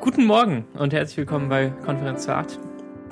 Guten 0.00 0.24
Morgen 0.24 0.64
und 0.78 0.94
herzlich 0.94 1.18
willkommen 1.18 1.50
bei 1.50 1.74
Konferenz 1.84 2.26
8, 2.26 2.58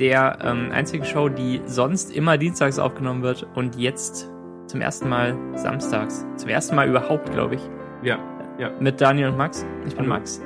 der 0.01 0.39
ähm, 0.43 0.71
einzigen 0.73 1.05
Show, 1.05 1.29
die 1.29 1.61
sonst 1.67 2.17
immer 2.17 2.39
dienstags 2.39 2.79
aufgenommen 2.79 3.23
wird 3.23 3.47
und 3.55 3.77
jetzt 3.77 4.31
zum 4.69 4.81
ersten 4.81 5.07
Mal 5.07 5.37
samstags. 5.55 6.25
Zum 6.37 6.49
ersten 6.49 6.75
Mal 6.75 6.89
überhaupt, 6.89 7.31
glaube 7.31 7.57
ich. 7.57 7.61
Ja, 8.03 8.19
ja. 8.59 8.71
Mit 8.81 9.03
Daniel 9.03 9.29
und 9.29 9.37
Max. 9.37 9.67
Ich 9.87 9.97
bin 9.97 10.05
Hallo. 10.07 10.15
Max. 10.15 10.41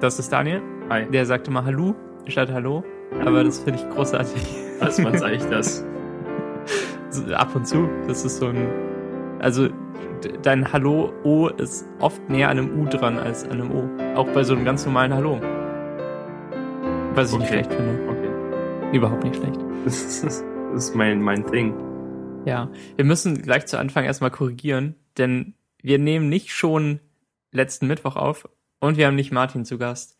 Das 0.00 0.18
ist 0.18 0.30
Daniel. 0.30 0.60
Hi. 0.90 1.06
Der 1.06 1.24
sagte 1.24 1.50
mal 1.50 1.64
Hallo 1.64 1.94
statt 2.26 2.50
Hallo. 2.52 2.84
Aber 3.24 3.42
das 3.42 3.60
finde 3.60 3.80
ich 3.80 3.88
großartig. 3.88 4.46
Als 4.80 4.98
man 4.98 5.16
sage 5.16 5.36
ich 5.36 5.44
das. 5.44 5.84
So, 7.10 7.32
ab 7.32 7.56
und 7.56 7.66
zu. 7.66 7.88
Das 8.06 8.26
ist 8.26 8.36
so 8.36 8.48
ein. 8.48 8.68
Also, 9.38 9.70
dein 10.42 10.70
Hallo-O 10.70 11.48
ist 11.48 11.88
oft 12.00 12.28
näher 12.28 12.50
an 12.50 12.58
einem 12.58 12.78
U 12.78 12.84
dran 12.84 13.18
als 13.18 13.44
an 13.44 13.52
einem 13.52 13.70
O. 13.70 13.88
Auch 14.14 14.28
bei 14.28 14.42
so 14.42 14.54
einem 14.54 14.66
ganz 14.66 14.84
normalen 14.84 15.14
Hallo. 15.14 15.40
Was 17.18 17.32
ich 17.32 17.38
nicht 17.38 17.48
Okay. 17.50 17.64
schlecht 17.64 17.72
finde. 17.72 18.08
Okay. 18.08 18.96
Überhaupt 18.96 19.24
nicht 19.24 19.34
schlecht. 19.34 19.58
Das 19.84 20.00
ist, 20.00 20.22
das 20.22 20.44
ist 20.84 20.94
mein, 20.94 21.20
mein 21.20 21.44
Ding. 21.50 21.74
Ja. 22.46 22.70
Wir 22.94 23.04
müssen 23.04 23.42
gleich 23.42 23.66
zu 23.66 23.76
Anfang 23.76 24.04
erstmal 24.04 24.30
korrigieren, 24.30 24.94
denn 25.16 25.54
wir 25.82 25.98
nehmen 25.98 26.28
nicht 26.28 26.52
schon 26.52 27.00
letzten 27.50 27.88
Mittwoch 27.88 28.14
auf 28.14 28.48
und 28.78 28.98
wir 28.98 29.08
haben 29.08 29.16
nicht 29.16 29.32
Martin 29.32 29.64
zu 29.64 29.78
Gast. 29.78 30.16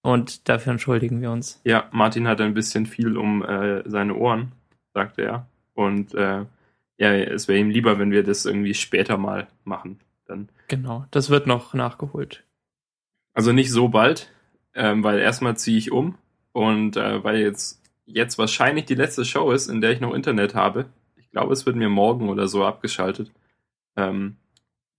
Und 0.00 0.48
dafür 0.48 0.72
entschuldigen 0.72 1.20
wir 1.20 1.30
uns. 1.30 1.60
Ja, 1.64 1.90
Martin 1.92 2.26
hat 2.26 2.40
ein 2.40 2.54
bisschen 2.54 2.86
viel 2.86 3.18
um 3.18 3.44
äh, 3.44 3.82
seine 3.88 4.14
Ohren, 4.14 4.52
sagte 4.94 5.24
er. 5.24 5.46
Und 5.74 6.14
äh, 6.14 6.46
ja, 6.96 7.12
es 7.12 7.48
wäre 7.48 7.58
ihm 7.58 7.68
lieber, 7.68 7.98
wenn 7.98 8.12
wir 8.12 8.22
das 8.24 8.46
irgendwie 8.46 8.72
später 8.72 9.18
mal 9.18 9.46
machen. 9.64 10.00
Dann. 10.24 10.48
Genau. 10.68 11.04
Das 11.10 11.28
wird 11.28 11.46
noch 11.46 11.74
nachgeholt. 11.74 12.44
Also 13.34 13.52
nicht 13.52 13.70
so 13.70 13.88
bald, 13.88 14.32
ähm, 14.74 15.02
weil 15.04 15.18
erstmal 15.18 15.56
ziehe 15.56 15.78
ich 15.78 15.92
um 15.92 16.16
und 16.52 16.96
äh, 16.96 17.22
weil 17.24 17.38
jetzt, 17.40 17.80
jetzt 18.06 18.38
wahrscheinlich 18.38 18.84
die 18.86 18.94
letzte 18.94 19.24
Show 19.24 19.50
ist, 19.52 19.68
in 19.68 19.80
der 19.80 19.92
ich 19.92 20.00
noch 20.00 20.14
Internet 20.14 20.54
habe. 20.54 20.86
Ich 21.16 21.30
glaube, 21.30 21.52
es 21.52 21.66
wird 21.66 21.76
mir 21.76 21.88
morgen 21.88 22.28
oder 22.28 22.46
so 22.48 22.64
abgeschaltet. 22.64 23.30
Ähm, 23.96 24.36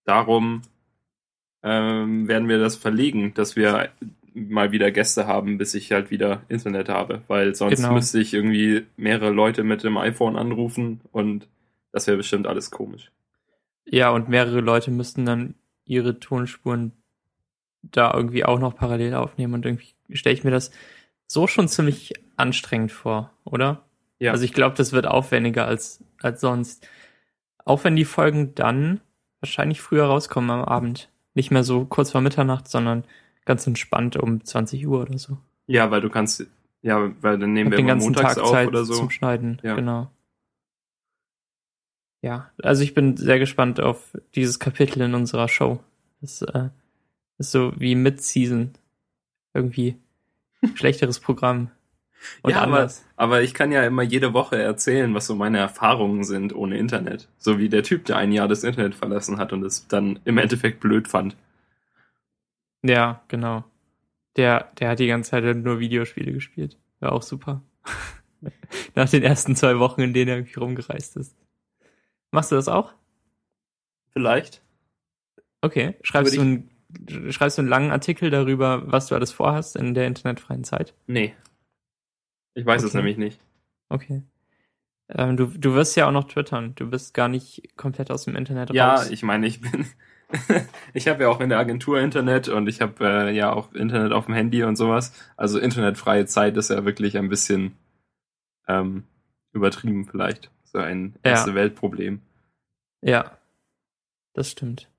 darum 0.05 0.61
ähm, 1.63 2.27
werden 2.27 2.47
wir 2.49 2.59
das 2.59 2.75
verlegen, 2.75 3.33
dass 3.33 3.55
wir 3.55 3.89
mal 4.33 4.71
wieder 4.71 4.91
Gäste 4.91 5.27
haben, 5.27 5.57
bis 5.57 5.75
ich 5.75 5.91
halt 5.91 6.09
wieder 6.09 6.41
Internet 6.49 6.89
habe, 6.89 7.21
weil 7.27 7.53
sonst 7.55 7.77
Genau. 7.77 7.93
müsste 7.93 8.19
ich 8.19 8.33
irgendwie 8.33 8.85
mehrere 8.97 9.29
Leute 9.31 9.63
mit 9.63 9.83
dem 9.83 9.97
iPhone 9.97 10.35
anrufen 10.37 11.01
und 11.11 11.47
das 11.91 12.07
wäre 12.07 12.17
bestimmt 12.17 12.47
alles 12.47 12.71
komisch. 12.71 13.11
Ja, 13.85 14.09
und 14.09 14.29
mehrere 14.29 14.61
Leute 14.61 14.89
müssten 14.89 15.25
dann 15.25 15.53
ihre 15.85 16.19
Tonspuren 16.19 16.93
da 17.83 18.13
irgendwie 18.13 18.45
auch 18.45 18.59
noch 18.59 18.75
parallel 18.75 19.13
aufnehmen 19.15 19.53
und 19.53 19.65
irgendwie 19.65 19.93
stelle 20.13 20.33
ich 20.35 20.43
mir 20.43 20.51
das 20.51 20.71
so 21.27 21.47
schon 21.47 21.67
ziemlich 21.67 22.13
anstrengend 22.37 22.91
vor, 22.91 23.31
oder? 23.43 23.83
Ja. 24.19 24.31
Also 24.31 24.45
ich 24.45 24.53
glaube, 24.53 24.75
das 24.75 24.91
wird 24.93 25.05
aufwendiger 25.05 25.65
als, 25.65 26.03
als 26.21 26.41
sonst. 26.41 26.87
Auch 27.65 27.83
wenn 27.83 27.95
die 27.95 28.05
Folgen 28.05 28.55
dann 28.55 29.01
wahrscheinlich 29.39 29.81
früher 29.81 30.05
rauskommen 30.05 30.49
am 30.49 30.63
Abend. 30.63 31.09
Nicht 31.33 31.51
mehr 31.51 31.63
so 31.63 31.85
kurz 31.85 32.11
vor 32.11 32.21
Mitternacht, 32.21 32.67
sondern 32.67 33.03
ganz 33.45 33.67
entspannt 33.67 34.15
um 34.17 34.43
20 34.43 34.85
Uhr 34.87 35.01
oder 35.01 35.17
so. 35.17 35.37
Ja, 35.67 35.91
weil 35.91 36.01
du 36.01 36.09
kannst, 36.09 36.45
ja, 36.81 37.11
weil 37.21 37.37
dann 37.39 37.53
nehmen 37.53 37.71
wir 37.71 37.77
den 37.77 37.87
ganzen 37.87 38.05
montags 38.13 38.35
Tag 38.35 38.43
auf 38.43 38.51
Zeit 38.51 38.67
oder 38.67 38.85
so. 38.85 38.93
zum 38.93 39.09
Schneiden, 39.09 39.59
Ja. 39.63 39.75
genau. 39.75 40.09
Ja, 42.21 42.51
also 42.61 42.83
ich 42.83 42.93
bin 42.93 43.17
sehr 43.17 43.37
gespannt 43.37 43.81
auf 43.81 44.17
dieses 44.35 44.59
Kapitel 44.59 45.01
in 45.01 45.13
unserer 45.13 45.49
Show. 45.49 45.79
Das 46.21 46.41
äh, 46.41 46.69
ist 47.47 47.51
so 47.51 47.73
wie 47.77 47.95
Mid-Season. 47.95 48.71
Irgendwie 49.53 49.97
schlechteres 50.75 51.19
Programm. 51.19 51.71
Und 52.41 52.51
ja, 52.51 52.61
aber, 52.61 52.77
anders. 52.77 53.05
aber 53.17 53.41
ich 53.41 53.53
kann 53.53 53.71
ja 53.71 53.83
immer 53.83 54.01
jede 54.01 54.33
Woche 54.33 54.61
erzählen, 54.61 55.13
was 55.13 55.27
so 55.27 55.35
meine 55.35 55.57
Erfahrungen 55.57 56.23
sind 56.23 56.55
ohne 56.55 56.77
Internet. 56.77 57.27
So 57.37 57.59
wie 57.59 57.69
der 57.69 57.83
Typ, 57.83 58.05
der 58.05 58.17
ein 58.17 58.31
Jahr 58.31 58.47
das 58.47 58.63
Internet 58.63 58.95
verlassen 58.95 59.37
hat 59.37 59.51
und 59.53 59.63
es 59.63 59.87
dann 59.87 60.19
im 60.23 60.37
Endeffekt 60.37 60.79
blöd 60.79 61.07
fand. 61.07 61.35
Ja, 62.81 63.21
genau. 63.27 63.63
Der, 64.37 64.71
der 64.79 64.89
hat 64.89 64.99
die 64.99 65.07
ganze 65.07 65.31
Zeit 65.31 65.43
nur 65.57 65.79
Videospiele 65.79 66.31
gespielt. 66.31 66.77
War 66.99 67.11
auch 67.11 67.23
super. 67.23 67.61
Nach 68.95 69.09
den 69.09 69.23
ersten 69.23 69.55
zwei 69.55 69.79
Wochen, 69.79 70.01
in 70.01 70.13
denen 70.13 70.29
er 70.29 70.37
irgendwie 70.37 70.59
rumgereist 70.59 71.17
ist. 71.17 71.35
Machst 72.31 72.51
du 72.51 72.55
das 72.55 72.67
auch? 72.67 72.93
Vielleicht. 74.11 74.61
Okay. 75.61 75.95
Schreibst 76.01 76.35
du, 76.35 76.41
Würde 76.41 76.63
schreibst 77.29 77.57
du 77.57 77.61
einen 77.61 77.69
langen 77.69 77.91
Artikel 77.91 78.29
darüber, 78.29 78.83
was 78.91 79.07
du 79.07 79.15
alles 79.15 79.31
vorhast 79.31 79.75
in 79.75 79.93
der 79.93 80.07
internetfreien 80.07 80.63
Zeit? 80.63 80.93
Nee. 81.07 81.35
Ich 82.55 82.65
weiß 82.65 82.83
es 82.83 82.89
Okay. 82.91 82.97
nämlich 82.97 83.17
nicht. 83.17 83.39
Okay. 83.89 84.21
Ähm, 85.09 85.37
du, 85.37 85.47
du 85.47 85.73
wirst 85.73 85.95
ja 85.95 86.07
auch 86.07 86.11
noch 86.11 86.25
twittern. 86.27 86.73
Du 86.75 86.89
bist 86.89 87.13
gar 87.13 87.27
nicht 87.27 87.75
komplett 87.75 88.09
aus 88.11 88.25
dem 88.25 88.35
Internet 88.35 88.71
Ja, 88.73 88.95
raus. 88.95 89.09
ich 89.09 89.23
meine, 89.23 89.47
ich 89.47 89.59
bin. 89.61 89.85
ich 90.93 91.07
habe 91.07 91.23
ja 91.23 91.29
auch 91.29 91.39
in 91.41 91.49
der 91.49 91.59
Agentur 91.59 91.99
Internet 91.99 92.47
und 92.47 92.67
ich 92.67 92.81
habe 92.81 93.05
äh, 93.05 93.35
ja 93.35 93.51
auch 93.53 93.73
Internet 93.73 94.11
auf 94.13 94.25
dem 94.25 94.33
Handy 94.33 94.63
und 94.63 94.75
sowas. 94.75 95.13
Also 95.37 95.59
internetfreie 95.59 96.25
Zeit 96.25 96.57
ist 96.57 96.69
ja 96.69 96.85
wirklich 96.85 97.17
ein 97.17 97.29
bisschen 97.29 97.75
ähm, 98.67 99.03
übertrieben 99.51 100.05
vielleicht. 100.05 100.49
So 100.63 100.79
ein 100.79 101.15
Ja. 101.23 101.31
erste 101.31 101.53
Weltproblem. 101.53 102.21
Ja, 103.01 103.37
das 104.33 104.49
stimmt. 104.49 104.89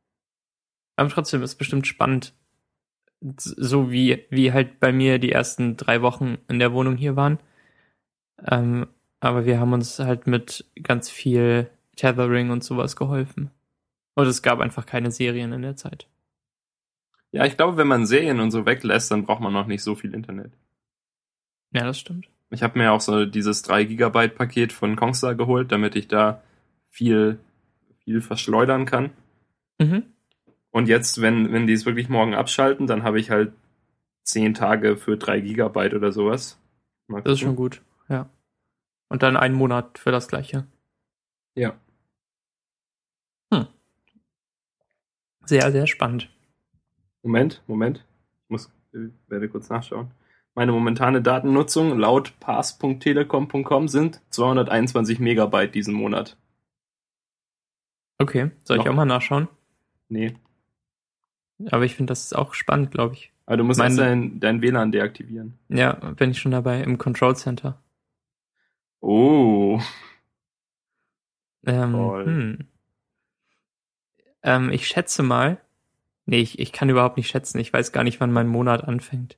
Aber 0.96 1.08
trotzdem 1.08 1.42
ist 1.42 1.56
bestimmt 1.56 1.86
spannend, 1.86 2.34
so 3.20 3.90
wie, 3.90 4.24
wie 4.30 4.52
halt 4.52 4.80
bei 4.80 4.92
mir 4.92 5.18
die 5.18 5.32
ersten 5.32 5.76
drei 5.76 6.02
Wochen 6.02 6.38
in 6.48 6.58
der 6.58 6.72
Wohnung 6.72 6.96
hier 6.96 7.16
waren. 7.16 7.38
Ähm, 8.46 8.86
aber 9.20 9.46
wir 9.46 9.58
haben 9.58 9.72
uns 9.72 9.98
halt 9.98 10.26
mit 10.26 10.70
ganz 10.82 11.10
viel 11.10 11.70
Tethering 11.96 12.50
und 12.50 12.62
sowas 12.62 12.96
geholfen. 12.96 13.50
Und 14.14 14.26
es 14.26 14.42
gab 14.42 14.60
einfach 14.60 14.86
keine 14.86 15.10
Serien 15.10 15.52
in 15.52 15.62
der 15.62 15.76
Zeit. 15.76 16.06
Ja, 17.32 17.44
ich 17.44 17.56
glaube, 17.56 17.76
wenn 17.76 17.88
man 17.88 18.06
Serien 18.06 18.38
und 18.38 18.52
so 18.52 18.64
weglässt, 18.64 19.10
dann 19.10 19.24
braucht 19.24 19.40
man 19.40 19.52
noch 19.52 19.66
nicht 19.66 19.82
so 19.82 19.94
viel 19.96 20.14
Internet. 20.14 20.52
Ja, 21.72 21.84
das 21.84 21.98
stimmt. 21.98 22.28
Ich 22.50 22.62
habe 22.62 22.78
mir 22.78 22.92
auch 22.92 23.00
so 23.00 23.24
dieses 23.26 23.62
3 23.62 23.84
Gigabyte 23.84 24.36
Paket 24.36 24.72
von 24.72 24.94
Kongstar 24.94 25.34
geholt, 25.34 25.72
damit 25.72 25.96
ich 25.96 26.06
da 26.06 26.42
viel, 26.90 27.40
viel 28.04 28.20
verschleudern 28.20 28.84
kann. 28.84 29.10
Mhm. 29.80 30.04
Und 30.74 30.88
jetzt, 30.88 31.20
wenn, 31.20 31.52
wenn 31.52 31.68
die 31.68 31.72
es 31.72 31.86
wirklich 31.86 32.08
morgen 32.08 32.34
abschalten, 32.34 32.88
dann 32.88 33.04
habe 33.04 33.20
ich 33.20 33.30
halt 33.30 33.52
10 34.24 34.54
Tage 34.54 34.96
für 34.96 35.16
3 35.16 35.38
Gigabyte 35.40 35.94
oder 35.94 36.10
sowas. 36.10 36.58
Mal 37.06 37.22
Das 37.22 37.34
ist 37.34 37.40
schon 37.40 37.54
gut, 37.54 37.80
ja. 38.08 38.28
Und 39.08 39.22
dann 39.22 39.36
einen 39.36 39.54
Monat 39.54 39.98
für 39.98 40.10
das 40.10 40.26
gleiche. 40.26 40.66
Ja. 41.54 41.78
Sehr, 45.46 45.70
sehr 45.70 45.86
spannend. 45.86 46.28
Moment, 47.22 47.62
Moment. 47.68 48.04
Ich 48.42 48.50
muss, 48.50 48.66
äh, 48.94 49.10
werde 49.28 49.48
kurz 49.48 49.68
nachschauen. 49.68 50.10
Meine 50.56 50.72
momentane 50.72 51.22
Datennutzung 51.22 51.96
laut 51.96 52.32
pass.telekom.com 52.40 53.86
sind 53.86 54.22
221 54.30 55.20
Megabyte 55.20 55.72
diesen 55.72 55.94
Monat. 55.94 56.36
Okay, 58.18 58.50
soll 58.64 58.78
ich 58.78 58.84
Noch. 58.84 58.92
auch 58.92 58.96
mal 58.96 59.04
nachschauen? 59.04 59.46
Nee. 60.08 60.34
Aber 61.70 61.84
ich 61.84 61.94
finde, 61.94 62.10
das 62.10 62.24
ist 62.24 62.36
auch 62.36 62.54
spannend, 62.54 62.90
glaube 62.90 63.14
ich. 63.14 63.32
Aber 63.46 63.56
du 63.58 63.64
musst 63.64 63.78
Mein- 63.78 63.96
dein, 63.96 64.40
dein 64.40 64.62
WLAN 64.62 64.90
deaktivieren. 64.92 65.54
Ja, 65.68 65.92
bin 65.92 66.30
ich 66.30 66.38
schon 66.40 66.52
dabei 66.52 66.82
im 66.82 66.98
Control 66.98 67.36
Center. 67.36 67.80
Oh. 69.00 69.80
Ähm, 71.66 71.92
Toll. 71.92 72.24
hm. 72.26 72.58
ähm, 74.42 74.70
ich 74.70 74.86
schätze 74.86 75.22
mal. 75.22 75.60
Nee, 76.26 76.40
ich, 76.40 76.58
ich 76.58 76.72
kann 76.72 76.88
überhaupt 76.88 77.16
nicht 77.18 77.28
schätzen. 77.28 77.58
Ich 77.58 77.72
weiß 77.72 77.92
gar 77.92 78.02
nicht, 78.04 78.20
wann 78.20 78.32
mein 78.32 78.48
Monat 78.48 78.84
anfängt. 78.84 79.36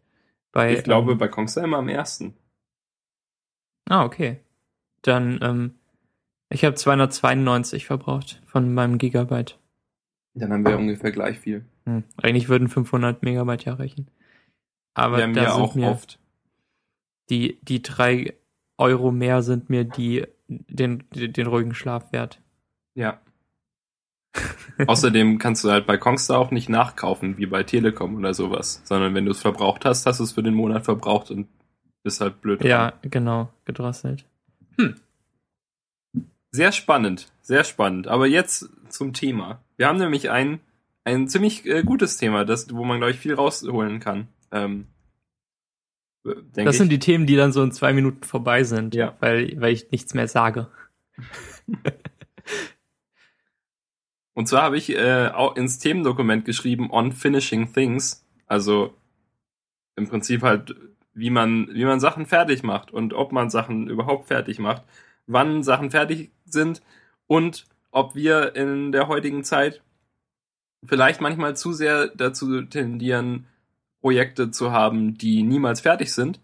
Bei, 0.52 0.72
Ich 0.74 0.84
glaube, 0.84 1.12
ähm, 1.12 1.18
bei 1.18 1.28
Kongstar 1.28 1.64
immer 1.64 1.78
am 1.78 1.88
ersten. 1.88 2.34
Ah, 3.88 4.04
okay. 4.04 4.40
Dann, 5.02 5.38
ähm, 5.42 5.74
ich 6.48 6.64
habe 6.64 6.76
292 6.76 7.86
verbraucht 7.86 8.40
von 8.46 8.72
meinem 8.72 8.98
Gigabyte. 8.98 9.58
Dann 10.36 10.52
haben 10.52 10.66
wir 10.66 10.76
ungefähr 10.76 11.12
gleich 11.12 11.38
viel. 11.38 11.64
Hm. 11.86 12.04
Eigentlich 12.18 12.48
würden 12.48 12.68
500 12.68 13.22
Megabyte 13.22 13.64
ja 13.64 13.74
reichen. 13.74 14.08
Aber 14.94 15.20
haben 15.22 15.34
da 15.34 15.44
ja 15.44 15.54
sind 15.54 15.62
auch 15.62 15.74
mir 15.74 15.88
oft. 15.88 16.18
die, 17.30 17.58
die 17.62 17.82
drei 17.82 18.34
Euro 18.76 19.10
mehr 19.10 19.42
sind 19.42 19.70
mir 19.70 19.84
die, 19.84 20.26
den, 20.48 21.04
den, 21.10 21.46
ruhigen 21.46 21.74
Schlaf 21.74 22.12
wert. 22.12 22.40
Ja. 22.94 23.20
Außerdem 24.86 25.38
kannst 25.38 25.64
du 25.64 25.70
halt 25.70 25.86
bei 25.86 25.96
Kongstar 25.96 26.38
auch 26.38 26.50
nicht 26.50 26.68
nachkaufen, 26.68 27.38
wie 27.38 27.46
bei 27.46 27.62
Telekom 27.62 28.16
oder 28.16 28.34
sowas. 28.34 28.82
Sondern 28.84 29.14
wenn 29.14 29.24
du 29.24 29.30
es 29.30 29.40
verbraucht 29.40 29.86
hast, 29.86 30.04
hast 30.04 30.20
du 30.20 30.24
es 30.24 30.32
für 30.32 30.42
den 30.42 30.54
Monat 30.54 30.84
verbraucht 30.84 31.30
und 31.30 31.48
bist 32.02 32.20
halt 32.20 32.42
blöd. 32.42 32.60
dran. 32.60 32.68
Ja, 32.68 32.92
genau, 33.02 33.48
gedrosselt. 33.64 34.26
Sehr 36.50 36.72
spannend, 36.72 37.32
sehr 37.40 37.64
spannend. 37.64 38.06
Aber 38.06 38.26
jetzt 38.26 38.68
zum 38.90 39.14
Thema. 39.14 39.62
Wir 39.76 39.88
haben 39.88 39.98
nämlich 39.98 40.30
ein 40.30 40.60
ein 41.06 41.28
ziemlich 41.28 41.64
äh, 41.66 41.84
gutes 41.84 42.16
Thema, 42.16 42.44
das, 42.44 42.74
wo 42.74 42.84
man, 42.84 42.98
glaube 42.98 43.12
ich, 43.12 43.18
viel 43.18 43.34
rausholen 43.34 44.00
kann. 44.00 44.26
Ähm, 44.50 44.88
das 46.24 46.76
sind 46.76 46.92
ich. 46.92 46.98
die 46.98 46.98
Themen, 46.98 47.26
die 47.26 47.36
dann 47.36 47.52
so 47.52 47.62
in 47.62 47.70
zwei 47.70 47.92
Minuten 47.92 48.24
vorbei 48.24 48.64
sind, 48.64 48.92
ja. 48.96 49.16
weil, 49.20 49.60
weil 49.60 49.72
ich 49.72 49.92
nichts 49.92 50.14
mehr 50.14 50.26
sage. 50.26 50.68
Und 54.34 54.48
zwar 54.48 54.62
habe 54.62 54.76
ich 54.76 54.90
äh, 54.90 55.28
auch 55.28 55.54
ins 55.54 55.78
Themendokument 55.78 56.44
geschrieben 56.44 56.90
on 56.90 57.12
finishing 57.12 57.72
things, 57.72 58.26
also 58.48 58.92
im 59.94 60.08
Prinzip 60.08 60.42
halt, 60.42 60.74
wie 61.14 61.30
man, 61.30 61.68
wie 61.72 61.84
man 61.84 62.00
Sachen 62.00 62.26
fertig 62.26 62.64
macht 62.64 62.90
und 62.90 63.14
ob 63.14 63.30
man 63.30 63.48
Sachen 63.48 63.88
überhaupt 63.88 64.26
fertig 64.26 64.58
macht, 64.58 64.82
wann 65.26 65.62
Sachen 65.62 65.92
fertig 65.92 66.32
sind 66.44 66.82
und 67.28 67.64
ob 67.90 68.14
wir 68.14 68.54
in 68.56 68.92
der 68.92 69.08
heutigen 69.08 69.44
Zeit 69.44 69.82
vielleicht 70.84 71.20
manchmal 71.20 71.56
zu 71.56 71.72
sehr 71.72 72.08
dazu 72.08 72.62
tendieren, 72.62 73.46
Projekte 74.00 74.50
zu 74.50 74.72
haben, 74.72 75.18
die 75.18 75.42
niemals 75.42 75.80
fertig 75.80 76.12
sind, 76.12 76.40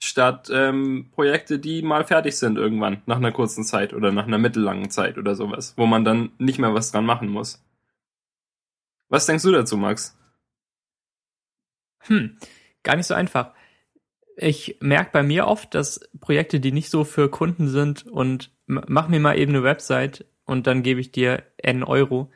statt 0.00 0.50
ähm, 0.52 1.10
Projekte, 1.12 1.58
die 1.58 1.82
mal 1.82 2.04
fertig 2.04 2.36
sind 2.36 2.56
irgendwann, 2.56 3.02
nach 3.06 3.16
einer 3.16 3.32
kurzen 3.32 3.64
Zeit 3.64 3.92
oder 3.92 4.12
nach 4.12 4.26
einer 4.26 4.38
mittellangen 4.38 4.90
Zeit 4.90 5.18
oder 5.18 5.34
sowas, 5.34 5.74
wo 5.76 5.86
man 5.86 6.04
dann 6.04 6.32
nicht 6.38 6.58
mehr 6.58 6.74
was 6.74 6.92
dran 6.92 7.04
machen 7.04 7.28
muss. 7.28 7.64
Was 9.08 9.26
denkst 9.26 9.44
du 9.44 9.52
dazu, 9.52 9.76
Max? 9.76 10.16
Hm, 12.00 12.38
gar 12.82 12.96
nicht 12.96 13.06
so 13.06 13.14
einfach. 13.14 13.54
Ich 14.36 14.78
merke 14.80 15.10
bei 15.12 15.22
mir 15.22 15.46
oft, 15.46 15.74
dass 15.74 16.00
Projekte, 16.20 16.60
die 16.60 16.72
nicht 16.72 16.90
so 16.90 17.04
für 17.04 17.28
Kunden 17.28 17.68
sind 17.68 18.06
und 18.06 18.52
mach 18.66 19.08
mir 19.08 19.18
mal 19.18 19.36
eben 19.36 19.52
eine 19.52 19.64
Website 19.64 20.26
und 20.48 20.66
dann 20.66 20.82
gebe 20.82 21.00
ich 21.00 21.12
dir 21.12 21.42
N 21.58 21.84
Euro, 21.84 22.30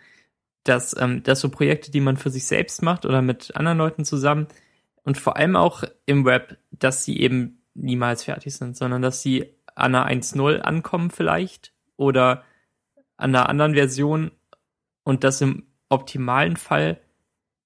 dass, 0.65 0.95
ähm, 1.01 1.23
dass 1.23 1.41
so 1.41 1.49
Projekte, 1.49 1.91
die 1.91 2.01
man 2.01 2.19
für 2.19 2.31
sich 2.31 2.47
selbst 2.47 2.83
macht 2.83 3.07
oder 3.07 3.23
mit 3.23 3.57
anderen 3.57 3.79
Leuten 3.79 4.05
zusammen 4.05 4.49
und 5.03 5.17
vor 5.17 5.37
allem 5.37 5.57
auch 5.57 5.83
im 6.05 6.27
Web, 6.27 6.59
dass 6.71 7.05
sie 7.05 7.19
eben 7.19 7.63
niemals 7.75 8.25
fertig 8.25 8.55
sind, 8.55 8.77
sondern 8.77 9.01
dass 9.01 9.23
sie 9.23 9.55
an 9.75 9.95
einer 9.95 10.07
1.0 10.07 10.61
ankommen 10.61 11.11
vielleicht 11.11 11.73
oder 11.97 12.45
an 13.17 13.35
einer 13.35 13.49
anderen 13.49 13.75
Version 13.75 14.31
und 15.05 15.25
dass 15.25 15.41
im 15.41 15.65
optimalen 15.89 16.57
Fall, 16.57 17.01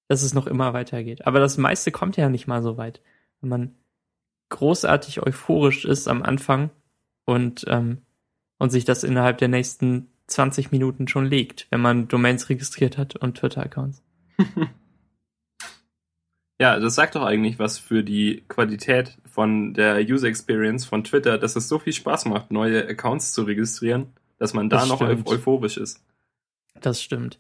dass 0.07 0.23
es 0.23 0.33
noch 0.33 0.47
immer 0.47 0.73
weitergeht. 0.73 1.27
Aber 1.27 1.41
das 1.41 1.59
meiste 1.59 1.91
kommt 1.91 2.17
ja 2.17 2.29
nicht 2.29 2.47
mal 2.47 2.63
so 2.63 2.77
weit. 2.77 3.01
Wenn 3.41 3.51
man 3.51 3.75
großartig 4.51 5.27
euphorisch 5.27 5.85
ist 5.85 6.07
am 6.07 6.23
Anfang 6.23 6.71
und, 7.25 7.65
ähm, 7.67 8.03
und 8.59 8.71
sich 8.71 8.85
das 8.85 9.03
innerhalb 9.03 9.39
der 9.39 9.49
nächsten 9.49 10.13
20 10.27 10.73
Minuten 10.73 11.09
schon 11.09 11.27
legt, 11.27 11.67
wenn 11.71 11.81
man 11.81 12.09
Domains 12.09 12.49
registriert 12.49 12.99
hat 12.99 13.17
und 13.17 13.39
Twitter-Accounts. 13.39 14.03
ja, 16.61 16.79
das 16.79 16.95
sagt 16.95 17.15
doch 17.15 17.23
eigentlich 17.23 17.59
was 17.59 17.79
für 17.79 18.03
die 18.03 18.45
Qualität 18.49 19.17
von 19.25 19.75
der 19.75 20.01
User 20.01 20.27
Experience 20.27 20.85
von 20.85 21.05
Twitter, 21.05 21.39
dass 21.39 21.57
es 21.57 21.69
so 21.69 21.79
viel 21.79 21.93
Spaß 21.93 22.27
macht, 22.27 22.51
neue 22.51 22.87
Accounts 22.89 23.33
zu 23.33 23.43
registrieren, 23.43 24.09
dass 24.39 24.55
man 24.55 24.69
da 24.69 24.79
das 24.79 24.89
noch 24.89 24.97
stimmt. 24.97 25.29
euphorisch 25.29 25.77
ist. 25.77 26.03
Das 26.81 27.03
stimmt. 27.03 27.39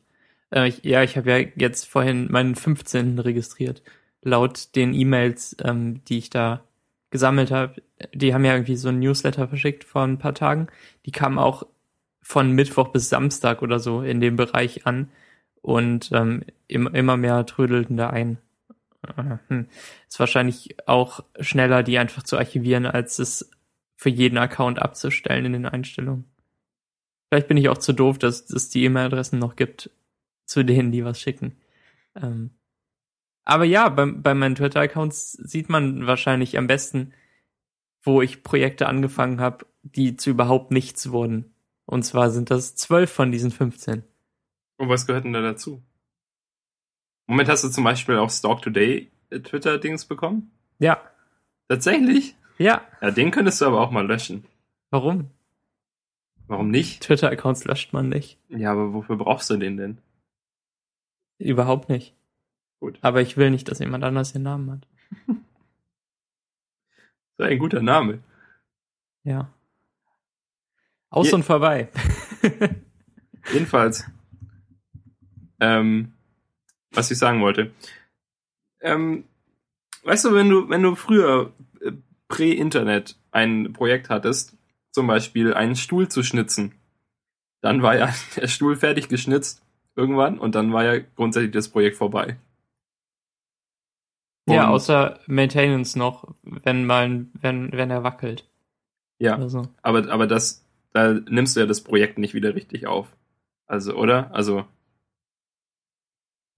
Äh, 0.50 0.68
ich, 0.68 0.84
ja, 0.84 1.02
ich 1.02 1.16
habe 1.16 1.30
ja 1.30 1.48
jetzt 1.56 1.86
vorhin 1.86 2.30
meinen 2.30 2.54
15. 2.54 3.18
registriert. 3.18 3.82
Laut 4.22 4.74
den 4.76 4.94
E-Mails, 4.94 5.56
ähm, 5.62 6.02
die 6.04 6.18
ich 6.18 6.30
da 6.30 6.62
gesammelt 7.10 7.50
habe, 7.50 7.82
die 8.12 8.34
haben 8.34 8.44
ja 8.44 8.52
irgendwie 8.52 8.76
so 8.76 8.88
ein 8.88 8.98
Newsletter 8.98 9.48
verschickt 9.48 9.84
vor 9.84 10.02
ein 10.02 10.18
paar 10.18 10.34
Tagen. 10.34 10.68
Die 11.06 11.12
kamen 11.12 11.38
auch 11.38 11.66
von 12.26 12.50
Mittwoch 12.50 12.88
bis 12.88 13.08
Samstag 13.08 13.62
oder 13.62 13.78
so 13.78 14.02
in 14.02 14.20
dem 14.20 14.34
Bereich 14.34 14.84
an 14.84 15.10
und 15.62 16.10
ähm, 16.12 16.42
im, 16.66 16.88
immer 16.88 17.16
mehr 17.16 17.46
trödelten 17.46 17.96
da 17.96 18.10
ein. 18.10 18.38
Äh, 19.16 19.36
hm. 19.46 19.68
Ist 20.08 20.18
wahrscheinlich 20.18 20.76
auch 20.88 21.20
schneller, 21.38 21.84
die 21.84 21.98
einfach 21.98 22.24
zu 22.24 22.36
archivieren, 22.36 22.84
als 22.84 23.20
es 23.20 23.48
für 23.94 24.08
jeden 24.08 24.38
Account 24.38 24.82
abzustellen 24.82 25.44
in 25.44 25.52
den 25.52 25.66
Einstellungen. 25.66 26.24
Vielleicht 27.28 27.46
bin 27.46 27.58
ich 27.58 27.68
auch 27.68 27.78
zu 27.78 27.92
doof, 27.92 28.18
dass 28.18 28.50
es 28.50 28.70
die 28.70 28.82
E-Mail-Adressen 28.82 29.38
noch 29.38 29.54
gibt, 29.54 29.90
zu 30.46 30.64
denen 30.64 30.90
die 30.90 31.04
was 31.04 31.20
schicken. 31.20 31.56
Ähm, 32.20 32.50
aber 33.44 33.64
ja, 33.64 33.88
bei, 33.88 34.04
bei 34.04 34.34
meinen 34.34 34.56
Twitter-Accounts 34.56 35.34
sieht 35.34 35.68
man 35.68 36.08
wahrscheinlich 36.08 36.58
am 36.58 36.66
besten, 36.66 37.12
wo 38.02 38.20
ich 38.20 38.42
Projekte 38.42 38.88
angefangen 38.88 39.40
habe, 39.40 39.64
die 39.84 40.16
zu 40.16 40.30
überhaupt 40.30 40.72
nichts 40.72 41.12
wurden. 41.12 41.52
Und 41.86 42.02
zwar 42.02 42.30
sind 42.30 42.50
das 42.50 42.74
zwölf 42.74 43.10
von 43.10 43.32
diesen 43.32 43.50
15. 43.50 44.02
Und 44.78 44.88
was 44.88 45.06
gehört 45.06 45.24
denn 45.24 45.32
da 45.32 45.40
dazu? 45.40 45.82
Moment, 47.26 47.48
hast 47.48 47.64
du 47.64 47.68
zum 47.68 47.84
Beispiel 47.84 48.18
auch 48.18 48.30
Stalk 48.30 48.62
Today 48.62 49.10
äh, 49.30 49.40
Twitter-Dings 49.40 50.04
bekommen? 50.04 50.50
Ja. 50.78 51.00
Tatsächlich? 51.68 52.36
Ja. 52.58 52.82
Ja, 53.00 53.10
den 53.10 53.30
könntest 53.30 53.60
du 53.60 53.66
aber 53.66 53.80
auch 53.80 53.90
mal 53.90 54.06
löschen. 54.06 54.44
Warum? 54.90 55.30
Warum 56.46 56.70
nicht? 56.70 57.02
Twitter-Accounts 57.02 57.64
löscht 57.64 57.92
man 57.92 58.08
nicht. 58.08 58.38
Ja, 58.48 58.72
aber 58.72 58.92
wofür 58.92 59.16
brauchst 59.16 59.50
du 59.50 59.56
den 59.56 59.76
denn? 59.76 59.98
Überhaupt 61.38 61.88
nicht. 61.88 62.14
Gut. 62.80 62.98
Aber 63.02 63.20
ich 63.20 63.36
will 63.36 63.50
nicht, 63.50 63.68
dass 63.68 63.78
jemand 63.78 64.04
anders 64.04 64.32
den 64.32 64.42
Namen 64.42 64.70
hat. 64.70 64.86
das 67.36 67.46
ist 67.46 67.52
ein 67.52 67.58
guter 67.58 67.82
Name. 67.82 68.22
Ja. 69.24 69.50
Aus 71.16 71.28
Je 71.28 71.32
und 71.32 71.44
vorbei. 71.44 71.88
Jedenfalls. 73.50 74.04
Ähm, 75.60 76.12
was 76.90 77.10
ich 77.10 77.16
sagen 77.16 77.40
wollte. 77.40 77.70
Ähm, 78.82 79.24
weißt 80.02 80.26
du, 80.26 80.34
wenn 80.34 80.50
du, 80.50 80.68
wenn 80.68 80.82
du 80.82 80.94
früher 80.94 81.54
äh, 81.80 81.92
Prä-Internet 82.28 83.16
ein 83.30 83.72
Projekt 83.72 84.10
hattest, 84.10 84.58
zum 84.90 85.06
Beispiel 85.06 85.54
einen 85.54 85.74
Stuhl 85.74 86.06
zu 86.08 86.22
schnitzen, 86.22 86.74
dann 87.62 87.80
war 87.80 87.96
ja 87.96 88.14
der 88.36 88.48
Stuhl 88.48 88.76
fertig 88.76 89.08
geschnitzt 89.08 89.62
irgendwann 89.94 90.38
und 90.38 90.54
dann 90.54 90.70
war 90.74 90.84
ja 90.84 91.02
grundsätzlich 91.16 91.52
das 91.52 91.70
Projekt 91.70 91.96
vorbei. 91.96 92.36
Und 94.46 94.54
ja, 94.54 94.68
außer 94.68 95.18
Maintenance 95.26 95.96
noch, 95.96 96.34
wenn 96.42 96.84
mal, 96.84 97.24
wenn, 97.32 97.72
wenn 97.72 97.90
er 97.90 98.04
wackelt. 98.04 98.46
Ja, 99.18 99.48
so. 99.48 99.66
aber, 99.80 100.12
aber 100.12 100.26
das, 100.26 100.65
da 100.96 101.12
nimmst 101.12 101.56
du 101.56 101.60
ja 101.60 101.66
das 101.66 101.82
Projekt 101.82 102.18
nicht 102.18 102.34
wieder 102.34 102.54
richtig 102.54 102.86
auf. 102.86 103.14
Also, 103.66 103.94
oder? 103.94 104.34
Also. 104.34 104.64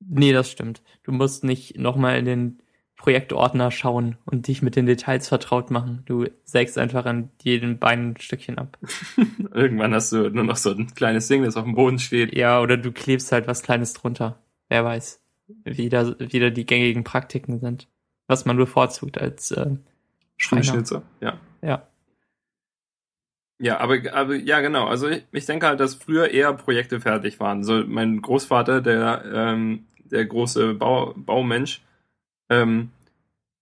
Nee, 0.00 0.32
das 0.32 0.50
stimmt. 0.50 0.82
Du 1.02 1.12
musst 1.12 1.42
nicht 1.42 1.76
nochmal 1.76 2.18
in 2.18 2.24
den 2.24 2.62
Projektordner 2.96 3.70
schauen 3.70 4.16
und 4.24 4.46
dich 4.46 4.62
mit 4.62 4.76
den 4.76 4.86
Details 4.86 5.28
vertraut 5.28 5.70
machen. 5.70 6.02
Du 6.06 6.26
sägst 6.44 6.78
einfach 6.78 7.04
an 7.04 7.30
jedem 7.42 7.78
Bein 7.78 8.10
ein 8.10 8.20
Stückchen 8.20 8.58
ab. 8.58 8.78
Irgendwann 9.54 9.94
hast 9.94 10.12
du 10.12 10.30
nur 10.30 10.44
noch 10.44 10.56
so 10.56 10.70
ein 10.70 10.94
kleines 10.94 11.26
Ding, 11.28 11.42
das 11.42 11.56
auf 11.56 11.64
dem 11.64 11.74
Boden 11.74 11.98
steht. 11.98 12.36
Ja, 12.36 12.60
oder 12.60 12.76
du 12.76 12.92
klebst 12.92 13.32
halt 13.32 13.46
was 13.46 13.62
Kleines 13.62 13.92
drunter. 13.92 14.38
Wer 14.68 14.84
weiß, 14.84 15.20
wie 15.64 15.88
da 15.88 16.18
wieder 16.18 16.50
die 16.50 16.66
gängigen 16.66 17.04
Praktiken 17.04 17.58
sind. 17.58 17.88
Was 18.26 18.44
man 18.44 18.56
bevorzugt 18.56 19.18
als 19.18 19.50
äh, 19.50 19.76
Schreiner. 20.36 21.02
ja. 21.20 21.40
Ja. 21.62 21.88
Ja, 23.60 23.80
aber, 23.80 23.98
aber 24.12 24.36
ja, 24.36 24.60
genau. 24.60 24.86
Also 24.86 25.08
ich, 25.08 25.24
ich 25.32 25.46
denke 25.46 25.66
halt, 25.66 25.80
dass 25.80 25.94
früher 25.94 26.30
eher 26.30 26.52
Projekte 26.52 27.00
fertig 27.00 27.40
waren. 27.40 27.64
So 27.64 27.84
mein 27.86 28.22
Großvater, 28.22 28.80
der 28.80 29.24
ähm, 29.32 29.86
der 30.04 30.24
große 30.24 30.74
Bau, 30.74 31.14
Baumensch, 31.16 31.82
ähm, 32.50 32.90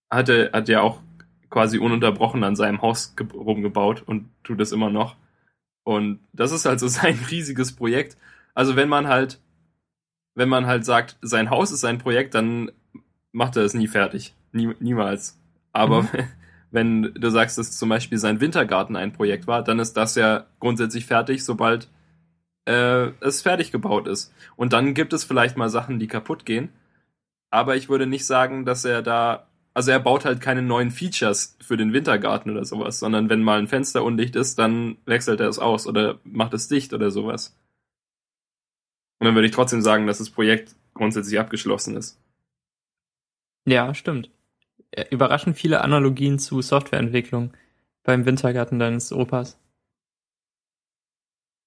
hatte 0.09 0.51
hat 0.53 0.69
ja 0.69 0.81
auch 0.81 1.01
quasi 1.49 1.79
ununterbrochen 1.79 2.43
an 2.43 2.55
seinem 2.55 2.81
Haus 2.81 3.15
rumgebaut 3.33 4.03
und 4.05 4.29
tut 4.43 4.61
es 4.61 4.71
immer 4.71 4.89
noch. 4.89 5.15
Und 5.83 6.19
das 6.33 6.51
ist 6.51 6.65
halt 6.65 6.79
so 6.79 6.87
sein 6.87 7.17
riesiges 7.31 7.75
Projekt. 7.75 8.17
Also 8.53 8.75
wenn 8.75 8.89
man 8.89 9.07
halt, 9.07 9.39
wenn 10.35 10.49
man 10.49 10.67
halt 10.67 10.85
sagt, 10.85 11.17
sein 11.21 11.49
Haus 11.49 11.71
ist 11.71 11.81
sein 11.81 11.97
Projekt, 11.97 12.35
dann 12.35 12.71
macht 13.31 13.55
er 13.55 13.63
es 13.63 13.73
nie 13.73 13.87
fertig. 13.87 14.35
Nie, 14.51 14.73
niemals. 14.79 15.39
Aber 15.73 16.03
mhm. 16.03 16.09
wenn 16.71 17.13
du 17.13 17.29
sagst, 17.29 17.57
dass 17.57 17.77
zum 17.77 17.89
Beispiel 17.89 18.17
sein 18.17 18.41
Wintergarten 18.41 18.95
ein 18.95 19.13
Projekt 19.13 19.47
war, 19.47 19.63
dann 19.63 19.79
ist 19.79 19.93
das 19.93 20.15
ja 20.15 20.45
grundsätzlich 20.59 21.05
fertig, 21.05 21.43
sobald 21.43 21.89
äh, 22.65 23.11
es 23.21 23.41
fertig 23.41 23.71
gebaut 23.71 24.07
ist. 24.07 24.33
Und 24.55 24.73
dann 24.73 24.93
gibt 24.93 25.13
es 25.13 25.23
vielleicht 25.23 25.57
mal 25.57 25.69
Sachen, 25.69 25.99
die 25.99 26.07
kaputt 26.07 26.45
gehen. 26.45 26.69
Aber 27.49 27.75
ich 27.77 27.89
würde 27.89 28.07
nicht 28.07 28.25
sagen, 28.25 28.65
dass 28.65 28.83
er 28.83 29.01
da, 29.01 29.47
also 29.73 29.91
er 29.91 29.99
baut 29.99 30.25
halt 30.25 30.41
keine 30.41 30.61
neuen 30.61 30.91
Features 30.91 31.57
für 31.61 31.77
den 31.77 31.93
Wintergarten 31.93 32.51
oder 32.51 32.65
sowas, 32.65 32.99
sondern 32.99 33.29
wenn 33.29 33.41
mal 33.41 33.59
ein 33.59 33.69
Fenster 33.69 34.03
undicht 34.03 34.35
ist, 34.35 34.59
dann 34.59 34.97
wechselt 35.05 35.39
er 35.39 35.47
es 35.47 35.59
aus 35.59 35.87
oder 35.87 36.19
macht 36.23 36.53
es 36.53 36.67
dicht 36.67 36.93
oder 36.93 37.09
sowas. 37.09 37.57
Und 39.19 39.25
dann 39.25 39.35
würde 39.35 39.47
ich 39.47 39.53
trotzdem 39.53 39.81
sagen, 39.81 40.05
dass 40.05 40.17
das 40.17 40.29
Projekt 40.29 40.75
grundsätzlich 40.93 41.39
abgeschlossen 41.39 41.95
ist. 41.95 42.19
Ja, 43.65 43.93
stimmt. 43.93 44.29
Äh, 44.91 45.05
überraschend 45.11 45.57
viele 45.57 45.81
Analogien 45.81 46.39
zu 46.39 46.61
Softwareentwicklung 46.61 47.53
beim 48.03 48.25
Wintergarten 48.25 48.79
deines 48.79 49.11
Opas. 49.11 49.59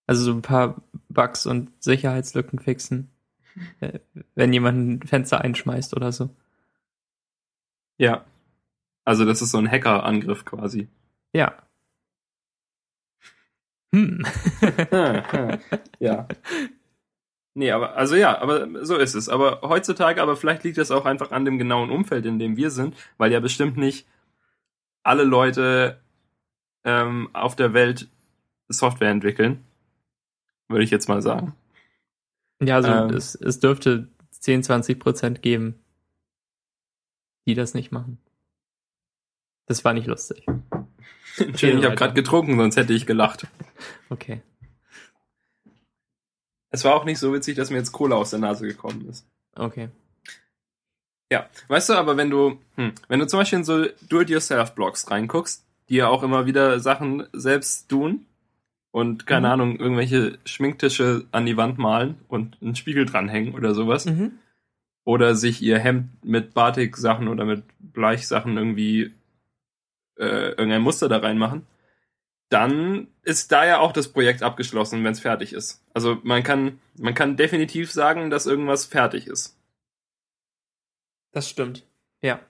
Also 0.06 0.24
so 0.24 0.32
ein 0.32 0.42
paar 0.42 0.82
Bugs 1.08 1.46
und 1.46 1.70
Sicherheitslücken 1.82 2.58
fixen. 2.58 3.10
Äh, 3.80 3.98
wenn 4.36 4.52
jemand 4.52 5.02
ein 5.02 5.06
Fenster 5.06 5.40
einschmeißt 5.40 5.96
oder 5.96 6.12
so. 6.12 6.30
Ja. 7.98 8.24
Also 9.04 9.24
das 9.24 9.42
ist 9.42 9.50
so 9.50 9.58
ein 9.58 9.70
Hackerangriff 9.70 10.44
quasi. 10.44 10.88
Ja. 11.32 11.58
Hm. 13.92 14.24
ja. 15.98 16.28
Nee, 17.54 17.72
aber, 17.72 17.96
also 17.96 18.14
ja, 18.14 18.40
aber 18.40 18.84
so 18.84 18.96
ist 18.96 19.14
es. 19.14 19.28
Aber 19.28 19.60
heutzutage, 19.62 20.22
aber 20.22 20.36
vielleicht 20.36 20.62
liegt 20.64 20.78
es 20.78 20.90
auch 20.90 21.04
einfach 21.04 21.32
an 21.32 21.44
dem 21.44 21.58
genauen 21.58 21.90
Umfeld, 21.90 22.24
in 22.26 22.38
dem 22.38 22.56
wir 22.56 22.70
sind, 22.70 22.94
weil 23.18 23.32
ja 23.32 23.40
bestimmt 23.40 23.76
nicht 23.76 24.06
alle 25.02 25.24
Leute 25.24 26.00
ähm, 26.84 27.28
auf 27.32 27.56
der 27.56 27.72
Welt 27.72 28.08
Software 28.68 29.10
entwickeln. 29.10 29.64
Würde 30.68 30.84
ich 30.84 30.90
jetzt 30.90 31.08
mal 31.08 31.22
sagen. 31.22 31.54
Ja, 32.62 32.76
also 32.76 32.90
ähm, 32.92 33.10
es, 33.10 33.34
es 33.34 33.58
dürfte 33.58 34.08
10, 34.30 34.62
20 34.62 35.00
Prozent 35.00 35.42
geben, 35.42 35.74
die 37.46 37.54
das 37.54 37.74
nicht 37.74 37.90
machen. 37.90 38.18
Das 39.66 39.84
war 39.84 39.92
nicht 39.92 40.06
lustig. 40.06 40.46
Entschuldigung, 41.38 41.82
ich 41.82 41.86
habe 41.86 41.96
gerade 41.96 42.14
getrunken, 42.14 42.56
sonst 42.56 42.76
hätte 42.76 42.92
ich 42.92 43.06
gelacht. 43.06 43.46
Okay. 44.10 44.42
Es 46.70 46.84
war 46.84 46.94
auch 46.94 47.04
nicht 47.04 47.18
so 47.18 47.32
witzig, 47.32 47.56
dass 47.56 47.70
mir 47.70 47.78
jetzt 47.78 47.92
Cola 47.92 48.16
aus 48.16 48.30
der 48.30 48.38
Nase 48.38 48.66
gekommen 48.66 49.06
ist. 49.08 49.26
Okay. 49.54 49.88
Ja, 51.32 51.48
weißt 51.68 51.90
du, 51.90 51.94
aber 51.94 52.16
wenn 52.16 52.30
du, 52.30 52.58
hm, 52.76 52.92
wenn 53.08 53.20
du 53.20 53.26
zum 53.26 53.40
Beispiel 53.40 53.60
in 53.60 53.64
so 53.64 53.86
Do-it-yourself-Blogs 54.08 55.10
reinguckst, 55.10 55.64
die 55.88 55.96
ja 55.96 56.08
auch 56.08 56.22
immer 56.22 56.46
wieder 56.46 56.80
Sachen 56.80 57.26
selbst 57.32 57.88
tun 57.88 58.26
und 58.90 59.26
keine 59.26 59.48
mhm. 59.48 59.52
Ahnung, 59.52 59.76
irgendwelche 59.78 60.38
Schminktische 60.44 61.26
an 61.30 61.46
die 61.46 61.56
Wand 61.56 61.78
malen 61.78 62.16
und 62.28 62.56
einen 62.60 62.76
Spiegel 62.76 63.06
dranhängen 63.06 63.54
oder 63.54 63.74
sowas. 63.74 64.06
Mhm. 64.06 64.32
Oder 65.04 65.34
sich 65.34 65.62
ihr 65.62 65.78
Hemd 65.78 66.24
mit 66.24 66.52
Batik-Sachen 66.52 67.28
oder 67.28 67.44
mit 67.44 67.62
Bleichsachen 67.78 68.56
irgendwie 68.56 69.12
äh, 70.18 70.50
irgendein 70.50 70.82
Muster 70.82 71.08
da 71.08 71.18
reinmachen, 71.18 71.66
dann 72.50 73.06
ist 73.22 73.52
da 73.52 73.64
ja 73.64 73.78
auch 73.78 73.92
das 73.92 74.08
Projekt 74.08 74.42
abgeschlossen, 74.42 75.02
wenn 75.04 75.12
es 75.12 75.20
fertig 75.20 75.52
ist. 75.52 75.82
Also 75.94 76.18
man 76.24 76.42
kann, 76.42 76.80
man 76.98 77.14
kann 77.14 77.36
definitiv 77.36 77.92
sagen, 77.92 78.28
dass 78.28 78.46
irgendwas 78.46 78.84
fertig 78.84 79.28
ist. 79.28 79.56
Das 81.30 81.48
stimmt. 81.48 81.86
Ja. 82.20 82.40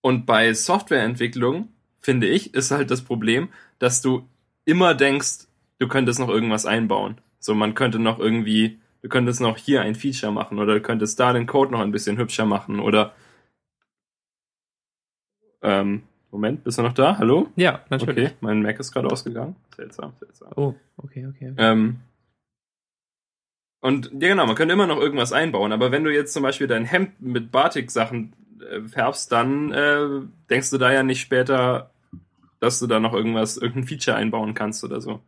Und 0.00 0.26
bei 0.26 0.52
Softwareentwicklung, 0.52 1.68
finde 2.00 2.26
ich, 2.26 2.54
ist 2.54 2.72
halt 2.72 2.90
das 2.90 3.02
Problem, 3.02 3.48
dass 3.78 4.02
du 4.02 4.28
immer 4.64 4.94
denkst, 4.94 5.46
du 5.78 5.86
könntest 5.86 6.18
noch 6.18 6.28
irgendwas 6.28 6.66
einbauen. 6.66 7.20
So, 7.38 7.54
man 7.54 7.74
könnte 7.74 8.00
noch 8.00 8.18
irgendwie, 8.18 8.80
du 9.02 9.08
könntest 9.08 9.40
noch 9.40 9.56
hier 9.56 9.82
ein 9.82 9.94
Feature 9.94 10.32
machen 10.32 10.58
oder 10.58 10.74
du 10.74 10.80
könntest 10.80 11.20
da 11.20 11.32
den 11.32 11.46
Code 11.46 11.70
noch 11.70 11.80
ein 11.80 11.92
bisschen 11.92 12.18
hübscher 12.18 12.46
machen 12.46 12.80
oder 12.80 13.14
ähm, 15.62 16.02
Moment, 16.34 16.64
bist 16.64 16.78
du 16.78 16.82
noch 16.82 16.94
da? 16.94 17.16
Hallo? 17.18 17.46
Ja, 17.54 17.84
natürlich. 17.90 18.26
Okay, 18.26 18.36
mein 18.40 18.60
Mac 18.60 18.80
ist 18.80 18.90
gerade 18.90 19.06
ausgegangen. 19.06 19.54
Seltsam, 19.76 20.14
seltsam. 20.18 20.48
Oh, 20.56 20.74
okay, 20.96 21.28
okay. 21.28 21.52
okay. 21.52 21.54
Ähm, 21.56 22.00
und 23.78 24.10
ja, 24.14 24.30
genau, 24.30 24.44
man 24.44 24.56
könnte 24.56 24.72
immer 24.72 24.88
noch 24.88 24.98
irgendwas 24.98 25.32
einbauen, 25.32 25.70
aber 25.70 25.92
wenn 25.92 26.02
du 26.02 26.12
jetzt 26.12 26.32
zum 26.32 26.42
Beispiel 26.42 26.66
dein 26.66 26.86
Hemd 26.86 27.22
mit 27.22 27.52
Batik-Sachen 27.52 28.32
äh, 28.68 28.80
färbst, 28.80 29.30
dann 29.30 29.70
äh, 29.70 30.22
denkst 30.50 30.70
du 30.70 30.78
da 30.78 30.92
ja 30.92 31.04
nicht 31.04 31.20
später, 31.20 31.92
dass 32.58 32.80
du 32.80 32.88
da 32.88 32.98
noch 32.98 33.12
irgendwas, 33.12 33.56
irgendein 33.56 33.86
Feature 33.86 34.16
einbauen 34.16 34.54
kannst 34.54 34.82
oder 34.82 35.00
so. 35.00 35.20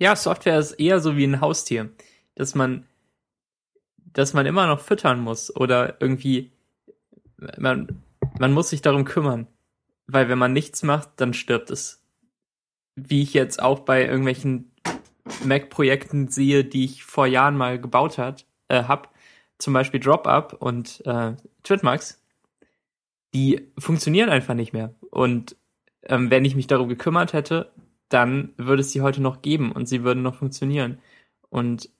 Ja, 0.00 0.16
Software 0.16 0.58
ist 0.58 0.72
eher 0.72 0.98
so 0.98 1.16
wie 1.16 1.28
ein 1.28 1.40
Haustier, 1.40 1.90
dass 2.34 2.56
man, 2.56 2.86
dass 4.12 4.34
man 4.34 4.46
immer 4.46 4.66
noch 4.66 4.80
füttern 4.80 5.20
muss 5.20 5.54
oder 5.54 6.00
irgendwie, 6.00 6.50
man, 7.56 8.02
man 8.40 8.52
muss 8.52 8.70
sich 8.70 8.82
darum 8.82 9.04
kümmern. 9.04 9.46
Weil 10.06 10.28
wenn 10.28 10.38
man 10.38 10.52
nichts 10.52 10.82
macht, 10.82 11.10
dann 11.16 11.34
stirbt 11.34 11.70
es. 11.70 12.02
Wie 12.94 13.22
ich 13.22 13.34
jetzt 13.34 13.60
auch 13.60 13.80
bei 13.80 14.04
irgendwelchen 14.04 14.72
Mac-Projekten 15.44 16.28
sehe, 16.28 16.64
die 16.64 16.84
ich 16.84 17.04
vor 17.04 17.26
Jahren 17.26 17.56
mal 17.56 17.80
gebaut 17.80 18.18
hat, 18.18 18.46
äh, 18.68 18.84
hab, 18.84 19.14
zum 19.58 19.72
Beispiel 19.72 20.00
DropUp 20.00 20.54
und 20.60 21.04
äh, 21.06 21.34
Twitmax, 21.62 22.22
die 23.34 23.68
funktionieren 23.78 24.28
einfach 24.28 24.54
nicht 24.54 24.72
mehr. 24.72 24.94
Und 25.10 25.56
ähm, 26.02 26.30
wenn 26.30 26.44
ich 26.44 26.56
mich 26.56 26.66
darum 26.66 26.88
gekümmert 26.88 27.32
hätte, 27.32 27.72
dann 28.08 28.52
würde 28.56 28.82
es 28.82 28.92
sie 28.92 29.02
heute 29.02 29.22
noch 29.22 29.42
geben 29.42 29.72
und 29.72 29.86
sie 29.86 30.04
würden 30.04 30.22
noch 30.22 30.36
funktionieren. 30.36 30.98
Und 31.48 31.90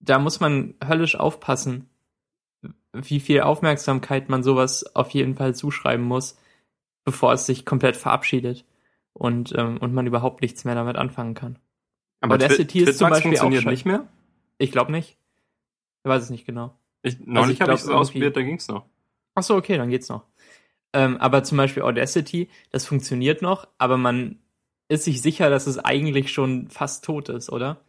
da 0.00 0.18
muss 0.18 0.40
man 0.40 0.74
höllisch 0.84 1.16
aufpassen, 1.16 1.88
wie 2.92 3.20
viel 3.20 3.40
Aufmerksamkeit 3.40 4.28
man 4.28 4.42
sowas 4.42 4.94
auf 4.94 5.10
jeden 5.10 5.34
Fall 5.34 5.54
zuschreiben 5.54 6.04
muss, 6.04 6.38
bevor 7.04 7.32
es 7.32 7.46
sich 7.46 7.64
komplett 7.64 7.96
verabschiedet 7.96 8.64
und, 9.12 9.52
ähm, 9.56 9.78
und 9.78 9.94
man 9.94 10.06
überhaupt 10.06 10.42
nichts 10.42 10.64
mehr 10.64 10.74
damit 10.74 10.96
anfangen 10.96 11.34
kann. 11.34 11.58
Aber 12.20 12.34
Audacity 12.34 12.80
ist 12.80 12.98
zum 12.98 13.10
Beispiel 13.10 13.30
funktioniert 13.30 13.66
auch 13.66 13.70
nicht 13.70 13.84
mehr? 13.84 14.06
Ich 14.58 14.70
glaube 14.70 14.92
nicht. 14.92 15.18
Ich 16.04 16.08
weiß 16.08 16.22
es 16.22 16.30
nicht 16.30 16.46
genau. 16.46 16.76
Ich, 17.02 17.18
neulich 17.20 17.60
also 17.60 17.72
habe 17.72 17.74
ich 17.74 17.80
es 17.80 17.88
ausprobiert, 17.88 18.36
da 18.36 18.42
ging's 18.42 18.68
noch. 18.68 18.86
Ach 19.34 19.42
so, 19.42 19.56
okay, 19.56 19.76
dann 19.76 19.90
geht's 19.90 20.08
noch. 20.08 20.24
Ähm, 20.92 21.16
aber 21.16 21.42
zum 21.42 21.58
Beispiel 21.58 21.82
Audacity, 21.82 22.48
das 22.70 22.86
funktioniert 22.86 23.42
noch, 23.42 23.66
aber 23.78 23.96
man 23.96 24.38
ist 24.88 25.04
sich 25.04 25.22
sicher, 25.22 25.50
dass 25.50 25.66
es 25.66 25.78
eigentlich 25.78 26.32
schon 26.32 26.68
fast 26.68 27.04
tot 27.04 27.28
ist, 27.28 27.50
oder? 27.50 27.80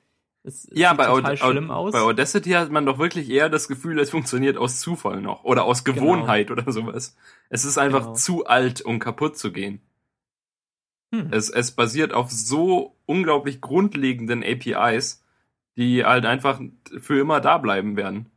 Es 0.46 0.68
ja, 0.74 0.94
bei, 0.94 1.08
Aud 1.08 1.24
Aud 1.42 1.94
bei 1.94 2.02
Audacity 2.02 2.52
hat 2.52 2.70
man 2.70 2.86
doch 2.86 3.00
wirklich 3.00 3.30
eher 3.30 3.50
das 3.50 3.70
Gefühl, 3.70 3.98
es 4.00 4.10
funktioniert 4.10 4.58
aus 4.58 4.82
Zufall 4.82 5.22
noch 5.22 5.46
oder 5.46 5.64
aus 5.64 5.86
genau. 5.86 6.02
Gewohnheit 6.02 6.48
genau. 6.48 6.62
oder 6.62 6.72
sowas. 6.72 7.16
Es 7.50 7.64
ist 7.64 7.78
einfach 7.78 8.02
genau. 8.02 8.14
zu 8.16 8.46
alt, 8.46 8.82
um 8.82 9.00
kaputt 9.00 9.38
zu 9.38 9.54
gehen. 9.54 9.80
Hm. 11.14 11.30
Es, 11.32 11.50
es 11.50 11.72
basiert 11.72 12.14
auf 12.14 12.30
so 12.30 12.98
unglaublich 13.06 13.62
grundlegenden 13.62 14.44
APIs, 14.44 15.24
die 15.78 16.04
halt 16.04 16.26
einfach 16.26 16.60
für 17.00 17.20
immer 17.20 17.40
da 17.40 17.58
bleiben 17.58 17.96
werden. 17.96 18.30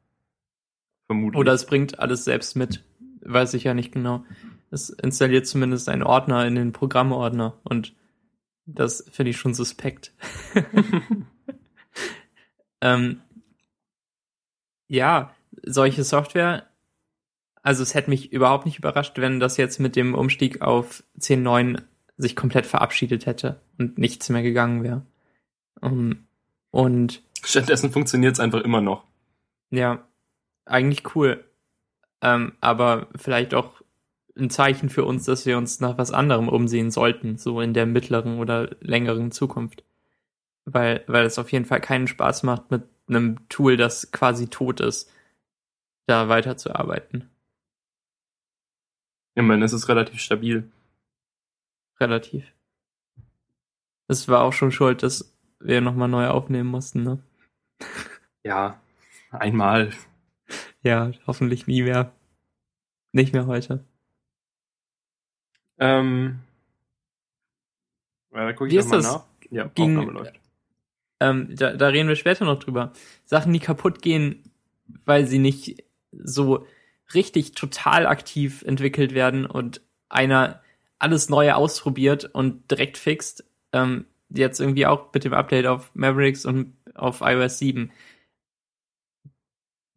Vermutlich. 1.07 1.41
Oder 1.41 1.55
es 1.55 1.67
bringt 1.67 1.99
alles 1.99 2.25
selbst 2.25 2.55
mit. 2.55 2.85
Weiß 3.21 3.53
ich 3.55 3.65
ja 3.65 3.75
nicht 3.75 3.91
genau. 3.91 4.25
Es 4.71 4.91
installiert 4.91 5.49
zumindest 5.49 5.89
einen 5.89 6.05
Ordner 6.05 6.47
in 6.47 6.55
den 6.55 6.73
Programmordner 6.73 7.59
und 7.65 7.95
das 8.65 9.05
finde 9.11 9.31
ich 9.31 9.39
schon 9.39 9.55
suspekt. 9.55 10.13
Ähm, 12.81 13.21
ja, 14.89 15.35
solche 15.63 16.05
Software, 16.05 16.67
also 17.63 17.83
es 17.83 17.95
hätte 17.95 18.11
mich 18.11 18.33
überhaupt 18.33 18.67
nicht 18.67 18.79
überrascht, 18.79 19.19
wenn 19.19 19.41
das 19.41 19.57
jetzt 19.57 19.81
mit 19.81 19.97
dem 19.97 20.15
Umstieg 20.15 20.63
auf 20.63 21.03
10.9 21.19 21.83
sich 22.17 22.37
komplett 22.37 22.67
verabschiedet 22.67 23.27
hätte 23.27 23.61
und 23.79 23.99
nichts 23.99 24.29
mehr 24.29 24.43
gegangen 24.43 24.83
wäre. 24.83 25.03
Um, 25.81 25.93
ähm, 25.93 26.27
und 26.71 27.23
stattdessen 27.43 27.91
funktioniert 27.91 28.35
es 28.35 28.41
einfach 28.41 28.63
immer 28.63 28.81
noch. 28.81 29.05
Ja, 29.71 30.07
eigentlich 30.65 31.15
cool. 31.15 31.45
Ähm, 32.23 32.53
aber 32.61 33.09
vielleicht 33.17 33.55
auch 33.55 33.83
ein 34.37 34.51
Zeichen 34.51 34.89
für 34.89 35.05
uns, 35.05 35.25
dass 35.25 35.47
wir 35.47 35.57
uns 35.59 35.81
nach 35.81 35.99
was 35.99 36.13
anderem 36.13 36.49
umsehen 36.49 36.91
sollten, 36.91 37.39
so 37.39 37.61
in 37.61 37.75
der 37.75 37.87
mittleren 37.87 38.39
oder 38.39 38.77
längeren 38.81 39.33
Zukunft 39.33 39.85
weil, 40.67 41.05
weil 41.07 41.25
es 41.25 41.39
auf 41.39 41.51
jeden 41.53 41.65
Fall 41.65 41.81
keinen 41.81 42.09
Spaß 42.09 42.43
macht, 42.43 42.71
mit 42.71 42.83
einem 43.09 43.49
Tool, 43.49 43.77
das 43.77 44.11
quasi 44.11 44.49
tot 44.49 44.81
ist, 44.81 45.11
da 46.07 46.29
weiterzuarbeiten. 46.29 47.31
Ich 49.35 49.43
meine, 49.43 49.65
es 49.65 49.73
ist 49.73 49.89
relativ 49.89 50.21
stabil. 50.21 50.71
Relativ. 52.01 52.53
Es 54.09 54.29
war 54.29 54.43
auch 54.43 54.53
schon 54.53 54.73
schuld, 54.73 55.03
dass 55.03 55.33
wir 55.61 55.81
nochmal 55.81 56.09
neu 56.09 56.29
aufnehmen 56.29 56.69
mussten, 56.69 57.03
ne? 57.03 57.19
Ja, 58.45 58.81
einmal. 59.31 59.93
Ja, 60.83 61.11
hoffentlich 61.27 61.67
nie 61.67 61.83
mehr. 61.83 62.13
Nicht 63.13 63.33
mehr 63.33 63.47
heute. 63.47 63.85
Ähm, 65.79 66.41
ja, 68.33 68.45
da 68.47 68.53
guck 68.53 68.69
ich 68.69 68.75
Wie 68.75 68.79
ist 68.79 68.93
das? 68.93 69.05
Nach. 69.05 69.25
Ja, 69.51 69.69
ging, 69.69 69.99
Aufnahme 69.99 70.19
läuft 70.19 70.46
ähm, 71.21 71.55
da, 71.55 71.73
da 71.73 71.89
reden 71.89 72.09
wir 72.09 72.17
später 72.17 72.45
noch 72.45 72.59
drüber. 72.59 72.93
Sachen, 73.25 73.53
die 73.53 73.61
kaputt 73.61 74.03
gehen, 74.03 74.43
weil 75.05 75.27
sie 75.27 75.39
nicht 75.39 75.85
so 76.13 76.67
richtig 77.15 77.53
total 77.53 78.07
aktiv 78.07 78.63
entwickelt 78.63 79.15
werden 79.15 79.47
und 79.47 79.81
einer 80.09 80.63
alles 80.99 81.29
Neue 81.29 81.57
ausprobiert 81.57 82.25
und 82.25 82.71
direkt 82.71 82.99
fixt. 82.99 83.45
Ähm, 83.73 84.07
jetzt 84.29 84.61
irgendwie 84.61 84.87
auch 84.87 85.13
mit 85.13 85.25
dem 85.25 85.35
Update 85.35 85.67
auf 85.67 85.95
Mavericks 85.95 86.45
und 86.45 86.77
auf 86.95 87.21
iOS 87.21 87.59
7. 87.59 87.93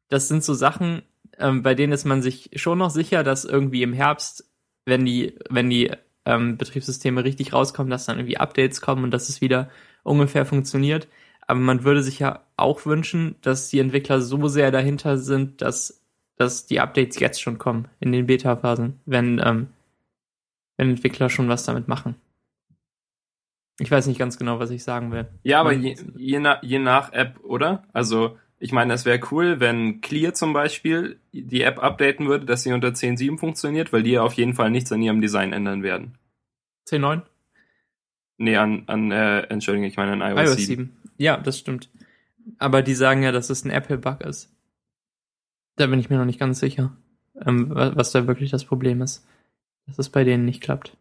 Das 0.10 0.28
sind 0.28 0.44
so 0.44 0.54
Sachen, 0.54 1.04
ähm, 1.38 1.64
bei 1.64 1.74
denen 1.76 1.94
ist 1.94 2.06
man 2.06 2.22
sich 2.22 2.52
schon 2.56 2.78
noch 2.78 2.90
sicher, 2.90 3.24
dass 3.24 3.46
irgendwie 3.46 3.84
im 3.84 3.94
Herbst, 3.94 4.50
wenn 4.86 5.06
die, 5.06 5.38
wenn 5.50 5.70
die 5.70 5.92
ähm, 6.26 6.58
Betriebssysteme 6.58 7.24
richtig 7.24 7.54
rauskommen, 7.54 7.90
dass 7.90 8.06
dann 8.06 8.18
irgendwie 8.18 8.38
Updates 8.38 8.82
kommen 8.82 9.04
und 9.04 9.12
dass 9.12 9.30
es 9.30 9.42
wieder 9.42 9.70
ungefähr 10.04 10.46
funktioniert. 10.46 11.08
aber 11.48 11.60
man 11.60 11.84
würde 11.84 12.04
sich 12.04 12.20
ja 12.20 12.44
auch 12.58 12.86
wünschen, 12.86 13.36
dass 13.42 13.70
die 13.70 13.80
Entwickler 13.80 14.22
so 14.22 14.48
sehr 14.48 14.72
dahinter 14.72 15.18
sind, 15.18 15.62
dass, 15.62 16.02
dass 16.36 16.68
die 16.68 16.80
Updates 16.80 17.20
jetzt 17.20 17.42
schon 17.42 17.58
kommen, 17.58 17.88
in 18.00 18.12
den 18.12 18.28
Beta-Phasen, 18.28 19.00
wenn, 19.06 19.42
ähm, 19.44 19.68
wenn 20.78 20.90
Entwickler 20.90 21.30
schon 21.30 21.50
was 21.50 21.64
damit 21.64 21.88
machen. 21.88 22.16
Ich 23.80 23.90
weiß 23.90 24.08
nicht 24.08 24.20
ganz 24.20 24.38
genau, 24.38 24.60
was 24.60 24.72
ich 24.72 24.84
sagen 24.84 25.12
will. 25.12 25.28
Ja, 25.44 25.62
aber 25.62 25.72
je, 25.72 25.96
je, 26.18 26.40
nach, 26.40 26.62
je 26.62 26.80
nach 26.80 27.14
App, 27.14 27.40
oder? 27.44 27.84
Also, 27.94 28.38
ich 28.60 28.74
meine, 28.74 28.94
es 28.94 29.06
wäre 29.06 29.22
cool, 29.32 29.62
wenn 29.62 30.02
Clear 30.02 30.34
zum 30.34 30.52
Beispiel 30.52 31.20
die 31.32 31.62
App 31.62 31.82
updaten 31.82 32.28
würde, 32.28 32.46
dass 32.46 32.64
sie 32.64 32.74
unter 32.74 32.90
10.7 32.90 33.38
funktioniert, 33.38 33.94
weil 33.94 34.04
die 34.04 34.12
ja 34.12 34.22
auf 34.22 34.34
jeden 34.34 34.54
Fall 34.54 34.70
nichts 34.70 34.92
an 34.92 35.02
ihrem 35.02 35.22
Design 35.22 35.54
ändern 35.54 35.82
werden. 35.82 36.18
10.9? 36.90 37.22
Nee, 38.40 38.56
an, 38.56 38.84
an 38.88 39.12
äh, 39.12 39.42
Entschuldigung, 39.42 39.88
ich 39.88 39.98
meine 39.98 40.14
an 40.14 40.22
iOS, 40.22 40.50
iOS 40.50 40.56
7. 40.56 40.66
7. 40.66 40.98
Ja, 41.18 41.38
das 41.38 41.60
stimmt. 41.60 41.90
Aber 42.58 42.82
die 42.82 42.96
sagen 42.96 43.22
ja, 43.22 43.32
dass 43.32 43.50
es 43.50 43.66
ein 43.66 43.70
Apple-Bug 43.70 44.22
ist. 44.22 44.52
Da 45.76 45.88
bin 45.88 46.00
ich 46.00 46.10
mir 46.10 46.18
noch 46.18 46.26
nicht 46.26 46.40
ganz 46.40 46.60
sicher, 46.60 46.96
ähm, 47.46 47.70
wa- 47.70 47.92
was 47.96 48.12
da 48.12 48.28
wirklich 48.28 48.50
das 48.50 48.66
Problem 48.66 49.02
ist. 49.02 49.26
Dass 49.88 50.00
es 50.00 50.10
bei 50.10 50.24
denen 50.24 50.46
nicht 50.46 50.62
klappt. 50.62 50.96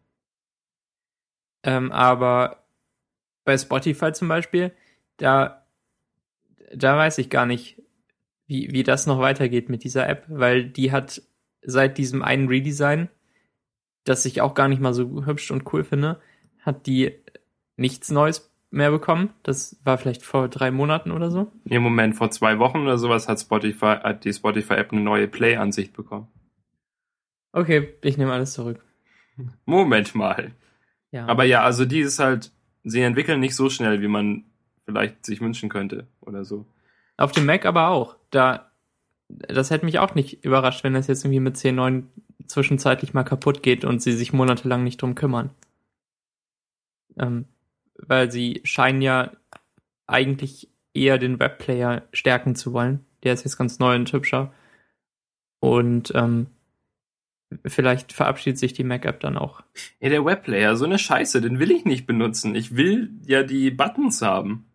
Ähm, 1.63 1.91
aber 1.91 2.63
bei 3.45 3.57
Spotify 3.57 4.11
zum 4.13 4.27
Beispiel, 4.27 4.71
da, 5.17 5.65
da 6.73 6.97
weiß 6.97 7.17
ich 7.17 7.29
gar 7.29 7.45
nicht, 7.45 7.81
wie, 8.47 8.71
wie 8.71 8.83
das 8.83 9.05
noch 9.07 9.19
weitergeht 9.19 9.69
mit 9.69 9.83
dieser 9.83 10.07
App, 10.07 10.25
weil 10.27 10.65
die 10.65 10.91
hat 10.91 11.21
seit 11.61 11.97
diesem 11.97 12.21
einen 12.21 12.47
Redesign, 12.47 13.09
das 14.05 14.25
ich 14.25 14.41
auch 14.41 14.53
gar 14.55 14.67
nicht 14.67 14.81
mal 14.81 14.93
so 14.93 15.25
hübsch 15.25 15.51
und 15.51 15.71
cool 15.73 15.83
finde, 15.83 16.21
hat 16.61 16.87
die 16.87 17.15
nichts 17.79 18.11
Neues 18.11 18.51
mehr 18.71 18.91
bekommen. 18.91 19.31
Das 19.43 19.79
war 19.83 19.97
vielleicht 19.97 20.23
vor 20.23 20.47
drei 20.47 20.71
Monaten 20.71 21.11
oder 21.11 21.31
so. 21.31 21.51
Nee, 21.63 21.79
Moment, 21.79 22.15
vor 22.15 22.29
zwei 22.31 22.59
Wochen 22.59 22.79
oder 22.79 22.97
sowas 22.97 23.27
hat 23.27 23.39
Spotify, 23.39 23.97
hat 24.03 24.25
die 24.25 24.33
Spotify-App 24.33 24.91
eine 24.91 25.01
neue 25.01 25.27
Play-Ansicht 25.27 25.93
bekommen. 25.93 26.27
Okay, 27.51 27.95
ich 28.03 28.17
nehme 28.17 28.31
alles 28.31 28.53
zurück. 28.53 28.83
Moment 29.65 30.13
mal. 30.13 30.51
Ja. 31.11 31.25
Aber 31.25 31.43
ja, 31.45 31.63
also 31.63 31.85
die 31.85 32.01
ist 32.01 32.19
halt, 32.19 32.51
sie 32.83 33.01
entwickeln 33.01 33.39
nicht 33.39 33.55
so 33.55 33.69
schnell, 33.69 34.01
wie 34.01 34.07
man 34.07 34.43
vielleicht 34.85 35.25
sich 35.25 35.41
wünschen 35.41 35.69
könnte 35.69 36.07
oder 36.21 36.45
so. 36.45 36.65
Auf 37.17 37.31
dem 37.31 37.45
Mac 37.45 37.65
aber 37.65 37.89
auch. 37.89 38.15
Da, 38.29 38.71
das 39.29 39.71
hätte 39.71 39.85
mich 39.85 39.99
auch 39.99 40.13
nicht 40.13 40.45
überrascht, 40.45 40.83
wenn 40.83 40.93
das 40.93 41.07
jetzt 41.07 41.23
irgendwie 41.23 41.39
mit 41.39 41.55
10.9 41.55 42.03
zwischenzeitlich 42.45 43.13
mal 43.13 43.23
kaputt 43.23 43.63
geht 43.63 43.85
und 43.85 44.01
sie 44.01 44.13
sich 44.13 44.33
monatelang 44.33 44.83
nicht 44.83 45.01
drum 45.01 45.15
kümmern. 45.15 45.49
Ähm, 47.17 47.45
weil 48.07 48.31
sie 48.31 48.61
scheinen 48.63 49.01
ja 49.01 49.31
eigentlich 50.07 50.69
eher 50.93 51.17
den 51.17 51.39
Webplayer 51.39 52.07
stärken 52.13 52.55
zu 52.55 52.73
wollen. 52.73 53.05
Der 53.23 53.33
ist 53.33 53.43
jetzt 53.43 53.57
ganz 53.57 53.79
neu 53.79 53.95
und 53.95 54.11
hübscher. 54.11 54.53
Und 55.59 56.11
ähm, 56.15 56.47
vielleicht 57.65 58.13
verabschiedet 58.13 58.57
sich 58.57 58.73
die 58.73 58.83
Mac-App 58.83 59.19
dann 59.19 59.37
auch. 59.37 59.61
Ja, 59.99 60.09
der 60.09 60.25
Webplayer, 60.25 60.75
so 60.75 60.85
eine 60.85 60.99
Scheiße, 60.99 61.41
den 61.41 61.59
will 61.59 61.71
ich 61.71 61.85
nicht 61.85 62.05
benutzen. 62.05 62.55
Ich 62.55 62.75
will 62.75 63.11
ja 63.25 63.43
die 63.43 63.71
Buttons 63.71 64.21
haben. 64.21 64.65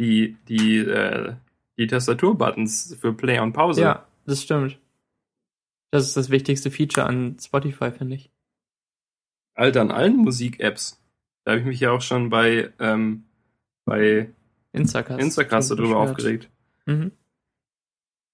Die, 0.00 0.36
die, 0.48 0.78
äh, 0.78 1.34
die 1.76 1.86
Tastaturbuttons 1.88 2.96
für 3.00 3.12
Play 3.12 3.40
und 3.40 3.52
Pause. 3.52 3.80
Ja, 3.80 4.06
das 4.26 4.42
stimmt. 4.42 4.78
Das 5.90 6.06
ist 6.06 6.16
das 6.16 6.30
wichtigste 6.30 6.70
Feature 6.70 7.06
an 7.06 7.36
Spotify, 7.40 7.90
finde 7.90 8.16
ich. 8.16 8.30
Alter, 9.54 9.80
an 9.80 9.90
allen 9.90 10.16
Musik-Apps. 10.16 11.02
Da 11.48 11.52
habe 11.52 11.60
ich 11.60 11.66
mich 11.66 11.80
ja 11.80 11.92
auch 11.92 12.02
schon 12.02 12.28
bei, 12.28 12.74
ähm, 12.78 13.24
bei 13.86 14.28
Instacast. 14.72 15.18
Instacast 15.18 15.70
darüber 15.70 15.96
aufgeregt. 15.96 16.50
Mhm. 16.84 17.12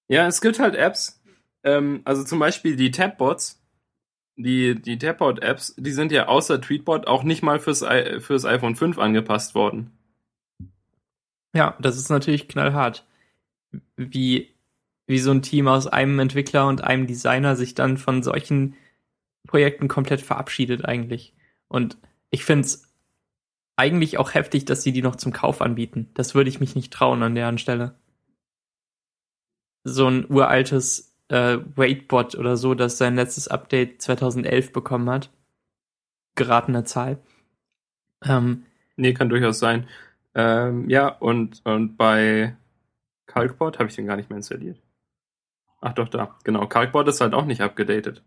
Ja, 0.09 0.27
es 0.27 0.41
gibt 0.41 0.59
halt 0.59 0.75
Apps, 0.75 1.23
ähm, 1.63 2.01
also 2.03 2.25
zum 2.25 2.39
Beispiel 2.39 2.75
die 2.75 2.91
Tabbots, 2.91 3.63
die, 4.35 4.75
die 4.75 4.97
Tabbot-Apps, 4.97 5.75
die 5.77 5.93
sind 5.93 6.11
ja 6.11 6.27
außer 6.27 6.59
Tweetbot 6.59 7.07
auch 7.07 7.23
nicht 7.23 7.41
mal 7.41 7.57
fürs, 7.57 7.83
I 7.83 8.19
fürs 8.19 8.43
iPhone 8.43 8.75
5 8.75 8.99
angepasst 8.99 9.55
worden. 9.55 9.91
Ja, 11.55 11.77
das 11.79 11.95
ist 11.95 12.09
natürlich 12.09 12.49
knallhart. 12.49 13.07
Wie, 13.95 14.53
wie 15.07 15.19
so 15.19 15.31
ein 15.31 15.41
Team 15.41 15.69
aus 15.69 15.87
einem 15.87 16.19
Entwickler 16.19 16.67
und 16.67 16.83
einem 16.83 17.07
Designer 17.07 17.55
sich 17.55 17.75
dann 17.75 17.95
von 17.95 18.23
solchen 18.23 18.75
Projekten 19.47 19.87
komplett 19.87 20.19
verabschiedet 20.19 20.83
eigentlich. 20.83 21.33
Und 21.69 21.97
ich 22.29 22.43
finde 22.43 22.65
es 22.65 22.84
eigentlich 23.77 24.17
auch 24.17 24.33
heftig, 24.33 24.65
dass 24.65 24.83
sie 24.83 24.91
die 24.93 25.01
noch 25.01 25.15
zum 25.15 25.33
Kauf 25.33 25.61
anbieten. 25.61 26.09
Das 26.13 26.35
würde 26.35 26.49
ich 26.49 26.59
mich 26.59 26.75
nicht 26.75 26.93
trauen 26.93 27.21
an 27.23 27.35
deren 27.35 27.57
Stelle. 27.57 27.95
So 29.83 30.07
ein 30.07 30.29
uraltes 30.31 31.15
äh, 31.29 31.57
Waitbot 31.75 32.35
oder 32.35 32.57
so, 32.57 32.73
das 32.73 32.97
sein 32.97 33.15
letztes 33.15 33.47
Update 33.47 34.01
2011 34.01 34.71
bekommen 34.71 35.09
hat. 35.09 35.31
Geratene 36.35 36.83
Zahl. 36.83 37.19
Ähm, 38.23 38.65
Nee, 38.97 39.13
kann 39.13 39.27
durchaus 39.27 39.59
sein. 39.59 39.87
Ähm, 40.35 40.89
ja, 40.89 41.09
und, 41.09 41.61
und 41.65 41.97
bei 41.97 42.55
Calcbot 43.25 43.77
habe 43.77 43.89
ich 43.89 43.95
den 43.95 44.07
gar 44.07 44.15
nicht 44.15 44.29
mehr 44.29 44.37
installiert. 44.37 44.81
Ach 45.81 45.91
doch, 45.93 46.07
da. 46.07 46.37
Genau, 46.45 46.65
Calcbot 46.65 47.07
ist 47.09 47.19
halt 47.19 47.33
auch 47.33 47.43
nicht 47.45 47.59
abgedatet. 47.61 48.23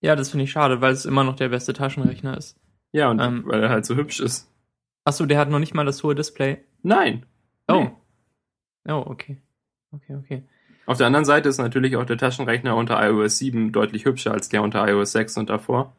ja, 0.00 0.14
das 0.14 0.30
finde 0.30 0.44
ich 0.44 0.52
schade, 0.52 0.80
weil 0.80 0.92
es 0.92 1.04
immer 1.04 1.24
noch 1.24 1.34
der 1.34 1.48
beste 1.48 1.72
Taschenrechner 1.72 2.36
ist. 2.36 2.56
Ja, 2.92 3.10
und 3.10 3.18
Ähm. 3.20 3.42
weil 3.46 3.60
er 3.62 3.70
halt 3.70 3.84
so 3.86 3.96
hübsch 3.96 4.20
ist. 4.20 4.48
Achso, 5.04 5.26
der 5.26 5.38
hat 5.38 5.48
noch 5.50 5.58
nicht 5.58 5.74
mal 5.74 5.84
das 5.84 6.02
hohe 6.02 6.14
Display. 6.14 6.58
Nein. 6.82 7.26
Oh. 7.68 7.88
Nee. 8.84 8.92
Oh, 8.92 9.04
okay. 9.06 9.40
Okay, 9.92 10.16
okay. 10.16 10.42
Auf 10.86 10.98
der 10.98 11.06
anderen 11.06 11.24
Seite 11.24 11.48
ist 11.48 11.58
natürlich 11.58 11.96
auch 11.96 12.04
der 12.04 12.18
Taschenrechner 12.18 12.74
unter 12.76 13.00
iOS 13.08 13.38
7 13.38 13.72
deutlich 13.72 14.04
hübscher 14.04 14.32
als 14.32 14.48
der 14.48 14.62
unter 14.62 14.86
iOS 14.88 15.12
6 15.12 15.36
und 15.38 15.50
davor. 15.50 15.94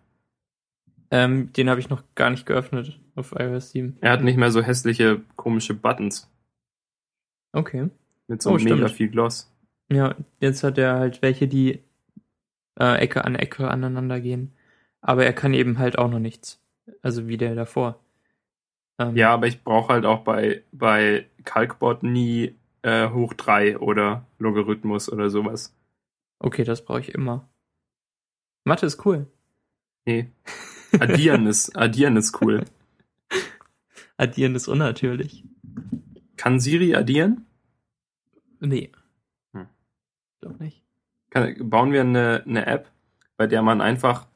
Ähm, 1.11 1.53
den 1.53 1.69
habe 1.69 1.79
ich 1.79 1.89
noch 1.89 2.03
gar 2.15 2.29
nicht 2.29 2.45
geöffnet 2.45 2.99
auf 3.15 3.33
iOS 3.37 3.71
7. 3.71 3.97
Er 4.01 4.11
hat 4.11 4.23
nicht 4.23 4.37
mehr 4.37 4.51
so 4.51 4.61
hässliche, 4.61 5.21
komische 5.35 5.73
Buttons 5.73 6.29
Okay. 7.53 7.89
mit 8.27 8.41
so 8.41 8.51
Oh, 8.51 8.57
mega 8.57 8.75
stimmt. 8.75 8.91
viel 8.91 9.09
Gloss. 9.09 9.49
Ja, 9.91 10.15
jetzt 10.39 10.63
hat 10.63 10.77
er 10.77 10.95
halt 10.95 11.21
welche, 11.21 11.47
die 11.47 11.83
äh, 12.79 12.97
Ecke 12.97 13.23
an 13.25 13.35
Ecke 13.35 13.69
aneinander 13.69 14.19
gehen. 14.19 14.53
Aber 15.01 15.23
er 15.25 15.33
kann 15.33 15.53
eben 15.53 15.77
halt 15.77 15.97
auch 15.99 16.09
noch 16.09 16.19
nichts. 16.19 16.59
Also 17.01 17.27
wie 17.27 17.37
der 17.37 17.53
davor. 17.55 17.99
Ähm, 18.99 19.15
Ja, 19.15 19.33
aber 19.33 19.47
ich 19.47 19.63
brauche 19.63 19.93
halt 19.93 20.05
auch 20.05 20.23
bei, 20.23 20.63
bei 20.71 21.29
Calcbot 21.43 22.03
nie 22.03 22.55
äh, 22.81 23.09
hoch 23.09 23.33
3 23.33 23.79
oder 23.79 24.25
Logarithmus 24.39 25.11
oder 25.11 25.29
sowas. 25.29 25.75
Okay, 26.39 26.63
das 26.63 26.83
brauche 26.83 26.99
ich 26.99 27.13
immer. 27.13 27.49
Mathe 28.65 28.85
ist 28.85 29.05
cool. 29.05 29.27
Nee. 30.05 30.31
Addieren 30.99 31.47
ist, 31.47 31.75
addieren 31.77 32.17
ist 32.17 32.41
cool. 32.41 32.65
Addieren 34.17 34.55
ist 34.55 34.67
unnatürlich. 34.67 35.43
Kann 36.37 36.59
Siri 36.59 36.95
addieren? 36.95 37.45
Nee. 38.59 38.91
Hm. 39.53 39.67
Doch 40.41 40.59
nicht. 40.59 40.83
Kann, 41.29 41.69
bauen 41.69 41.91
wir 41.91 42.01
eine, 42.01 42.43
eine 42.45 42.65
App, 42.67 42.91
bei 43.37 43.47
der 43.47 43.61
man 43.61 43.81
einfach 43.81 44.27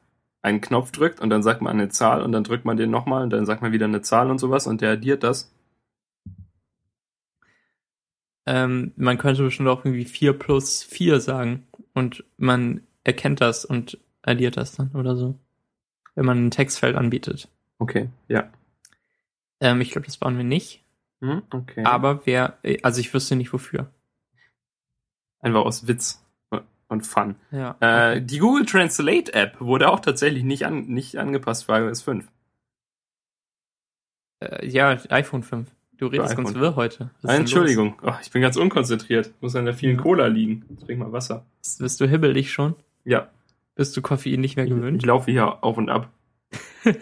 einen 0.42 0.60
Knopf 0.60 0.92
drückt 0.92 1.20
und 1.20 1.30
dann 1.30 1.42
sagt 1.42 1.62
man 1.62 1.72
eine 1.72 1.88
Zahl 1.88 2.22
und 2.22 2.32
dann 2.32 2.44
drückt 2.44 2.64
man 2.64 2.76
den 2.76 2.90
nochmal 2.90 3.22
und 3.22 3.30
dann 3.30 3.46
sagt 3.46 3.62
man 3.62 3.72
wieder 3.72 3.86
eine 3.86 4.02
Zahl 4.02 4.30
und 4.30 4.38
sowas 4.38 4.66
und 4.66 4.80
der 4.80 4.92
addiert 4.92 5.22
das. 5.22 5.52
Ähm, 8.46 8.92
man 8.96 9.18
könnte 9.18 9.42
bestimmt 9.42 9.68
auch 9.68 9.84
irgendwie 9.84 10.06
4 10.06 10.32
plus 10.32 10.82
4 10.82 11.20
sagen. 11.20 11.66
Und 11.92 12.24
man 12.38 12.82
erkennt 13.04 13.42
das 13.42 13.66
und 13.66 13.98
addiert 14.22 14.56
das 14.56 14.72
dann 14.72 14.92
oder 14.92 15.16
so. 15.16 15.38
Wenn 16.14 16.24
man 16.24 16.46
ein 16.46 16.50
Textfeld 16.50 16.96
anbietet. 16.96 17.48
Okay, 17.78 18.08
ja. 18.26 18.50
Ähm, 19.60 19.82
ich 19.82 19.90
glaube, 19.90 20.06
das 20.06 20.16
bauen 20.16 20.38
wir 20.38 20.44
nicht. 20.44 20.82
Hm, 21.20 21.42
okay. 21.50 21.84
Aber 21.84 22.24
wer, 22.24 22.58
also 22.82 23.00
ich 23.00 23.12
wüsste 23.12 23.36
nicht 23.36 23.52
wofür. 23.52 23.90
Einfach 25.40 25.64
aus 25.64 25.86
Witz 25.86 26.24
und 26.88 27.06
Fun. 27.06 27.36
Ja. 27.50 27.76
Äh, 27.80 28.22
die 28.22 28.38
Google 28.38 28.66
Translate 28.66 29.32
App 29.34 29.60
wurde 29.60 29.88
auch 29.90 30.00
tatsächlich 30.00 30.42
nicht, 30.42 30.66
an, 30.66 30.86
nicht 30.86 31.16
angepasst 31.16 31.66
für 31.66 31.72
iOS 31.78 32.02
5. 32.02 32.26
Äh, 34.40 34.66
ja, 34.66 34.96
iPhone 35.10 35.42
5. 35.42 35.70
Du 35.98 36.06
redest 36.06 36.36
ganz 36.36 36.54
wirr 36.54 36.76
heute. 36.76 37.10
Ah, 37.24 37.34
Entschuldigung, 37.34 38.00
oh, 38.02 38.14
ich 38.22 38.30
bin 38.30 38.40
ganz 38.40 38.56
unkonzentriert. 38.56 39.32
Muss 39.40 39.56
an 39.56 39.64
der 39.64 39.74
vielen. 39.74 39.96
Cola 39.96 40.28
liegen. 40.28 40.64
Trink 40.86 41.00
mal 41.00 41.10
Wasser. 41.12 41.44
Bist 41.78 42.00
du 42.00 42.06
hibbelig 42.06 42.52
schon? 42.52 42.76
Ja, 43.04 43.30
Bist 43.74 43.96
du 43.96 44.02
Koffein 44.02 44.40
nicht 44.40 44.54
mehr 44.56 44.64
ich, 44.64 44.70
ich 44.70 44.76
gewöhnt? 44.76 45.04
laufe 45.04 45.32
hier 45.32 45.64
auf 45.64 45.76
und 45.76 45.90
ab. 45.90 46.08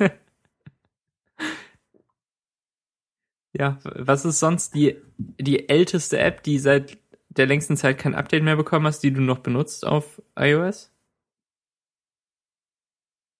ja, 3.52 3.78
was 3.84 4.24
ist 4.24 4.40
sonst 4.40 4.74
die, 4.74 4.96
die 5.18 5.68
älteste 5.68 6.18
App, 6.18 6.42
die 6.42 6.58
seit 6.58 6.96
der 7.36 7.46
längsten 7.46 7.76
Zeit 7.76 7.98
kein 7.98 8.14
Update 8.14 8.42
mehr 8.42 8.56
bekommen 8.56 8.86
hast, 8.86 9.00
die 9.00 9.12
du 9.12 9.20
noch 9.20 9.38
benutzt 9.38 9.86
auf 9.86 10.22
iOS? 10.38 10.92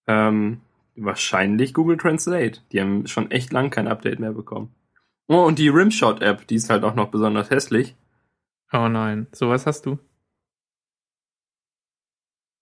Ähm, 0.07 0.61
wahrscheinlich 0.95 1.73
Google 1.73 1.97
Translate. 1.97 2.61
Die 2.71 2.81
haben 2.81 3.07
schon 3.07 3.31
echt 3.31 3.51
lang 3.51 3.69
kein 3.69 3.87
Update 3.87 4.19
mehr 4.19 4.33
bekommen. 4.33 4.73
Oh, 5.27 5.43
und 5.43 5.59
die 5.59 5.69
Rimshot-App, 5.69 6.47
die 6.47 6.55
ist 6.55 6.69
halt 6.69 6.83
auch 6.83 6.95
noch 6.95 7.09
besonders 7.09 7.49
hässlich. 7.49 7.95
Oh 8.71 8.87
nein, 8.87 9.27
sowas 9.31 9.65
hast 9.65 9.85
du. 9.85 9.99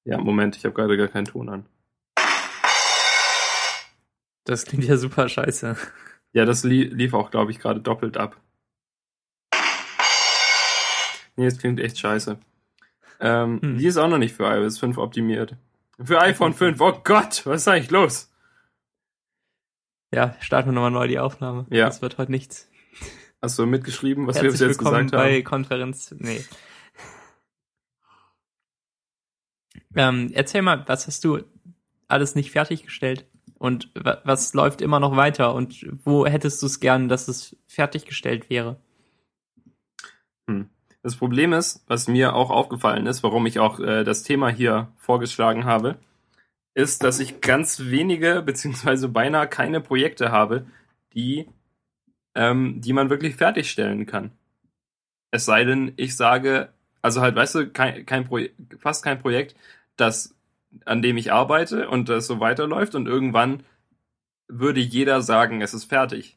Ja, 0.04 0.19
Moment, 0.19 0.56
ich 0.56 0.65
habe 0.65 0.76
gerade 0.76 0.98
gar 0.98 1.08
keinen 1.08 1.26
Ton 1.26 1.50
an. 1.50 1.65
Das 4.45 4.65
klingt 4.65 4.86
ja 4.86 4.98
super 4.98 5.28
scheiße. 5.28 5.76
Ja, 6.34 6.45
das 6.45 6.63
li 6.63 6.84
lief 6.84 7.13
auch, 7.13 7.32
glaube 7.32 7.52
ich, 7.52 7.60
gerade 7.60 7.82
doppelt 7.82 8.17
ab. 8.17 8.39
Nee, 11.36 11.45
es 11.48 11.58
klingt 11.58 11.80
echt 11.80 11.98
scheiße. 12.00 12.38
Ähm, 13.19 13.62
Hm. 13.62 13.78
Die 13.78 13.86
ist 13.86 13.98
auch 13.98 14.08
noch 14.08 14.17
nicht 14.17 14.36
für 14.36 14.43
iOS 14.45 14.78
5 14.80 14.98
optimiert. 14.98 15.56
Für 16.04 16.21
iPhone 16.21 16.54
5, 16.54 16.80
oh 16.82 17.00
Gott, 17.04 17.45
was 17.45 17.62
ist 17.62 17.67
eigentlich 17.67 17.91
los? 17.91 18.32
Ja, 20.13 20.36
starten 20.39 20.69
wir 20.69 20.74
nochmal 20.74 20.91
neu 20.91 21.08
die 21.08 21.19
Aufnahme. 21.19 21.65
Ja. 21.69 21.86
Das 21.86 22.02
wird 22.02 22.17
heute 22.17 22.32
nichts. 22.32 22.69
Hast 23.41 23.60
du 23.60 23.65
mitgeschrieben, 23.65 24.28
was 24.28 24.36
wir 24.36 24.43
Herzlich 24.43 24.60
bis 24.60 24.67
jetzt 24.67 24.80
willkommen 24.80 25.08
gesagt 25.08 25.24
bei 25.24 25.36
haben? 25.36 25.43
Konferenz. 25.43 26.13
Nee. 26.17 26.43
Ähm, 29.95 30.32
erzähl 30.34 30.62
mal, 30.62 30.84
was 30.88 31.08
hast 31.08 31.24
du 31.24 31.39
alles 32.08 32.36
nicht 32.36 32.52
fertiggestellt? 32.52 33.26
Und 33.58 33.89
wa 33.95 34.21
was 34.26 34.54
läuft 34.54 34.82
immer 34.82 35.00
noch 35.00 35.15
weiter? 35.15 35.54
Und 35.54 35.86
wo 36.04 36.26
hättest 36.26 36.62
du 36.62 36.65
es 36.65 36.80
gern, 36.80 37.08
dass 37.08 37.28
es 37.28 37.56
fertiggestellt 37.67 38.50
wäre? 38.50 38.80
Das 41.05 41.17
Problem 41.17 41.53
ist, 41.53 41.83
was 41.85 42.07
mir 42.07 42.33
auch 42.33 42.49
aufgefallen 42.49 43.05
ist, 43.05 43.21
warum 43.21 43.45
ich 43.45 43.59
auch 43.59 43.79
äh, 43.79 44.03
das 44.03 44.23
Thema 44.23 44.49
hier 44.49 44.87
vorgeschlagen 44.97 45.63
habe, 45.63 45.99
ist, 46.73 47.03
dass 47.03 47.19
ich 47.19 47.41
ganz 47.41 47.79
wenige 47.79 48.41
beziehungsweise 48.41 49.07
beinahe 49.07 49.47
keine 49.47 49.81
Projekte 49.81 50.31
habe, 50.31 50.65
die, 51.13 51.47
ähm, 52.33 52.81
die 52.81 52.91
man 52.91 53.11
wirklich 53.11 53.35
fertigstellen 53.35 54.07
kann. 54.07 54.31
Es 55.29 55.45
sei 55.45 55.63
denn, 55.63 55.93
ich 55.95 56.15
sage, 56.15 56.73
also 57.03 57.21
halt, 57.21 57.35
weißt 57.35 57.53
du, 57.53 57.69
kein, 57.69 58.03
kein 58.07 58.25
Projekt, 58.25 58.55
fast 58.79 59.03
kein 59.03 59.19
Projekt, 59.19 59.55
das, 59.97 60.35
an 60.85 61.03
dem 61.03 61.17
ich 61.17 61.31
arbeite 61.31 61.87
und 61.87 62.09
das 62.09 62.25
so 62.25 62.39
weiterläuft 62.39 62.95
und 62.95 63.05
irgendwann 63.05 63.61
würde 64.47 64.79
jeder 64.79 65.21
sagen, 65.21 65.61
es 65.61 65.75
ist 65.75 65.85
fertig 65.85 66.35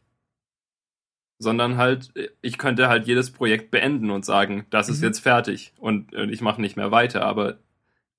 sondern 1.39 1.77
halt, 1.77 2.13
ich 2.43 2.59
könnte 2.59 2.89
halt 2.89 3.07
jedes 3.07 3.31
Projekt 3.31 3.71
beenden 3.71 4.11
und 4.11 4.25
sagen, 4.25 4.67
das 4.71 4.89
ist 4.89 4.99
Mhm. 5.01 5.05
jetzt 5.07 5.21
fertig 5.21 5.73
und, 5.79 6.15
und 6.15 6.31
ich 6.33 6.41
mache 6.41 6.61
nicht 6.61 6.77
mehr 6.77 6.91
weiter, 6.91 7.25
aber, 7.25 7.59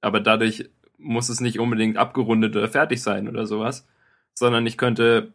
aber 0.01 0.19
dadurch 0.21 0.69
muss 0.97 1.29
es 1.29 1.41
nicht 1.41 1.59
unbedingt 1.59 1.97
abgerundet 1.97 2.55
oder 2.55 2.67
fertig 2.69 3.01
sein 3.01 3.27
oder 3.27 3.45
sowas, 3.47 3.87
sondern 4.33 4.65
ich 4.67 4.77
könnte 4.77 5.33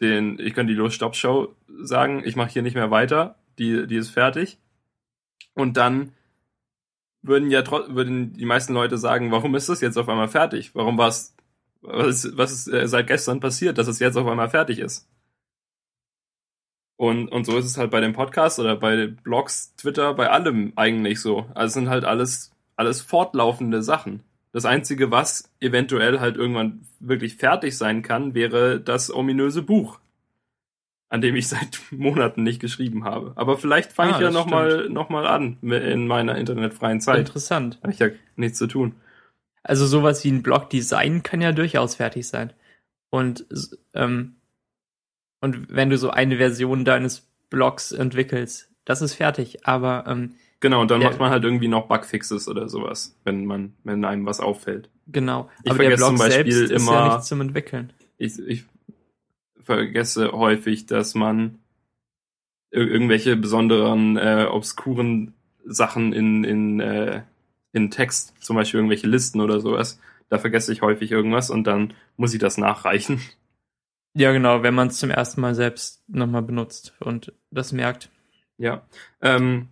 den, 0.00 0.38
ich 0.38 0.54
könnte 0.54 0.72
die 0.72 0.78
Los-Stop-Show 0.78 1.54
sagen, 1.82 2.22
ich 2.24 2.36
mache 2.36 2.50
hier 2.50 2.62
nicht 2.62 2.74
mehr 2.74 2.90
weiter, 2.90 3.36
die, 3.58 3.86
die 3.86 3.96
ist 3.96 4.10
fertig 4.10 4.58
und 5.54 5.76
dann 5.76 6.12
würden 7.22 7.50
ja 7.50 7.62
würden 7.88 8.34
die 8.34 8.46
meisten 8.46 8.72
Leute 8.72 8.98
sagen, 8.98 9.32
warum 9.32 9.54
ist 9.54 9.68
das 9.68 9.80
jetzt 9.80 9.96
auf 9.98 10.08
einmal 10.08 10.28
fertig? 10.28 10.74
Warum 10.74 10.96
war 10.98 11.08
es, 11.08 11.34
was, 11.82 12.24
ist- 12.24 12.36
was 12.36 12.52
ist 12.52 12.68
äh, 12.68 12.86
seit 12.88 13.06
gestern 13.08 13.40
passiert, 13.40 13.78
dass 13.78 13.88
es 13.88 13.98
jetzt 13.98 14.16
auf 14.16 14.26
einmal 14.26 14.50
fertig 14.50 14.78
ist? 14.78 15.08
Und, 16.96 17.28
und 17.28 17.44
so 17.44 17.58
ist 17.58 17.66
es 17.66 17.76
halt 17.76 17.90
bei 17.90 18.00
dem 18.00 18.14
Podcast 18.14 18.58
oder 18.58 18.76
bei 18.76 19.06
Blogs, 19.06 19.74
Twitter, 19.76 20.14
bei 20.14 20.30
allem 20.30 20.72
eigentlich 20.76 21.20
so. 21.20 21.46
Also 21.54 21.66
es 21.66 21.72
sind 21.74 21.90
halt 21.90 22.04
alles, 22.04 22.52
alles 22.76 23.02
fortlaufende 23.02 23.82
Sachen. 23.82 24.22
Das 24.52 24.64
Einzige, 24.64 25.10
was 25.10 25.52
eventuell 25.60 26.20
halt 26.20 26.36
irgendwann 26.36 26.86
wirklich 26.98 27.36
fertig 27.36 27.76
sein 27.76 28.00
kann, 28.00 28.32
wäre 28.34 28.80
das 28.80 29.12
ominöse 29.14 29.60
Buch, 29.60 29.98
an 31.10 31.20
dem 31.20 31.36
ich 31.36 31.48
seit 31.48 31.80
Monaten 31.90 32.42
nicht 32.42 32.60
geschrieben 32.60 33.04
habe. 33.04 33.32
Aber 33.36 33.58
vielleicht 33.58 33.92
fange 33.92 34.14
Ah, 34.14 34.16
ich 34.16 34.22
ja 34.22 34.30
nochmal 34.30 34.88
noch 34.88 35.10
mal 35.10 35.26
an 35.26 35.58
in 35.60 36.06
meiner 36.06 36.36
internetfreien 36.38 37.02
Zeit. 37.02 37.18
Interessant. 37.18 37.78
Habe 37.82 37.92
ich 37.92 37.98
ja 37.98 38.08
nichts 38.36 38.56
zu 38.56 38.66
tun. 38.66 38.94
Also 39.62 39.84
sowas 39.84 40.24
wie 40.24 40.30
ein 40.30 40.42
Blog-Design 40.42 41.22
kann 41.22 41.42
ja 41.42 41.52
durchaus 41.52 41.96
fertig 41.96 42.26
sein. 42.26 42.52
Und, 43.10 43.44
ähm, 43.92 44.35
und 45.40 45.66
wenn 45.74 45.90
du 45.90 45.98
so 45.98 46.10
eine 46.10 46.36
Version 46.36 46.84
deines 46.84 47.26
Blogs 47.50 47.92
entwickelst, 47.92 48.68
das 48.84 49.02
ist 49.02 49.14
fertig. 49.14 49.66
Aber 49.66 50.04
ähm, 50.06 50.34
Genau, 50.60 50.80
und 50.80 50.90
dann 50.90 51.02
Ja. 51.02 51.08
macht 51.10 51.18
man 51.20 51.30
halt 51.30 51.44
irgendwie 51.44 51.68
noch 51.68 51.86
Bugfixes 51.86 52.48
oder 52.48 52.68
sowas, 52.68 53.14
wenn 53.24 53.44
man, 53.44 53.74
wenn 53.84 54.04
einem 54.04 54.24
was 54.26 54.40
auffällt. 54.40 54.88
genau. 55.06 55.50
Ich 55.64 55.70
aber 55.70 55.78
der 55.84 55.90
vergesse 55.90 55.96
Blog 55.98 56.08
zum 56.08 56.18
Beispiel 56.18 56.52
selbst 56.52 56.70
ist 56.72 56.86
ja 56.86 56.92
immer- 56.94 57.08
nichts 57.08 57.26
zum 57.28 57.40
Entwickeln. 57.42 57.92
ich, 58.18 58.38
ich 58.38 58.64
vergesse 59.62 60.32
häufig, 60.32 60.86
dass 60.86 61.14
man 61.14 61.58
ir 62.70 62.86
irgendwelche 62.88 63.36
besonderen, 63.36 64.16
äh, 64.16 64.46
obskuren 64.50 65.34
Sachen 65.64 66.12
in, 66.12 66.44
in, 66.44 66.80
äh, 66.80 67.22
in 67.72 67.90
Text, 67.90 68.34
zum 68.42 68.56
Beispiel 68.56 68.78
irgendwelche 68.78 69.06
Listen 69.08 69.40
oder 69.40 69.60
sowas, 69.60 70.00
da 70.28 70.38
vergesse 70.38 70.72
ich 70.72 70.82
häufig 70.82 71.10
irgendwas 71.12 71.50
und 71.50 71.64
dann 71.64 71.94
muss 72.16 72.32
ich 72.34 72.40
das 72.40 72.58
nachreichen. 72.58 73.20
Ja, 74.18 74.32
genau, 74.32 74.62
wenn 74.62 74.74
man 74.74 74.88
es 74.88 74.96
zum 74.96 75.10
ersten 75.10 75.42
Mal 75.42 75.54
selbst 75.54 76.02
nochmal 76.08 76.40
benutzt 76.40 76.94
und 77.00 77.34
das 77.50 77.72
merkt. 77.72 78.10
Ja. 78.56 78.86
Ähm, 79.20 79.68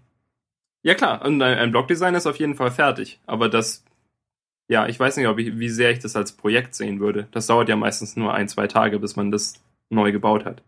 ja 0.82 0.94
klar, 0.94 1.24
und 1.24 1.40
ein, 1.40 1.56
ein 1.56 1.70
Blogdesign 1.70 2.14
ist 2.14 2.26
auf 2.26 2.36
jeden 2.36 2.54
Fall 2.54 2.70
fertig, 2.70 3.22
aber 3.24 3.48
das, 3.48 3.86
ja, 4.68 4.86
ich 4.86 5.00
weiß 5.00 5.16
nicht, 5.16 5.28
ob 5.28 5.38
ich, 5.38 5.58
wie 5.58 5.70
sehr 5.70 5.92
ich 5.92 6.00
das 6.00 6.14
als 6.14 6.32
Projekt 6.32 6.74
sehen 6.74 7.00
würde. 7.00 7.26
Das 7.30 7.46
dauert 7.46 7.70
ja 7.70 7.76
meistens 7.76 8.16
nur 8.16 8.34
ein, 8.34 8.46
zwei 8.46 8.66
Tage, 8.66 8.98
bis 8.98 9.16
man 9.16 9.30
das 9.30 9.64
neu 9.88 10.12
gebaut 10.12 10.44
hat. 10.44 10.62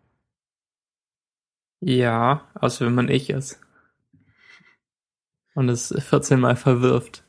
Ja, 1.80 2.48
außer 2.54 2.86
wenn 2.86 2.94
man 2.94 3.10
ich 3.10 3.28
ist. 3.28 3.60
Und 5.54 5.68
es 5.68 5.94
14 5.98 6.40
Mal 6.40 6.56
verwirft. 6.56 7.24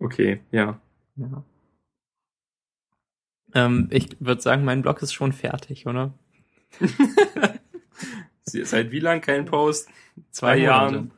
Okay, 0.00 0.40
ja. 0.50 0.80
Ja. 1.14 1.44
Ähm, 3.54 3.88
ich 3.90 4.16
würde 4.20 4.40
sagen, 4.40 4.64
mein 4.64 4.82
Blog 4.82 5.02
ist 5.02 5.12
schon 5.12 5.32
fertig, 5.32 5.86
oder? 5.86 6.12
Seit 8.44 8.90
wie 8.90 9.00
lang 9.00 9.20
kein 9.20 9.44
Post? 9.44 9.88
Zwei 10.30 10.54
Zwei 10.54 10.58
Jahren. 10.58 11.10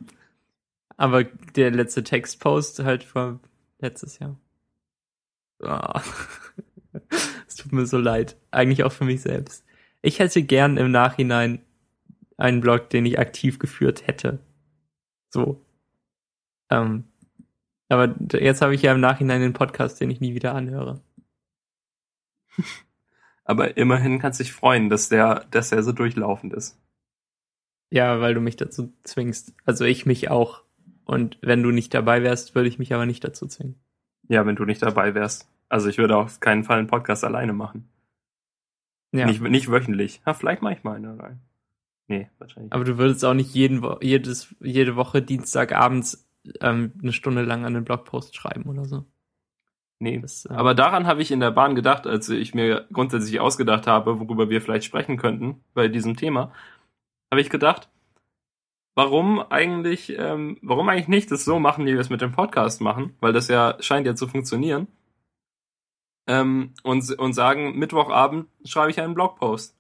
Aber 0.97 1.25
der 1.25 1.71
letzte 1.71 2.05
Textpost 2.05 2.81
halt 2.81 3.05
vor 3.05 3.41
letztes 3.79 4.19
Jahr. 4.19 4.37
Ah. 5.63 6.03
Es 7.47 7.55
tut 7.55 7.73
mir 7.73 7.87
so 7.87 7.99
leid. 7.99 8.37
Eigentlich 8.51 8.83
auch 8.83 8.93
für 8.93 9.05
mich 9.05 9.23
selbst. 9.23 9.65
Ich 10.03 10.19
hätte 10.19 10.43
gern 10.43 10.77
im 10.77 10.91
Nachhinein 10.91 11.61
einen 12.37 12.61
Blog, 12.61 12.91
den 12.91 13.07
ich 13.07 13.19
aktiv 13.19 13.59
geführt 13.59 14.07
hätte. 14.07 14.41
So. 15.31 15.65
Ähm, 16.71 17.05
aber 17.89 18.15
jetzt 18.33 18.63
habe 18.63 18.75
ich 18.75 18.83
ja 18.83 18.93
im 18.93 19.01
Nachhinein 19.01 19.41
den 19.41 19.53
Podcast, 19.53 20.01
den 20.01 20.11
ich 20.11 20.21
nie 20.21 20.35
wieder 20.35 20.55
anhöre. 20.55 21.01
Aber 23.45 23.77
immerhin 23.77 24.19
kannst 24.19 24.39
du 24.39 24.45
dich 24.45 24.53
freuen, 24.53 24.91
dass 24.91 25.09
der, 25.09 25.47
dass 25.51 25.71
der 25.71 25.83
so 25.83 25.93
durchlaufend 25.93 26.53
ist. 26.53 26.79
Ja, 27.91 28.21
weil 28.21 28.35
du 28.35 28.41
mich 28.41 28.57
dazu 28.57 28.93
zwingst. 29.03 29.55
Also 29.65 29.85
ich 29.85 30.07
mich 30.07 30.31
auch. 30.31 30.63
Und 31.05 31.39
wenn 31.43 31.63
du 31.63 31.71
nicht 31.71 31.93
dabei 31.93 32.23
wärst, 32.23 32.55
würde 32.55 32.69
ich 32.69 32.79
mich 32.79 32.95
aber 32.95 33.07
nicht 33.07 33.25
dazu 33.25 33.47
zwingen. 33.49 33.75
Ja, 34.29 34.47
wenn 34.47 34.55
du 34.55 34.65
nicht 34.65 34.83
dabei 34.83 35.15
wärst. 35.15 35.49
Also 35.69 35.89
ich 35.89 35.99
würde 35.99 36.17
auf 36.17 36.39
keinen 36.39 36.63
Fall 36.63 36.79
einen 36.79 36.87
Podcast 36.87 37.25
alleine 37.25 37.53
machen. 37.53 37.89
Ja. 39.13 39.27
Nicht, 39.27 39.41
nicht 39.41 39.71
wöchentlich. 39.71 40.23
Ja, 40.25 40.35
vielleicht 40.35 40.63
mache 40.63 40.75
ich 40.75 40.85
mal 40.85 40.97
eine 40.97 41.19
rein. 41.19 41.41
Nee, 42.07 42.29
wahrscheinlich. 42.39 42.73
Aber 42.73 42.85
du 42.85 42.99
würdest 42.99 43.25
auch 43.25 43.35
nicht 43.35 43.55
jeden, 43.55 43.85
jedes, 44.01 44.55
jede 44.61 44.97
Woche 44.97 45.23
Dienstagabends 45.23 46.29
ähm, 46.61 46.93
eine 47.03 47.13
Stunde 47.13 47.43
lang 47.43 47.65
einen 47.65 47.85
Blogpost 47.85 48.37
schreiben 48.37 48.69
oder 48.69 48.85
so. 48.85 49.05
Nee. 50.01 50.19
Das, 50.19 50.47
äh, 50.47 50.53
Aber 50.53 50.75
daran 50.75 51.07
habe 51.07 51.23
ich 51.23 51.31
in 51.31 51.41
der 51.41 51.51
Bahn 51.53 51.75
gedacht, 51.75 52.07
als 52.07 52.29
ich 52.29 52.55
mir 52.55 52.87
grundsätzlich 52.93 53.39
ausgedacht 53.41 53.87
habe, 53.87 54.19
worüber 54.19 54.51
wir 54.51 54.61
vielleicht 54.61 54.85
sprechen 54.85 55.17
könnten 55.17 55.63
bei 55.75 55.89
diesem 55.89 56.17
Thema, 56.17 56.53
habe 57.31 57.41
ich 57.41 57.51
gedacht, 57.51 57.89
warum 58.97 59.41
eigentlich, 59.41 60.17
ähm, 60.19 60.59
warum 60.63 60.89
eigentlich 60.89 61.09
nicht 61.09 61.31
das 61.31 61.45
so 61.45 61.59
machen, 61.61 61.87
wie 61.87 61.93
wir 61.93 62.01
es 62.01 62.11
mit 62.11 62.21
dem 62.21 62.33
Podcast 62.33 62.81
machen, 62.81 63.15
weil 63.21 63.33
das 63.33 63.49
ja 63.49 63.77
scheint 63.81 64.07
ja 64.07 64.15
zu 64.17 64.27
funktionieren. 64.27 64.89
Ähm, 66.27 66.75
und, 66.83 67.11
und 67.19 67.33
sagen, 67.33 67.79
Mittwochabend 67.79 68.47
schreibe 68.65 68.91
ich 68.91 69.01
einen 69.01 69.15
Blogpost. 69.15 69.77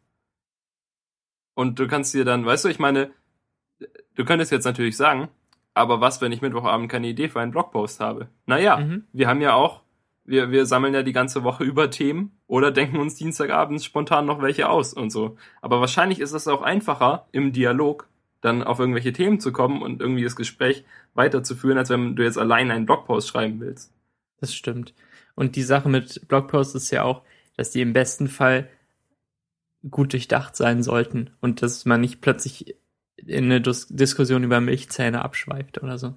Und 1.54 1.78
du 1.78 1.86
kannst 1.86 2.14
dir 2.14 2.24
dann, 2.24 2.46
weißt 2.46 2.64
du, 2.64 2.68
ich 2.68 2.78
meine, 2.78 3.10
du 4.14 4.24
könntest 4.24 4.50
jetzt 4.50 4.64
natürlich 4.64 4.96
sagen, 4.96 5.28
aber 5.74 6.00
was, 6.00 6.20
wenn 6.20 6.32
ich 6.32 6.40
Mittwochabend 6.40 6.90
keine 6.90 7.08
Idee 7.08 7.28
für 7.28 7.40
einen 7.40 7.52
Blogpost 7.52 8.00
habe? 8.00 8.28
Naja, 8.46 8.78
Mhm. 8.78 9.04
wir 9.12 9.28
haben 9.28 9.40
ja 9.40 9.54
auch, 9.54 9.82
wir, 10.30 10.52
wir 10.52 10.64
sammeln 10.64 10.94
ja 10.94 11.02
die 11.02 11.12
ganze 11.12 11.42
Woche 11.42 11.64
über 11.64 11.90
Themen 11.90 12.38
oder 12.46 12.70
denken 12.70 12.98
uns 12.98 13.16
Dienstagabends 13.16 13.84
spontan 13.84 14.26
noch 14.26 14.40
welche 14.40 14.68
aus 14.68 14.94
und 14.94 15.10
so. 15.10 15.36
Aber 15.60 15.80
wahrscheinlich 15.80 16.20
ist 16.20 16.32
es 16.32 16.46
auch 16.46 16.62
einfacher, 16.62 17.26
im 17.32 17.52
Dialog 17.52 18.08
dann 18.40 18.62
auf 18.62 18.78
irgendwelche 18.78 19.12
Themen 19.12 19.40
zu 19.40 19.52
kommen 19.52 19.82
und 19.82 20.00
irgendwie 20.00 20.22
das 20.22 20.36
Gespräch 20.36 20.84
weiterzuführen, 21.14 21.78
als 21.78 21.90
wenn 21.90 22.14
du 22.14 22.22
jetzt 22.22 22.38
allein 22.38 22.70
einen 22.70 22.86
Blogpost 22.86 23.28
schreiben 23.28 23.60
willst. 23.60 23.92
Das 24.40 24.54
stimmt. 24.54 24.94
Und 25.34 25.56
die 25.56 25.62
Sache 25.62 25.88
mit 25.88 26.28
Blogposts 26.28 26.76
ist 26.76 26.90
ja 26.90 27.02
auch, 27.02 27.22
dass 27.56 27.72
die 27.72 27.82
im 27.82 27.92
besten 27.92 28.28
Fall 28.28 28.68
gut 29.90 30.12
durchdacht 30.12 30.56
sein 30.56 30.82
sollten 30.82 31.30
und 31.40 31.60
dass 31.60 31.84
man 31.84 32.00
nicht 32.00 32.20
plötzlich 32.20 32.76
in 33.16 33.46
eine 33.46 33.60
Dis 33.60 33.88
Diskussion 33.88 34.44
über 34.44 34.60
Milchzähne 34.60 35.22
abschweift 35.22 35.82
oder 35.82 35.98
so. 35.98 36.14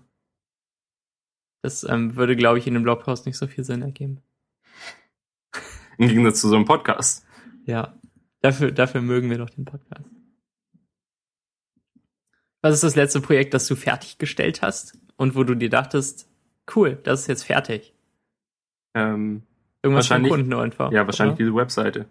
Das 1.64 1.84
ähm, 1.86 2.16
würde, 2.16 2.36
glaube 2.36 2.60
ich, 2.60 2.68
in 2.68 2.76
einem 2.76 2.84
Blogpost 2.84 3.26
nicht 3.26 3.38
so 3.38 3.48
viel 3.48 3.64
Sinn 3.64 3.82
ergeben. 3.82 4.22
Im 5.98 6.08
Gegensatz 6.10 6.42
zu 6.42 6.50
so 6.50 6.56
einem 6.56 6.66
Podcast. 6.66 7.26
Ja, 7.66 7.98
dafür, 8.42 8.72
dafür 8.72 9.02
mögen 9.02 9.30
wir 9.30 9.38
doch 9.38 9.50
den 9.50 9.64
Podcast. 9.66 10.10
Was 12.62 12.76
ist 12.76 12.84
das 12.84 12.96
letzte 12.96 13.22
Projekt, 13.22 13.54
das 13.54 13.68
du 13.68 13.76
fertiggestellt 13.76 14.62
hast 14.62 14.98
und 15.18 15.36
wo 15.36 15.44
du 15.44 15.56
dir 15.56 15.70
dachtest, 15.70 16.30
cool, 16.76 17.00
das 17.04 17.22
ist 17.22 17.28
jetzt 17.28 17.44
fertig? 17.44 17.94
Ähm, 18.94 19.44
Irgendwas 19.82 20.06
Wahrscheinlich- 20.10 20.32
Kunden 20.32 20.54
einfach. 20.54 20.92
ja, 20.92 21.06
wahrscheinlich 21.06 21.36
oder? 21.36 21.44
diese 21.46 21.56
Webseite. 21.56 22.06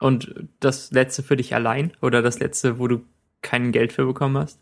Und 0.00 0.48
das 0.60 0.90
letzte 0.90 1.22
für 1.22 1.36
dich 1.36 1.54
allein 1.54 1.92
oder 2.00 2.22
das 2.22 2.40
letzte, 2.40 2.78
wo 2.78 2.88
du 2.88 3.04
kein 3.42 3.70
Geld 3.70 3.92
für 3.92 4.04
bekommen 4.04 4.36
hast? 4.36 4.60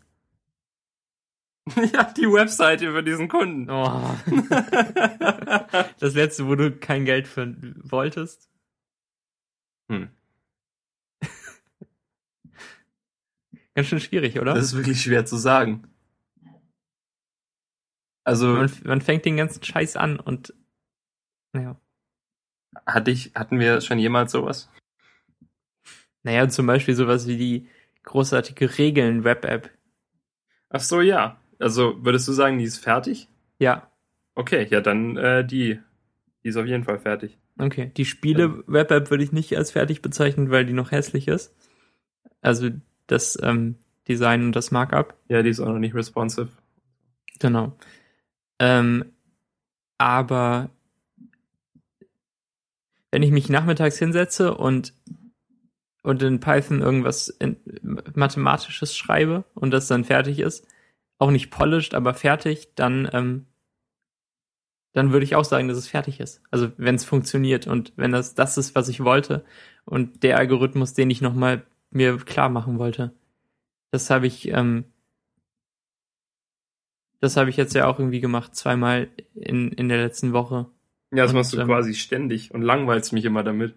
ja, 1.93 2.11
die 2.11 2.31
Webseite 2.31 2.91
für 2.91 3.03
diesen 3.03 3.29
Kunden. 3.29 3.69
Oh. 3.69 4.15
das 5.99 6.13
letzte, 6.13 6.47
wo 6.47 6.55
du 6.55 6.71
kein 6.77 7.05
Geld 7.05 7.27
für 7.27 7.55
wolltest? 7.83 8.49
Hm. 9.89 10.09
Ganz 13.75 13.87
schön 13.87 14.01
schwierig, 14.01 14.39
oder? 14.39 14.53
Das 14.53 14.65
ist 14.65 14.75
wirklich 14.75 15.01
schwer 15.01 15.25
zu 15.25 15.37
sagen. 15.37 15.87
Also 18.25 18.47
Man, 18.47 18.71
man 18.83 19.01
fängt 19.01 19.25
den 19.25 19.37
ganzen 19.37 19.63
Scheiß 19.63 19.95
an 19.95 20.19
und 20.19 20.53
naja. 21.53 21.79
hatte 22.85 23.11
ich, 23.11 23.33
hatten 23.35 23.59
wir 23.59 23.81
schon 23.81 23.99
jemals 23.99 24.31
sowas? 24.31 24.69
Naja, 26.23 26.47
zum 26.47 26.65
Beispiel 26.67 26.95
sowas 26.95 27.27
wie 27.27 27.37
die 27.37 27.69
großartige 28.03 28.77
Regeln-Web-App. 28.77 29.69
Ach 30.69 30.79
so, 30.79 31.01
ja. 31.01 31.39
Also 31.63 32.03
würdest 32.03 32.27
du 32.27 32.33
sagen, 32.33 32.57
die 32.57 32.65
ist 32.65 32.77
fertig? 32.77 33.29
Ja, 33.59 33.89
Okay, 34.35 34.67
ja, 34.69 34.81
dann 34.81 35.17
äh, 35.17 35.45
die. 35.45 35.79
Die 36.43 36.49
ist 36.49 36.57
auf 36.57 36.65
jeden 36.65 36.83
Fall 36.83 36.99
fertig. 36.99 37.37
okay. 37.57 37.91
Die 37.95 38.03
Spiele-Web-App 38.05 39.09
würde 39.09 39.23
ich 39.23 39.31
nicht 39.31 39.55
als 39.55 39.71
fertig 39.71 40.01
bezeichnen, 40.01 40.49
weil 40.51 40.65
die 40.65 40.73
noch 40.73 40.91
hässlich 40.91 41.27
ist. 41.27 41.55
Also 42.41 42.69
das 43.07 43.37
ähm, 43.41 43.75
Design 44.09 44.43
und 44.47 44.55
das 44.55 44.71
Markup. 44.71 45.15
Ja, 45.29 45.41
die 45.41 45.49
ist 45.49 45.61
auch 45.61 45.67
noch 45.69 45.79
nicht 45.79 45.95
responsive. 45.95 46.49
Genau. 47.39 47.77
Ähm, 48.59 49.05
aber 49.97 50.69
wenn 53.11 53.23
ich 53.23 53.31
mich 53.31 53.47
nachmittags 53.47 53.97
hinsetze 53.97 54.53
und, 54.55 54.93
und 56.01 56.21
in 56.23 56.41
Python 56.41 56.81
irgendwas 56.81 57.29
in, 57.29 57.55
Mathematisches 58.15 58.97
schreibe 58.97 59.45
und 59.53 59.71
das 59.71 59.87
dann 59.87 60.03
fertig 60.03 60.39
ist, 60.39 60.67
auch 61.19 61.31
nicht 61.31 61.49
polished, 61.51 61.93
aber 61.93 62.13
fertig, 62.13 62.73
dann, 62.75 63.09
ähm, 63.13 63.45
dann 64.93 65.11
würde 65.11 65.23
ich 65.23 65.35
auch 65.35 65.45
sagen, 65.45 65.67
dass 65.67 65.77
es 65.77 65.87
fertig 65.87 66.19
ist. 66.19 66.41
Also 66.51 66.71
wenn 66.77 66.95
es 66.95 67.05
funktioniert 67.05 67.67
und 67.67 67.93
wenn 67.95 68.11
das 68.11 68.35
das 68.35 68.57
ist, 68.57 68.75
was 68.75 68.89
ich 68.89 69.03
wollte 69.03 69.43
und 69.85 70.23
der 70.23 70.37
Algorithmus, 70.37 70.93
den 70.93 71.09
ich 71.09 71.21
nochmal 71.21 71.65
mir 71.89 72.17
klar 72.17 72.49
machen 72.49 72.79
wollte. 72.79 73.13
Das 73.91 74.09
habe 74.09 74.27
ich, 74.27 74.47
ähm, 74.49 74.85
das 77.19 77.37
habe 77.37 77.49
ich 77.49 77.57
jetzt 77.57 77.73
ja 77.73 77.85
auch 77.87 77.99
irgendwie 77.99 78.19
gemacht, 78.19 78.55
zweimal 78.55 79.09
in, 79.35 79.71
in 79.71 79.89
der 79.89 79.99
letzten 79.99 80.33
Woche. 80.33 80.67
Ja, 81.11 81.23
das 81.23 81.31
Und, 81.31 81.37
machst 81.37 81.53
du 81.53 81.59
ähm, 81.59 81.67
quasi 81.67 81.93
ständig 81.93 82.53
und 82.53 82.63
langweilst 82.63 83.13
mich 83.13 83.25
immer 83.25 83.43
damit. 83.43 83.75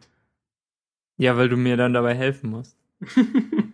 Ja, 1.18 1.36
weil 1.36 1.48
du 1.48 1.56
mir 1.56 1.76
dann 1.76 1.92
dabei 1.92 2.14
helfen 2.14 2.50
musst. 2.50 2.76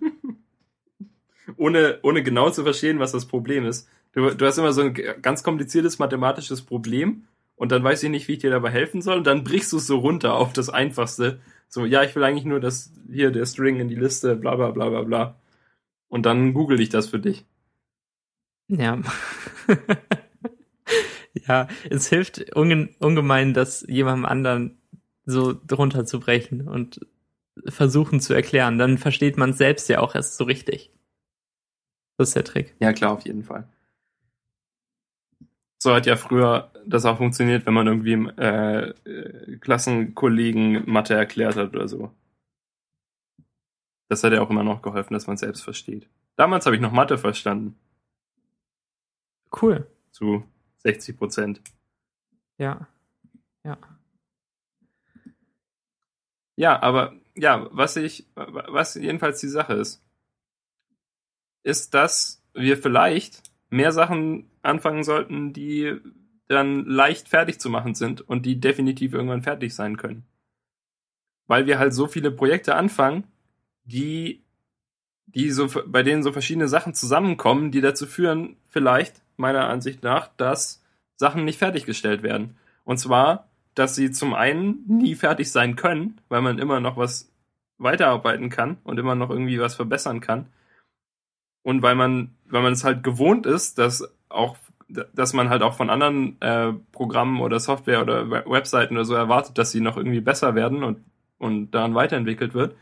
ohne, 1.56 1.98
ohne 2.02 2.22
genau 2.22 2.50
zu 2.50 2.62
verstehen, 2.62 2.98
was 2.98 3.12
das 3.12 3.26
Problem 3.26 3.66
ist. 3.66 3.88
Du, 4.12 4.30
du 4.30 4.46
hast 4.46 4.58
immer 4.58 4.72
so 4.72 4.82
ein 4.82 4.94
ganz 5.22 5.42
kompliziertes 5.42 5.98
mathematisches 5.98 6.62
Problem 6.62 7.24
und 7.56 7.72
dann 7.72 7.82
weiß 7.82 8.02
ich 8.02 8.10
nicht, 8.10 8.28
wie 8.28 8.34
ich 8.34 8.38
dir 8.40 8.50
dabei 8.50 8.70
helfen 8.70 9.02
soll 9.02 9.18
und 9.18 9.26
dann 9.26 9.44
brichst 9.44 9.72
du 9.72 9.78
es 9.78 9.86
so 9.86 9.98
runter 9.98 10.34
auf 10.34 10.52
das 10.52 10.68
Einfachste. 10.68 11.40
So, 11.68 11.86
ja, 11.86 12.02
ich 12.02 12.14
will 12.14 12.24
eigentlich 12.24 12.44
nur, 12.44 12.60
dass 12.60 12.92
hier 13.10 13.30
der 13.30 13.46
String 13.46 13.80
in 13.80 13.88
die 13.88 13.94
Liste, 13.94 14.36
bla 14.36 14.56
bla 14.56 14.70
bla 14.70 14.88
bla 14.88 15.02
bla. 15.02 15.40
Und 16.08 16.26
dann 16.26 16.52
google 16.52 16.80
ich 16.80 16.90
das 16.90 17.08
für 17.08 17.18
dich. 17.18 17.46
Ja. 18.68 19.00
ja, 21.48 21.68
es 21.88 22.08
hilft 22.08 22.54
unge 22.54 22.90
ungemein, 22.98 23.54
das 23.54 23.86
jemandem 23.88 24.26
anderen 24.26 24.78
so 25.24 25.54
drunter 25.66 26.04
zu 26.04 26.20
brechen 26.20 26.68
und 26.68 27.00
versuchen 27.66 28.20
zu 28.20 28.34
erklären. 28.34 28.78
Dann 28.78 28.98
versteht 28.98 29.36
man 29.36 29.50
es 29.50 29.58
selbst 29.58 29.88
ja 29.88 30.00
auch 30.00 30.14
erst 30.14 30.36
so 30.36 30.44
richtig. 30.44 30.90
Das 32.22 32.28
ist 32.28 32.34
der 32.36 32.44
Trick. 32.44 32.76
Ja, 32.78 32.92
klar, 32.92 33.10
auf 33.12 33.24
jeden 33.26 33.42
Fall. 33.42 33.66
So 35.82 35.92
hat 35.92 36.06
ja 36.06 36.14
früher 36.14 36.70
das 36.86 37.04
auch 37.04 37.16
funktioniert, 37.18 37.66
wenn 37.66 37.74
man 37.74 37.88
irgendwie 37.88 38.12
im 38.12 38.28
äh, 38.38 38.90
äh, 38.90 39.56
Klassenkollegen 39.58 40.88
Mathe 40.88 41.14
erklärt 41.14 41.56
hat 41.56 41.74
oder 41.74 41.88
so. 41.88 42.12
Das 44.08 44.22
hat 44.22 44.32
ja 44.32 44.40
auch 44.40 44.50
immer 44.50 44.62
noch 44.62 44.82
geholfen, 44.82 45.14
dass 45.14 45.26
man 45.26 45.34
es 45.34 45.40
selbst 45.40 45.62
versteht. 45.64 46.08
Damals 46.36 46.64
habe 46.64 46.76
ich 46.76 46.82
noch 46.82 46.92
Mathe 46.92 47.18
verstanden, 47.18 47.76
Cool. 49.60 49.86
zu 50.12 50.44
60 50.78 51.16
Prozent. 51.18 51.60
Ja. 52.58 52.86
Ja. 53.64 53.78
Ja, 56.54 56.80
aber 56.80 57.14
ja, 57.34 57.66
was 57.72 57.96
ich, 57.96 58.28
was 58.36 58.94
jedenfalls 58.94 59.40
die 59.40 59.48
Sache 59.48 59.72
ist, 59.74 60.00
ist, 61.62 61.94
dass 61.94 62.42
wir 62.54 62.76
vielleicht 62.76 63.42
mehr 63.70 63.92
Sachen 63.92 64.50
anfangen 64.62 65.04
sollten, 65.04 65.52
die 65.52 65.98
dann 66.48 66.84
leicht 66.84 67.28
fertig 67.28 67.60
zu 67.60 67.70
machen 67.70 67.94
sind 67.94 68.20
und 68.20 68.44
die 68.44 68.60
definitiv 68.60 69.14
irgendwann 69.14 69.42
fertig 69.42 69.74
sein 69.74 69.96
können. 69.96 70.24
Weil 71.46 71.66
wir 71.66 71.78
halt 71.78 71.94
so 71.94 72.06
viele 72.06 72.30
Projekte 72.30 72.74
anfangen, 72.74 73.24
die, 73.84 74.42
die 75.26 75.50
so, 75.50 75.68
bei 75.86 76.02
denen 76.02 76.22
so 76.22 76.32
verschiedene 76.32 76.68
Sachen 76.68 76.94
zusammenkommen, 76.94 77.70
die 77.70 77.80
dazu 77.80 78.06
führen, 78.06 78.56
vielleicht, 78.68 79.22
meiner 79.36 79.68
Ansicht 79.68 80.02
nach, 80.02 80.28
dass 80.36 80.84
Sachen 81.16 81.44
nicht 81.44 81.58
fertiggestellt 81.58 82.22
werden. 82.22 82.56
Und 82.84 82.98
zwar, 82.98 83.48
dass 83.74 83.94
sie 83.94 84.10
zum 84.10 84.34
einen 84.34 84.84
nie 84.86 85.14
fertig 85.14 85.50
sein 85.50 85.76
können, 85.76 86.20
weil 86.28 86.42
man 86.42 86.58
immer 86.58 86.80
noch 86.80 86.96
was 86.96 87.32
weiterarbeiten 87.78 88.50
kann 88.50 88.76
und 88.84 88.98
immer 88.98 89.14
noch 89.14 89.30
irgendwie 89.30 89.58
was 89.58 89.74
verbessern 89.74 90.20
kann. 90.20 90.46
Und 91.62 91.82
weil 91.82 91.94
man, 91.94 92.34
weil 92.46 92.62
man 92.62 92.72
es 92.72 92.84
halt 92.84 93.02
gewohnt 93.02 93.46
ist, 93.46 93.78
dass 93.78 94.08
auch, 94.28 94.56
dass 94.88 95.32
man 95.32 95.48
halt 95.48 95.62
auch 95.62 95.74
von 95.74 95.90
anderen 95.90 96.40
äh, 96.40 96.72
Programmen 96.92 97.40
oder 97.40 97.60
Software 97.60 98.02
oder 98.02 98.30
We- 98.30 98.44
Webseiten 98.46 98.96
oder 98.96 99.04
so 99.04 99.14
erwartet, 99.14 99.58
dass 99.58 99.70
sie 99.70 99.80
noch 99.80 99.96
irgendwie 99.96 100.20
besser 100.20 100.54
werden 100.54 100.82
und, 100.82 101.04
und 101.38 101.70
daran 101.70 101.94
weiterentwickelt 101.94 102.54
wird. 102.54 102.74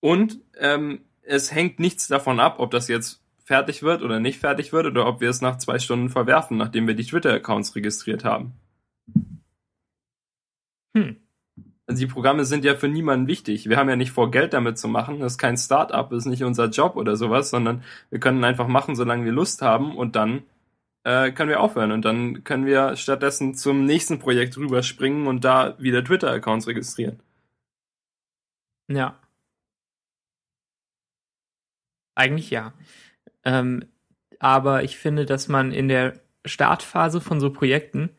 Und 0.00 0.40
ähm, 0.58 1.02
es 1.22 1.52
hängt 1.52 1.78
nichts 1.78 2.08
davon 2.08 2.40
ab, 2.40 2.58
ob 2.58 2.70
das 2.70 2.88
jetzt 2.88 3.22
fertig 3.44 3.82
wird 3.82 4.02
oder 4.02 4.20
nicht 4.20 4.38
fertig 4.38 4.72
wird 4.72 4.86
oder 4.86 5.06
ob 5.06 5.20
wir 5.20 5.28
es 5.28 5.40
nach 5.40 5.58
zwei 5.58 5.78
Stunden 5.78 6.08
verwerfen, 6.08 6.56
nachdem 6.56 6.86
wir 6.86 6.94
die 6.94 7.04
Twitter-Accounts 7.04 7.74
registriert 7.74 8.24
haben. 8.24 8.52
Hm. 10.96 11.16
Die 11.90 12.06
Programme 12.06 12.44
sind 12.44 12.64
ja 12.64 12.76
für 12.76 12.88
niemanden 12.88 13.26
wichtig. 13.26 13.68
Wir 13.68 13.76
haben 13.76 13.88
ja 13.88 13.96
nicht 13.96 14.12
vor, 14.12 14.30
Geld 14.30 14.52
damit 14.52 14.78
zu 14.78 14.88
machen. 14.88 15.20
Das 15.20 15.32
ist 15.32 15.38
kein 15.38 15.56
Start-up, 15.56 16.12
ist 16.12 16.26
nicht 16.26 16.44
unser 16.44 16.66
Job 16.66 16.96
oder 16.96 17.16
sowas, 17.16 17.50
sondern 17.50 17.82
wir 18.10 18.20
können 18.20 18.44
einfach 18.44 18.68
machen, 18.68 18.96
solange 18.96 19.24
wir 19.24 19.32
Lust 19.32 19.62
haben 19.62 19.96
und 19.96 20.16
dann 20.16 20.42
äh, 21.04 21.32
können 21.32 21.48
wir 21.50 21.60
aufhören 21.60 21.92
und 21.92 22.04
dann 22.04 22.44
können 22.44 22.66
wir 22.66 22.96
stattdessen 22.96 23.54
zum 23.54 23.84
nächsten 23.86 24.18
Projekt 24.18 24.56
rüberspringen 24.56 25.26
und 25.26 25.44
da 25.44 25.76
wieder 25.78 26.04
Twitter-Accounts 26.04 26.66
registrieren. 26.66 27.20
Ja. 28.88 29.18
Eigentlich 32.14 32.50
ja. 32.50 32.74
Ähm, 33.44 33.86
aber 34.38 34.84
ich 34.84 34.98
finde, 34.98 35.26
dass 35.26 35.48
man 35.48 35.72
in 35.72 35.88
der 35.88 36.20
Startphase 36.44 37.20
von 37.20 37.40
so 37.40 37.52
Projekten, 37.52 38.10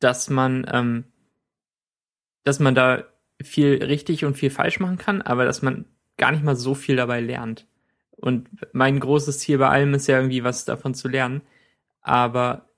dass 0.00 0.30
man, 0.30 0.66
ähm, 0.72 1.04
dass 2.46 2.60
man 2.60 2.76
da 2.76 3.02
viel 3.42 3.82
richtig 3.82 4.24
und 4.24 4.36
viel 4.36 4.50
falsch 4.50 4.78
machen 4.78 4.98
kann, 4.98 5.20
aber 5.20 5.44
dass 5.44 5.62
man 5.62 5.84
gar 6.16 6.30
nicht 6.30 6.44
mal 6.44 6.54
so 6.54 6.76
viel 6.76 6.94
dabei 6.94 7.20
lernt. 7.20 7.66
Und 8.12 8.48
mein 8.72 9.00
großes 9.00 9.40
Ziel 9.40 9.58
bei 9.58 9.68
allem 9.68 9.94
ist 9.94 10.06
ja 10.06 10.16
irgendwie 10.16 10.44
was 10.44 10.64
davon 10.64 10.94
zu 10.94 11.08
lernen. 11.08 11.42
Aber 12.02 12.70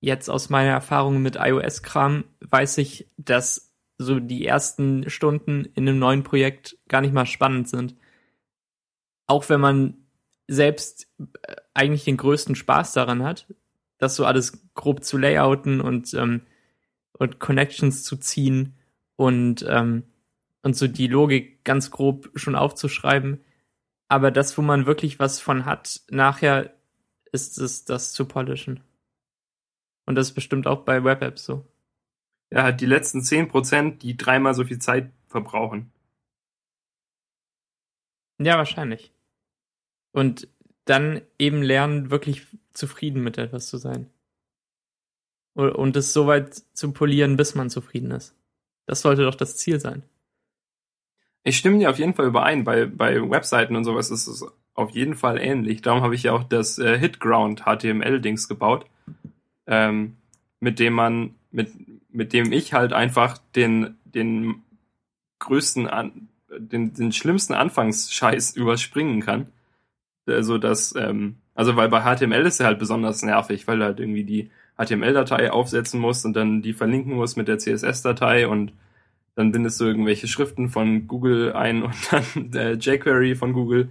jetzt 0.00 0.28
aus 0.28 0.50
meiner 0.50 0.72
Erfahrung 0.72 1.22
mit 1.22 1.36
iOS-Kram 1.36 2.24
weiß 2.40 2.78
ich, 2.78 3.08
dass 3.16 3.72
so 3.96 4.18
die 4.18 4.44
ersten 4.44 5.08
Stunden 5.08 5.66
in 5.76 5.88
einem 5.88 6.00
neuen 6.00 6.24
Projekt 6.24 6.76
gar 6.88 7.00
nicht 7.00 7.14
mal 7.14 7.26
spannend 7.26 7.68
sind. 7.68 7.94
Auch 9.28 9.48
wenn 9.48 9.60
man 9.60 9.98
selbst 10.48 11.06
äh, 11.42 11.54
eigentlich 11.74 12.02
den 12.02 12.16
größten 12.16 12.56
Spaß 12.56 12.92
daran 12.92 13.22
hat, 13.22 13.46
das 13.98 14.16
so 14.16 14.26
alles 14.26 14.66
grob 14.74 15.04
zu 15.04 15.16
layouten 15.16 15.80
und, 15.80 16.12
ähm, 16.14 16.42
und 17.18 17.38
Connections 17.38 18.04
zu 18.04 18.16
ziehen 18.16 18.74
und, 19.16 19.64
ähm, 19.68 20.04
und 20.62 20.76
so 20.76 20.86
die 20.86 21.06
Logik 21.06 21.64
ganz 21.64 21.90
grob 21.90 22.30
schon 22.34 22.56
aufzuschreiben. 22.56 23.40
Aber 24.08 24.30
das, 24.30 24.56
wo 24.58 24.62
man 24.62 24.86
wirklich 24.86 25.18
was 25.18 25.40
von 25.40 25.64
hat, 25.64 26.02
nachher 26.10 26.74
ist 27.32 27.58
es, 27.58 27.84
das 27.84 28.12
zu 28.12 28.26
polischen. 28.26 28.80
Und 30.06 30.14
das 30.16 30.28
ist 30.28 30.34
bestimmt 30.34 30.66
auch 30.66 30.84
bei 30.84 31.02
Web-Apps 31.02 31.44
so. 31.44 31.66
Ja, 32.50 32.72
die 32.72 32.86
letzten 32.86 33.20
10%, 33.20 33.98
die 33.98 34.16
dreimal 34.16 34.54
so 34.54 34.64
viel 34.64 34.78
Zeit 34.78 35.10
verbrauchen. 35.26 35.90
Ja, 38.38 38.58
wahrscheinlich. 38.58 39.12
Und 40.12 40.48
dann 40.84 41.22
eben 41.38 41.62
lernen, 41.62 42.10
wirklich 42.10 42.46
zufrieden 42.72 43.22
mit 43.22 43.38
etwas 43.38 43.68
zu 43.68 43.78
sein. 43.78 44.10
Und 45.54 45.96
es 45.96 46.12
so 46.12 46.26
weit 46.26 46.54
zu 46.72 46.92
polieren, 46.92 47.36
bis 47.36 47.54
man 47.54 47.70
zufrieden 47.70 48.10
ist. 48.10 48.34
Das 48.86 49.00
sollte 49.00 49.22
doch 49.22 49.36
das 49.36 49.56
Ziel 49.56 49.78
sein. 49.78 50.02
Ich 51.44 51.58
stimme 51.58 51.78
dir 51.78 51.90
auf 51.90 51.98
jeden 51.98 52.14
Fall 52.14 52.26
überein. 52.26 52.64
Bei, 52.64 52.86
bei 52.86 53.30
Webseiten 53.30 53.76
und 53.76 53.84
sowas 53.84 54.10
ist 54.10 54.26
es 54.26 54.44
auf 54.74 54.90
jeden 54.90 55.14
Fall 55.14 55.38
ähnlich. 55.38 55.82
Darum 55.82 56.02
habe 56.02 56.14
ich 56.14 56.24
ja 56.24 56.32
auch 56.32 56.42
das 56.42 56.78
äh, 56.78 56.98
Hitground 56.98 57.64
HTML-Dings 57.64 58.48
gebaut, 58.48 58.86
ähm, 59.66 60.16
mit 60.58 60.78
dem 60.78 60.94
man, 60.94 61.34
mit, 61.52 61.70
mit 62.10 62.32
dem 62.32 62.52
ich 62.52 62.72
halt 62.72 62.92
einfach 62.92 63.38
den, 63.54 63.96
den 64.04 64.62
größten, 65.38 65.86
an, 65.86 66.28
den, 66.56 66.94
den 66.94 67.12
schlimmsten 67.12 67.54
Anfangsscheiß 67.54 68.50
überspringen 68.56 69.20
kann. 69.20 69.48
Also 70.26 70.58
das, 70.58 70.94
ähm, 70.96 71.36
also 71.54 71.76
weil 71.76 71.88
bei 71.88 72.00
HTML 72.00 72.46
ist 72.46 72.60
er 72.60 72.66
halt 72.66 72.78
besonders 72.78 73.22
nervig, 73.22 73.68
weil 73.68 73.82
halt 73.82 74.00
irgendwie 74.00 74.24
die 74.24 74.50
HTML-Datei 74.76 75.50
aufsetzen 75.50 76.00
musst 76.00 76.24
und 76.24 76.34
dann 76.34 76.62
die 76.62 76.72
verlinken 76.72 77.14
musst 77.14 77.36
mit 77.36 77.48
der 77.48 77.58
CSS-Datei 77.58 78.48
und 78.48 78.72
dann 79.36 79.52
bindest 79.52 79.80
du 79.80 79.84
irgendwelche 79.84 80.28
Schriften 80.28 80.68
von 80.68 81.06
Google 81.06 81.52
ein 81.52 81.82
und 81.82 81.94
dann 82.10 82.52
äh, 82.54 82.72
jQuery 82.72 83.34
von 83.34 83.52
Google 83.52 83.88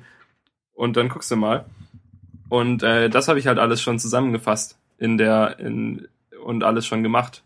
und 0.73 0.97
dann 0.97 1.09
guckst 1.09 1.31
du 1.31 1.35
mal. 1.35 1.65
Und 2.49 2.83
äh, 2.83 3.09
das 3.09 3.27
habe 3.27 3.39
ich 3.39 3.47
halt 3.47 3.59
alles 3.59 3.81
schon 3.81 3.99
zusammengefasst 3.99 4.77
in 4.97 5.17
der 5.17 5.59
in, 5.59 6.07
und 6.43 6.63
alles 6.63 6.85
schon 6.85 7.03
gemacht. 7.03 7.43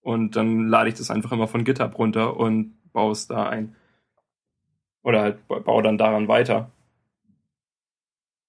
Und 0.00 0.34
dann 0.34 0.68
lade 0.68 0.88
ich 0.88 0.96
das 0.96 1.10
einfach 1.10 1.32
immer 1.32 1.46
von 1.46 1.64
GitHub 1.64 1.96
runter 1.98 2.36
und 2.36 2.74
baue 2.92 3.12
es 3.12 3.28
da 3.28 3.48
ein. 3.48 3.76
Oder 5.02 5.20
halt 5.22 5.48
baue 5.48 5.82
dann 5.82 5.98
daran 5.98 6.28
weiter. 6.28 6.70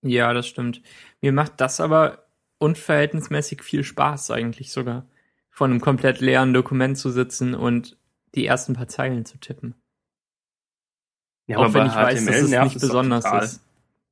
Ja, 0.01 0.33
das 0.33 0.47
stimmt. 0.47 0.81
Mir 1.21 1.31
macht 1.31 1.61
das 1.61 1.79
aber 1.79 2.22
unverhältnismäßig 2.63 3.61
viel 3.61 3.83
Spaß 3.83 4.31
eigentlich 4.31 4.71
sogar, 4.71 5.05
vor 5.49 5.67
einem 5.67 5.81
komplett 5.81 6.21
leeren 6.21 6.53
Dokument 6.53 6.97
zu 6.97 7.11
sitzen 7.11 7.53
und 7.53 7.97
die 8.35 8.45
ersten 8.45 8.73
paar 8.73 8.87
Zeilen 8.87 9.25
zu 9.25 9.37
tippen. 9.37 9.75
Ja, 11.45 11.57
Auch 11.57 11.73
wenn 11.73 11.85
ich 11.85 11.91
HTML 11.91 12.03
weiß, 12.03 12.25
dass 12.25 12.35
es 12.37 12.49
nicht 12.49 12.79
besonders 12.79 13.25
ist. 13.43 13.61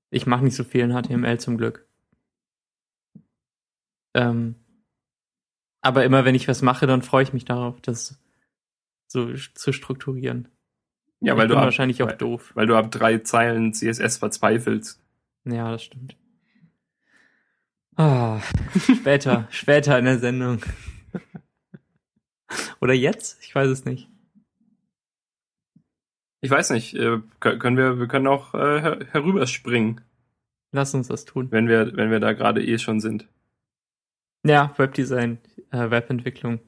Ich 0.09 0.27
mache 0.27 0.43
nicht 0.43 0.55
so 0.55 0.65
viel 0.65 0.81
in 0.81 0.91
HTML 0.91 1.39
zum 1.39 1.57
Glück. 1.57 1.87
Ähm, 4.13 4.55
aber 5.81 6.03
immer 6.03 6.25
wenn 6.25 6.35
ich 6.35 6.49
was 6.49 6.61
mache, 6.61 6.85
dann 6.85 7.01
freue 7.01 7.23
ich 7.23 7.31
mich 7.31 7.45
darauf, 7.45 7.79
das 7.79 8.19
so 9.07 9.33
zu 9.33 9.71
strukturieren. 9.71 10.49
Ja, 11.21 11.37
weil 11.37 11.47
du 11.47 11.55
ab, 11.55 11.63
wahrscheinlich 11.63 12.03
auch 12.03 12.07
weil, 12.07 12.17
doof. 12.17 12.51
Weil 12.55 12.67
du 12.67 12.75
ab 12.75 12.91
drei 12.91 13.19
Zeilen 13.19 13.73
CSS 13.73 14.17
verzweifelst. 14.17 15.01
Ja, 15.45 15.71
das 15.71 15.83
stimmt. 15.83 16.17
Ah, 18.01 18.41
später, 18.95 19.47
später 19.51 19.99
in 19.99 20.05
der 20.05 20.17
Sendung. 20.17 20.59
Oder 22.81 22.93
jetzt? 22.93 23.37
Ich 23.43 23.53
weiß 23.53 23.69
es 23.69 23.85
nicht. 23.85 24.09
Ich 26.41 26.49
weiß 26.49 26.71
nicht. 26.71 26.95
Äh, 26.95 27.19
können 27.39 27.77
wir, 27.77 27.99
wir 27.99 28.07
können 28.07 28.25
auch 28.25 28.55
äh, 28.55 28.81
her 28.81 29.05
herüberspringen. 29.11 30.01
Lass 30.71 30.95
uns 30.95 31.09
das 31.09 31.25
tun. 31.25 31.51
Wenn 31.51 31.67
wir, 31.67 31.95
wenn 31.95 32.09
wir 32.09 32.19
da 32.19 32.33
gerade 32.33 32.65
eh 32.65 32.79
schon 32.79 33.01
sind. 33.01 33.27
Ja, 34.43 34.73
Webdesign, 34.77 35.37
äh, 35.69 35.91
Webentwicklung. 35.91 36.59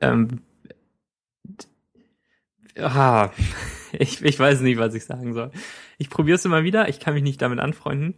Ähm, 0.00 0.40
ah, 2.80 3.30
ich, 3.92 4.24
ich 4.24 4.40
weiß 4.40 4.62
nicht, 4.62 4.78
was 4.80 4.92
ich 4.94 5.04
sagen 5.04 5.34
soll. 5.34 5.52
Ich 5.98 6.10
probiere 6.10 6.34
es 6.34 6.44
immer 6.44 6.64
wieder. 6.64 6.88
Ich 6.88 6.98
kann 6.98 7.14
mich 7.14 7.22
nicht 7.22 7.40
damit 7.40 7.60
anfreunden. 7.60 8.14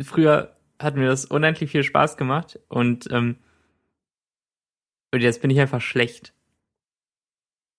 Früher 0.00 0.53
hat 0.78 0.96
mir 0.96 1.06
das 1.06 1.24
unendlich 1.24 1.70
viel 1.70 1.82
Spaß 1.82 2.16
gemacht 2.16 2.58
und, 2.68 3.08
ähm, 3.10 3.36
und 5.12 5.20
jetzt 5.20 5.42
bin 5.42 5.50
ich 5.50 5.60
einfach 5.60 5.80
schlecht. 5.80 6.34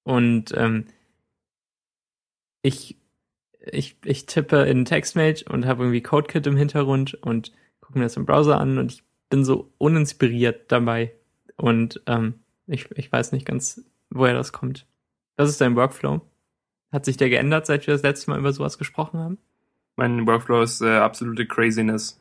Und 0.04 0.54
ähm, 0.56 0.86
ich, 2.62 2.98
ich, 3.60 3.98
ich 4.06 4.26
tippe 4.26 4.64
in 4.64 4.86
TextMate 4.86 5.46
und 5.50 5.66
habe 5.66 5.84
irgendwie 5.84 6.02
CodeKit 6.02 6.48
im 6.48 6.58
Hintergrund 6.58 7.16
und 7.16 7.52
gucke 7.82 8.00
mir 8.00 8.06
das 8.06 8.18
im 8.18 8.26
Browser 8.26 8.60
an 8.60 8.78
und 8.78 8.94
ich 8.94 9.04
bin 9.30 9.44
so 9.44 9.72
uninspiriert 9.78 10.72
dabei. 10.72 11.14
Und 11.58 12.02
ähm, 12.06 12.36
ich, 12.68 12.90
ich 12.92 13.12
weiß 13.12 13.32
nicht 13.32 13.46
ganz, 13.46 13.84
woher 14.10 14.34
das 14.34 14.54
kommt. 14.54 14.86
Das 15.36 15.50
ist 15.50 15.62
dein 15.62 15.76
Workflow. 15.76 16.22
Hat 16.92 17.06
sich 17.06 17.18
der 17.18 17.30
geändert, 17.30 17.66
seit 17.66 17.86
wir 17.88 17.94
das 17.94 18.04
letzte 18.04 18.32
Mal 18.32 18.40
über 18.40 18.54
sowas 18.54 18.78
gesprochen 18.78 19.20
haben? 19.20 19.38
Mein 19.96 20.26
Workflow 20.28 20.62
ist 20.62 20.82
äh, 20.82 20.98
absolute 20.98 21.46
Craziness. 21.46 22.20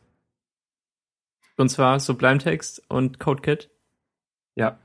Und 1.56 1.68
zwar 1.68 2.00
Sublime 2.00 2.38
Text 2.38 2.82
und 2.88 3.20
CodeKit? 3.20 3.70
Ja. 4.56 4.78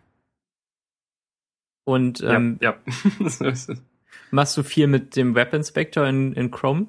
Und 1.84 2.22
ähm, 2.22 2.60
ja, 2.62 2.76
ja. 3.40 3.54
Machst 4.32 4.58
du 4.58 4.64
viel 4.64 4.88
mit 4.88 5.16
dem 5.16 5.34
Web 5.34 5.54
Inspector 5.54 6.06
in, 6.06 6.34
in 6.34 6.52
Chrome? 6.52 6.88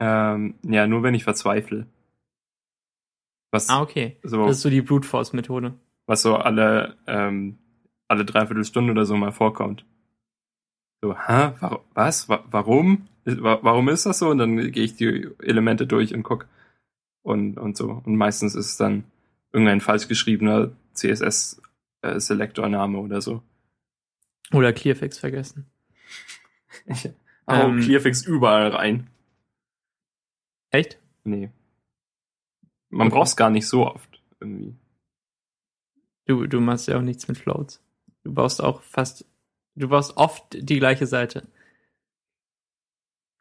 Ähm, 0.00 0.54
ja, 0.62 0.86
nur 0.86 1.02
wenn 1.02 1.14
ich 1.14 1.24
verzweifle. 1.24 1.86
Was 3.52 3.68
ah, 3.68 3.80
okay. 3.80 4.16
So, 4.22 4.46
das 4.46 4.56
ist 4.56 4.62
so 4.62 4.70
die 4.70 4.82
Brute 4.82 5.06
Force 5.06 5.32
Methode. 5.32 5.74
Was 6.06 6.22
so 6.22 6.36
alle, 6.36 6.96
ähm, 7.06 7.58
alle 8.08 8.24
dreiviertel 8.24 8.64
Stunde 8.64 8.92
oder 8.92 9.06
so 9.06 9.16
mal 9.16 9.32
vorkommt. 9.32 9.84
So, 11.00 11.16
hä? 11.16 11.52
Was? 11.94 12.28
Warum? 12.28 13.06
Warum 13.24 13.88
ist 13.88 14.06
das 14.06 14.18
so? 14.18 14.28
Und 14.28 14.38
dann 14.38 14.56
gehe 14.72 14.84
ich 14.84 14.96
die 14.96 15.28
Elemente 15.42 15.86
durch 15.86 16.14
und 16.14 16.22
guck 16.22 16.46
und, 17.26 17.58
und 17.58 17.76
so. 17.76 18.02
Und 18.04 18.16
meistens 18.16 18.54
ist 18.54 18.66
es 18.66 18.76
dann 18.76 19.04
irgendein 19.52 19.80
falsch 19.80 20.06
geschriebener 20.06 20.70
CSS-Selektorname 20.94 22.98
äh, 22.98 23.00
oder 23.00 23.20
so. 23.20 23.42
Oder 24.52 24.72
Clearfix 24.72 25.18
vergessen. 25.18 25.66
Ich 26.86 27.10
hau 27.48 27.68
ähm, 27.68 27.80
Clearfix 27.80 28.24
überall 28.24 28.68
rein. 28.68 29.08
Echt? 30.70 31.00
Nee. 31.24 31.50
Man 32.90 33.08
okay. 33.08 33.16
braucht 33.16 33.28
es 33.28 33.36
gar 33.36 33.50
nicht 33.50 33.66
so 33.66 33.86
oft 33.86 34.22
irgendwie. 34.40 34.76
Du, 36.26 36.46
du 36.46 36.60
machst 36.60 36.86
ja 36.86 36.96
auch 36.96 37.02
nichts 37.02 37.26
mit 37.26 37.38
Floats. 37.38 37.82
Du 38.22 38.32
baust 38.32 38.62
auch 38.62 38.82
fast, 38.82 39.24
du 39.74 39.88
baust 39.88 40.16
oft 40.16 40.44
die 40.52 40.78
gleiche 40.78 41.06
Seite. 41.06 41.48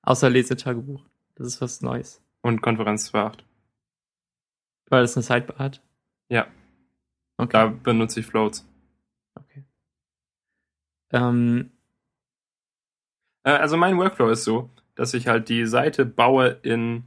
Außer 0.02 0.30
Lesetagebuch. 0.30 1.04
Das 1.36 1.45
ist 1.45 1.62
was 1.62 1.82
Neues. 1.82 2.21
Und 2.41 2.62
Konferenz 2.62 3.13
2.8. 3.13 3.44
Weil 4.89 5.02
das 5.02 5.15
eine 5.15 5.24
Sidebar 5.24 5.58
hat? 5.58 5.82
Ja. 6.30 6.48
Okay. 7.38 7.52
Da 7.52 7.67
benutze 7.67 8.19
ich 8.19 8.26
Floats. 8.26 8.67
Okay. 9.36 9.63
Ähm, 11.12 11.71
äh, 13.43 13.52
also 13.52 13.78
mein 13.78 13.98
Workflow 13.98 14.30
ist 14.30 14.43
so, 14.43 14.69
dass 14.95 15.13
ich 15.13 15.28
halt 15.28 15.50
die 15.50 15.65
Seite 15.65 16.06
baue 16.06 16.60
in 16.63 17.04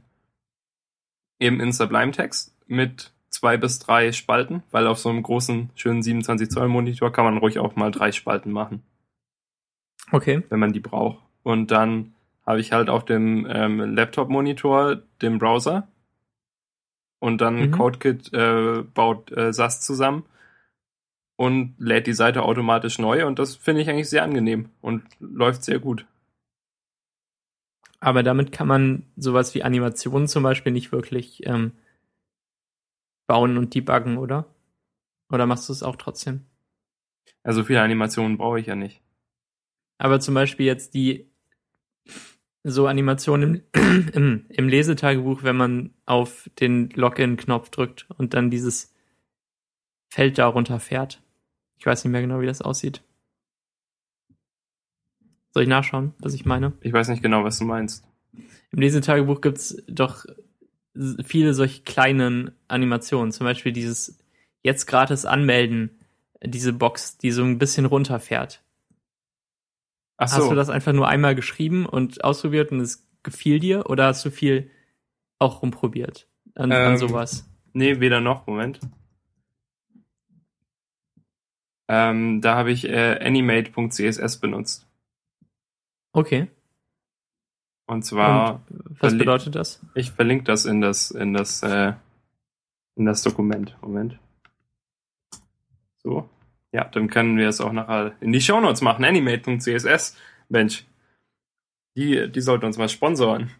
eben 1.39 1.59
in 1.59 1.71
Sublime 1.71 2.11
Text 2.11 2.55
mit 2.67 3.11
zwei 3.29 3.57
bis 3.57 3.79
drei 3.79 4.11
Spalten, 4.11 4.63
weil 4.71 4.87
auf 4.87 4.99
so 4.99 5.09
einem 5.09 5.23
großen, 5.23 5.69
schönen 5.75 6.03
27 6.03 6.49
Zoll 6.49 6.67
Monitor 6.67 7.11
kann 7.11 7.25
man 7.25 7.37
ruhig 7.37 7.59
auch 7.59 7.75
mal 7.75 7.91
drei 7.91 8.11
Spalten 8.11 8.51
machen. 8.51 8.83
Okay. 10.11 10.43
Wenn 10.49 10.59
man 10.59 10.73
die 10.73 10.79
braucht. 10.79 11.19
Und 11.43 11.71
dann 11.71 12.13
habe 12.45 12.59
ich 12.59 12.71
halt 12.71 12.89
auf 12.89 13.05
dem 13.05 13.47
ähm, 13.49 13.95
Laptop-Monitor 13.95 14.97
den 15.21 15.37
Browser 15.37 15.87
und 17.19 17.41
dann 17.41 17.67
mhm. 17.67 17.71
CodeKit 17.71 18.33
äh, 18.33 18.83
baut 18.93 19.31
äh, 19.31 19.53
SAS 19.53 19.81
zusammen 19.81 20.25
und 21.35 21.75
lädt 21.77 22.07
die 22.07 22.13
Seite 22.13 22.43
automatisch 22.43 22.99
neu 22.99 23.25
und 23.25 23.39
das 23.39 23.55
finde 23.55 23.81
ich 23.81 23.89
eigentlich 23.89 24.09
sehr 24.09 24.23
angenehm 24.23 24.69
und 24.81 25.03
läuft 25.19 25.63
sehr 25.63 25.79
gut. 25.79 26.05
Aber 28.01 28.23
damit 28.23 28.51
kann 28.51 28.67
man 28.67 29.03
sowas 29.17 29.53
wie 29.55 29.63
Animationen 29.63 30.27
zum 30.27 30.43
Beispiel 30.43 30.71
nicht 30.71 30.91
wirklich 30.91 31.45
ähm, 31.45 31.73
bauen 33.27 33.57
und 33.57 33.75
debuggen, 33.75 34.17
oder? 34.17 34.45
Oder 35.31 35.45
machst 35.45 35.69
du 35.69 35.73
es 35.73 35.83
auch 35.83 35.97
trotzdem? 35.97 36.45
Also 37.43 37.63
viele 37.63 37.81
Animationen 37.81 38.37
brauche 38.37 38.59
ich 38.59 38.67
ja 38.67 38.75
nicht. 38.75 39.01
Aber 39.97 40.19
zum 40.19 40.33
Beispiel 40.33 40.65
jetzt 40.65 40.93
die 40.93 41.29
so 42.63 42.87
Animationen 42.87 43.63
im, 43.73 44.09
im, 44.13 44.45
im 44.49 44.67
Lesetagebuch, 44.67 45.43
wenn 45.43 45.55
man 45.55 45.93
auf 46.05 46.49
den 46.59 46.89
Login-Knopf 46.89 47.69
drückt 47.69 48.07
und 48.17 48.33
dann 48.33 48.49
dieses 48.49 48.93
Feld 50.09 50.37
darunter 50.37 50.79
fährt. 50.79 51.21
Ich 51.77 51.85
weiß 51.85 52.03
nicht 52.03 52.11
mehr 52.11 52.21
genau, 52.21 52.41
wie 52.41 52.47
das 52.47 52.61
aussieht. 52.61 53.01
Soll 55.53 55.63
ich 55.63 55.69
nachschauen, 55.69 56.13
was 56.19 56.33
ich 56.33 56.45
meine? 56.45 56.73
Ich 56.81 56.93
weiß 56.93 57.07
nicht 57.07 57.23
genau, 57.23 57.43
was 57.43 57.57
du 57.59 57.65
meinst. 57.65 58.05
Im 58.71 58.79
Lesetagebuch 58.79 59.41
gibt's 59.41 59.81
doch 59.87 60.25
viele 61.23 61.53
solche 61.53 61.81
kleinen 61.83 62.51
Animationen. 62.67 63.31
Zum 63.31 63.45
Beispiel 63.45 63.71
dieses 63.71 64.19
jetzt 64.61 64.85
gratis 64.85 65.25
anmelden, 65.25 65.99
diese 66.43 66.73
Box, 66.73 67.17
die 67.17 67.31
so 67.31 67.43
ein 67.43 67.57
bisschen 67.57 67.85
runterfährt. 67.85 68.61
Ach 70.21 70.27
so. 70.27 70.43
Hast 70.43 70.51
du 70.51 70.55
das 70.55 70.69
einfach 70.69 70.91
nur 70.93 71.07
einmal 71.07 71.33
geschrieben 71.33 71.85
und 71.85 72.23
ausprobiert 72.25 72.71
und 72.73 72.81
es 72.81 73.07
gefiel 73.23 73.59
dir 73.59 73.89
oder 73.89 74.07
hast 74.07 74.25
du 74.25 74.31
viel 74.31 74.69
auch 75.39 75.61
rumprobiert 75.61 76.27
an, 76.55 76.71
an 76.73 76.91
Ähm, 76.93 76.97
sowas? 76.97 77.49
Nee, 77.73 77.99
weder 78.01 78.19
noch, 78.19 78.45
Moment. 78.45 78.79
Ähm, 81.87 82.41
da 82.41 82.55
habe 82.55 82.71
ich 82.71 82.87
äh, 82.87 83.17
animate.css 83.25 84.37
benutzt. 84.39 84.85
Okay. 86.11 86.47
Und 87.87 88.03
zwar, 88.03 88.61
Was 88.99 89.13
verli- 89.13 89.19
bedeutet 89.19 89.55
das? 89.55 89.81
ich 89.95 90.11
verlinke 90.11 90.43
das 90.43 90.65
in 90.65 90.81
das, 90.81 91.09
in 91.11 91.33
das, 91.33 91.63
äh, 91.63 91.93
in 92.95 93.05
das 93.05 93.23
Dokument. 93.23 93.75
Moment. 93.81 94.19
So. 96.03 96.29
Ja, 96.71 96.83
dann 96.85 97.09
können 97.09 97.37
wir 97.37 97.49
es 97.49 97.61
auch 97.61 97.71
nachher 97.71 98.15
in 98.21 98.31
die 98.31 98.41
Shownotes 98.41 98.81
machen. 98.81 99.05
Animate.css. 99.05 100.17
Mensch. 100.49 100.85
Die, 101.95 102.31
die 102.31 102.41
sollten 102.41 102.65
uns 102.65 102.77
mal 102.77 102.89
sponsoren. 102.89 103.51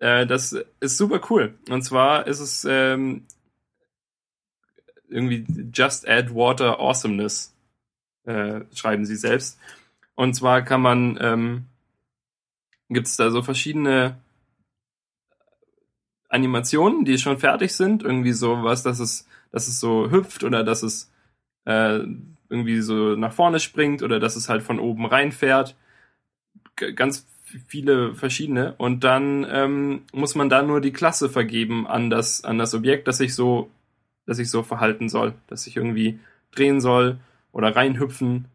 Äh, 0.00 0.26
das 0.26 0.52
ist 0.80 0.96
super 0.96 1.20
cool. 1.30 1.58
Und 1.70 1.82
zwar 1.82 2.26
ist 2.26 2.40
es 2.40 2.64
ähm, 2.64 3.26
irgendwie 5.08 5.46
Just 5.72 6.08
Add 6.08 6.34
Water 6.34 6.78
Awesomeness, 6.80 7.54
äh, 8.24 8.60
schreiben 8.74 9.06
sie 9.06 9.16
selbst. 9.16 9.58
Und 10.14 10.34
zwar 10.34 10.62
kann 10.62 10.82
man, 10.82 11.18
ähm, 11.20 11.66
gibt 12.88 13.06
es 13.06 13.16
da 13.16 13.30
so 13.30 13.42
verschiedene 13.42 14.18
Animationen, 16.28 17.04
die 17.04 17.18
schon 17.18 17.38
fertig 17.38 17.74
sind. 17.74 18.02
Irgendwie 18.02 18.32
so 18.32 18.62
was, 18.62 18.82
dass 18.82 18.98
es, 18.98 19.26
dass 19.50 19.68
es 19.68 19.80
so 19.80 20.10
hüpft 20.10 20.44
oder 20.44 20.64
dass 20.64 20.82
es 20.82 21.10
äh, 21.68 22.00
irgendwie 22.48 22.80
so 22.80 23.14
nach 23.14 23.32
vorne 23.32 23.60
springt 23.60 24.02
oder 24.02 24.18
dass 24.18 24.36
es 24.36 24.48
halt 24.48 24.62
von 24.62 24.80
oben 24.80 25.04
reinfährt. 25.04 25.76
G 26.76 26.92
ganz 26.92 27.26
viele 27.66 28.14
verschiedene. 28.14 28.74
Und 28.78 29.04
dann 29.04 29.46
ähm, 29.50 30.02
muss 30.12 30.34
man 30.34 30.48
da 30.48 30.62
nur 30.62 30.80
die 30.80 30.92
Klasse 30.92 31.28
vergeben 31.28 31.86
an 31.86 32.10
das, 32.10 32.44
an 32.44 32.58
das 32.58 32.74
Objekt, 32.74 33.06
das 33.06 33.18
sich 33.18 33.34
so, 33.34 33.70
das 34.26 34.38
sich 34.38 34.50
so 34.50 34.62
verhalten 34.62 35.08
soll, 35.08 35.34
dass 35.46 35.64
sich 35.64 35.76
irgendwie 35.76 36.18
drehen 36.52 36.80
soll 36.80 37.18
oder 37.52 37.74
reinhüpfen. 37.76 38.46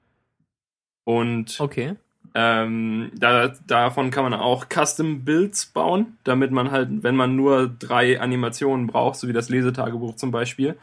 Und 1.05 1.59
Okay. 1.59 1.95
ähm, 2.33 3.11
da, 3.15 3.49
davon 3.67 4.09
kann 4.09 4.23
man 4.23 4.33
auch 4.33 4.65
Custom 4.69 5.23
Builds 5.23 5.67
bauen, 5.67 6.17
damit 6.23 6.51
man 6.51 6.71
halt, 6.71 7.03
wenn 7.03 7.15
man 7.15 7.35
nur 7.35 7.67
drei 7.67 8.19
Animationen 8.19 8.87
braucht, 8.87 9.19
so 9.19 9.27
wie 9.27 9.33
das 9.33 9.49
Lesetagebuch 9.49 10.15
zum 10.15 10.31
Beispiel, 10.31 10.77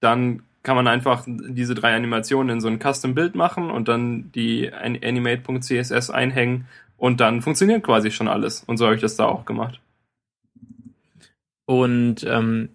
dann 0.00 0.42
kann 0.64 0.74
man 0.76 0.88
einfach 0.88 1.24
diese 1.26 1.74
drei 1.76 1.94
Animationen 1.94 2.56
in 2.56 2.60
so 2.60 2.66
ein 2.68 2.80
Custom 2.80 3.14
Build 3.14 3.36
machen 3.36 3.70
und 3.70 3.86
dann 3.86 4.32
die 4.32 4.72
an- 4.72 4.98
animate.css 5.02 6.10
einhängen 6.10 6.66
und 6.96 7.20
dann 7.20 7.42
funktioniert 7.42 7.84
quasi 7.84 8.10
schon 8.10 8.26
alles. 8.28 8.64
Und 8.64 8.78
so 8.78 8.86
habe 8.86 8.96
ich 8.96 9.00
das 9.00 9.14
da 9.16 9.26
auch 9.26 9.44
gemacht. 9.44 9.80
Und 11.66 12.24
ähm, 12.24 12.68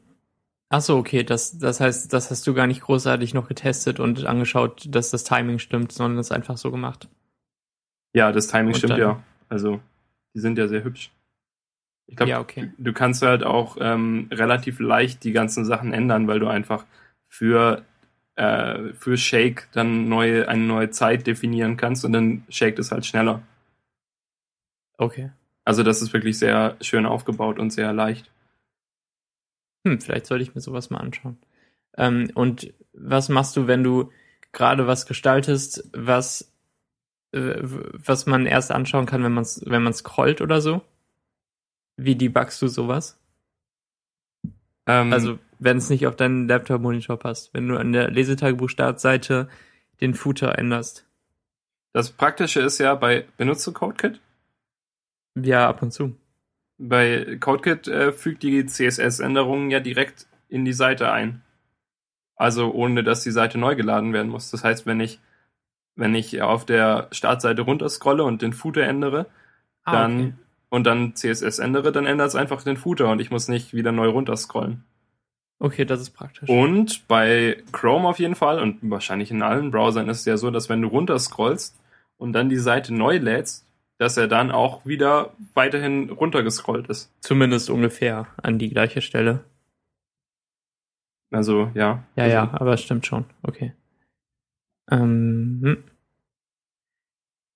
ach 0.70 0.82
so, 0.82 0.98
okay, 0.98 1.24
das, 1.24 1.58
das 1.60 1.80
heißt, 1.80 2.12
das 2.14 2.32
hast 2.32 2.46
du 2.48 2.54
gar 2.54 2.68
nicht 2.68 2.82
großartig 2.82 3.34
noch 3.34 3.48
getestet 3.48 4.00
und 4.00 4.26
angeschaut, 4.26 4.86
dass 4.90 5.12
das 5.12 5.24
Timing 5.24 5.60
stimmt, 5.60 5.92
sondern 5.92 6.18
das 6.18 6.32
einfach 6.32 6.58
so 6.58 6.72
gemacht. 6.72 7.08
Ja, 8.14 8.32
das 8.32 8.48
Timing 8.48 8.70
Und 8.70 8.78
stimmt 8.78 8.94
dann- 8.94 9.00
ja. 9.00 9.24
Also, 9.50 9.80
die 10.36 10.40
sind 10.42 10.58
ja 10.60 10.68
sehr 10.68 10.84
hübsch. 10.84 11.12
Ich 12.06 12.16
glaube, 12.16 12.30
ja, 12.32 12.40
okay. 12.40 12.72
du 12.78 12.94
kannst 12.94 13.22
halt 13.24 13.44
auch 13.44 13.78
ähm, 13.80 14.28
relativ 14.32 14.80
leicht 14.80 15.24
die 15.24 15.32
ganzen 15.32 15.66
Sachen 15.66 15.92
ändern, 15.94 16.28
weil 16.28 16.40
du 16.40 16.48
einfach 16.48 16.86
für, 17.30 17.86
äh, 18.36 18.94
für 18.94 19.18
Shake 19.18 19.70
dann 19.72 20.10
neue, 20.10 20.48
eine 20.50 20.64
neue 20.64 20.90
Zeit 20.90 21.26
definieren 21.28 21.78
kannst 21.78 22.04
und 22.04 22.12
dann 22.12 22.44
shakt 22.50 22.80
es 22.80 22.92
halt 22.92 23.06
schneller. 23.06 23.44
Okay. 24.98 25.32
Also 25.64 25.84
das 25.84 26.02
ist 26.02 26.12
wirklich 26.14 26.38
sehr 26.38 26.76
schön 26.82 27.06
aufgebaut 27.06 27.60
und 27.60 27.72
sehr 27.72 27.94
leicht. 27.94 28.30
Hm, 29.86 30.02
vielleicht 30.02 30.26
sollte 30.26 30.44
ich 30.44 30.56
mir 30.56 30.62
sowas 30.62 30.90
mal 30.90 30.98
anschauen. 30.98 31.38
Ähm, 31.96 32.32
und 32.34 32.74
was 32.94 33.30
machst 33.30 33.56
du, 33.56 33.68
wenn 33.68 33.84
du 33.84 34.12
gerade 34.52 34.88
was 34.88 35.06
gestaltest, 35.06 35.88
was, 35.94 36.52
äh, 37.32 37.56
was 37.62 38.26
man 38.26 38.46
erst 38.46 38.72
anschauen 38.72 39.06
kann, 39.06 39.24
wenn 39.24 39.32
man 39.32 39.46
wenn 39.66 39.84
man 39.84 39.94
scrollt 39.94 40.42
oder 40.42 40.60
so? 40.60 40.82
Wie 41.98 42.16
debuggst 42.16 42.62
du 42.62 42.68
sowas? 42.68 43.19
Ähm, 44.90 45.14
Also, 45.14 45.38
wenn 45.60 45.78
es 45.78 45.90
nicht 45.90 46.08
auf 46.08 46.16
deinen 46.16 46.48
Laptop-Monitor 46.48 47.18
passt, 47.18 47.54
wenn 47.54 47.68
du 47.68 47.78
an 47.78 47.94
der 47.94 48.10
Lesetagebuch-Startseite 48.10 49.48
den 50.02 50.16
Footer 50.16 50.58
änderst. 50.58 51.06
das 51.94 52.12
Praktische 52.12 52.62
ist 52.62 52.80
ja 52.80 52.96
bei, 52.96 53.26
benutzt 53.38 53.68
du 53.68 53.72
CodeKit? 53.74 54.20
Ja, 55.36 55.68
ab 55.70 55.82
und 55.82 55.92
zu. 55.92 56.16
Bei 56.78 57.38
CodeKit 57.40 57.88
äh, 57.88 58.12
fügt 58.14 58.42
die 58.44 58.66
CSS-Änderungen 58.66 59.70
ja 59.70 59.80
direkt 59.80 60.28
in 60.48 60.66
die 60.66 60.74
Seite 60.74 61.12
ein. 61.12 61.42
Also 62.36 62.72
ohne 62.72 63.04
dass 63.04 63.22
die 63.24 63.32
Seite 63.32 63.58
neu 63.58 63.76
geladen 63.76 64.14
werden 64.14 64.30
muss. 64.32 64.50
Das 64.50 64.64
heißt, 64.64 64.86
wenn 64.86 65.02
ich, 65.02 65.20
wenn 65.96 66.16
ich 66.16 66.42
auf 66.42 66.66
der 66.66 67.10
Startseite 67.12 67.64
runterscrolle 67.64 68.24
und 68.24 68.42
den 68.42 68.54
Footer 68.54 68.84
ändere, 68.84 69.26
Ah, 69.84 69.92
dann 69.92 70.20
okay. 70.20 70.34
Und 70.70 70.86
dann 70.86 71.16
CSS 71.16 71.60
ändere, 71.60 71.92
dann 71.92 72.06
ändert 72.06 72.30
es 72.30 72.36
einfach 72.36 72.64
den 72.64 72.78
Footer 72.78 73.10
und 73.10 73.20
ich 73.20 73.32
muss 73.32 73.48
nicht 73.48 73.74
wieder 73.74 73.92
neu 73.92 74.10
runterscrollen. 74.10 74.84
Okay, 75.60 75.84
das 75.84 76.00
ist 76.00 76.12
praktisch. 76.12 76.48
Und 76.48 77.08
bei 77.08 77.62
Chrome 77.74 78.08
auf 78.08 78.20
jeden 78.20 78.36
Fall 78.36 78.60
und 78.60 78.78
wahrscheinlich 78.82 79.30
in 79.30 79.42
allen 79.42 79.72
Browsern 79.72 80.08
ist 80.08 80.20
es 80.20 80.26
ja 80.26 80.38
so, 80.38 80.52
dass 80.52 80.70
wenn 80.70 80.82
du 80.82 80.88
runterscrollst 80.88 81.78
und 82.18 82.34
dann 82.34 82.50
die 82.50 82.58
Seite 82.58 82.94
neu 82.94 83.18
lädst, 83.18 83.66
dass 83.98 84.16
er 84.16 84.30
dann 84.30 84.52
auch 84.52 84.86
wieder 84.86 85.34
weiterhin 85.54 86.10
runtergescrollt 86.10 86.88
ist. 86.88 87.12
Zumindest 87.20 87.70
ungefähr 87.70 88.28
an 88.42 88.58
die 88.58 88.70
gleiche 88.70 89.02
Stelle. 89.02 89.44
Also 91.32 91.72
ja. 91.74 92.04
Ja, 92.16 92.24
also, 92.24 92.36
ja, 92.36 92.50
aber 92.54 92.74
es 92.74 92.82
stimmt 92.82 93.06
schon. 93.06 93.26
Okay. 93.44 93.74
Ähm, 94.90 95.60
hm. 95.62 95.84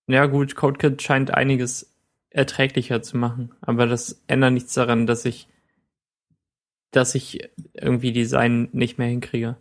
Ja, 0.08 0.26
gut, 0.26 0.56
CodeKit 0.56 1.02
scheint 1.02 1.34
einiges 1.34 1.93
erträglicher 2.34 3.02
zu 3.02 3.18
machen, 3.18 3.54
aber 3.62 3.86
das 3.86 4.24
ändert 4.28 4.54
nichts 4.54 4.74
daran, 4.74 5.06
dass 5.08 5.24
ich, 5.26 5.48
dass 6.92 7.16
ich 7.16 7.50
irgendwie 7.74 8.12
Design 8.12 8.70
nicht 8.72 8.98
mehr 8.98 9.08
hinkriege. 9.08 9.56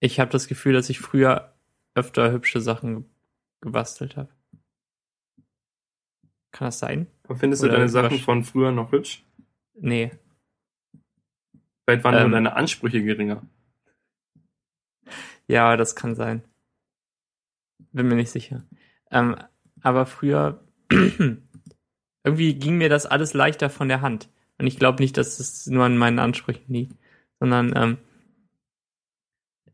Ich 0.00 0.18
habe 0.18 0.30
das 0.30 0.48
Gefühl, 0.48 0.72
dass 0.72 0.90
ich 0.90 0.98
früher 0.98 1.54
öfter 1.94 2.32
hübsche 2.32 2.60
Sachen 2.60 3.04
gebastelt 3.60 4.16
habe. 4.16 4.30
Kann 6.50 6.66
das 6.66 6.80
sein? 6.80 7.06
Findest 7.32 7.62
du 7.62 7.66
Oder 7.66 7.76
deine 7.76 7.88
Sachen 7.88 8.18
von 8.18 8.42
früher 8.44 8.72
noch 8.72 8.90
hübsch? 8.90 9.24
Nee. 9.74 10.10
Vielleicht 11.86 12.04
waren 12.04 12.26
Ähm. 12.26 12.32
deine 12.32 12.54
Ansprüche 12.56 13.02
geringer. 13.02 13.42
Ja, 15.46 15.76
das 15.76 15.94
kann 15.94 16.14
sein. 16.14 16.42
Bin 17.92 18.08
mir 18.08 18.16
nicht 18.16 18.30
sicher. 18.30 18.64
Ähm, 19.10 19.36
aber 19.80 20.06
früher, 20.06 20.64
irgendwie 22.24 22.54
ging 22.54 22.76
mir 22.76 22.88
das 22.88 23.06
alles 23.06 23.34
leichter 23.34 23.70
von 23.70 23.88
der 23.88 24.00
Hand. 24.00 24.28
Und 24.58 24.66
ich 24.66 24.78
glaube 24.78 25.02
nicht, 25.02 25.16
dass 25.16 25.40
es 25.40 25.66
nur 25.66 25.84
an 25.84 25.96
meinen 25.96 26.18
Ansprüchen 26.18 26.72
liegt, 26.72 26.94
sondern 27.38 27.72
ähm, 27.74 27.98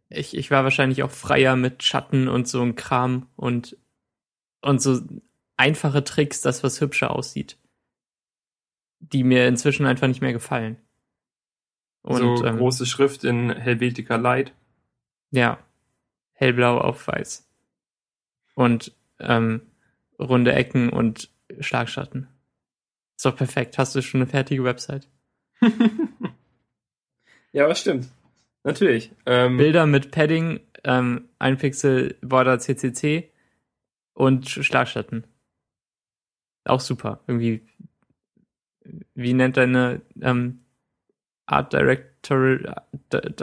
ich, 0.09 0.37
ich 0.37 0.51
war 0.51 0.63
wahrscheinlich 0.63 1.03
auch 1.03 1.11
freier 1.11 1.57
mit 1.57 1.83
Schatten 1.83 2.29
und 2.29 2.47
so 2.47 2.63
ein 2.63 2.77
Kram 2.77 3.27
und, 3.35 3.77
und 4.61 4.81
so 4.81 5.01
einfache 5.57 6.05
Tricks, 6.05 6.41
dass 6.41 6.63
was 6.63 6.81
hübscher 6.81 7.11
aussieht. 7.11 7.59
Die 9.01 9.25
mir 9.25 9.49
inzwischen 9.49 9.87
einfach 9.87 10.07
nicht 10.07 10.21
mehr 10.21 10.33
gefallen. 10.33 10.77
Und 12.03 12.39
so 12.39 12.45
ähm, 12.45 12.59
große 12.59 12.87
Schrift 12.87 13.25
in 13.25 13.51
Helvetica 13.51 14.17
Light. 14.17 14.53
Ja. 15.33 15.59
Hellblau 16.33 16.79
auf 16.79 17.09
weiß. 17.09 17.49
Und 18.55 18.95
ähm, 19.19 19.63
runde 20.19 20.53
Ecken 20.53 20.91
und 20.91 21.31
Schlagschatten. 21.59 22.29
Ist 23.17 23.25
doch 23.25 23.37
perfekt. 23.37 23.79
Hast 23.79 23.95
du 23.95 24.03
schon 24.03 24.21
eine 24.21 24.31
fertige 24.31 24.63
Website? 24.65 25.09
ja, 27.53 27.69
was 27.69 27.81
stimmt. 27.81 28.09
Natürlich. 28.65 29.13
Ähm, 29.27 29.57
Bilder 29.57 29.87
mit 29.87 30.11
Padding, 30.11 30.61
ähm, 30.85 31.29
ein 31.39 31.57
Pixel 31.57 32.17
Border 32.21 32.59
CCC 32.59 33.31
und 34.13 34.47
Sch- 34.47 34.63
Schlagschatten. 34.65 35.25
Auch 36.65 36.81
super. 36.81 37.21
Irgendwie, 37.27 37.67
wie 39.15 39.33
nennt 39.35 39.57
deine 39.57 40.03
ähm, 40.21 40.61
Art 41.47 41.73
Director, 41.73 42.59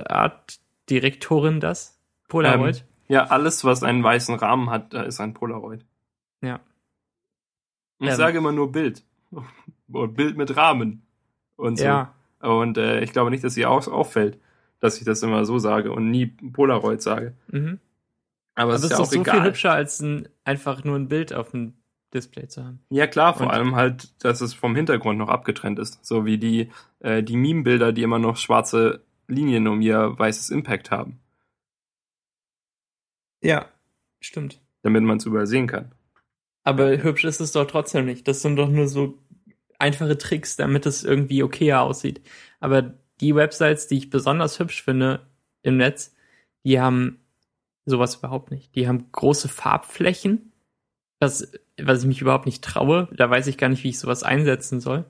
Art 0.05 0.59
Direktorin 0.89 1.59
das? 1.61 1.99
Polaroid? 2.27 2.83
ja, 3.07 3.25
alles, 3.27 3.63
was 3.63 3.83
einen 3.83 4.03
weißen 4.03 4.35
Rahmen 4.35 4.69
hat, 4.69 4.93
da 4.93 5.03
ist 5.03 5.19
ein 5.21 5.33
Polaroid. 5.33 5.85
Ja. 6.41 6.59
Ich 7.99 8.09
Ähm. 8.09 8.15
sage 8.15 8.37
immer 8.39 8.51
nur 8.51 8.71
Bild. 8.71 9.03
Und 9.91 10.13
Bild 10.15 10.37
mit 10.37 10.55
Rahmen. 10.55 11.05
Und 11.55 11.77
so. 11.77 11.85
Ja. 11.85 12.13
Und 12.39 12.77
äh, 12.77 13.01
ich 13.01 13.11
glaube 13.13 13.31
nicht, 13.31 13.43
dass 13.43 13.55
ihr 13.57 13.69
auf, 13.69 13.87
auffällt, 13.87 14.39
dass 14.79 14.97
ich 14.97 15.05
das 15.05 15.21
immer 15.23 15.45
so 15.45 15.59
sage 15.59 15.91
und 15.91 16.09
nie 16.11 16.25
Polaroid 16.27 17.01
sage. 17.01 17.35
Mhm. 17.47 17.79
Aber, 18.55 18.73
Aber 18.73 18.73
es 18.73 18.83
es 18.83 18.85
ist 18.85 18.91
ist 18.91 18.91
ja 18.91 18.97
doch 18.97 19.03
auch 19.05 19.11
so 19.11 19.21
egal. 19.21 19.35
viel 19.41 19.49
hübscher, 19.49 19.71
als 19.71 19.99
ein, 20.01 20.27
einfach 20.43 20.83
nur 20.83 20.95
ein 20.97 21.07
Bild 21.07 21.33
auf 21.33 21.51
dem 21.51 21.73
Display 22.13 22.47
zu 22.47 22.63
haben. 22.63 22.79
Ja 22.89 23.07
klar, 23.07 23.33
vor 23.33 23.47
Und- 23.47 23.51
allem 23.53 23.75
halt, 23.75 24.23
dass 24.23 24.41
es 24.41 24.53
vom 24.53 24.75
Hintergrund 24.75 25.17
noch 25.17 25.29
abgetrennt 25.29 25.79
ist. 25.79 26.03
So 26.05 26.25
wie 26.25 26.37
die, 26.37 26.69
äh, 26.99 27.23
die 27.23 27.37
Meme-Bilder, 27.37 27.91
die 27.93 28.03
immer 28.03 28.19
noch 28.19 28.37
schwarze 28.37 29.03
Linien 29.27 29.67
um 29.67 29.81
ihr 29.81 30.17
weißes 30.19 30.49
Impact 30.49 30.91
haben, 30.91 31.19
Ja, 33.41 33.65
stimmt. 34.19 34.61
damit 34.83 35.03
man 35.03 35.17
es 35.17 35.25
überall 35.25 35.47
sehen 35.47 35.67
kann. 35.67 35.91
Aber 36.63 36.89
hübsch 37.03 37.25
ist 37.25 37.41
es 37.41 37.51
doch 37.51 37.65
trotzdem 37.65 38.05
nicht. 38.05 38.27
Das 38.27 38.41
sind 38.41 38.55
doch 38.55 38.69
nur 38.69 38.87
so 38.87 39.17
einfache 39.79 40.17
Tricks, 40.17 40.55
damit 40.55 40.85
es 40.85 41.03
irgendwie 41.03 41.43
okayer 41.43 41.81
aussieht. 41.81 42.21
Aber 42.59 42.93
die 43.21 43.35
Websites, 43.35 43.87
die 43.87 43.97
ich 43.97 44.09
besonders 44.09 44.59
hübsch 44.59 44.83
finde 44.83 45.27
im 45.61 45.77
Netz, 45.77 46.15
die 46.65 46.79
haben 46.79 47.19
sowas 47.85 48.15
überhaupt 48.15 48.51
nicht. 48.51 48.75
Die 48.75 48.87
haben 48.87 49.11
große 49.11 49.49
Farbflächen, 49.49 50.53
das, 51.19 51.51
was 51.81 52.01
ich 52.01 52.07
mich 52.07 52.21
überhaupt 52.21 52.45
nicht 52.45 52.63
traue. 52.63 53.09
Da 53.15 53.29
weiß 53.29 53.47
ich 53.47 53.57
gar 53.57 53.69
nicht, 53.69 53.83
wie 53.83 53.89
ich 53.89 53.99
sowas 53.99 54.23
einsetzen 54.23 54.79
soll. 54.79 55.05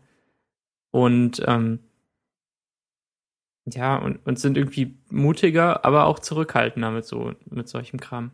Und 0.91 1.41
ähm, 1.47 1.79
ja, 3.65 3.95
und, 3.97 4.25
und 4.25 4.39
sind 4.39 4.57
irgendwie 4.57 4.97
mutiger, 5.09 5.85
aber 5.85 6.05
auch 6.05 6.19
zurückhaltender 6.19 6.91
mit 6.91 7.05
so 7.05 7.33
mit 7.45 7.67
solchem 7.67 7.99
Kram. 7.99 8.31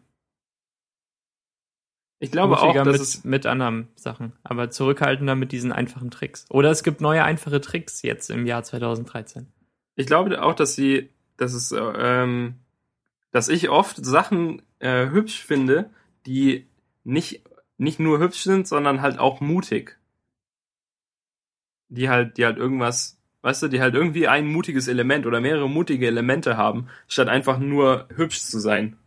Ich 2.19 2.31
glaube 2.31 2.59
auch, 2.59 2.73
dass 2.73 2.85
mit, 2.85 3.01
es, 3.01 3.23
mit 3.23 3.45
anderen 3.45 3.87
Sachen, 3.95 4.33
aber 4.43 4.69
zurückhaltender 4.69 5.35
mit 5.35 5.53
diesen 5.53 5.71
einfachen 5.71 6.11
Tricks. 6.11 6.45
Oder 6.49 6.69
es 6.69 6.83
gibt 6.83 6.99
neue 6.99 7.23
einfache 7.23 7.61
Tricks 7.61 8.01
jetzt 8.01 8.29
im 8.29 8.45
Jahr 8.45 8.63
2013. 8.63 9.47
ich 9.95 10.05
glaube 10.05 10.41
auch, 10.41 10.53
dass 10.53 10.75
sie, 10.75 11.09
dass 11.37 11.53
es, 11.53 11.71
äh, 11.71 11.79
ähm, 11.79 12.55
dass 13.31 13.47
ich 13.47 13.69
oft 13.69 14.03
Sachen 14.03 14.61
äh, 14.79 15.09
hübsch 15.09 15.41
finde, 15.43 15.89
die 16.25 16.67
nicht, 17.05 17.41
nicht 17.77 17.99
nur 17.99 18.19
hübsch 18.19 18.43
sind, 18.43 18.67
sondern 18.67 19.01
halt 19.01 19.17
auch 19.17 19.39
mutig. 19.39 19.97
Die 21.87 22.09
halt, 22.09 22.37
die 22.37 22.45
halt 22.45 22.57
irgendwas, 22.57 23.17
weißt 23.43 23.63
du, 23.63 23.67
die 23.69 23.79
halt 23.79 23.95
irgendwie 23.95 24.27
ein 24.27 24.45
mutiges 24.45 24.89
Element 24.89 25.25
oder 25.25 25.39
mehrere 25.39 25.69
mutige 25.69 26.07
Elemente 26.07 26.57
haben, 26.57 26.89
statt 27.07 27.29
einfach 27.29 27.59
nur 27.59 28.09
hübsch 28.13 28.41
zu 28.41 28.59
sein. 28.59 28.97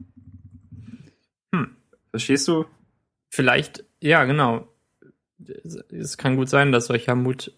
Hm. 1.55 1.77
Verstehst 2.11 2.49
du? 2.49 2.65
Vielleicht, 3.35 3.85
ja, 4.03 4.25
genau. 4.25 4.69
Es 5.91 6.19
kann 6.19 6.37
gut 6.37 6.51
sein, 6.51 6.71
dass 6.71 6.85
solcher 6.87 7.15
Mut 7.15 7.51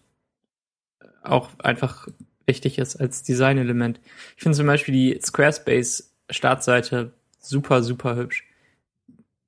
auch 1.21 1.49
einfach 1.59 2.07
wichtig 2.45 2.77
ist 2.77 2.95
als 2.95 3.23
Designelement. 3.23 3.99
Ich 4.37 4.43
finde 4.43 4.55
zum 4.57 4.67
Beispiel 4.67 4.93
die 4.93 5.19
Squarespace-Startseite 5.21 7.11
super, 7.39 7.83
super 7.83 8.15
hübsch. 8.15 8.45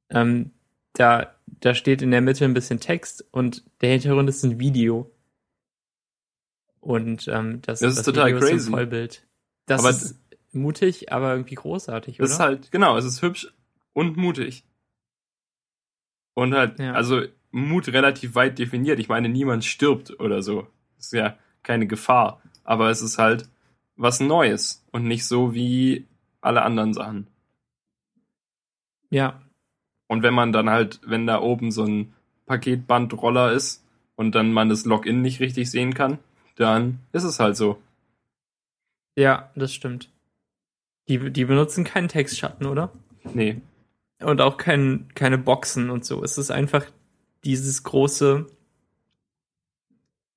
Ähm, 0.09 0.51
da, 0.93 1.33
da 1.45 1.73
steht 1.73 2.01
in 2.01 2.11
der 2.11 2.19
Mitte 2.21 2.43
ein 2.43 2.53
bisschen 2.53 2.81
Text 2.81 3.23
und 3.31 3.63
der 3.79 3.91
Hintergrund 3.91 4.27
ist 4.27 4.43
ein 4.43 4.59
Video. 4.59 5.09
Und 6.81 7.29
ähm, 7.29 7.61
das, 7.61 7.79
Das 7.79 7.95
ist 7.95 8.03
total 8.03 8.27
Video 8.35 8.39
ist 8.39 8.49
crazy. 8.49 8.67
im 8.67 8.73
Vollbild. 8.73 9.25
Das 9.65 9.79
Aber 9.79 9.91
ist 9.91 10.19
mutig, 10.51 11.11
aber 11.13 11.31
irgendwie 11.31 11.55
großartig, 11.55 12.17
Das 12.17 12.25
oder? 12.25 12.33
ist 12.33 12.39
halt, 12.41 12.71
genau, 12.71 12.97
es 12.97 13.05
ist 13.05 13.21
hübsch 13.21 13.53
und 13.93 14.17
mutig. 14.17 14.65
Und 16.37 16.53
halt, 16.53 16.77
Ja. 16.77 16.93
also 16.93 17.23
Mut 17.51 17.87
relativ 17.87 18.35
weit 18.35 18.59
definiert. 18.59 18.99
Ich 18.99 19.09
meine, 19.09 19.27
niemand 19.27 19.65
stirbt 19.65 20.19
oder 20.19 20.43
so. 20.43 20.67
Das 20.97 21.07
ist 21.07 21.13
ja 21.13 21.35
keine 21.63 21.87
Gefahr. 21.87 22.41
Aber 22.63 22.91
es 22.91 23.01
ist 23.01 23.17
halt 23.17 23.49
was 23.95 24.19
Neues 24.19 24.85
und 24.91 25.05
nicht 25.05 25.25
so 25.25 25.55
wie 25.55 26.05
alle 26.41 26.61
anderen 26.61 26.93
Sachen. 26.93 27.25
ja, 29.09 29.41
Und 30.07 30.21
wenn 30.21 30.33
man 30.35 30.53
dann 30.53 30.69
halt, 30.69 30.99
wenn 31.05 31.25
da 31.25 31.41
oben 31.41 31.71
so 31.71 31.83
ein 31.85 32.13
Paketbandroller 32.45 33.51
ist 33.53 33.83
und 34.15 34.35
dann 34.35 34.53
man 34.53 34.69
das 34.69 34.85
Login 34.85 35.21
nicht 35.23 35.39
richtig 35.39 35.71
sehen 35.71 35.93
kann, 35.95 36.19
dann 36.55 36.99
ist 37.13 37.23
es 37.23 37.39
halt 37.39 37.57
so. 37.57 37.81
ja, 39.17 39.49
das 39.55 39.73
stimmt. 39.73 40.09
Die, 41.07 41.31
die 41.31 41.45
benutzen 41.45 41.83
keinen 41.83 42.09
Textschatten, 42.09 42.67
oder? 42.67 42.91
Nee. 43.33 43.59
Und 44.19 44.41
auch 44.41 44.57
kein, 44.57 45.09
keine 45.13 45.37
Boxen 45.37 45.89
und 45.89 46.05
so. 46.05 46.23
Es 46.23 46.37
ist 46.37 46.49
einfach 46.51 46.85
dieses 47.43 47.83
große, 47.83 48.47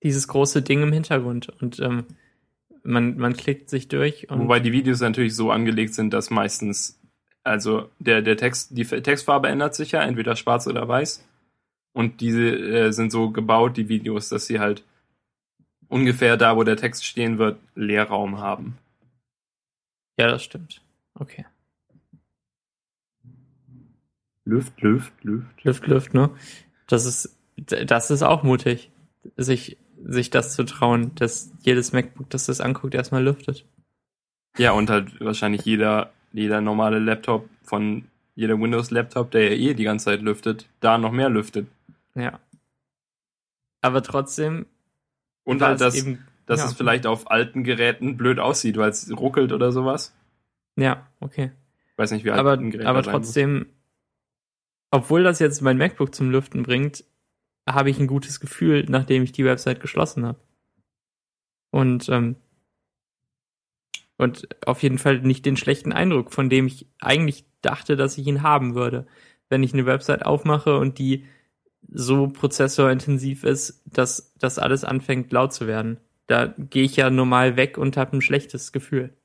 dieses 0.03 0.29
große 0.29 0.63
Ding 0.63 0.83
im 0.83 0.93
Hintergrund. 0.93 1.49
Und 1.61 1.81
ähm, 1.81 2.05
man, 2.83 3.17
man 3.17 3.35
klickt 3.35 3.71
sich 3.71 3.89
durch 3.89 4.31
und 4.31 4.41
Wobei 4.41 4.61
die 4.61 4.73
Videos 4.73 5.01
natürlich 5.01 5.35
so 5.35 5.51
angelegt 5.51 5.95
sind, 5.95 6.13
dass 6.13 6.31
meistens, 6.31 7.01
also 7.43 7.89
der, 7.99 8.23
der 8.23 8.37
Text, 8.37 8.77
die 8.77 8.85
Textfarbe 8.85 9.49
ändert 9.49 9.75
sich 9.75 9.93
ja, 9.93 10.03
entweder 10.03 10.37
schwarz 10.37 10.67
oder 10.67 10.87
weiß. 10.87 11.27
Und 11.93 12.21
diese 12.21 12.49
äh, 12.49 12.93
sind 12.93 13.11
so 13.11 13.31
gebaut, 13.31 13.77
die 13.77 13.89
Videos, 13.89 14.29
dass 14.29 14.47
sie 14.47 14.61
halt 14.61 14.85
ungefähr 15.89 16.37
da, 16.37 16.57
wo 16.57 16.63
der 16.63 16.77
Text 16.77 17.05
stehen 17.05 17.39
wird, 17.39 17.59
Leerraum 17.75 18.39
haben. 18.39 18.79
ja, 20.19 20.29
das 20.29 20.45
stimmt. 20.45 20.83
Okay. 21.15 21.45
Lüft, 24.51 24.81
Lüft, 24.83 25.13
Lüft. 25.23 25.65
Lüft, 25.65 25.87
Lüft, 25.87 26.15
ne? 26.15 26.31
Das 26.89 27.07
ist, 27.07 27.37
das 27.57 28.11
ist 28.11 28.23
auch 28.23 28.43
mutig, 28.43 28.91
sich, 29.37 29.77
sich 30.05 30.31
das 30.31 30.55
zu 30.55 30.65
trauen, 30.65 31.15
dass 31.15 31.53
jedes 31.61 31.93
MacBook, 31.93 32.29
das 32.31 32.47
das 32.47 32.61
anguckt, 32.61 32.95
erstmal 32.95 33.23
lüftet. 33.23 33.65
Ja, 34.59 34.73
und 34.73 34.91
halt 34.91 35.21
wahrscheinlich 35.21 35.65
jeder, 35.65 36.13
jeder 36.33 36.61
normale 36.61 36.99
Laptop 36.99 37.49
von 37.63 38.07
jeder 38.35 38.59
Windows-Laptop, 38.59 39.31
der 39.31 39.55
ja 39.55 39.71
eh 39.71 39.75
die 39.75 39.85
ganze 39.85 40.07
Zeit 40.07 40.23
lüftet, 40.23 40.69
da 40.81 40.99
noch 40.99 41.13
mehr 41.13 41.29
lüftet. 41.29 41.69
Ja. 42.17 42.41
Aber 43.83 44.03
trotzdem, 44.03 44.67
Und 45.45 45.63
halt, 45.63 45.81
dass, 45.81 45.95
eben, 45.95 46.27
dass 46.47 46.59
ja. 46.59 46.67
es 46.67 46.73
vielleicht 46.73 47.07
auf 47.07 47.31
alten 47.31 47.63
Geräten 47.63 48.17
blöd 48.17 48.41
aussieht, 48.41 48.77
weil 48.77 48.91
es 48.91 49.17
ruckelt 49.17 49.53
oder 49.53 49.71
sowas. 49.71 50.13
ja, 50.75 51.07
okay. 51.21 51.53
Ich 51.93 51.99
weiß 51.99 52.11
nicht, 52.13 52.25
wie 52.25 52.31
alt 52.31 52.41
aber, 52.41 52.55
ein 52.55 52.71
Gerät 52.71 52.87
aber 52.87 53.05
sein 53.05 53.19
muss. 53.19 53.67
Obwohl 54.91 55.23
das 55.23 55.39
jetzt 55.39 55.61
mein 55.61 55.79
MacBook 55.79 56.15
zum 56.15 56.31
Lüften 56.31 56.63
bringt, 56.63 57.05
habe 57.69 57.91
ich 57.91 57.99
ein 57.99 58.07
gutes 58.07 58.41
Gefühl, 58.41 58.87
nachdem 58.89 59.23
ich 59.23 59.33
die 59.33 59.45
Website 59.45 59.81
geschlossen 59.81 60.27
habe. 60.27 60.41
Und, 61.71 62.09
ähm, 62.09 62.37
und 64.17 64.49
auf 64.67 64.83
jeden 64.83 64.99
Fall 64.99 65.21
nicht 65.21 65.47
den 65.47 65.57
schlechten 65.57 65.93
Eindruck, 65.93 66.33
von 66.33 66.51
dem 66.51 66.67
ich 66.67 66.87
eigentlich 67.01 67.45
dachte, 67.63 67.97
dass 67.97 68.19
ich 68.19 68.27
ihn 68.27 68.43
haben 68.43 68.75
würde. 68.75 69.07
Wenn 69.49 69.63
ich 69.63 69.73
eine 69.73 69.87
Website 69.87 70.27
aufmache 70.27 70.79
und 70.79 70.99
die 70.99 71.27
so 71.89 72.29
prozessorintensiv 72.29 73.45
ist, 73.45 73.83
dass 73.87 74.33
das 74.39 74.59
alles 74.59 74.85
anfängt 74.85 75.33
laut 75.33 75.53
zu 75.53 75.67
werden. 75.67 75.99
Da 76.27 76.55
gehe 76.59 76.85
ich 76.85 76.97
ja 76.97 77.11
normal 77.11 77.57
weg 77.57 77.79
und 77.79 77.97
habe 77.97 78.17
ein 78.17 78.23
schlechtes 78.23 78.73
Gefühl. 78.73 79.17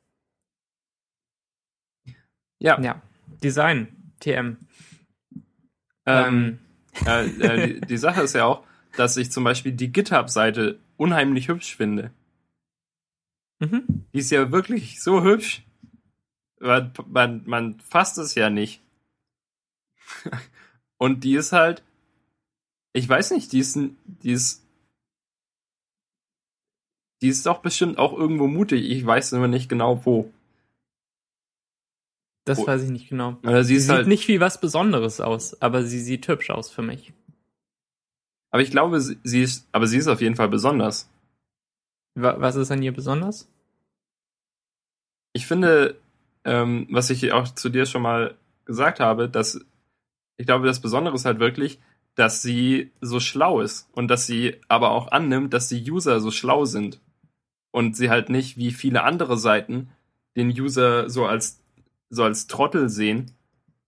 Ja, 2.59 2.79
Ja. 2.81 3.01
Design, 3.43 4.13
TM. 4.19 4.57
Ähm, 6.05 6.59
äh, 7.05 7.25
äh, 7.25 7.73
die, 7.73 7.81
die 7.81 7.97
Sache 7.97 8.21
ist 8.21 8.33
ja 8.33 8.45
auch, 8.45 8.63
dass 8.95 9.17
ich 9.17 9.31
zum 9.31 9.43
Beispiel 9.43 9.71
die 9.71 9.91
GitHub-Seite 9.91 10.79
unheimlich 10.97 11.47
hübsch 11.47 11.75
finde. 11.75 12.11
Mhm. 13.59 14.05
Die 14.13 14.19
ist 14.19 14.31
ja 14.31 14.51
wirklich 14.51 15.01
so 15.01 15.23
hübsch. 15.23 15.63
Man, 16.59 16.91
man, 17.07 17.43
man 17.45 17.79
fasst 17.79 18.17
es 18.17 18.35
ja 18.35 18.49
nicht. 18.49 18.81
Und 20.97 21.23
die 21.23 21.35
ist 21.35 21.51
halt, 21.51 21.83
ich 22.93 23.07
weiß 23.07 23.31
nicht, 23.31 23.51
die 23.51 23.59
ist, 23.59 23.77
die 24.05 24.31
ist, 24.31 24.65
die 27.21 27.27
ist 27.27 27.45
doch 27.45 27.59
bestimmt 27.61 27.97
auch 27.97 28.13
irgendwo 28.13 28.47
mutig. 28.47 28.89
Ich 28.89 29.05
weiß 29.05 29.33
immer 29.33 29.47
nicht 29.47 29.67
genau 29.67 30.05
wo. 30.05 30.31
Das 32.45 32.59
Oh. 32.59 32.67
weiß 32.67 32.83
ich 32.83 32.89
nicht 32.91 33.09
genau. 33.09 33.37
Oder 33.43 33.63
sie 33.63 33.75
Sie 33.75 33.81
sieht 33.81 33.91
halt, 33.91 34.07
nicht 34.07 34.27
wie 34.27 34.39
was 34.39 34.61
Besonderes 34.61 35.19
aus, 35.19 35.59
aber 35.61 35.83
sie 35.83 35.99
sieht 35.99 36.27
hübsch 36.27 36.49
aus 36.51 36.69
für 36.69 36.81
mich. 36.83 37.11
aber 38.51 38.61
ich 38.61 38.71
glaube, 38.71 39.01
sie 39.01 39.41
ist, 39.41 39.67
aber 39.73 39.85
sie 39.87 39.97
ist 39.97 40.07
auf 40.07 40.21
jeden 40.21 40.35
Fall 40.35 40.47
besonders. 40.47 41.09
Wa- 42.15 42.35
Was 42.39 42.55
ist 42.55 42.71
an 42.71 42.81
ihr 42.83 42.93
besonders? 42.93 43.49
Ich 45.33 45.45
finde, 45.47 45.99
ähm, 46.45 46.87
was 46.89 47.09
ich 47.09 47.33
auch 47.33 47.47
zu 47.53 47.69
dir 47.69 47.85
schon 47.85 48.01
mal 48.01 48.35
gesagt 48.65 48.99
habe, 48.99 49.27
dass 49.29 49.59
ich 50.37 50.45
glaube, 50.45 50.67
das 50.67 50.81
Besondere 50.81 51.15
ist 51.15 51.25
halt 51.25 51.39
wirklich, 51.39 51.79
dass 52.15 52.41
sie 52.41 52.91
so 53.01 53.19
schlau 53.19 53.59
ist 53.61 53.89
und 53.93 54.07
dass 54.07 54.25
sie 54.25 54.55
aber 54.67 54.91
auch 54.91 55.11
annimmt, 55.11 55.53
dass 55.53 55.67
die 55.67 55.89
User 55.91 56.19
so 56.21 56.31
schlau 56.31 56.65
sind 56.65 57.01
und 57.71 57.95
sie 57.97 58.09
halt 58.09 58.29
nicht 58.29 58.55
wie 58.57 58.71
viele 58.71 59.03
andere 59.03 59.37
Seiten 59.37 59.89
den 60.37 60.49
User 60.49 61.09
so 61.09 61.25
als 61.25 61.59
so 62.15 62.23
als 62.23 62.47
Trottel 62.47 62.89
sehen 62.89 63.31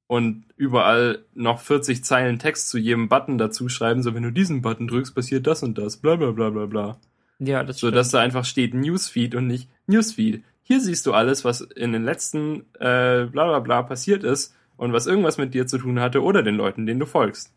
und 0.07 0.45
überall 0.55 1.25
noch 1.33 1.59
40 1.59 2.03
Zeilen 2.03 2.39
Text 2.39 2.69
zu 2.69 2.77
jedem 2.77 3.09
Button 3.09 3.37
dazu 3.37 3.69
schreiben, 3.69 4.03
so 4.03 4.13
wenn 4.13 4.23
du 4.23 4.31
diesen 4.31 4.61
Button 4.61 4.87
drückst, 4.87 5.13
passiert 5.13 5.47
das 5.47 5.63
und 5.63 5.77
das, 5.77 5.97
bla 5.97 6.15
bla 6.15 6.31
bla 6.31 6.49
bla 6.49 6.65
bla. 6.65 6.99
Ja, 7.39 7.63
das 7.63 7.77
So 7.77 7.91
dass 7.91 8.09
da 8.09 8.19
einfach 8.19 8.45
steht 8.45 8.73
Newsfeed 8.73 9.35
und 9.35 9.47
nicht 9.47 9.69
Newsfeed. 9.85 10.43
Hier 10.63 10.81
siehst 10.81 11.05
du 11.05 11.13
alles, 11.13 11.45
was 11.45 11.61
in 11.61 11.93
den 11.93 12.03
letzten 12.03 12.61
äh, 12.79 13.25
bla 13.25 13.47
bla 13.47 13.59
bla 13.59 13.83
passiert 13.83 14.23
ist 14.23 14.55
und 14.75 14.93
was 14.93 15.07
irgendwas 15.07 15.37
mit 15.37 15.53
dir 15.53 15.67
zu 15.67 15.77
tun 15.77 15.99
hatte 15.99 16.23
oder 16.23 16.43
den 16.43 16.55
Leuten, 16.55 16.85
denen 16.85 16.99
du 16.99 17.05
folgst. 17.05 17.53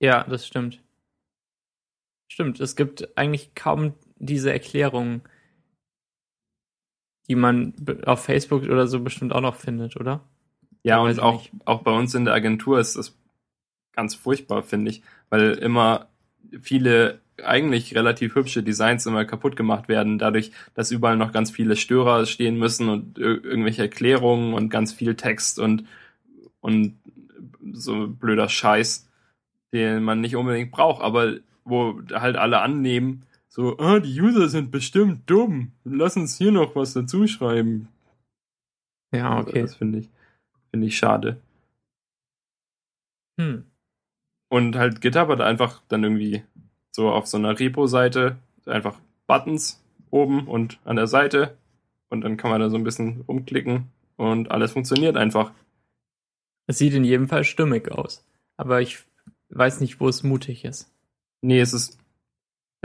Ja, 0.00 0.24
das 0.24 0.46
stimmt. 0.46 0.80
Stimmt, 2.28 2.58
es 2.60 2.74
gibt 2.74 3.16
eigentlich 3.16 3.54
kaum 3.54 3.94
diese 4.16 4.52
Erklärungen, 4.52 5.22
die 7.28 7.34
man 7.34 7.74
auf 8.04 8.24
Facebook 8.24 8.64
oder 8.64 8.86
so 8.86 9.00
bestimmt 9.00 9.32
auch 9.32 9.40
noch 9.40 9.56
findet, 9.56 9.96
oder? 9.96 10.20
Ja, 10.82 10.98
und 10.98 11.20
auch, 11.20 11.42
nicht. 11.42 11.52
auch 11.64 11.82
bei 11.82 11.92
uns 11.92 12.14
in 12.14 12.26
der 12.26 12.34
Agentur 12.34 12.78
ist 12.78 12.96
das 12.96 13.16
ganz 13.92 14.14
furchtbar, 14.14 14.62
finde 14.62 14.90
ich, 14.90 15.02
weil 15.30 15.52
immer 15.52 16.08
viele 16.60 17.20
eigentlich 17.42 17.94
relativ 17.94 18.34
hübsche 18.34 18.62
Designs 18.62 19.06
immer 19.06 19.24
kaputt 19.24 19.56
gemacht 19.56 19.88
werden, 19.88 20.18
dadurch, 20.18 20.52
dass 20.74 20.90
überall 20.90 21.16
noch 21.16 21.32
ganz 21.32 21.50
viele 21.50 21.76
Störer 21.76 22.26
stehen 22.26 22.58
müssen 22.58 22.88
und 22.88 23.18
ir 23.18 23.44
irgendwelche 23.44 23.82
Erklärungen 23.82 24.54
und 24.54 24.68
ganz 24.68 24.92
viel 24.92 25.16
Text 25.16 25.58
und, 25.58 25.84
und 26.60 26.96
so 27.72 28.06
blöder 28.06 28.48
Scheiß, 28.48 29.08
den 29.72 30.04
man 30.04 30.20
nicht 30.20 30.36
unbedingt 30.36 30.70
braucht, 30.70 31.02
aber 31.02 31.34
wo 31.64 32.00
halt 32.12 32.36
alle 32.36 32.60
annehmen, 32.60 33.22
so, 33.54 33.78
ah, 33.78 34.00
die 34.00 34.20
User 34.20 34.48
sind 34.48 34.72
bestimmt 34.72 35.30
dumm, 35.30 35.70
lass 35.84 36.16
uns 36.16 36.36
hier 36.36 36.50
noch 36.50 36.74
was 36.74 36.92
dazu 36.92 37.28
schreiben. 37.28 37.88
Ja, 39.12 39.38
okay. 39.38 39.62
Das 39.62 39.76
finde 39.76 40.00
ich, 40.00 40.10
finde 40.70 40.88
ich 40.88 40.96
schade. 40.96 41.40
Hm. 43.38 43.64
Und 44.48 44.74
halt 44.74 45.00
GitHub 45.00 45.28
hat 45.28 45.40
einfach 45.40 45.82
dann 45.86 46.02
irgendwie 46.02 46.42
so 46.90 47.12
auf 47.12 47.28
so 47.28 47.36
einer 47.36 47.56
Repo-Seite 47.56 48.38
einfach 48.66 48.98
Buttons 49.28 49.80
oben 50.10 50.48
und 50.48 50.80
an 50.84 50.96
der 50.96 51.06
Seite 51.06 51.56
und 52.08 52.22
dann 52.22 52.36
kann 52.36 52.50
man 52.50 52.60
da 52.60 52.70
so 52.70 52.76
ein 52.76 52.82
bisschen 52.82 53.22
umklicken 53.26 53.88
und 54.16 54.50
alles 54.50 54.72
funktioniert 54.72 55.16
einfach. 55.16 55.52
Es 56.66 56.78
sieht 56.78 56.94
in 56.94 57.04
jedem 57.04 57.28
Fall 57.28 57.44
stimmig 57.44 57.92
aus. 57.92 58.26
Aber 58.56 58.80
ich 58.80 58.98
weiß 59.50 59.80
nicht, 59.80 60.00
wo 60.00 60.08
es 60.08 60.24
mutig 60.24 60.64
ist. 60.64 60.92
Nee, 61.40 61.60
es 61.60 61.72
ist, 61.72 62.00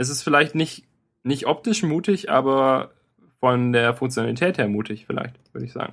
es 0.00 0.08
ist 0.08 0.22
vielleicht 0.22 0.54
nicht, 0.54 0.84
nicht 1.22 1.46
optisch 1.46 1.82
mutig, 1.82 2.30
aber 2.30 2.92
von 3.38 3.72
der 3.72 3.94
Funktionalität 3.94 4.56
her 4.58 4.66
mutig 4.68 5.04
vielleicht, 5.06 5.36
würde 5.52 5.66
ich 5.66 5.72
sagen. 5.72 5.92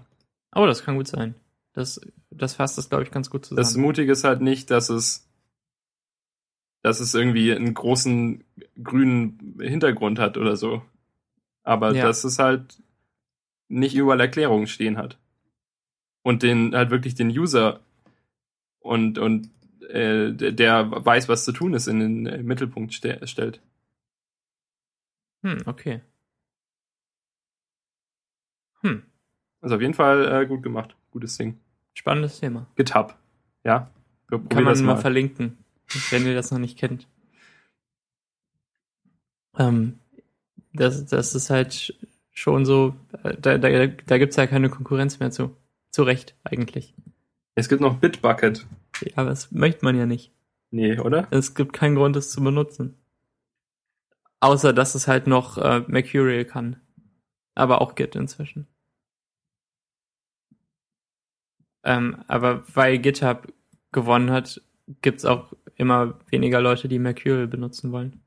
Oh, 0.56 0.66
das 0.66 0.84
kann 0.84 0.96
gut 0.96 1.08
sein. 1.08 1.36
Das, 1.74 2.00
das 2.32 2.56
fasst 2.56 2.78
das, 2.78 2.90
glaube 2.90 3.04
ich, 3.04 3.12
ganz 3.12 3.30
gut 3.30 3.46
zusammen. 3.46 3.58
Das 3.62 3.76
Mutige 3.76 4.12
ist 4.12 4.24
halt 4.24 4.42
nicht, 4.42 4.72
dass 4.72 4.90
es, 4.90 5.28
dass 6.84 7.00
es 7.02 7.14
irgendwie 7.14 7.54
einen 7.54 7.74
großen 7.74 8.44
grünen 8.82 9.58
Hintergrund 9.60 10.20
hat 10.20 10.38
oder 10.38 10.56
so. 10.56 10.82
Aber 11.64 11.94
Ja. 11.94 12.06
dass 12.06 12.24
es 12.24 12.40
halt 12.40 12.82
nicht 13.68 13.96
überall 13.96 14.22
Erklärungen 14.22 14.68
stehen 14.68 14.98
hat. 14.98 15.18
Und 16.24 16.44
den 16.44 16.74
halt 16.76 16.90
wirklich 16.92 17.16
den 17.16 17.30
User 17.30 17.82
und, 18.80 19.18
und 19.18 19.50
äh, 19.90 20.32
der- 20.34 20.90
weiß, 21.06 21.28
was 21.30 21.44
zu 21.46 21.52
tun 21.52 21.74
ist, 21.74 21.88
in 21.88 22.00
den 22.24 22.46
Mittelpunkt 22.46 22.94
ste 22.94 23.20
stellt. 23.28 23.62
Hm, 25.44 25.62
okay. 25.66 26.02
Hm, 28.82 29.04
Also 29.62 29.76
auf 29.76 29.82
jeden 29.82 29.94
Fall 29.94 30.44
äh, 30.44 30.46
gut 30.46 30.64
gemacht. 30.64 30.96
Gutes 31.12 31.38
Ding. 31.38 31.60
spannendes 31.94 32.40
Thema. 32.40 32.68
GitHub. 32.76 33.16
Ja. 33.64 33.90
Kann 34.30 34.46
man 34.64 34.66
das 34.66 34.82
mal 34.82 34.98
verlinken, 34.98 35.58
wenn 36.12 36.26
ihr 36.26 36.36
das 36.36 36.52
noch 36.52 36.60
nicht 36.60 36.78
kennt. 36.78 37.08
Ähm, 39.58 40.00
das, 40.74 41.06
das 41.06 41.34
ist 41.34 41.50
halt 41.50 41.98
schon 42.32 42.66
so, 42.66 42.96
äh, 43.24 43.36
da, 43.40 43.58
da, 43.58 43.88
da 43.88 44.18
gibt's 44.18 44.36
ja 44.36 44.46
keine 44.48 44.70
Konkurrenz 44.70 45.20
mehr 45.20 45.32
zu. 45.32 45.56
Zu 45.92 46.04
Recht, 46.04 46.36
eigentlich. 46.44 46.94
Es 47.56 47.70
gibt 47.70 47.82
noch 47.82 47.98
Bitbucket. 47.98 48.68
Ja, 49.02 49.12
aber 49.16 49.30
das 49.30 49.52
möchte 49.52 49.84
man 49.86 49.96
ja 49.98 50.06
nicht. 50.06 50.32
Nee, 50.70 51.00
oder? 51.00 51.28
Es 51.32 51.56
gibt 51.56 51.74
keinen 51.74 51.96
Grund, 51.96 52.16
es 52.18 52.30
zu 52.32 52.44
benutzen. 52.44 52.96
Außer, 54.40 54.74
dass 54.74 54.96
es 54.96 55.08
halt 55.08 55.28
noch 55.28 55.58
äh, 55.58 55.84
Mercurial 55.88 56.46
kann. 56.46 56.82
Aber 57.56 57.82
auch 57.82 57.96
Git 57.96 58.16
inzwischen. 58.16 58.68
Ähm, 61.84 62.24
aber 62.28 62.64
weil 62.76 63.00
GitHub 63.00 63.52
gewonnen 63.92 64.30
hat, 64.30 64.62
gibt's 65.02 65.26
auch 65.26 65.54
immer 65.76 66.20
weniger 66.30 66.62
Leute, 66.62 66.88
die 66.88 67.00
Mercurial 67.00 67.48
benutzen 67.48 67.92
wollen. 67.92 68.22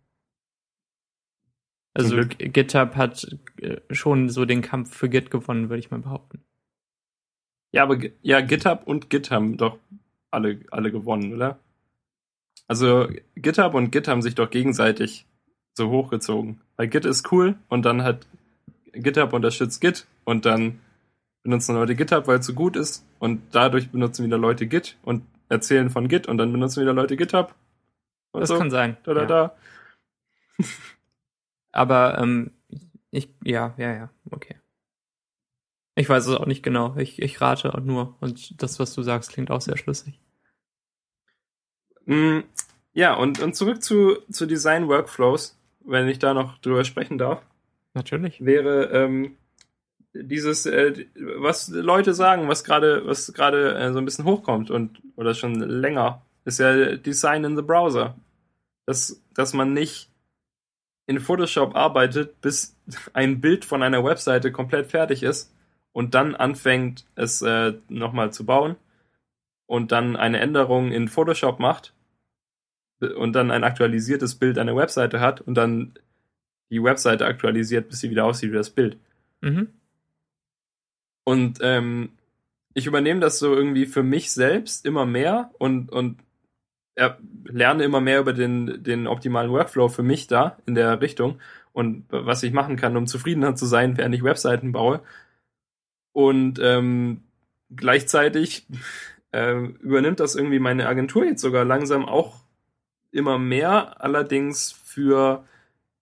Also. 1.95 2.17
G- 2.17 2.49
GitHub 2.49 2.97
hat 2.97 3.37
äh, 3.59 3.81
schon 3.91 4.31
so 4.31 4.45
den 4.45 4.63
Kampf 4.63 4.97
für 4.97 5.09
Git 5.09 5.31
gewonnen, 5.31 5.69
würde 5.69 5.81
ich 5.81 5.91
mal 5.91 6.01
behaupten. 6.01 6.45
Ja, 7.73 7.85
aber 7.85 7.99
ja, 8.23 8.41
GitHub 8.41 8.87
und 8.87 9.11
Git 9.11 9.31
haben 9.31 9.57
doch 9.57 9.79
alle, 10.31 10.61
alle 10.71 10.91
gewonnen, 10.91 11.33
oder? 11.35 11.61
Also 12.67 13.09
GitHub 13.37 13.75
und 13.75 13.91
Git 13.91 14.09
haben 14.09 14.23
sich 14.23 14.35
doch 14.35 14.51
gegenseitig 14.51 15.27
so 15.75 15.91
hochgezogen. 15.91 16.61
Weil 16.77 16.89
Git 16.89 17.05
ist 17.05 17.31
cool 17.33 17.57
und 17.69 17.85
dann 17.85 18.03
hat 18.03 18.27
GitHub 18.93 19.33
unterstützt 19.33 19.81
Git 19.81 20.07
und 20.25 20.45
dann 20.47 20.81
benutzen 21.43 21.75
Leute 21.75 21.95
GitHub, 21.95 22.27
weil 22.27 22.39
es 22.39 22.47
so 22.47 22.55
gut 22.55 22.77
ist 22.77 23.05
und 23.19 23.43
dadurch 23.53 23.91
benutzen 23.91 24.25
wieder 24.25 24.39
Leute 24.39 24.67
Git 24.67 24.97
und 25.03 25.23
erzählen 25.49 25.91
von 25.91 26.09
Git 26.09 26.27
und 26.27 26.39
dann 26.39 26.53
benutzen 26.53 26.83
wieder 26.83 26.93
Leute 26.93 27.17
GitHub. 27.17 27.55
Das 28.33 28.49
so. 28.49 28.59
kann 28.59 28.71
sein. 28.71 28.97
Da, 29.05 29.15
da, 29.15 29.21
ja. 29.23 29.27
da. 29.27 29.57
Aber 31.73 32.19
ähm, 32.19 32.53
ich, 33.11 33.29
ja, 33.45 33.75
ja, 33.77 33.93
ja, 33.93 34.11
okay. 34.31 34.57
Ich 35.97 36.09
weiß 36.09 36.27
es 36.27 36.37
auch 36.37 36.47
nicht 36.47 36.63
genau. 36.63 36.97
Ich, 36.97 37.21
ich 37.21 37.41
rate 37.41 37.75
auch 37.75 37.81
nur. 37.81 38.17
Und 38.21 38.63
das, 38.63 38.79
was 38.79 38.95
du 38.95 39.03
sagst, 39.03 39.33
klingt 39.33 39.51
auch 39.51 39.61
sehr 39.61 39.77
schlüssig. 39.77 40.19
Mm, 42.07 42.41
Ja, 42.93 43.15
und, 43.15 43.41
und 43.41 43.55
zurück 43.55 43.83
zu, 43.83 44.17
zu 44.31 44.47
Design 44.47 44.89
Workflows, 44.89 45.60
wenn 45.85 46.09
ich 46.09 46.19
da 46.19 46.35
noch 46.35 46.59
drüber 46.59 46.85
sprechen 46.85 47.19
darf. 47.19 47.43
Natürlich. 47.95 48.45
wäre 48.45 48.91
ähm, 48.93 49.37
dieses, 50.13 50.67
äh, 50.67 51.07
was 51.15 51.69
Leute 51.69 52.15
sagen, 52.15 52.49
was 52.49 52.65
gerade, 52.65 53.07
was 53.07 53.33
gerade 53.33 53.75
äh, 53.75 53.93
so 53.93 53.99
ein 53.99 54.05
bisschen 54.05 54.25
hochkommt 54.25 54.71
und 54.71 55.03
oder 55.17 55.35
schon 55.35 55.55
länger, 55.55 56.23
ist 56.45 56.59
ja 56.59 56.97
Design 56.97 57.45
in 57.45 57.57
the 57.57 57.63
Browser. 57.63 58.17
Dass, 58.87 59.23
dass 59.35 59.53
man 59.53 59.73
nicht 59.73 60.11
in 61.07 61.21
Photoshop 61.21 61.77
arbeitet, 61.77 62.41
bis 62.41 62.77
ein 63.13 63.41
Bild 63.41 63.65
von 63.65 63.83
einer 63.83 64.05
Webseite 64.05 64.53
komplett 64.53 64.89
fertig 64.89 65.23
ist 65.23 65.53
und 65.93 66.15
dann 66.15 66.35
anfängt, 66.35 67.07
es 67.15 67.43
äh, 67.43 67.75
nochmal 67.89 68.33
zu 68.33 68.47
bauen 68.47 68.77
und 69.67 69.93
dann 69.93 70.17
eine 70.17 70.41
Änderung 70.41 70.93
in 70.93 71.09
Photoshop 71.09 71.59
macht 71.59 71.93
und 73.01 73.33
dann 73.33 73.51
ein 73.51 73.65
aktualisiertes 73.65 74.35
Bild 74.35 74.59
einer 74.59 74.77
Webseite 74.77 75.21
hat 75.21 75.41
und 75.41 75.55
dann 75.55 75.95
die 76.71 76.83
Webseite 76.83 77.27
aktualisiert, 77.27 77.89
bis 77.89 78.01
sie 78.01 78.11
wieder 78.11 78.25
aussieht 78.25 78.53
wie 78.53 78.57
das 78.57 78.71
Bild. 78.71 78.99
Mhm. 79.41 79.69
Und 81.25 81.59
ähm, 81.63 82.11
ich 82.75 82.87
übernehme 82.87 83.21
das 83.21 83.39
so 83.39 83.55
irgendwie 83.55 83.87
für 83.87 84.03
mich 84.03 84.33
selbst 84.33 84.87
immer 84.87 85.07
mehr 85.07 85.51
und, 85.59 85.91
und 85.91 86.19
er, 86.95 87.19
lerne 87.45 87.85
immer 87.85 88.01
mehr 88.01 88.21
über 88.21 88.33
den, 88.33 88.83
den 88.83 89.07
optimalen 89.07 89.51
Workflow 89.51 89.89
für 89.89 90.03
mich 90.03 90.27
da 90.27 90.59
in 90.67 90.75
der 90.75 91.01
Richtung 91.01 91.41
und 91.73 92.05
was 92.11 92.43
ich 92.43 92.53
machen 92.53 92.77
kann, 92.77 92.97
um 92.97 93.07
zufriedener 93.07 93.55
zu 93.55 93.67
sein, 93.67 93.97
während 93.97 94.15
ich 94.15 94.25
Webseiten 94.25 94.73
baue. 94.73 95.03
Und 96.13 96.59
ähm, 96.61 97.23
gleichzeitig 97.75 98.67
äh, 99.33 99.55
übernimmt 99.81 100.21
das 100.21 100.35
irgendwie 100.35 100.59
meine 100.59 100.89
Agentur 100.89 101.25
jetzt 101.25 101.43
sogar 101.43 101.65
langsam 101.65 102.05
auch 102.07 102.41
immer 103.13 103.39
mehr, 103.39 104.03
allerdings 104.03 104.73
für 104.73 105.45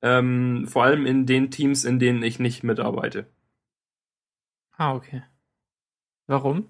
ähm, 0.02 0.66
vor 0.68 0.84
allem 0.84 1.06
in 1.06 1.26
den 1.26 1.50
Teams, 1.50 1.84
in 1.84 1.98
denen 1.98 2.22
ich 2.22 2.38
nicht 2.38 2.62
mitarbeite. 2.62 3.26
Ah, 4.76 4.94
okay. 4.94 5.22
Warum? 6.26 6.68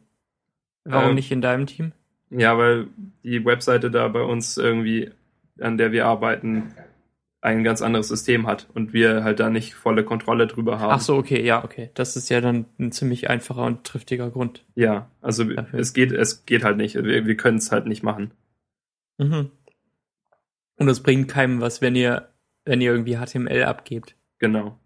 Warum 0.84 1.10
Ähm, 1.10 1.14
nicht 1.14 1.30
in 1.30 1.42
deinem 1.42 1.66
Team? 1.66 1.92
Ja, 2.30 2.56
weil 2.56 2.88
die 3.22 3.44
Webseite 3.44 3.90
da 3.90 4.08
bei 4.08 4.22
uns 4.22 4.56
irgendwie, 4.56 5.10
an 5.60 5.76
der 5.76 5.92
wir 5.92 6.06
arbeiten, 6.06 6.74
ein 7.40 7.62
ganz 7.64 7.82
anderes 7.82 8.08
System 8.08 8.46
hat 8.46 8.68
und 8.74 8.92
wir 8.92 9.22
halt 9.22 9.40
da 9.40 9.48
nicht 9.48 9.74
volle 9.74 10.04
Kontrolle 10.04 10.46
drüber 10.46 10.80
haben. 10.80 10.92
Ach 10.92 11.00
so, 11.00 11.16
okay, 11.16 11.44
ja, 11.44 11.62
okay. 11.64 11.90
Das 11.94 12.16
ist 12.16 12.28
ja 12.28 12.40
dann 12.40 12.66
ein 12.78 12.90
ziemlich 12.92 13.30
einfacher 13.30 13.64
und 13.64 13.84
triftiger 13.84 14.30
Grund. 14.30 14.64
Ja, 14.74 15.10
also 15.20 15.44
Dafür. 15.44 15.78
es 15.78 15.92
geht, 15.92 16.12
es 16.12 16.46
geht 16.46 16.64
halt 16.64 16.76
nicht. 16.76 16.96
Wir, 16.96 17.26
wir 17.26 17.36
können 17.36 17.58
es 17.58 17.70
halt 17.70 17.86
nicht 17.86 18.02
machen. 18.02 18.32
Mhm. 19.18 19.50
Und 20.78 20.88
es 20.88 21.02
bringt 21.02 21.28
keinem 21.28 21.60
was, 21.60 21.82
wenn 21.82 21.94
ihr, 21.94 22.28
wenn 22.64 22.80
ihr 22.80 22.92
irgendwie 22.92 23.16
HTML 23.16 23.64
abgebt. 23.64 24.14
Genau. 24.38 24.78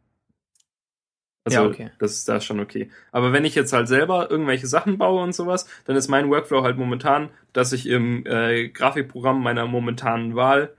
Also 1.45 1.59
Ja, 1.59 1.66
okay. 1.66 1.90
das 1.99 2.12
ist 2.12 2.28
da 2.28 2.40
schon 2.40 2.61
okay. 2.61 2.90
Aber 3.11 3.32
wenn 3.32 3.45
ich 3.45 3.55
jetzt 3.55 3.72
halt 3.72 3.88
selber 3.88 4.30
irgendwelche 4.30 4.66
Sachen 4.66 4.99
baue 4.99 5.22
und 5.22 5.34
sowas, 5.34 5.68
dann 5.84 5.97
ist 5.97 6.09
mein 6.09 6.30
Workflow 6.30 6.62
halt 6.62 6.78
momentan, 6.78 7.30
dass 7.53 7.72
ich 7.72 7.86
im 7.86 8.24
äh, 8.26 8.68
Grafikprogramm 8.68 9.43
meiner 9.43 9.66
momentanen 9.66 10.34
Wahl 10.34 10.74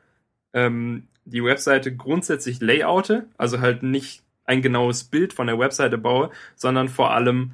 ähm, 0.53 1.07
die 1.25 1.43
Webseite 1.43 1.95
grundsätzlich 1.95 2.61
layoute, 2.61 3.27
also 3.37 3.59
halt 3.59 3.83
nicht 3.83 4.23
ein 4.45 4.61
genaues 4.61 5.03
Bild 5.03 5.33
von 5.33 5.47
der 5.47 5.59
Webseite 5.59 5.97
baue, 5.97 6.31
sondern 6.55 6.89
vor 6.89 7.11
allem 7.11 7.51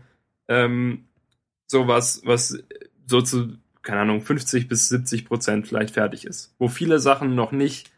ähm, 0.47 1.05
sowas, 1.68 2.22
was 2.26 2.64
so 3.05 3.22
zu, 3.22 3.57
keine 3.82 4.01
Ahnung, 4.01 4.21
50 4.21 4.67
bis 4.67 4.89
70 4.89 5.25
Prozent 5.25 5.67
vielleicht 5.67 5.93
fertig 5.93 6.25
ist. 6.25 6.53
Wo 6.59 6.67
viele 6.67 6.99
Sachen 6.99 7.36
noch 7.36 7.51
nicht 7.51 7.91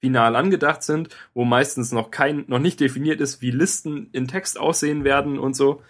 final 0.00 0.36
angedacht 0.36 0.82
sind, 0.82 1.08
wo 1.34 1.44
meistens 1.44 1.92
noch 1.92 2.10
kein, 2.10 2.44
noch 2.48 2.58
nicht 2.58 2.80
definiert 2.80 3.20
ist, 3.20 3.40
wie 3.40 3.50
Listen 3.50 4.08
in 4.12 4.28
Text 4.28 4.58
aussehen 4.58 5.04
werden 5.04 5.38
und 5.38 5.56
so, 5.56 5.82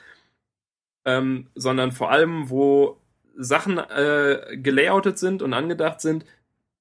ähm, 1.05 1.49
sondern 1.55 1.93
vor 1.93 2.11
allem, 2.11 2.51
wo 2.51 2.99
Sachen 3.37 3.79
äh, 3.79 4.57
gelayoutet 4.57 5.19
sind 5.19 5.43
und 5.43 5.53
angedacht 5.53 6.01
sind, 6.01 6.25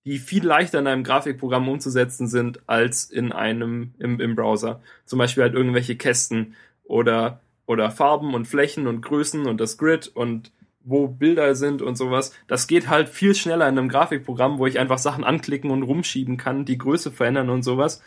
die 0.06 0.20
viel 0.20 0.46
leichter 0.46 0.80
in 0.80 0.88
einem 0.88 1.04
Grafikprogramm 1.04 1.68
umzusetzen 1.68 2.28
sind 2.28 2.62
als 2.70 3.06
in 3.06 3.32
einem 3.32 3.94
im, 3.98 4.20
im 4.20 4.36
Browser. 4.36 4.82
Zum 5.06 5.20
Beispiel 5.20 5.44
halt 5.44 5.56
irgendwelche 5.56 5.96
Kästen 5.96 6.56
oder 6.84 7.42
oder 7.66 7.90
Farben 7.90 8.36
und 8.36 8.46
Flächen 8.46 8.88
und 8.88 9.02
Größen 9.02 9.48
und 9.48 9.60
das 9.60 9.78
Grid 9.78 10.08
und 10.08 10.52
wo 10.86 11.08
Bilder 11.08 11.56
sind 11.56 11.82
und 11.82 11.98
sowas. 11.98 12.34
Das 12.48 12.68
geht 12.68 12.88
halt 12.90 13.10
viel 13.10 13.36
schneller 13.36 13.68
in 13.68 13.78
einem 13.78 13.90
Grafikprogramm, 13.90 14.60
wo 14.60 14.68
ich 14.68 14.80
einfach 14.80 15.00
Sachen 15.00 15.24
anklicken 15.24 15.72
und 15.72 15.84
rumschieben 15.84 16.38
kann, 16.38 16.64
die 16.66 16.78
Größe 16.78 17.12
verändern 17.12 17.50
und 17.50 17.64
sowas, 17.64 18.02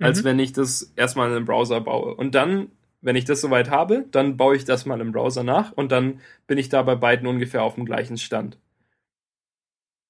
als 0.00 0.20
Mhm. 0.20 0.24
wenn 0.24 0.38
ich 0.38 0.52
das 0.52 0.92
erstmal 0.96 1.28
in 1.30 1.36
einem 1.36 1.44
Browser 1.46 1.80
baue. 1.80 2.14
Und 2.14 2.34
dann, 2.34 2.70
wenn 3.00 3.16
ich 3.16 3.24
das 3.24 3.40
soweit 3.40 3.70
habe, 3.70 4.04
dann 4.10 4.36
baue 4.36 4.56
ich 4.56 4.64
das 4.64 4.86
mal 4.86 5.00
im 5.00 5.12
Browser 5.12 5.42
nach 5.42 5.72
und 5.72 5.90
dann 5.90 6.20
bin 6.46 6.58
ich 6.58 6.68
da 6.68 6.82
bei 6.82 6.94
beiden 6.96 7.26
ungefähr 7.26 7.62
auf 7.62 7.74
dem 7.76 7.84
gleichen 7.86 8.18
Stand. 8.18 8.58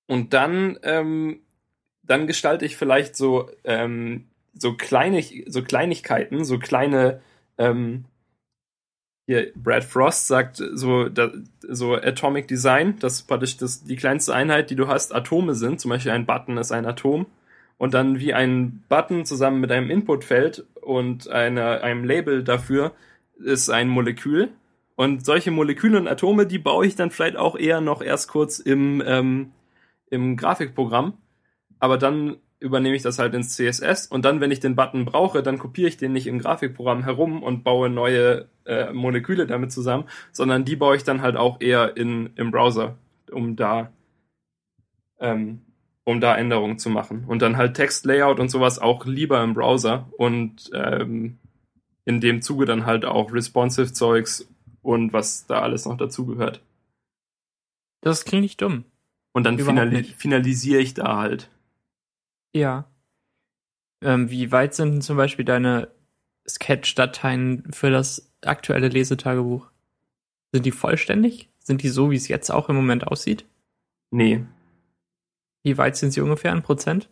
Und 0.07 0.33
dann, 0.33 0.79
ähm, 0.83 1.41
dann 2.03 2.27
gestalte 2.27 2.64
ich 2.64 2.77
vielleicht 2.77 3.14
so, 3.16 3.51
ähm, 3.64 4.29
so, 4.55 4.75
kleine, 4.75 5.23
so 5.47 5.62
Kleinigkeiten, 5.62 6.45
so 6.45 6.59
kleine, 6.59 7.21
ähm, 7.59 8.05
hier, 9.29 9.53
Brad 9.55 9.85
Frost 9.85 10.26
sagt 10.26 10.57
so, 10.57 11.11
da, 11.11 11.31
so 11.61 11.95
Atomic 11.95 12.49
Design, 12.49 12.99
dass 12.99 13.20
praktisch 13.20 13.59
das, 13.59 13.85
die 13.85 13.97
kleinste 13.97 14.35
Einheit, 14.35 14.70
die 14.70 14.74
du 14.74 14.89
hast, 14.89 15.14
Atome 15.14 15.55
sind. 15.55 15.83
Zum 15.83 15.91
Beispiel 15.91 16.12
ein 16.12 16.24
Button 16.24 16.57
ist 16.57 16.72
ein 16.72 16.87
Atom. 16.87 17.26
Und 17.76 17.93
dann 17.93 18.20
wie 18.20 18.33
ein 18.33 18.83
Button 18.89 19.26
zusammen 19.26 19.61
mit 19.61 19.70
einem 19.70 19.91
Inputfeld 19.91 20.64
und 20.81 21.29
einer, 21.29 21.83
einem 21.83 22.05
Label 22.05 22.43
dafür 22.43 22.93
ist 23.37 23.68
ein 23.68 23.91
Molekül. 23.91 24.49
Und 24.97 25.26
solche 25.26 25.51
Moleküle 25.51 25.99
und 25.99 26.09
Atome, 26.09 26.47
die 26.47 26.59
baue 26.59 26.87
ich 26.87 26.97
dann 26.97 27.11
vielleicht 27.11 27.37
auch 27.37 27.55
eher 27.55 27.83
noch 27.83 28.01
erst 28.01 28.29
kurz 28.29 28.59
im, 28.59 29.03
ähm, 29.07 29.53
im 30.09 30.39
Grafikprogramm. 30.39 31.18
Aber 31.79 31.99
dann 31.99 32.39
übernehme 32.61 32.97
ich 32.97 33.03
das 33.03 33.19
halt 33.19 33.35
ins 33.35 33.55
CSS 33.55 34.07
und 34.07 34.25
dann, 34.25 34.41
wenn 34.41 34.51
ich 34.51 34.61
den 34.61 34.75
Button 34.75 35.05
brauche, 35.05 35.43
dann 35.43 35.59
kopiere 35.59 35.89
ich 35.89 35.97
den 35.97 36.13
nicht 36.13 36.27
im 36.27 36.39
Grafikprogramm 36.39 37.05
herum 37.05 37.43
und 37.43 37.63
baue 37.63 37.89
neue 37.89 38.49
äh, 38.65 38.93
Moleküle 38.93 39.47
damit 39.47 39.73
zusammen, 39.73 40.05
sondern 40.33 40.65
die 40.65 40.77
baue 40.77 40.97
ich 40.97 41.05
dann 41.05 41.23
halt 41.23 41.37
auch 41.37 41.61
eher 41.61 41.97
in, 41.97 42.31
im 42.37 42.51
Browser, 42.51 42.97
um 43.31 43.55
da, 43.55 43.93
ähm, 45.21 45.63
um 46.05 46.21
da 46.21 46.37
Änderungen 46.37 46.79
zu 46.79 46.91
machen. 46.91 47.25
Und 47.27 47.43
dann 47.43 47.57
halt 47.57 47.75
Textlayout 47.75 48.41
und 48.41 48.51
sowas 48.51 48.79
auch 48.79 49.07
lieber 49.07 49.43
im 49.43 49.55
Browser 49.55 50.09
und 50.17 50.71
ähm, 50.75 51.39
in 52.05 52.21
dem 52.21 52.43
Zuge 52.43 52.65
dann 52.65 52.87
halt 52.87 53.05
auch 53.05 53.33
responsive 53.33 53.93
Zeugs 53.93 54.49
und 54.83 55.13
was 55.13 55.47
da 55.47 55.61
alles 55.61 55.85
noch 55.85 55.97
dazugehört. 55.97 56.63
Das 58.01 58.25
klingt 58.25 58.43
nicht 58.43 58.63
dumm. 58.63 58.85
Und 59.33 59.45
dann 59.45 59.59
finali 59.59 59.99
nicht. 59.99 60.15
finalisiere 60.17 60.81
ich 60.81 60.95
da 60.95 61.19
halt. 61.19 61.51
Ja. 62.55 62.90
Ähm, 64.03 64.30
wie 64.30 64.53
weit 64.53 64.74
sind 64.74 64.92
denn 64.92 65.03
zum 65.03 65.16
Beispiel 65.16 65.44
deine 65.44 65.88
Sketch-Dateien 66.49 67.72
für 67.72 67.90
das 67.90 68.32
aktuelle 68.42 68.88
Lesetagebuch? 68.88 69.70
Sind 70.53 70.64
die 70.64 70.72
vollständig? 70.72 71.51
Sind 71.59 71.82
die 71.82 71.88
so, 71.88 72.11
wie 72.11 72.16
es 72.16 72.28
jetzt 72.28 72.51
auch 72.51 72.68
im 72.68 72.76
Moment 72.76 73.07
aussieht? 73.07 73.44
Nee, 74.11 74.44
Wie 75.64 75.76
weit 75.76 75.96
sind 75.96 76.12
sie 76.12 76.20
ungefähr 76.22 76.53
in 76.53 76.62
Prozent? 76.62 77.11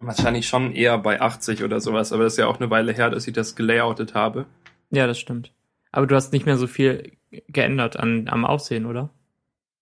Wahrscheinlich 0.00 0.46
schon 0.46 0.72
eher 0.72 0.98
bei 0.98 1.20
80 1.20 1.62
oder 1.64 1.80
sowas, 1.80 2.12
aber 2.12 2.24
das 2.24 2.34
ist 2.34 2.38
ja 2.38 2.46
auch 2.46 2.60
eine 2.60 2.68
Weile 2.68 2.92
her, 2.92 3.08
dass 3.10 3.26
ich 3.26 3.32
das 3.32 3.56
gelayoutet 3.56 4.14
habe. 4.14 4.46
Ja, 4.90 5.06
das 5.06 5.18
stimmt. 5.18 5.54
Aber 5.92 6.06
du 6.06 6.14
hast 6.14 6.32
nicht 6.32 6.44
mehr 6.44 6.58
so 6.58 6.66
viel 6.66 7.16
geändert 7.30 7.96
an, 7.96 8.28
am 8.28 8.44
Aussehen, 8.44 8.84
oder? 8.84 9.08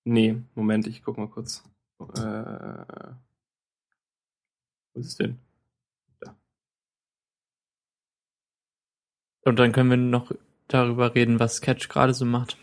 Nee, 0.05 0.37
Moment, 0.55 0.87
ich 0.87 1.03
guck 1.03 1.19
mal 1.19 1.29
kurz. 1.29 1.65
Äh, 2.17 2.85
wo 4.95 5.01
ist 5.01 5.09
es 5.09 5.17
denn? 5.17 5.39
Und 9.45 9.59
dann 9.59 9.73
können 9.73 9.91
wir 9.91 9.97
noch 9.97 10.33
darüber 10.69 11.15
reden, 11.15 11.41
was 11.41 11.57
Sketch 11.57 11.89
gerade 11.89 12.15
so 12.15 12.25
macht. 12.25 12.57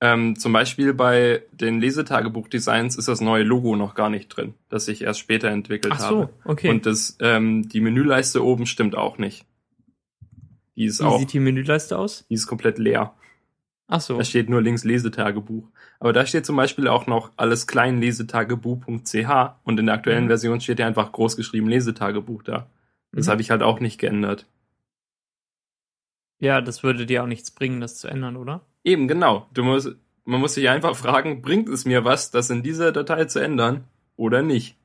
Ähm, 0.00 0.38
zum 0.38 0.52
Beispiel 0.52 0.94
bei 0.94 1.42
den 1.52 1.80
Lesetagebuch-Designs 1.80 2.96
ist 2.96 3.08
das 3.08 3.20
neue 3.20 3.42
Logo 3.42 3.76
noch 3.76 3.94
gar 3.94 4.08
nicht 4.08 4.28
drin, 4.28 4.54
das 4.70 4.88
ich 4.88 5.02
erst 5.02 5.20
später 5.20 5.48
entwickelt 5.48 5.92
Ach 5.96 6.00
so, 6.00 6.20
habe. 6.22 6.34
okay. 6.44 6.70
Und 6.70 6.86
das, 6.86 7.18
ähm, 7.20 7.68
die 7.68 7.80
Menüleiste 7.80 8.42
oben 8.42 8.64
stimmt 8.64 8.94
auch 8.94 9.18
nicht. 9.18 9.44
Die 10.76 10.86
ist 10.86 11.00
wie 11.00 11.04
auch, 11.04 11.18
sieht 11.18 11.34
die 11.34 11.40
Menüleiste 11.40 11.98
aus? 11.98 12.24
die 12.30 12.34
ist 12.34 12.46
komplett 12.46 12.78
leer. 12.78 13.14
Ach 13.92 14.00
so. 14.00 14.16
Da 14.16 14.24
steht 14.24 14.48
nur 14.48 14.62
links 14.62 14.84
Lesetagebuch. 14.84 15.68
Aber 15.98 16.12
da 16.12 16.24
steht 16.24 16.46
zum 16.46 16.54
Beispiel 16.54 16.86
auch 16.86 17.08
noch 17.08 17.32
alles 17.36 17.66
klein 17.66 18.00
lesetagebuch.ch 18.00 19.54
und 19.64 19.80
in 19.80 19.86
der 19.86 19.96
aktuellen 19.96 20.24
Mhm. 20.24 20.28
Version 20.28 20.60
steht 20.60 20.78
ja 20.78 20.86
einfach 20.86 21.10
groß 21.10 21.36
geschrieben 21.36 21.68
Lesetagebuch 21.68 22.44
da. 22.44 22.68
Das 23.12 23.26
Mhm. 23.26 23.30
habe 23.32 23.40
ich 23.42 23.50
halt 23.50 23.62
auch 23.62 23.80
nicht 23.80 23.98
geändert. 23.98 24.46
Ja, 26.38 26.60
das 26.60 26.82
würde 26.84 27.04
dir 27.04 27.22
auch 27.22 27.26
nichts 27.26 27.50
bringen, 27.50 27.80
das 27.80 27.98
zu 27.98 28.06
ändern, 28.08 28.36
oder? 28.36 28.64
Eben, 28.84 29.08
genau. 29.08 29.48
Du 29.52 29.62
musst, 29.64 29.90
man 30.24 30.40
muss 30.40 30.54
sich 30.54 30.68
einfach 30.68 30.94
fragen, 30.96 31.42
bringt 31.42 31.68
es 31.68 31.84
mir 31.84 32.04
was, 32.04 32.30
das 32.30 32.48
in 32.48 32.62
dieser 32.62 32.92
Datei 32.92 33.24
zu 33.24 33.40
ändern 33.40 33.84
oder 34.16 34.40
nicht? 34.42 34.76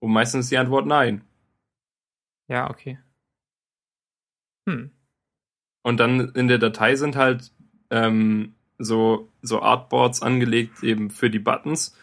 Und 0.00 0.12
meistens 0.12 0.46
ist 0.46 0.50
die 0.50 0.58
Antwort 0.58 0.86
nein. 0.86 1.22
Ja, 2.48 2.68
okay. 2.68 2.98
Hm. 4.68 4.90
Und 5.82 6.00
dann 6.00 6.30
in 6.34 6.48
der 6.48 6.58
Datei 6.58 6.96
sind 6.96 7.14
halt 7.16 7.52
ähm, 7.90 8.54
so, 8.78 9.28
so 9.42 9.60
Artboards 9.60 10.22
angelegt 10.22 10.82
eben 10.82 11.10
für 11.10 11.30
die 11.30 11.38
Buttons, 11.38 11.96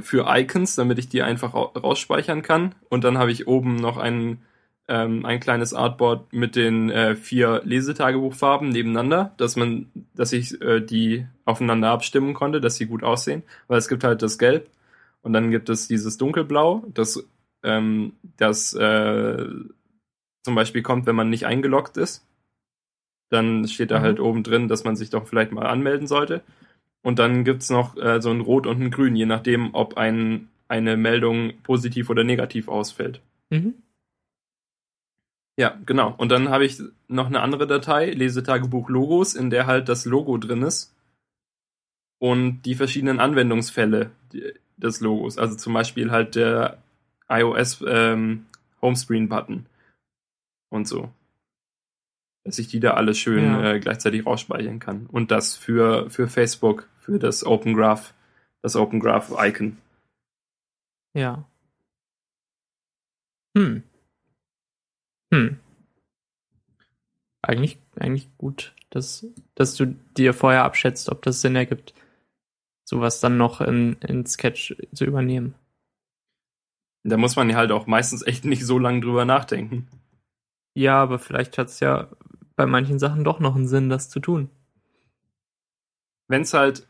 für 0.00 0.26
Icons, 0.28 0.76
damit 0.76 0.98
ich 0.98 1.08
die 1.08 1.22
einfach 1.22 1.54
ra- 1.54 1.78
rausspeichern 1.78 2.42
kann. 2.42 2.74
Und 2.88 3.04
dann 3.04 3.18
habe 3.18 3.30
ich 3.30 3.46
oben 3.46 3.76
noch 3.76 3.98
ein, 3.98 4.38
ähm, 4.88 5.24
ein 5.26 5.40
kleines 5.40 5.74
Artboard 5.74 6.32
mit 6.32 6.56
den 6.56 6.90
äh, 6.90 7.16
vier 7.16 7.60
Lesetagebuchfarben 7.64 8.70
nebeneinander, 8.70 9.34
dass 9.36 9.56
man, 9.56 9.90
dass 10.14 10.32
ich 10.32 10.60
äh, 10.62 10.80
die 10.80 11.26
aufeinander 11.44 11.90
abstimmen 11.90 12.34
konnte, 12.34 12.60
dass 12.60 12.76
sie 12.76 12.86
gut 12.86 13.02
aussehen. 13.04 13.42
Weil 13.68 13.78
es 13.78 13.88
gibt 13.88 14.04
halt 14.04 14.22
das 14.22 14.38
Gelb 14.38 14.70
und 15.22 15.32
dann 15.32 15.50
gibt 15.50 15.68
es 15.68 15.86
dieses 15.86 16.16
Dunkelblau, 16.16 16.84
das, 16.94 17.22
ähm, 17.62 18.14
das 18.36 18.74
äh, 18.74 19.46
zum 20.42 20.54
Beispiel 20.54 20.82
kommt, 20.82 21.06
wenn 21.06 21.16
man 21.16 21.30
nicht 21.30 21.46
eingeloggt 21.46 21.96
ist. 21.98 22.26
Dann 23.34 23.66
steht 23.66 23.90
da 23.90 23.98
Mhm. 23.98 24.02
halt 24.02 24.20
oben 24.20 24.42
drin, 24.44 24.68
dass 24.68 24.84
man 24.84 24.94
sich 24.96 25.10
doch 25.10 25.26
vielleicht 25.26 25.52
mal 25.52 25.66
anmelden 25.66 26.06
sollte. 26.06 26.42
Und 27.02 27.18
dann 27.18 27.44
gibt's 27.44 27.68
noch 27.68 27.96
äh, 27.96 28.22
so 28.22 28.30
ein 28.30 28.40
Rot 28.40 28.66
und 28.66 28.80
ein 28.80 28.90
Grün, 28.90 29.16
je 29.16 29.26
nachdem, 29.26 29.74
ob 29.74 29.96
ein, 29.96 30.48
eine 30.68 30.96
Meldung 30.96 31.52
positiv 31.62 32.08
oder 32.10 32.24
negativ 32.24 32.68
ausfällt. 32.68 33.20
Mhm. 33.50 33.74
Ja, 35.58 35.78
genau. 35.84 36.14
Und 36.16 36.30
dann 36.30 36.48
habe 36.48 36.64
ich 36.64 36.80
noch 37.08 37.26
eine 37.26 37.40
andere 37.40 37.66
Datei, 37.66 38.10
Lesetagebuch 38.10 38.88
Logos, 38.88 39.34
in 39.34 39.50
der 39.50 39.66
halt 39.66 39.88
das 39.88 40.04
Logo 40.04 40.38
drin 40.38 40.62
ist. 40.62 40.94
Und 42.20 42.62
die 42.62 42.74
verschiedenen 42.74 43.20
Anwendungsfälle 43.20 44.10
des 44.76 45.00
Logos. 45.00 45.38
Also 45.38 45.56
zum 45.56 45.74
Beispiel 45.74 46.10
halt 46.10 46.34
der 46.36 46.78
iOS 47.28 47.84
ähm, 47.86 48.46
Homescreen-Button 48.80 49.66
und 50.70 50.88
so. 50.88 51.10
Dass 52.44 52.58
ich 52.58 52.68
die 52.68 52.80
da 52.80 52.92
alle 52.94 53.14
schön 53.14 53.44
Ja. 53.44 53.72
äh, 53.72 53.80
gleichzeitig 53.80 54.26
rausspeichern 54.26 54.78
kann. 54.78 55.06
Und 55.06 55.30
das 55.30 55.56
für, 55.56 56.10
für 56.10 56.28
Facebook, 56.28 56.88
für 56.98 57.18
das 57.18 57.44
Open 57.44 57.74
Graph, 57.74 58.14
das 58.62 58.76
Open 58.76 59.00
Graph 59.00 59.32
Icon. 59.38 59.78
Ja. 61.14 61.48
Hm. 63.56 63.82
Hm. 65.32 65.58
Eigentlich, 67.42 67.78
eigentlich 67.96 68.28
gut, 68.38 68.74
dass, 68.90 69.26
dass 69.54 69.74
du 69.74 69.86
dir 70.16 70.34
vorher 70.34 70.64
abschätzt, 70.64 71.08
ob 71.08 71.22
das 71.22 71.40
Sinn 71.40 71.56
ergibt, 71.56 71.94
sowas 72.84 73.20
dann 73.20 73.36
noch 73.36 73.60
in, 73.60 73.94
in 74.00 74.26
Sketch 74.26 74.76
zu 74.92 75.04
übernehmen. 75.04 75.54
Da 77.04 77.16
muss 77.16 77.36
man 77.36 77.50
ja 77.50 77.56
halt 77.56 77.70
auch 77.70 77.86
meistens 77.86 78.26
echt 78.26 78.44
nicht 78.44 78.64
so 78.64 78.78
lange 78.78 79.00
drüber 79.00 79.24
nachdenken. 79.24 79.88
Ja, 80.74 81.02
aber 81.02 81.18
vielleicht 81.18 81.58
hat 81.58 81.68
es 81.68 81.80
ja 81.80 82.08
bei 82.56 82.66
manchen 82.66 82.98
Sachen 82.98 83.24
doch 83.24 83.40
noch 83.40 83.56
einen 83.56 83.68
Sinn, 83.68 83.88
das 83.88 84.08
zu 84.08 84.20
tun. 84.20 84.50
Wenn 86.28 86.42
es 86.42 86.54
halt, 86.54 86.86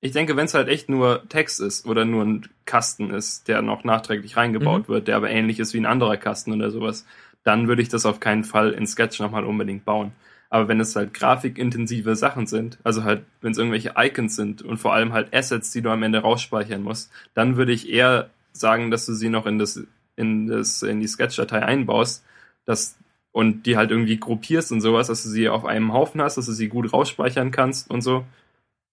ich 0.00 0.12
denke, 0.12 0.36
wenn 0.36 0.46
es 0.46 0.54
halt 0.54 0.68
echt 0.68 0.88
nur 0.88 1.28
Text 1.28 1.60
ist 1.60 1.86
oder 1.86 2.04
nur 2.04 2.24
ein 2.24 2.48
Kasten 2.64 3.10
ist, 3.10 3.48
der 3.48 3.62
noch 3.62 3.84
nachträglich 3.84 4.36
reingebaut 4.36 4.88
Mhm. 4.88 4.92
wird, 4.92 5.08
der 5.08 5.16
aber 5.16 5.30
ähnlich 5.30 5.60
ist 5.60 5.74
wie 5.74 5.78
ein 5.80 5.86
anderer 5.86 6.16
Kasten 6.16 6.52
oder 6.52 6.70
sowas, 6.70 7.06
dann 7.44 7.68
würde 7.68 7.82
ich 7.82 7.88
das 7.88 8.06
auf 8.06 8.20
keinen 8.20 8.44
Fall 8.44 8.72
in 8.72 8.86
Sketch 8.86 9.20
nochmal 9.20 9.44
unbedingt 9.44 9.84
bauen. 9.84 10.12
Aber 10.50 10.68
wenn 10.68 10.80
es 10.80 10.94
halt 10.96 11.14
grafikintensive 11.14 12.16
Sachen 12.16 12.46
sind, 12.46 12.78
also 12.84 13.04
halt, 13.04 13.24
wenn 13.40 13.52
es 13.52 13.58
irgendwelche 13.58 13.94
Icons 13.96 14.36
sind 14.36 14.62
und 14.62 14.78
vor 14.78 14.92
allem 14.94 15.12
halt 15.12 15.34
Assets, 15.34 15.72
die 15.72 15.82
du 15.82 15.90
am 15.90 16.02
Ende 16.02 16.20
rausspeichern 16.20 16.82
musst, 16.82 17.10
dann 17.34 17.56
würde 17.56 17.72
ich 17.72 17.88
eher 17.88 18.30
sagen, 18.52 18.90
dass 18.90 19.06
du 19.06 19.14
sie 19.14 19.28
noch 19.30 19.46
in 19.46 19.58
das, 19.58 19.82
in 20.16 20.46
das, 20.46 20.82
in 20.82 21.00
die 21.00 21.08
Sketch-Datei 21.08 21.62
einbaust, 21.62 22.24
dass, 22.66 22.96
und 23.34 23.66
die 23.66 23.76
halt 23.76 23.90
irgendwie 23.90 24.16
gruppierst 24.16 24.70
und 24.70 24.80
sowas, 24.80 25.08
dass 25.08 25.24
du 25.24 25.28
sie 25.28 25.48
auf 25.48 25.64
einem 25.64 25.92
Haufen 25.92 26.22
hast, 26.22 26.36
dass 26.36 26.46
du 26.46 26.52
sie 26.52 26.68
gut 26.68 26.92
rausspeichern 26.92 27.50
kannst 27.50 27.90
und 27.90 28.00
so. 28.00 28.24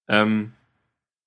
Ähm, 0.07 0.53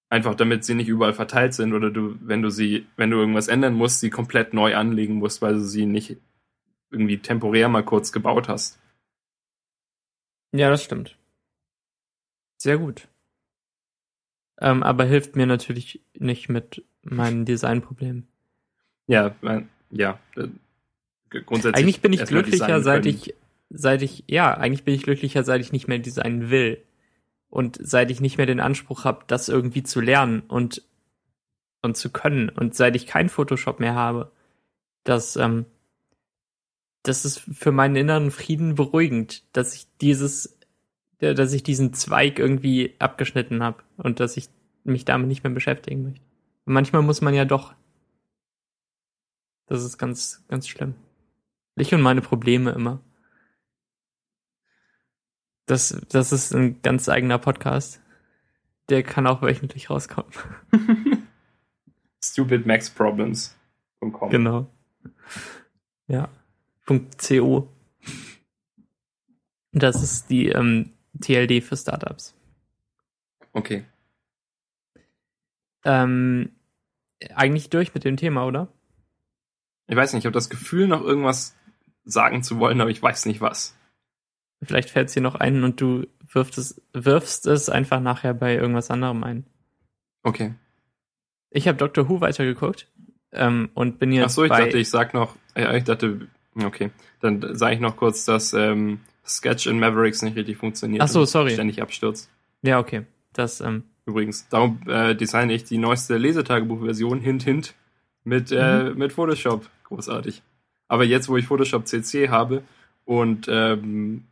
einfach 0.08 0.34
damit 0.34 0.64
sie 0.64 0.74
nicht 0.74 0.88
überall 0.88 1.14
verteilt 1.14 1.54
sind 1.54 1.74
oder 1.74 1.92
du, 1.92 2.16
wenn 2.20 2.42
du 2.42 2.50
sie, 2.50 2.88
wenn 2.96 3.12
du 3.12 3.18
irgendwas 3.18 3.46
ändern 3.46 3.74
musst, 3.74 4.00
sie 4.00 4.10
komplett 4.10 4.52
neu 4.52 4.74
anlegen 4.74 5.14
musst, 5.14 5.42
weil 5.42 5.54
du 5.54 5.60
sie 5.60 5.86
nicht 5.86 6.16
irgendwie 6.90 7.18
temporär 7.18 7.68
mal 7.68 7.84
kurz 7.84 8.10
gebaut 8.10 8.48
hast. 8.48 8.80
Ja, 10.52 10.68
das 10.68 10.82
stimmt. 10.82 11.16
Sehr 12.58 12.78
gut. 12.78 13.06
Ähm, 14.60 14.82
aber 14.82 15.04
hilft 15.04 15.36
mir 15.36 15.46
natürlich 15.46 16.00
nicht 16.18 16.48
mit 16.48 16.84
meinen 17.02 17.44
Designproblemen. 17.44 18.26
Ja, 19.06 19.36
ja. 19.90 20.18
Grundsätzlich. 21.42 21.82
Eigentlich 21.82 22.00
bin 22.00 22.12
ich 22.12 22.24
glücklicher, 22.24 22.82
seit 22.82 23.06
ich, 23.06 23.34
seit 23.70 24.02
ich, 24.02 24.24
ja, 24.28 24.54
eigentlich 24.54 24.84
bin 24.84 24.94
ich 24.94 25.02
glücklicher, 25.02 25.44
seit 25.44 25.60
ich 25.60 25.72
nicht 25.72 25.88
mehr 25.88 25.98
designen 25.98 26.50
will. 26.50 26.82
Und 27.48 27.78
seit 27.80 28.10
ich 28.10 28.20
nicht 28.20 28.36
mehr 28.36 28.46
den 28.46 28.60
Anspruch 28.60 29.04
habe, 29.04 29.24
das 29.26 29.48
irgendwie 29.48 29.84
zu 29.84 30.00
lernen 30.00 30.40
und, 30.48 30.82
und 31.82 31.96
zu 31.96 32.10
können. 32.10 32.48
Und 32.48 32.74
seit 32.74 32.96
ich 32.96 33.06
kein 33.06 33.28
Photoshop 33.28 33.78
mehr 33.78 33.94
habe. 33.94 34.32
Das, 35.04 35.36
ähm, 35.36 35.66
das 37.02 37.24
ist 37.24 37.38
für 37.38 37.70
meinen 37.70 37.96
inneren 37.96 38.30
Frieden 38.30 38.74
beruhigend, 38.74 39.44
dass 39.52 39.74
ich 39.74 39.86
dieses, 40.00 40.58
äh, 41.20 41.34
dass 41.34 41.52
ich 41.52 41.62
diesen 41.62 41.92
Zweig 41.92 42.38
irgendwie 42.38 42.94
abgeschnitten 42.98 43.62
habe 43.62 43.82
und 43.98 44.18
dass 44.18 44.36
ich 44.36 44.48
mich 44.84 45.04
damit 45.04 45.28
nicht 45.28 45.44
mehr 45.44 45.52
beschäftigen 45.52 46.02
möchte. 46.02 46.24
Und 46.64 46.72
manchmal 46.72 47.02
muss 47.02 47.20
man 47.20 47.34
ja 47.34 47.44
doch. 47.44 47.74
Das 49.66 49.84
ist 49.84 49.98
ganz, 49.98 50.44
ganz 50.48 50.68
schlimm. 50.68 50.94
Ich 51.76 51.92
und 51.92 52.02
meine 52.02 52.20
Probleme 52.20 52.70
immer. 52.70 53.00
Das, 55.66 56.00
das 56.10 56.30
ist 56.32 56.54
ein 56.54 56.80
ganz 56.82 57.08
eigener 57.08 57.38
Podcast. 57.38 58.00
Der 58.90 59.02
kann 59.02 59.26
auch 59.26 59.42
wöchentlich 59.42 59.90
rauskommen. 59.90 60.30
Stupidmaxproblems.com. 62.22 64.30
Genau. 64.30 64.70
Ja. 66.06 66.28
.co. 66.86 67.68
Das 69.72 70.02
ist 70.02 70.30
die 70.30 70.48
ähm, 70.48 70.92
TLD 71.20 71.64
für 71.64 71.76
Startups. 71.76 72.36
Okay. 73.52 73.84
Ähm, 75.84 76.52
eigentlich 77.34 77.70
durch 77.70 77.94
mit 77.94 78.04
dem 78.04 78.16
Thema, 78.16 78.46
oder? 78.46 78.68
Ich 79.86 79.96
weiß 79.96 80.12
nicht, 80.12 80.22
ich 80.22 80.26
habe 80.26 80.34
das 80.34 80.50
Gefühl, 80.50 80.88
noch 80.88 81.02
irgendwas 81.02 81.56
sagen 82.04 82.42
zu 82.42 82.58
wollen, 82.58 82.80
aber 82.80 82.90
ich 82.90 83.02
weiß 83.02 83.26
nicht 83.26 83.40
was. 83.40 83.76
Vielleicht 84.62 84.90
fällt 84.90 85.08
es 85.08 85.14
dir 85.14 85.20
noch 85.22 85.34
ein 85.34 85.62
und 85.64 85.80
du 85.80 86.06
wirfst 86.32 86.58
es, 86.58 86.80
wirfst 86.92 87.46
es 87.46 87.68
einfach 87.68 88.00
nachher 88.00 88.34
bei 88.34 88.54
irgendwas 88.54 88.90
anderem 88.90 89.22
ein. 89.24 89.44
Okay. 90.22 90.54
Ich 91.50 91.68
habe 91.68 91.78
Doctor 91.78 92.08
Who 92.08 92.20
weitergeguckt 92.20 92.88
ähm, 93.32 93.70
und 93.74 93.98
bin 93.98 94.12
jetzt 94.12 94.24
Ach 94.26 94.30
so, 94.30 94.44
ich 94.44 94.50
dachte, 94.50 94.78
ich 94.78 94.90
sag 94.90 95.14
noch, 95.14 95.36
ja, 95.56 95.72
ich 95.74 95.84
dachte, 95.84 96.26
okay, 96.62 96.90
dann 97.20 97.54
sage 97.56 97.74
ich 97.74 97.80
noch 97.80 97.96
kurz, 97.96 98.24
dass 98.24 98.52
ähm, 98.54 99.00
Sketch 99.26 99.66
in 99.66 99.78
Mavericks 99.78 100.22
nicht 100.22 100.36
richtig 100.36 100.56
funktioniert. 100.56 101.02
Ach 101.02 101.08
so, 101.08 101.20
und 101.20 101.26
sorry. 101.26 101.52
Ständig 101.52 101.80
abstürzt. 101.80 102.30
ja 102.62 102.78
okay. 102.78 103.04
Das 103.32 103.60
ähm, 103.60 103.84
Übrigens, 104.06 104.48
darum 104.48 104.80
äh, 104.86 105.14
designe 105.14 105.52
ich 105.54 105.64
die 105.64 105.78
neueste 105.78 106.16
Lesetagebuch-Version, 106.18 107.20
hint, 107.20 107.42
hint, 107.44 107.74
mit, 108.22 108.52
äh, 108.52 108.90
Mhm. 108.90 108.98
mit 108.98 109.12
Photoshop. 109.12 109.68
Großartig. 109.84 110.42
Aber 110.88 111.04
jetzt, 111.04 111.28
wo 111.28 111.36
ich 111.36 111.46
Photoshop 111.46 111.86
CC 111.86 112.28
habe 112.28 112.62
und 113.04 113.46
ähm, 113.48 114.24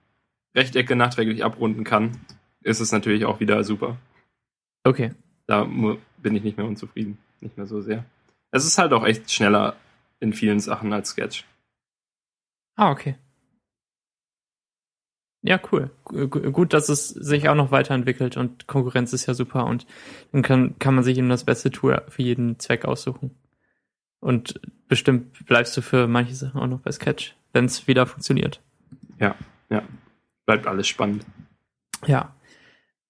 Rechtecke 0.54 0.96
nachträglich 0.96 1.44
abrunden 1.44 1.84
kann, 1.84 2.20
ist 2.62 2.80
es 2.80 2.92
natürlich 2.92 3.24
auch 3.24 3.40
wieder 3.40 3.62
super. 3.64 3.96
okay. 4.84 5.12
Da 5.46 5.64
bin 5.64 6.36
ich 6.36 6.44
nicht 6.44 6.56
mehr 6.56 6.66
unzufrieden. 6.66 7.18
Nicht 7.40 7.56
mehr 7.56 7.66
so 7.66 7.80
sehr. 7.80 8.04
Es 8.52 8.64
ist 8.64 8.78
halt 8.78 8.92
auch 8.92 9.04
echt 9.04 9.30
schneller 9.30 9.76
in 10.20 10.32
vielen 10.32 10.60
Sachen 10.60 10.92
als 10.92 11.10
Sketch. 11.10 11.44
Ah 12.76 12.92
okay. 12.92 13.16
Ja 15.44 15.60
cool. 15.72 15.90
Gu- 16.04 16.28
Gut, 16.52 16.72
dass 16.72 16.88
es 16.88 17.08
sich 17.08 17.48
auch 17.48 17.56
noch 17.56 17.72
weiterentwickelt 17.72 18.36
und 18.36 18.68
Konkurrenz 18.68 19.12
ist 19.12 19.26
ja 19.26 19.34
super 19.34 19.66
und 19.66 19.86
dann 20.30 20.42
kann 20.42 20.78
kann 20.78 20.94
man 20.94 21.02
sich 21.02 21.18
eben 21.18 21.28
das 21.28 21.44
beste 21.44 21.70
Tool 21.72 22.00
für 22.08 22.22
jeden 22.22 22.60
Zweck 22.60 22.84
aussuchen. 22.84 23.32
Und 24.22 24.60
bestimmt 24.86 25.46
bleibst 25.46 25.76
du 25.76 25.82
für 25.82 26.06
manche 26.06 26.36
Sachen 26.36 26.60
auch 26.60 26.68
noch 26.68 26.78
bei 26.78 26.92
Sketch, 26.92 27.34
wenn 27.52 27.64
es 27.64 27.88
wieder 27.88 28.06
funktioniert. 28.06 28.60
Bleibt 30.46 30.68
alles 30.68 30.86
spannend. 30.86 31.26
Ja. 32.06 32.32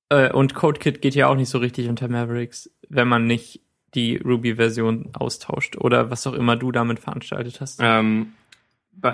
Äh, 0.09 0.33
und 0.33 0.55
CodeKit 0.55 1.03
geht 1.03 1.15
ja 1.15 1.29
auch 1.29 1.35
nicht 1.37 1.51
so 1.51 1.59
richtig 1.59 1.91
unter 1.91 2.09
Mavericks, 2.09 2.71
wenn 2.89 3.09
man 3.09 3.27
nicht 3.27 3.61
die 3.95 4.17
Ruby-Version 4.17 5.11
austauscht 5.13 5.77
oder 5.77 6.11
was 6.11 6.27
auch 6.27 6.33
immer 6.33 6.57
du 6.57 6.73
damit 6.73 6.99
veranstaltet 6.99 7.61
hast. 7.61 7.79
Ähm, 7.83 8.33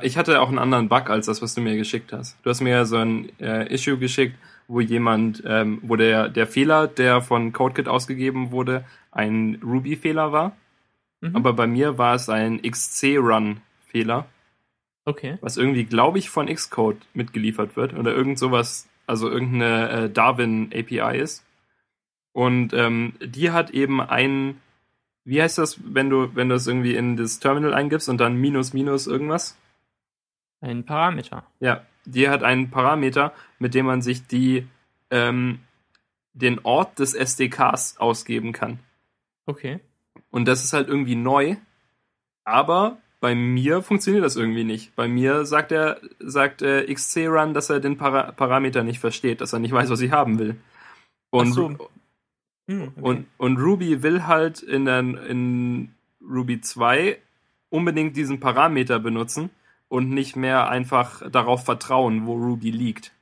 ich 0.03 0.17
hatte 0.17 0.41
auch 0.41 0.49
einen 0.49 0.61
anderen 0.61 0.89
Bug 0.89 1.11
als 1.11 1.27
das, 1.27 1.43
was 1.43 1.55
du 1.57 1.61
mir 1.61 1.77
geschickt 1.77 2.13
hast. 2.13 2.37
Du 2.45 2.51
hast 2.51 2.61
mir 2.61 2.71
ja 2.71 2.85
so 2.85 2.99
ein 2.99 3.29
äh, 3.41 3.73
Issue 3.75 3.99
geschickt, 3.99 4.37
wo 4.69 4.81
jemand, 4.81 5.43
ähm, 5.45 5.81
wo 5.83 5.97
der, 5.97 6.29
der 6.29 6.47
Fehler, 6.47 6.87
der 6.87 7.23
von 7.23 7.53
CodeKit 7.53 7.89
ausgegeben 7.89 8.53
wurde, 8.53 8.85
ein 9.11 9.61
Ruby-Fehler 9.65 10.31
war. 10.31 10.57
Mhm. 11.21 11.37
Aber 11.37 11.53
bei 11.53 11.67
mir 11.67 11.99
war 11.99 12.15
es 12.15 12.29
ein 12.29 12.63
XC-Run-Fehler, 12.63 14.27
okay. 15.05 15.39
was 15.41 15.57
irgendwie, 15.57 15.85
glaube 15.85 16.19
ich, 16.19 16.31
von 16.31 16.47
Xcode 16.47 17.01
mitgeliefert 17.15 17.77
wird 17.77 17.95
oder 17.95 18.15
irgend 18.15 18.39
sowas, 18.39 18.89
also 19.07 19.29
irgendeine 19.29 19.91
äh, 19.91 20.11
Darwin-API 20.11 21.19
ist. 21.19 21.45
Und 22.33 22.73
ähm, 22.73 23.15
die 23.21 23.51
hat 23.51 23.71
eben 23.71 24.01
ein, 24.01 24.61
wie 25.25 25.43
heißt 25.43 25.59
das, 25.59 25.81
wenn 25.85 26.09
du, 26.09 26.35
wenn 26.37 26.49
du 26.49 26.55
es 26.55 26.67
irgendwie 26.67 26.95
in 26.95 27.17
das 27.17 27.41
Terminal 27.41 27.75
eingibst 27.75 28.09
und 28.09 28.19
dann 28.19 28.37
minus 28.37 28.73
minus 28.73 29.07
irgendwas? 29.07 29.59
Ein 30.61 30.85
Parameter. 30.85 31.45
Ja, 31.61 31.85
die 32.05 32.29
hat 32.29 32.43
einen 32.43 32.71
Parameter, 32.71 33.33
mit 33.59 33.75
dem 33.75 33.87
man 33.87 34.03
sich 34.03 34.27
die, 34.27 34.67
ähm, 35.11 35.61
den 36.33 36.61
Ort 36.65 36.99
des 36.99 37.15
SDKs 37.15 37.99
ausgeben 37.99 38.53
kann. 38.53 38.79
Okay. 39.47 39.81
Und 40.31 40.47
das 40.47 40.65
ist 40.65 40.73
halt 40.73 40.89
irgendwie 40.89 41.17
neu. 41.17 41.57
Aber 42.45 42.99
bei 43.21 43.35
mir 43.35 43.83
funktioniert 43.83 44.25
das 44.25 44.37
irgendwie 44.37 44.65
nicht. 44.65 44.95
Bei 44.95 45.09
mir 45.09 45.45
sagt 45.45 45.73
er, 45.73 46.01
sagt 46.19 46.63
äh, 46.63 46.93
XC-Run, 46.93 47.53
dass 47.53 47.71
er 47.71 47.81
den 47.81 47.97
Para 47.97 48.33
Parameter 48.33 48.85
nicht 48.85 49.01
versteht, 49.01 49.41
dass 49.41 49.53
er 49.53 49.59
nicht 49.59 49.73
weiß, 49.73 49.91
was 49.91 50.01
ich 50.01 50.13
haben 50.13 50.39
will. 50.39 50.57
Und, 51.31 51.53
so. 51.53 51.69
Hm, 52.69 52.83
okay. 52.83 53.01
und, 53.01 53.27
und 53.37 53.57
Ruby 53.59 54.03
will 54.03 54.27
halt 54.27 54.63
in, 54.63 54.85
der, 54.85 55.01
in 55.01 55.95
Ruby 56.23 56.61
2 56.61 57.19
unbedingt 57.71 58.17
diesen 58.17 58.41
Parameter 58.41 58.99
benutzen 58.99 59.51
und 59.89 60.11
nicht 60.11 60.37
mehr 60.37 60.69
einfach 60.69 61.29
darauf 61.31 61.65
vertrauen, 61.65 62.27
wo 62.27 62.35
Ruby 62.35 62.71
liegt. 62.71 63.13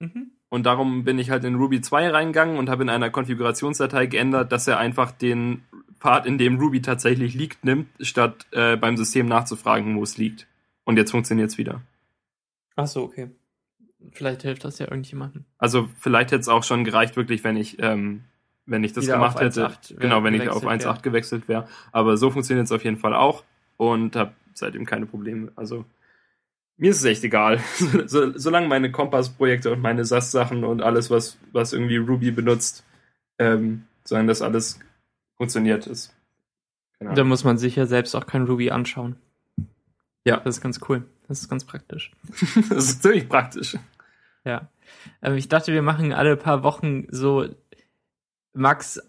mhm. 0.00 0.32
Und 0.48 0.66
darum 0.66 1.04
bin 1.04 1.18
ich 1.18 1.30
halt 1.30 1.44
in 1.44 1.54
Ruby 1.54 1.80
2 1.80 2.10
reingegangen 2.10 2.58
und 2.58 2.68
habe 2.68 2.82
in 2.82 2.90
einer 2.90 3.08
Konfigurationsdatei 3.08 4.04
geändert, 4.04 4.52
dass 4.52 4.68
er 4.68 4.76
einfach 4.76 5.10
den 5.10 5.62
Part, 6.02 6.26
in 6.26 6.36
dem 6.36 6.58
Ruby 6.58 6.82
tatsächlich 6.82 7.34
liegt, 7.34 7.64
nimmt, 7.64 7.86
statt 8.00 8.46
äh, 8.50 8.76
beim 8.76 8.96
System 8.96 9.26
nachzufragen, 9.26 9.96
wo 9.96 10.02
es 10.02 10.18
liegt. 10.18 10.48
Und 10.82 10.96
jetzt 10.96 11.12
funktioniert 11.12 11.50
es 11.50 11.58
wieder. 11.58 11.80
Ach 12.74 12.88
so, 12.88 13.04
okay. 13.04 13.30
Vielleicht 14.10 14.42
hilft 14.42 14.64
das 14.64 14.80
ja 14.80 14.86
irgendjemandem. 14.86 15.44
Also 15.58 15.88
vielleicht 16.00 16.32
hätte 16.32 16.40
es 16.40 16.48
auch 16.48 16.64
schon 16.64 16.82
gereicht, 16.82 17.14
wirklich, 17.14 17.44
wenn 17.44 17.56
ich, 17.56 17.80
ähm, 17.80 18.24
wenn 18.66 18.82
ich 18.82 18.92
das 18.92 19.04
Wieder 19.04 19.14
gemacht 19.14 19.38
hätte. 19.38 19.68
1.8 19.68 20.00
Genau, 20.00 20.24
wenn 20.24 20.34
ich 20.34 20.48
auf 20.48 20.62
gewechselt 20.62 20.88
1.8 20.88 20.94
wär. 20.96 21.02
gewechselt 21.02 21.48
wäre. 21.48 21.68
Aber 21.92 22.16
so 22.16 22.32
funktioniert 22.32 22.66
es 22.66 22.72
auf 22.72 22.82
jeden 22.82 22.96
Fall 22.96 23.14
auch 23.14 23.44
und 23.76 24.16
habe 24.16 24.32
seitdem 24.54 24.84
keine 24.84 25.06
Probleme. 25.06 25.52
Also 25.54 25.84
mir 26.78 26.90
ist 26.90 26.98
es 26.98 27.04
echt 27.04 27.22
egal. 27.22 27.60
so, 28.06 28.36
solange 28.36 28.66
meine 28.66 28.90
Kompass-Projekte 28.90 29.70
und 29.70 29.80
meine 29.80 30.04
SAS-Sachen 30.04 30.64
und 30.64 30.82
alles, 30.82 31.10
was, 31.10 31.38
was 31.52 31.72
irgendwie 31.72 31.98
Ruby 31.98 32.32
benutzt, 32.32 32.84
ähm, 33.38 33.84
solange 34.02 34.26
das 34.26 34.42
alles 34.42 34.80
funktioniert 35.42 35.88
ist. 35.88 36.14
Keine 37.00 37.14
Da 37.14 37.24
muss 37.24 37.42
man 37.42 37.58
sich 37.58 37.74
ja 37.74 37.86
selbst 37.86 38.14
auch 38.14 38.26
kein 38.26 38.44
Ruby 38.44 38.70
anschauen. 38.70 39.16
Ja. 40.24 40.36
Das 40.36 40.58
ist 40.58 40.62
ganz 40.62 40.78
cool. 40.88 41.04
Das 41.26 41.40
ist 41.40 41.48
ganz 41.48 41.64
praktisch. 41.64 42.12
das 42.68 42.84
ist 42.84 43.02
ziemlich 43.02 43.28
praktisch. 43.28 43.76
Ja. 44.44 44.68
Ähm, 45.20 45.34
ich 45.34 45.48
dachte, 45.48 45.72
wir 45.72 45.82
machen 45.82 46.12
alle 46.12 46.36
paar 46.36 46.62
Wochen 46.62 47.06
so, 47.10 47.48
Max 48.52 49.02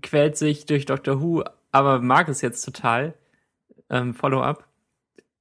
quält 0.00 0.38
sich 0.38 0.64
durch 0.64 0.86
Doctor 0.86 1.20
Who, 1.20 1.44
aber 1.70 2.00
mag 2.00 2.30
es 2.30 2.40
jetzt 2.40 2.64
total. 2.64 3.12
Ähm, 3.90 4.14
Follow-up. 4.14 4.66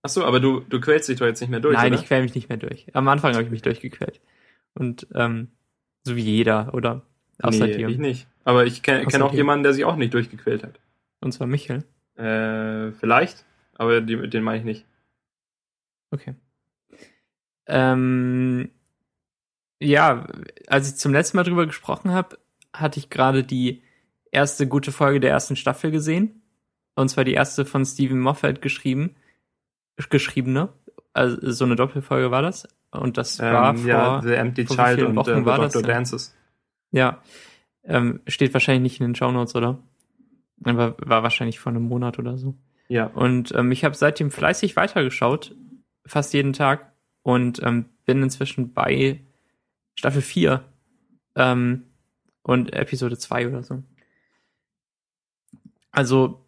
Ach 0.02 0.10
so, 0.10 0.26
aber 0.26 0.42
du, 0.42 0.60
du 0.60 0.82
quälst 0.82 1.08
dich 1.08 1.20
doch 1.20 1.26
jetzt 1.26 1.40
nicht 1.40 1.52
mehr 1.52 1.62
durch, 1.62 1.78
Nein, 1.78 1.94
oder? 1.94 2.02
ich 2.02 2.08
quäl 2.08 2.22
mich 2.22 2.36
nicht 2.36 2.50
mehr 2.50 2.58
durch. 2.58 2.94
Am 2.94 3.08
Anfang 3.08 3.34
habe 3.34 3.44
ich 3.46 3.50
mich 3.50 3.62
durchgequält. 3.62 4.20
Und 4.74 5.08
ähm, 5.16 5.52
so 6.04 6.18
wie 6.18 6.22
jeder, 6.22 6.74
oder? 6.74 7.04
Außer 7.42 7.68
nee, 7.68 7.78
dir. 7.78 7.90
ich 7.90 7.98
nicht. 7.98 8.28
Aber 8.44 8.66
ich 8.66 8.84
kenne 8.84 9.06
kenn 9.06 9.22
auch 9.22 9.32
dir. 9.32 9.38
jemanden, 9.38 9.64
der 9.64 9.74
sich 9.74 9.86
auch 9.86 9.96
nicht 9.96 10.14
durchgequält 10.14 10.64
hat. 10.64 10.80
Und 11.22 11.32
zwar 11.32 11.48
Michael. 11.48 11.84
Äh, 12.16 12.92
vielleicht, 12.92 13.46
aber 13.76 14.02
die, 14.02 14.30
den 14.30 14.44
meine 14.44 14.60
ich 14.60 14.64
nicht. 14.66 14.86
Okay. 16.12 16.36
Ähm, 17.66 18.70
ja, 19.82 20.28
als 20.68 20.90
ich 20.90 20.96
zum 20.98 21.14
letzten 21.14 21.38
Mal 21.38 21.44
drüber 21.44 21.66
gesprochen 21.66 22.12
habe, 22.12 22.38
hatte 22.74 23.00
ich 23.00 23.10
gerade 23.10 23.44
die 23.44 23.82
erste 24.32 24.68
gute 24.68 24.92
Folge 24.92 25.20
der 25.20 25.32
ersten 25.32 25.56
Staffel 25.56 25.92
gesehen. 25.92 26.42
Und 26.96 27.10
zwar 27.10 27.24
die 27.24 27.34
erste 27.34 27.66
von 27.66 27.86
Stephen 27.86 28.20
Moffat 28.20 28.62
geschrieben, 28.62 29.16
geschriebene. 30.10 30.70
Also 31.14 31.52
so 31.52 31.66
eine 31.66 31.76
Doppelfolge 31.76 32.32
war 32.32 32.42
das. 32.42 32.68
Und 32.92 33.18
das 33.18 33.40
war 33.40 33.72
Ähm, 33.72 33.78
vor, 33.78 33.88
ja, 33.88 34.22
The 34.22 34.34
Empty 34.34 34.66
Child 34.66 35.04
und 35.04 35.16
Wochen 35.16 35.30
äh, 35.30 35.46
war 35.46 35.58
das 35.58 35.74
Doctor 35.74 35.88
denn? 35.88 35.96
Dances. 35.96 36.36
Ja, 36.94 37.22
ähm, 37.84 38.22
steht 38.28 38.54
wahrscheinlich 38.54 38.84
nicht 38.84 39.02
in 39.02 39.08
den 39.08 39.16
Shownotes, 39.16 39.56
oder? 39.56 39.78
Aber 40.64 40.96
war 41.00 41.24
wahrscheinlich 41.24 41.60
vor 41.60 41.72
einem 41.72 41.84
Monat 41.84 42.18
oder 42.20 42.38
so. 42.38 42.56
Ja. 42.88 43.08
Und 43.08 43.52
ähm, 43.54 43.72
ich 43.74 43.84
habe 43.84 43.96
seitdem 43.96 44.32
fleißig 44.32 44.78
weitergeschaut, 44.78 45.54
fast 46.06 46.34
jeden 46.34 46.54
Tag. 46.54 46.94
Und 47.24 47.62
ähm, 47.64 47.86
bin 48.06 48.22
inzwischen 48.22 48.74
bei 48.74 49.22
Staffel 49.98 50.22
4 50.22 50.64
ähm, 51.36 51.84
und 52.42 52.74
Episode 52.74 53.18
2 53.18 53.48
oder 53.48 53.64
so. 53.64 53.82
Also, 55.92 56.46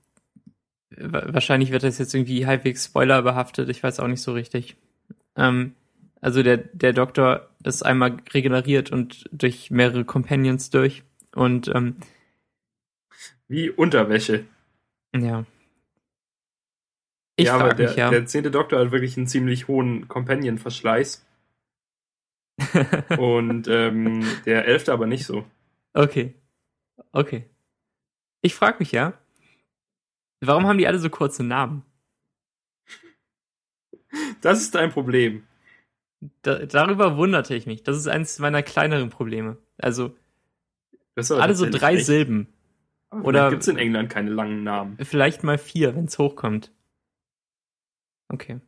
wa- 0.90 1.24
wahrscheinlich 1.34 1.72
wird 1.72 1.84
das 1.84 1.98
jetzt 1.98 2.14
irgendwie 2.14 2.46
halbwegs 2.46 2.86
spoilerbehaftet, 2.86 3.70
ich 3.70 3.84
weiß 3.84 4.00
auch 4.00 4.08
nicht 4.08 4.22
so 4.22 4.34
richtig. 4.34 4.76
Ähm, 5.36 5.76
also 6.22 6.44
der, 6.44 6.58
der 6.58 6.94
Doktor 6.94 7.50
ist 7.66 7.84
einmal 7.84 8.18
regeneriert 8.32 8.92
und 8.92 9.26
durch 9.32 9.72
mehrere 9.72 10.06
Companions 10.06 10.70
durch. 10.70 11.04
Und 11.34 11.68
ähm, 11.74 11.98
Wie 13.48 13.70
Unterwäsche. 13.70 14.46
ja. 15.16 15.46
Ich 17.38 17.48
ja, 17.48 17.56
aber 17.56 17.74
der, 17.74 17.90
mich 17.90 17.98
ja. 17.98 18.10
der 18.10 18.26
zehnte 18.26 18.50
Doktor 18.50 18.80
hat 18.80 18.92
wirklich 18.92 19.18
einen 19.18 19.28
ziemlich 19.28 19.68
hohen 19.68 20.08
Companion-Verschleiß. 20.08 21.26
und 23.18 23.68
ähm, 23.68 24.26
der 24.46 24.66
elfte 24.66 24.94
aber 24.94 25.06
nicht 25.06 25.26
so. 25.26 25.46
Okay. 25.94 26.34
Okay. 27.12 27.50
Ich 28.42 28.56
frage 28.56 28.78
mich 28.80 28.94
ja, 28.94 29.14
warum 30.40 30.66
haben 30.68 30.78
die 30.78 30.88
alle 30.88 31.00
so 31.00 31.10
kurze 31.10 31.44
Namen? 31.44 31.84
Das 34.42 34.62
ist 34.62 34.76
dein 34.76 34.92
Problem. 34.92 35.46
Da, 36.42 36.66
darüber 36.66 37.18
wunderte 37.18 37.56
ich 37.56 37.66
mich. 37.68 37.84
Das 37.84 37.98
ist 37.98 38.08
eines 38.08 38.40
meiner 38.40 38.64
kleineren 38.64 39.10
Probleme. 39.10 39.58
Also 39.78 40.16
Das 41.16 41.32
alle 41.32 41.56
so 41.56 41.70
drei 41.70 41.96
recht. 41.96 42.06
Silben. 42.06 42.48
Aber 43.10 43.26
oder- 43.26 43.50
gibt 43.50 43.62
es 43.62 43.68
in 43.68 43.78
England 43.78 44.10
keine 44.10 44.32
langen 44.32 44.64
Namen. 44.64 44.98
Vielleicht 45.04 45.44
mal 45.44 45.58
vier, 45.58 45.96
wenn 45.96 46.06
es 46.06 46.18
hochkommt. 46.18 46.72
Okay. 48.30 48.60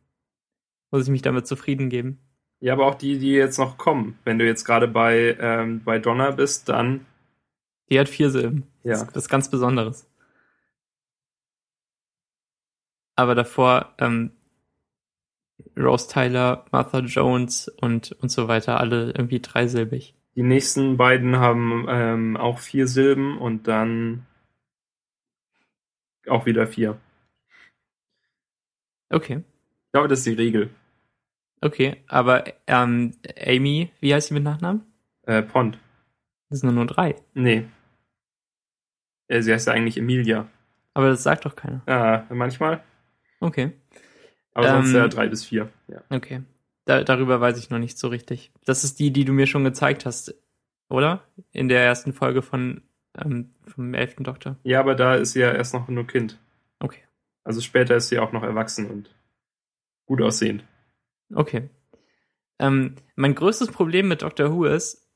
Muss 0.90 1.04
ich 1.04 1.10
mich 1.10 1.22
damit 1.22 1.46
zufrieden 1.46 1.90
geben? 1.90 2.18
Ja, 2.60 2.72
aber 2.72 2.86
auch 2.86 2.94
die, 2.94 3.18
die 3.18 3.32
jetzt 3.32 3.58
noch 3.58 3.76
kommen. 3.76 4.18
Wenn 4.24 4.38
du 4.38 4.46
jetzt 4.46 4.64
gerade 4.64 4.88
bei, 4.88 5.36
ähm, 5.40 5.82
bei 5.84 5.98
Donna 5.98 6.30
bist, 6.30 6.68
dann 6.68 7.06
Die 7.90 7.98
hat 7.98 8.08
vier 8.08 8.30
Silben. 8.30 8.66
Ja. 8.84 8.92
Das 8.94 9.02
ist 9.08 9.16
was 9.16 9.28
ganz 9.28 9.50
Besonderes. 9.50 10.06
Aber 13.16 13.34
davor 13.34 13.94
ähm, 13.98 14.30
Rose 15.78 16.08
Tyler, 16.08 16.64
Martha 16.72 16.98
Jones 17.00 17.68
und, 17.80 18.12
und 18.20 18.30
so 18.30 18.48
weiter, 18.48 18.80
alle 18.80 19.12
irgendwie 19.12 19.40
dreisilbig. 19.40 20.14
die 20.34 20.42
nächsten 20.42 20.96
beiden 20.96 21.36
haben 21.36 21.86
ähm, 21.88 22.36
auch 22.36 22.58
vier 22.58 22.86
Silben 22.86 23.38
und 23.38 23.68
dann 23.68 24.26
auch 26.28 26.46
wieder 26.46 26.66
vier. 26.66 26.98
Okay. 29.10 29.42
Ich 29.86 29.92
glaube, 29.92 30.08
das 30.08 30.20
ist 30.20 30.26
die 30.26 30.34
Regel. 30.34 30.70
Okay, 31.60 31.96
aber 32.06 32.44
ähm, 32.66 33.14
Amy, 33.36 33.90
wie 34.00 34.14
heißt 34.14 34.28
sie 34.28 34.34
mit 34.34 34.44
Nachnamen? 34.44 34.82
Äh, 35.22 35.42
Pond. 35.42 35.78
Das 36.50 36.60
sind 36.60 36.74
nur 36.74 36.86
drei. 36.86 37.16
Nee. 37.34 37.66
Äh, 39.28 39.42
sie 39.42 39.52
heißt 39.52 39.66
ja 39.66 39.72
eigentlich 39.72 39.96
Emilia. 39.98 40.46
Aber 40.94 41.08
das 41.08 41.22
sagt 41.22 41.46
doch 41.46 41.56
keiner. 41.56 41.82
Ja, 41.88 42.26
manchmal. 42.30 42.82
Okay, 43.40 43.72
Aber 44.58 44.68
sonst 44.72 44.90
Ähm, 44.90 44.96
ja 44.96 45.08
drei 45.08 45.28
bis 45.28 45.44
vier. 45.44 45.68
Ja. 45.86 46.02
okay. 46.10 46.42
Da, 46.84 47.04
darüber 47.04 47.40
weiß 47.40 47.58
ich 47.58 47.70
noch 47.70 47.78
nicht 47.78 47.98
so 47.98 48.08
richtig. 48.08 48.50
Das 48.64 48.82
ist 48.82 48.98
die, 48.98 49.12
die 49.12 49.24
du 49.24 49.32
mir 49.32 49.46
schon 49.46 49.62
gezeigt 49.62 50.06
hast, 50.06 50.34
oder? 50.88 51.22
In 51.52 51.68
der 51.68 51.82
ersten 51.84 52.12
Folge 52.12 52.42
von 52.42 52.82
ähm, 53.16 53.50
vom 53.66 53.94
elften 53.94 54.24
Doktor. 54.24 54.56
ja, 54.64 54.80
aber 54.80 54.94
da 54.94 55.14
ist 55.14 55.32
sie 55.32 55.40
ja 55.40 55.52
erst 55.52 55.74
noch 55.74 55.88
nur 55.88 56.06
Kind. 56.06 56.38
Okay. 56.80 57.02
Also 57.44 57.60
später 57.60 57.96
ist 57.96 58.08
sie 58.08 58.18
auch 58.18 58.32
noch 58.32 58.42
erwachsen 58.42 58.90
und 58.90 59.14
gut 60.06 60.22
aussehend. 60.22 60.64
Okay. 61.34 61.68
Ähm, 62.58 62.96
mein 63.16 63.34
größtes 63.34 63.68
Problem 63.68 64.08
mit 64.08 64.22
Doctor 64.22 64.50
Who 64.52 64.64
ist, 64.64 65.08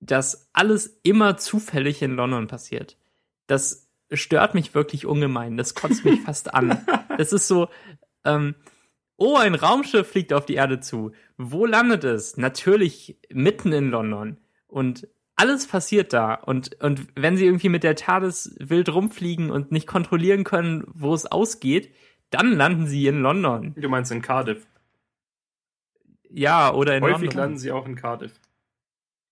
dass 0.00 0.48
alles 0.52 1.00
immer 1.02 1.36
zufällig 1.36 2.00
in 2.02 2.16
London 2.16 2.46
passiert. 2.46 2.96
Das 3.46 3.90
stört 4.12 4.54
mich 4.54 4.74
wirklich 4.74 5.06
ungemein. 5.06 5.56
Das 5.56 5.74
kotzt 5.74 6.04
mich 6.04 6.20
fast 6.24 6.54
an. 6.54 6.84
Das 7.18 7.32
ist 7.32 7.48
so, 7.48 7.68
ähm, 8.24 8.54
oh, 9.16 9.36
ein 9.36 9.54
Raumschiff 9.54 10.08
fliegt 10.08 10.32
auf 10.32 10.46
die 10.46 10.54
Erde 10.54 10.80
zu. 10.80 11.12
Wo 11.36 11.66
landet 11.66 12.04
es? 12.04 12.36
Natürlich 12.36 13.18
mitten 13.30 13.72
in 13.72 13.90
London. 13.90 14.38
Und 14.66 15.08
alles 15.36 15.66
passiert 15.66 16.12
da. 16.12 16.34
Und, 16.34 16.80
und 16.82 17.08
wenn 17.14 17.36
sie 17.36 17.46
irgendwie 17.46 17.68
mit 17.68 17.82
der 17.84 17.96
TARDIS 17.96 18.54
wild 18.58 18.88
rumfliegen 18.92 19.50
und 19.50 19.72
nicht 19.72 19.86
kontrollieren 19.86 20.44
können, 20.44 20.84
wo 20.92 21.14
es 21.14 21.26
ausgeht, 21.26 21.92
dann 22.30 22.52
landen 22.52 22.86
sie 22.86 23.06
in 23.06 23.20
London. 23.20 23.74
Du 23.76 23.88
meinst 23.88 24.12
in 24.12 24.22
Cardiff. 24.22 24.66
Ja, 26.30 26.72
oder 26.72 26.96
in 26.96 27.02
Häufig 27.02 27.20
London. 27.24 27.36
landen 27.38 27.58
sie 27.58 27.72
auch 27.72 27.86
in 27.86 27.94
Cardiff. 27.96 28.32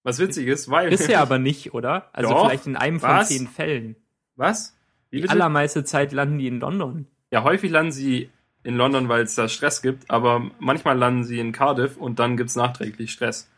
Was 0.02 0.18
witzig 0.18 0.46
ist, 0.48 0.70
weil. 0.70 0.90
Bisher 0.90 1.20
aber 1.22 1.38
nicht, 1.38 1.74
oder? 1.74 2.08
Also 2.14 2.30
Doch. 2.30 2.46
vielleicht 2.46 2.66
in 2.66 2.76
einem 2.76 3.00
von 3.00 3.10
Was? 3.10 3.28
zehn 3.28 3.46
Fällen. 3.48 3.96
Was? 4.36 4.76
Wie 5.10 5.16
Die 5.16 5.22
bitte? 5.22 5.32
allermeiste 5.32 5.84
Zeit 5.84 6.12
landen 6.12 6.38
die 6.38 6.46
in 6.46 6.60
London. 6.60 7.06
Ja, 7.30 7.42
häufig 7.42 7.70
landen 7.70 7.92
sie 7.92 8.30
in 8.62 8.76
London, 8.76 9.08
weil 9.08 9.22
es 9.22 9.34
da 9.34 9.48
Stress 9.48 9.82
gibt, 9.82 10.10
aber 10.10 10.50
manchmal 10.58 10.96
landen 10.96 11.24
sie 11.24 11.38
in 11.38 11.52
Cardiff 11.52 11.96
und 11.96 12.18
dann 12.18 12.36
gibt's 12.36 12.56
nachträglich 12.56 13.12
Stress. 13.12 13.48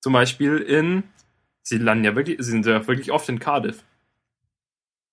Zum 0.00 0.12
Beispiel 0.12 0.58
in. 0.58 1.04
Sie 1.62 1.78
landen 1.78 2.04
ja 2.04 2.14
wirklich, 2.14 2.38
sie 2.38 2.50
sind 2.50 2.66
ja 2.66 2.86
wirklich 2.86 3.12
oft 3.12 3.28
in 3.28 3.40
Cardiff. 3.40 3.84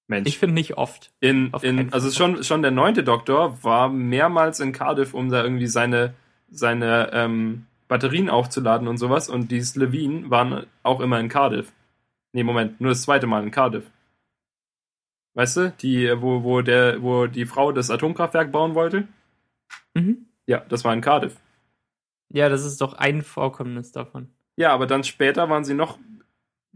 Mensch. 0.07 0.27
Ich 0.27 0.37
finde 0.37 0.53
nicht 0.53 0.77
oft. 0.77 1.11
in, 1.19 1.51
auf 1.51 1.63
in, 1.63 1.91
also 1.91 2.11
schon, 2.11 2.43
schon 2.43 2.61
der 2.61 2.71
neunte 2.71 3.03
Doktor 3.03 3.63
war 3.63 3.89
mehrmals 3.89 4.59
in 4.59 4.71
Cardiff, 4.71 5.13
um 5.13 5.29
da 5.29 5.43
irgendwie 5.43 5.67
seine, 5.67 6.13
seine 6.49 7.09
ähm, 7.11 7.65
Batterien 7.87 8.29
aufzuladen 8.29 8.87
und 8.87 8.97
sowas. 8.97 9.29
Und 9.29 9.49
die 9.51 9.61
Slevin 9.61 10.29
waren 10.29 10.67
auch 10.83 10.99
immer 10.99 11.19
in 11.19 11.27
Cardiff. 11.27 11.71
Nee, 12.33 12.43
Moment, 12.43 12.79
nur 12.79 12.91
das 12.91 13.01
zweite 13.01 13.25
Mal 13.25 13.43
in 13.43 13.51
Cardiff. 13.51 13.89
Weißt 15.35 15.57
du, 15.57 15.71
die, 15.71 16.09
wo, 16.21 16.43
wo 16.43 16.61
der, 16.61 17.03
wo 17.03 17.27
die 17.27 17.45
Frau 17.45 17.71
das 17.73 17.91
Atomkraftwerk 17.91 18.51
bauen 18.51 18.73
wollte? 18.73 19.07
Mhm. 19.93 20.27
Ja, 20.47 20.59
das 20.69 20.83
war 20.85 20.93
in 20.93 21.01
Cardiff. 21.01 21.35
Ja, 22.29 22.49
das 22.49 22.65
ist 22.65 22.79
doch 22.81 22.93
ein 22.93 23.21
Vorkommnis 23.21 23.91
davon. 23.91 24.29
Ja, 24.55 24.71
aber 24.71 24.87
dann 24.87 25.03
später 25.03 25.49
waren 25.49 25.65
sie 25.65 25.73
noch 25.73 25.99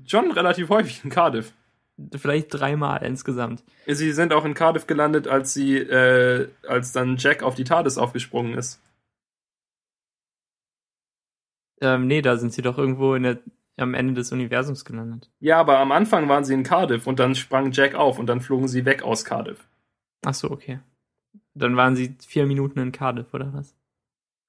schon 0.06 0.32
relativ 0.32 0.70
häufig 0.70 1.04
in 1.04 1.10
Cardiff. 1.10 1.54
Vielleicht 2.16 2.54
dreimal 2.54 3.04
insgesamt. 3.04 3.64
Sie 3.88 4.12
sind 4.12 4.34
auch 4.34 4.46
in 4.46 4.54
Cardiff 4.54 4.88
gelandet, 4.88 5.28
als 5.28 5.54
sie, 5.54 5.78
äh, 5.78 6.50
als 6.68 6.92
dann 6.92 7.18
Jack 7.18 7.44
auf 7.44 7.56
die 7.56 7.66
TARDIS 7.66 7.98
aufgesprungen 7.98 8.58
ist. 8.58 8.82
Ähm, 11.82 12.08
nee, 12.08 12.22
da 12.22 12.38
sind 12.38 12.54
sie 12.54 12.62
doch 12.62 12.78
irgendwo 12.78 13.16
in 13.16 13.24
der, 13.24 13.40
am 13.82 13.94
Ende 13.94 14.14
des 14.14 14.32
Universums 14.32 14.86
gelandet. 14.86 15.30
Ja, 15.40 15.60
aber 15.60 15.80
am 15.80 15.92
Anfang 15.92 16.28
waren 16.30 16.44
sie 16.44 16.54
in 16.54 16.64
Cardiff 16.64 17.08
und 17.08 17.20
dann 17.20 17.36
sprang 17.36 17.72
Jack 17.72 17.96
auf 17.96 18.20
und 18.20 18.28
dann 18.28 18.42
flogen 18.42 18.68
sie 18.68 18.86
weg 18.86 19.04
aus 19.04 19.26
Cardiff. 19.26 19.66
Ach 20.26 20.34
so, 20.34 20.50
okay. 20.52 20.80
Dann 21.54 21.76
waren 21.76 21.96
sie 21.96 22.16
vier 22.26 22.46
Minuten 22.46 22.80
in 22.80 22.92
Cardiff, 22.92 23.34
oder 23.34 23.54
was? 23.54 23.76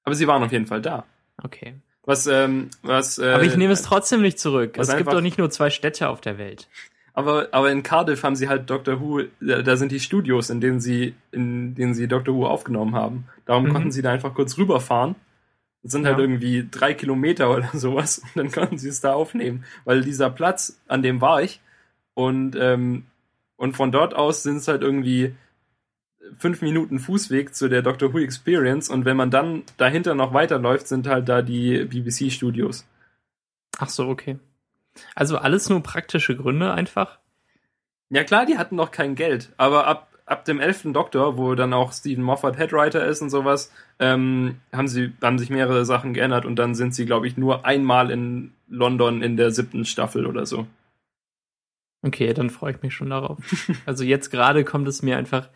Aber 0.03 0.15
sie 0.15 0.27
waren 0.27 0.43
auf 0.43 0.51
jeden 0.51 0.65
Fall 0.67 0.81
da. 0.81 1.05
Okay. 1.43 1.75
Was, 2.03 2.25
ähm, 2.27 2.69
was, 2.81 3.19
äh, 3.19 3.31
Aber 3.33 3.43
ich 3.43 3.55
nehme 3.57 3.73
es 3.73 3.83
trotzdem 3.83 4.21
nicht 4.21 4.39
zurück. 4.39 4.75
Es 4.77 4.95
gibt 4.95 5.11
doch 5.13 5.21
nicht 5.21 5.37
nur 5.37 5.49
zwei 5.51 5.69
Städte 5.69 6.09
auf 6.09 6.19
der 6.21 6.37
Welt. 6.37 6.67
Aber, 7.13 7.49
aber 7.51 7.71
in 7.71 7.83
Cardiff 7.83 8.23
haben 8.23 8.35
sie 8.35 8.47
halt 8.47 8.69
Doctor 8.69 8.99
Who, 9.01 9.23
da, 9.41 9.61
da 9.61 9.75
sind 9.75 9.91
die 9.91 9.99
Studios, 9.99 10.49
in 10.49 10.61
denen 10.61 10.79
sie, 10.79 11.13
in 11.31 11.75
denen 11.75 11.93
sie 11.93 12.07
Doctor 12.07 12.33
Who 12.33 12.47
aufgenommen 12.47 12.95
haben. 12.95 13.25
Darum 13.45 13.65
Mhm. 13.65 13.73
konnten 13.73 13.91
sie 13.91 14.01
da 14.01 14.11
einfach 14.11 14.33
kurz 14.33 14.57
rüberfahren. 14.57 15.15
Das 15.83 15.91
sind 15.93 16.05
halt 16.05 16.17
Ja. 16.17 16.23
irgendwie 16.23 16.67
drei 16.69 16.93
Kilometer 16.93 17.49
oder 17.55 17.69
sowas 17.73 18.19
und 18.19 18.35
dann 18.35 18.51
konnten 18.51 18.77
sie 18.77 18.89
es 18.89 19.01
da 19.01 19.13
aufnehmen. 19.13 19.63
Weil 19.85 20.01
dieser 20.01 20.29
Platz, 20.29 20.79
an 20.87 21.01
dem 21.01 21.21
war 21.21 21.41
ich 21.41 21.59
und, 22.13 22.55
ähm, 22.55 23.05
und 23.55 23.75
von 23.75 23.91
dort 23.91 24.13
aus 24.15 24.43
sind 24.43 24.57
es 24.57 24.67
halt 24.67 24.81
irgendwie 24.81 25.35
fünf 26.37 26.61
Minuten 26.61 26.99
Fußweg 26.99 27.53
zu 27.55 27.67
der 27.67 27.81
Doctor 27.81 28.13
Who 28.13 28.19
Experience 28.19 28.89
und 28.89 29.05
wenn 29.05 29.17
man 29.17 29.31
dann 29.31 29.63
dahinter 29.77 30.13
noch 30.15 30.33
weiterläuft, 30.33 30.87
sind 30.87 31.07
halt 31.07 31.27
da 31.27 31.41
die 31.41 31.83
BBC-Studios. 31.85 32.85
Ach 33.79 33.89
so, 33.89 34.07
okay. 34.07 34.37
Also 35.15 35.37
alles 35.37 35.69
nur 35.69 35.81
praktische 35.81 36.35
Gründe 36.35 36.73
einfach. 36.73 37.17
Ja 38.09 38.23
klar, 38.23 38.45
die 38.45 38.57
hatten 38.57 38.75
noch 38.75 38.91
kein 38.91 39.15
Geld, 39.15 39.51
aber 39.57 39.87
ab, 39.87 40.10
ab 40.25 40.45
dem 40.45 40.59
elften 40.59 40.93
Doktor, 40.93 41.37
wo 41.37 41.55
dann 41.55 41.73
auch 41.73 41.93
Stephen 41.93 42.23
Moffat 42.23 42.57
Headwriter 42.57 43.05
ist 43.05 43.21
und 43.21 43.29
sowas, 43.29 43.71
ähm, 43.99 44.59
haben 44.71 44.87
sie 44.87 45.13
haben 45.21 45.39
sich 45.39 45.49
mehrere 45.49 45.85
Sachen 45.85 46.13
geändert 46.13 46.45
und 46.45 46.57
dann 46.57 46.75
sind 46.75 46.95
sie, 46.95 47.05
glaube 47.05 47.27
ich, 47.27 47.37
nur 47.37 47.65
einmal 47.65 48.11
in 48.11 48.53
London 48.67 49.21
in 49.21 49.37
der 49.37 49.51
siebten 49.51 49.85
Staffel 49.85 50.25
oder 50.25 50.45
so. 50.45 50.67
Okay, 52.03 52.33
dann 52.33 52.49
freue 52.49 52.73
ich 52.73 52.81
mich 52.81 52.93
schon 52.93 53.09
darauf. 53.09 53.37
also 53.85 54.03
jetzt 54.03 54.29
gerade 54.29 54.63
kommt 54.63 54.87
es 54.87 55.03
mir 55.03 55.17
einfach, 55.17 55.49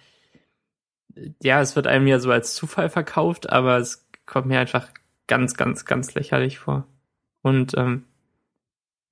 ja, 1.41 1.61
es 1.61 1.75
wird 1.75 1.87
einem 1.87 2.07
ja 2.07 2.19
so 2.19 2.31
als 2.31 2.53
Zufall 2.53 2.89
verkauft, 2.89 3.49
aber 3.49 3.77
es 3.77 4.07
kommt 4.25 4.47
mir 4.47 4.59
einfach 4.59 4.89
ganz, 5.27 5.55
ganz, 5.55 5.85
ganz 5.85 6.13
lächerlich 6.13 6.59
vor. 6.59 6.85
Und 7.41 7.75
ähm, 7.77 8.03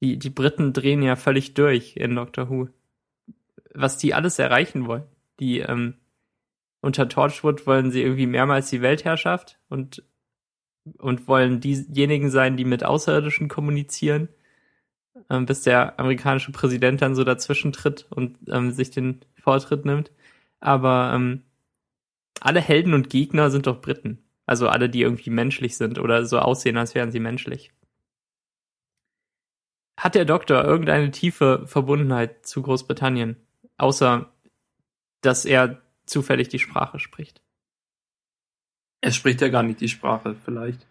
die, 0.01 0.17
die 0.17 0.29
Briten 0.29 0.73
drehen 0.73 1.01
ja 1.01 1.15
völlig 1.15 1.53
durch 1.53 1.95
in 1.95 2.15
Doctor 2.15 2.49
Who. 2.49 2.67
Was 3.73 3.97
die 3.97 4.13
alles 4.13 4.37
erreichen 4.37 4.85
wollen. 4.85 5.03
Die 5.39 5.59
ähm, 5.59 5.95
unter 6.81 7.07
Torchwood 7.09 7.65
wollen 7.65 7.91
sie 7.91 8.01
irgendwie 8.01 8.27
mehrmals 8.27 8.69
die 8.69 8.81
Weltherrschaft 8.81 9.59
und, 9.69 10.03
und 10.97 11.27
wollen 11.27 11.59
diejenigen 11.59 12.29
sein, 12.29 12.57
die 12.57 12.65
mit 12.65 12.83
Außerirdischen 12.83 13.47
kommunizieren 13.47 14.29
ähm, 15.29 15.45
bis 15.45 15.61
der 15.61 15.99
amerikanische 15.99 16.51
Präsident 16.51 17.01
dann 17.01 17.15
so 17.15 17.23
dazwischen 17.23 17.71
tritt 17.71 18.07
und 18.09 18.37
ähm, 18.49 18.71
sich 18.71 18.91
den 18.91 19.21
Vortritt 19.35 19.85
nimmt. 19.85 20.11
Aber 20.59 21.11
ähm, 21.13 21.43
alle 22.39 22.61
Helden 22.61 22.93
und 22.93 23.09
Gegner 23.09 23.49
sind 23.49 23.67
doch 23.67 23.81
Briten. 23.81 24.19
Also 24.45 24.67
alle, 24.67 24.89
die 24.89 25.01
irgendwie 25.01 25.29
menschlich 25.29 25.77
sind 25.77 25.99
oder 25.99 26.25
so 26.25 26.39
aussehen, 26.39 26.77
als 26.77 26.95
wären 26.95 27.11
sie 27.11 27.19
menschlich. 27.19 27.71
Hat 29.97 30.15
der 30.15 30.25
Doktor 30.25 30.63
irgendeine 30.63 31.11
tiefe 31.11 31.63
Verbundenheit 31.65 32.45
zu 32.45 32.61
Großbritannien? 32.61 33.37
Außer, 33.77 34.32
dass 35.25 35.45
er 35.45 35.81
zufällig 36.05 36.49
die 36.49 36.59
Sprache 36.59 36.99
spricht. 36.99 37.41
Er 39.01 39.11
spricht 39.11 39.41
ja 39.41 39.49
gar 39.49 39.63
nicht 39.63 39.81
die 39.81 39.89
Sprache, 39.89 40.35
vielleicht. 40.45 40.87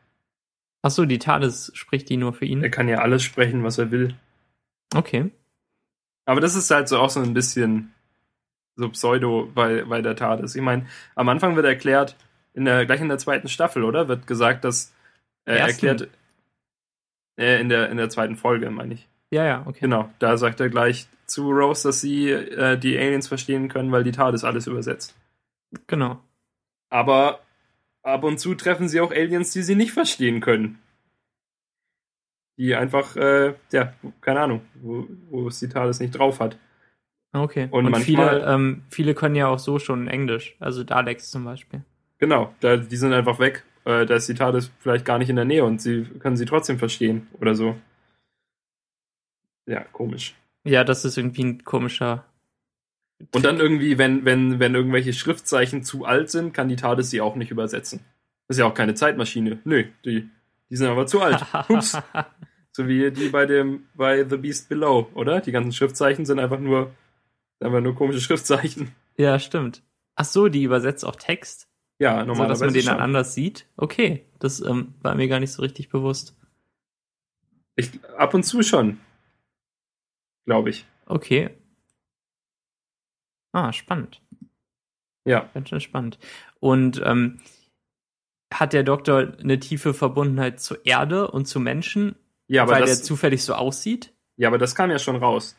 Ach 0.82 0.90
so, 0.90 1.04
die 1.04 1.18
TARDIS 1.18 1.70
spricht 1.74 2.08
die 2.08 2.16
nur 2.16 2.32
für 2.32 2.44
Er 2.44 2.50
ihn? 2.50 2.70
kann 2.70 2.88
ja 2.88 2.98
alles 2.98 3.22
sprechen, 3.22 3.62
was 3.62 3.78
er 3.78 3.90
will. 3.90 4.16
Okay. 4.94 5.30
Aber 6.24 6.40
das 6.40 6.54
ist 6.54 6.70
halt 6.70 6.88
so 6.88 6.98
auch 6.98 7.10
so 7.10 7.20
ein 7.20 7.34
bisschen 7.34 7.94
so 8.76 8.88
Pseudo 8.90 9.50
bei, 9.54 9.84
bei 9.84 10.02
der 10.02 10.16
TARDIS. 10.16 10.54
Ich 10.54 10.62
meine, 10.62 10.86
am 11.14 11.28
Anfang 11.28 11.56
wird 11.56 11.66
erklärt, 11.66 12.16
in 12.54 12.64
der, 12.64 12.84
gleich 12.84 13.00
in 13.00 13.08
der 13.08 13.18
zweiten 13.18 13.48
Staffel, 13.48 13.84
oder? 13.84 14.08
Wird 14.08 14.26
gesagt, 14.26 14.64
dass 14.64 14.92
äh, 15.44 15.56
erklärt 15.56 16.08
äh, 17.36 17.60
in 17.60 17.68
der 17.68 17.90
in 17.90 17.96
der 17.96 18.10
zweiten 18.10 18.36
Folge, 18.36 18.70
meine 18.70 18.94
ich. 18.94 19.08
Ja, 19.32 19.44
ja, 19.46 19.62
okay. 19.66 19.78
Genau, 19.80 20.10
da 20.18 20.36
sagt 20.36 20.60
er 20.60 20.68
gleich 20.68 21.06
zu 21.26 21.50
Rose, 21.50 21.88
dass 21.88 22.00
sie 22.02 22.28
äh, 22.30 22.76
die 22.78 22.98
Aliens 22.98 23.28
verstehen 23.28 23.68
können, 23.68 23.90
weil 23.90 24.04
die 24.04 24.12
TARDIS 24.12 24.44
alles 24.44 24.66
übersetzt. 24.66 25.16
Genau. 25.86 26.20
Aber 26.90 27.40
ab 28.02 28.24
und 28.24 28.38
zu 28.38 28.54
treffen 28.54 28.88
sie 28.88 29.00
auch 29.00 29.10
Aliens, 29.10 29.52
die 29.52 29.62
sie 29.62 29.74
nicht 29.74 29.92
verstehen 29.92 30.40
können. 30.40 30.78
Die 32.58 32.74
einfach, 32.74 33.16
äh, 33.16 33.54
ja, 33.72 33.94
keine 34.20 34.40
Ahnung, 34.40 34.60
wo, 34.82 35.06
wo 35.30 35.48
es 35.48 35.58
die 35.60 35.68
TARDIS 35.70 36.00
nicht 36.00 36.12
drauf 36.18 36.38
hat. 36.38 36.58
Okay. 37.32 37.68
Und 37.70 37.86
Und, 37.86 37.92
manchmal- 37.92 38.40
viele, 38.40 38.46
ähm, 38.52 38.82
viele 38.90 39.14
können 39.14 39.34
ja 39.34 39.46
auch 39.48 39.58
so 39.58 39.78
schon 39.78 40.08
Englisch, 40.08 40.54
also 40.60 40.84
Daleks 40.84 41.30
zum 41.30 41.44
Beispiel. 41.46 41.82
Genau, 42.18 42.54
da, 42.60 42.76
die 42.76 42.96
sind 42.96 43.14
einfach 43.14 43.38
weg. 43.38 43.64
Äh, 43.86 44.04
da 44.04 44.16
ist 44.16 44.28
die 44.28 44.34
TARDIS 44.34 44.70
vielleicht 44.80 45.06
gar 45.06 45.16
nicht 45.18 45.30
in 45.30 45.36
der 45.36 45.46
Nähe 45.46 45.64
und 45.64 45.80
sie 45.80 46.04
können 46.18 46.36
sie 46.36 46.44
trotzdem 46.44 46.78
verstehen 46.78 47.28
oder 47.40 47.54
so. 47.54 47.74
Ja, 49.66 49.80
komisch. 49.92 50.34
Ja, 50.64 50.84
das 50.84 51.04
ist 51.04 51.16
irgendwie 51.16 51.44
ein 51.44 51.64
komischer. 51.64 52.24
Und 53.34 53.44
dann 53.44 53.58
irgendwie, 53.60 53.98
wenn, 53.98 54.24
wenn, 54.24 54.58
wenn 54.58 54.74
irgendwelche 54.74 55.12
Schriftzeichen 55.12 55.84
zu 55.84 56.04
alt 56.04 56.30
sind, 56.30 56.52
kann 56.52 56.68
die 56.68 56.76
TARDIS 56.76 57.10
sie 57.10 57.20
auch 57.20 57.36
nicht 57.36 57.50
übersetzen. 57.50 58.00
Das 58.48 58.56
ist 58.56 58.60
ja 58.60 58.66
auch 58.66 58.74
keine 58.74 58.94
Zeitmaschine. 58.94 59.60
Nö, 59.64 59.84
die, 60.04 60.28
die 60.70 60.76
sind 60.76 60.88
aber 60.88 61.06
zu 61.06 61.20
alt. 61.20 61.44
Ups. 61.68 61.96
So 62.72 62.88
wie 62.88 63.10
die 63.12 63.28
bei 63.28 63.46
dem, 63.46 63.84
bei 63.94 64.24
The 64.28 64.36
Beast 64.36 64.68
Below, 64.68 65.08
oder? 65.14 65.40
Die 65.40 65.52
ganzen 65.52 65.72
Schriftzeichen 65.72 66.24
sind 66.26 66.38
einfach 66.40 66.58
nur, 66.58 66.90
einfach 67.60 67.80
nur 67.80 67.94
komische 67.94 68.20
Schriftzeichen. 68.20 68.92
ja, 69.16 69.38
stimmt. 69.38 69.82
Ach 70.16 70.24
so, 70.24 70.48
die 70.48 70.64
übersetzt 70.64 71.04
auch 71.04 71.16
Text, 71.16 71.68
Ja, 71.98 72.12
so 72.12 72.18
dass 72.18 72.26
normalerweise 72.26 72.64
man 72.66 72.74
den 72.74 72.82
schon. 72.82 72.92
dann 72.92 73.00
anders 73.02 73.34
sieht. 73.34 73.66
Okay, 73.76 74.24
das 74.40 74.60
ähm, 74.60 74.94
war 75.00 75.14
mir 75.14 75.28
gar 75.28 75.40
nicht 75.40 75.52
so 75.52 75.62
richtig 75.62 75.88
bewusst. 75.88 76.36
Ich, 77.76 77.90
ab 78.18 78.34
und 78.34 78.42
zu 78.42 78.62
schon. 78.62 78.98
Glaube 80.44 80.70
ich. 80.70 80.86
Okay. 81.06 81.50
Ah, 83.52 83.72
spannend. 83.72 84.20
Ja. 85.24 85.50
Ganz 85.54 85.68
schön 85.68 85.80
spannend. 85.80 86.18
Und 86.58 87.00
ähm, 87.04 87.40
hat 88.52 88.72
der 88.72 88.82
Doktor 88.82 89.34
eine 89.40 89.58
tiefe 89.60 89.94
Verbundenheit 89.94 90.60
zur 90.60 90.84
Erde 90.84 91.30
und 91.30 91.46
zu 91.46 91.60
Menschen, 91.60 92.16
Ja, 92.48 92.68
weil 92.68 92.80
das, 92.80 92.98
der 92.98 93.04
zufällig 93.04 93.44
so 93.44 93.54
aussieht? 93.54 94.12
Ja, 94.36 94.48
aber 94.48 94.58
das 94.58 94.74
kam 94.74 94.90
ja 94.90 94.98
schon 94.98 95.16
raus. 95.16 95.56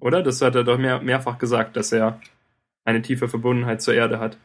Oder? 0.00 0.22
Das 0.22 0.40
hat 0.40 0.54
er 0.54 0.64
doch 0.64 0.78
mehr, 0.78 1.00
mehrfach 1.00 1.38
gesagt, 1.38 1.76
dass 1.76 1.92
er 1.92 2.20
eine 2.84 3.02
tiefe 3.02 3.28
Verbundenheit 3.28 3.82
zur 3.82 3.94
Erde 3.94 4.18
hat. 4.18 4.38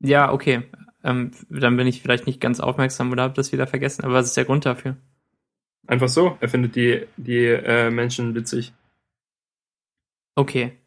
Ja, 0.00 0.32
okay. 0.32 0.64
Ähm, 1.04 1.30
dann 1.48 1.76
bin 1.76 1.86
ich 1.86 2.02
vielleicht 2.02 2.26
nicht 2.26 2.40
ganz 2.40 2.60
aufmerksam 2.60 3.12
oder 3.12 3.22
habe 3.22 3.34
das 3.34 3.52
wieder 3.52 3.66
vergessen. 3.66 4.04
Aber 4.04 4.14
was 4.14 4.26
ist 4.26 4.36
der 4.36 4.44
Grund 4.44 4.66
dafür? 4.66 4.96
Einfach 5.88 6.08
so. 6.08 6.36
Er 6.40 6.48
findet 6.48 6.76
die, 6.76 7.06
die 7.16 7.46
äh, 7.46 7.90
Menschen 7.90 8.34
witzig. 8.34 8.72
Okay. 10.36 10.78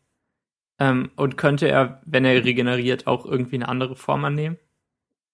Ähm, 0.79 1.11
und 1.15 1.37
könnte 1.37 1.67
er, 1.67 2.01
wenn 2.05 2.23
er 2.23 2.43
regeneriert, 2.43 3.07
auch 3.07 3.25
irgendwie 3.25 3.55
eine 3.55 3.67
andere 3.67 3.95
Form 3.95 4.23
annehmen? 4.23 4.57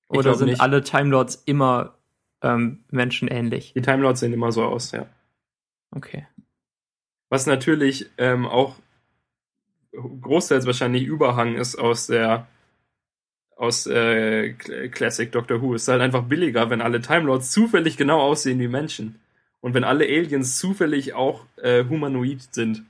Oder 0.08 0.36
sind 0.36 0.48
nicht. 0.48 0.62
alle 0.62 0.84
Time 0.84 1.10
Lords 1.10 1.44
immer 1.46 1.96
ähm, 2.42 2.86
menschenähnlich? 2.90 3.74
Die 3.74 3.82
Time 3.82 4.02
Lords 4.04 4.22
sehen 4.22 4.34
immer 4.34 4.54
so 4.54 4.64
aus, 4.64 4.92
ja. 4.94 5.06
Okay. 5.92 6.26
Was 7.30 7.46
natürlich 7.46 8.10
ähm, 8.18 8.46
auch 8.46 8.78
großteils 9.92 10.66
wahrscheinlich 10.66 11.04
Überhang 11.04 11.56
ist 11.56 11.76
aus 11.76 12.08
der 12.08 12.48
aus 13.58 13.86
äh, 13.88 14.54
Cl- 14.58 14.90
Classic 14.90 15.30
Doctor 15.32 15.62
Who. 15.62 15.74
Es 15.74 15.84
ist 15.84 15.88
halt 15.90 16.02
einfach 16.02 16.24
billiger, 16.24 16.70
wenn 16.70 16.82
alle 16.82 17.02
Time 17.02 17.24
Lords 17.24 17.52
zufällig 17.52 17.98
genau 17.98 18.22
aussehen 18.22 18.60
wie 18.60 18.70
Menschen. 18.70 19.20
Und 19.62 19.74
wenn 19.74 19.84
alle 19.84 20.06
Aliens 20.06 20.58
zufällig 20.60 21.14
auch 21.14 21.46
äh, 21.58 21.84
humanoid 21.86 22.54
sind. 22.54 22.84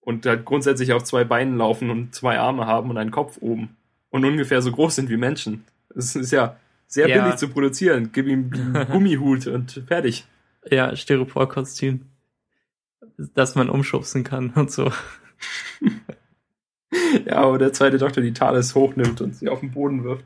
Und 0.00 0.24
halt 0.24 0.44
grundsätzlich 0.46 0.92
auf 0.94 1.04
zwei 1.04 1.24
Beinen 1.24 1.58
laufen 1.58 1.90
und 1.90 2.14
zwei 2.14 2.38
Arme 2.38 2.66
haben 2.66 2.88
und 2.88 2.96
einen 2.96 3.10
Kopf 3.10 3.38
oben. 3.40 3.76
Und 4.10 4.24
ungefähr 4.24 4.62
so 4.62 4.72
groß 4.72 4.94
sind 4.94 5.10
wie 5.10 5.18
Menschen. 5.18 5.64
Das 5.94 6.16
ist 6.16 6.30
ja 6.30 6.56
sehr 6.86 7.08
Ja. 7.08 7.22
billig 7.22 7.36
zu 7.36 7.48
produzieren. 7.48 8.10
Gib 8.12 8.26
ihm 8.26 8.50
einen 8.52 8.86
Gummihut 8.90 9.46
und 9.46 9.82
fertig. 9.86 10.26
Ja, 10.70 10.96
Styropor-Kostüm. 10.96 12.06
Dass 13.34 13.54
man 13.54 13.68
umschubsen 13.68 14.24
kann 14.24 14.50
und 14.50 14.70
so. 14.70 14.90
Ja, 17.26 17.36
aber 17.36 17.58
der 17.58 17.72
zweite 17.74 17.98
Doktor 17.98 18.22
die 18.22 18.32
Thales 18.32 18.74
hochnimmt 18.74 19.20
und 19.20 19.36
sie 19.36 19.48
auf 19.48 19.60
den 19.60 19.70
Boden 19.70 20.04
wirft. 20.04 20.24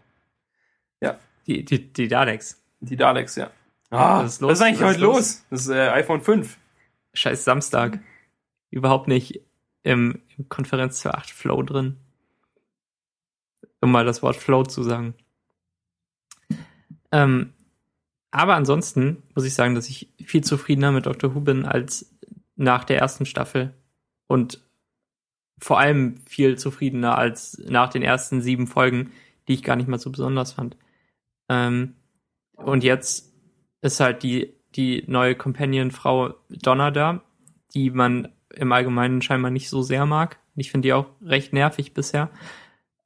Die, 1.47 1.64
die, 1.64 1.93
die 1.93 2.09
Daleks. 2.09 2.62
Die 2.81 2.97
Daleks, 2.97 3.36
ja. 3.36 3.51
Ah, 3.93 4.23
Was 4.24 4.35
ist 4.35 4.43
was 4.43 4.52
ist, 4.52 4.59
los? 4.59 4.60
eigentlich 4.62 4.81
Was 4.81 4.89
heute 4.89 5.01
los? 5.01 5.16
los? 5.16 5.47
Das 5.51 5.60
ist 5.60 5.69
äh, 5.69 5.89
iPhone 5.90 6.23
5. 6.23 6.59
Scheiß 7.12 7.44
Samstag. 7.44 8.01
Überhaupt 8.70 9.06
nicht 9.06 9.43
im, 9.82 10.23
im 10.39 10.48
Konferenz 10.48 11.02
für 11.02 11.12
8 11.14 11.31
Flow 11.31 11.62
drin. 11.62 11.98
Um 13.82 13.93
mal 13.93 14.06
das 14.06 14.23
Wort 14.23 14.36
Flow 14.36 14.62
zu 14.62 14.82
sagen. 14.82 15.14
Ähm, 17.10 17.52
aber 18.31 18.55
ansonsten 18.55 19.23
muss 19.35 19.44
ich 19.44 19.52
sagen, 19.52 19.74
dass 19.74 19.90
ich 19.90 20.09
viel 20.24 20.43
zufriedener 20.43 20.90
mit 20.90 21.05
Dr. 21.05 21.35
Who 21.35 21.40
bin 21.40 21.66
als 21.66 22.10
nach 22.56 22.85
der 22.85 22.98
ersten 22.98 23.27
Staffel. 23.27 23.74
Und 24.27 24.62
vor 25.59 25.78
allem 25.78 26.16
viel 26.27 26.56
zufriedener 26.56 27.19
als 27.19 27.59
nach 27.59 27.90
den 27.90 28.02
ersten 28.02 28.40
sieben 28.40 28.66
Folgen, 28.66 29.12
die 29.48 29.52
ich 29.55 29.62
gar 29.62 29.77
nicht 29.77 29.89
mal 29.89 29.98
so 29.98 30.10
besonders 30.10 30.52
fand. 30.52 30.78
Ähm, 31.51 31.94
und 32.56 32.85
jetzt 32.85 33.31
ist 33.82 34.00
halt 34.00 34.22
die, 34.22 34.54
die 34.74 35.04
neue 35.06 35.34
Companion-Frau 35.34 36.34
Donna 36.48 36.90
da, 36.90 37.20
die 37.74 37.90
man 37.90 38.28
im 38.54 38.72
Allgemeinen 38.72 39.22
scheinbar 39.22 39.50
nicht 39.50 39.68
so 39.68 39.82
sehr 39.82 40.06
mag. 40.06 40.38
Ich 40.56 40.70
finde 40.70 40.88
die 40.88 40.92
auch 40.92 41.06
recht 41.22 41.52
nervig 41.52 41.94
bisher. 41.94 42.30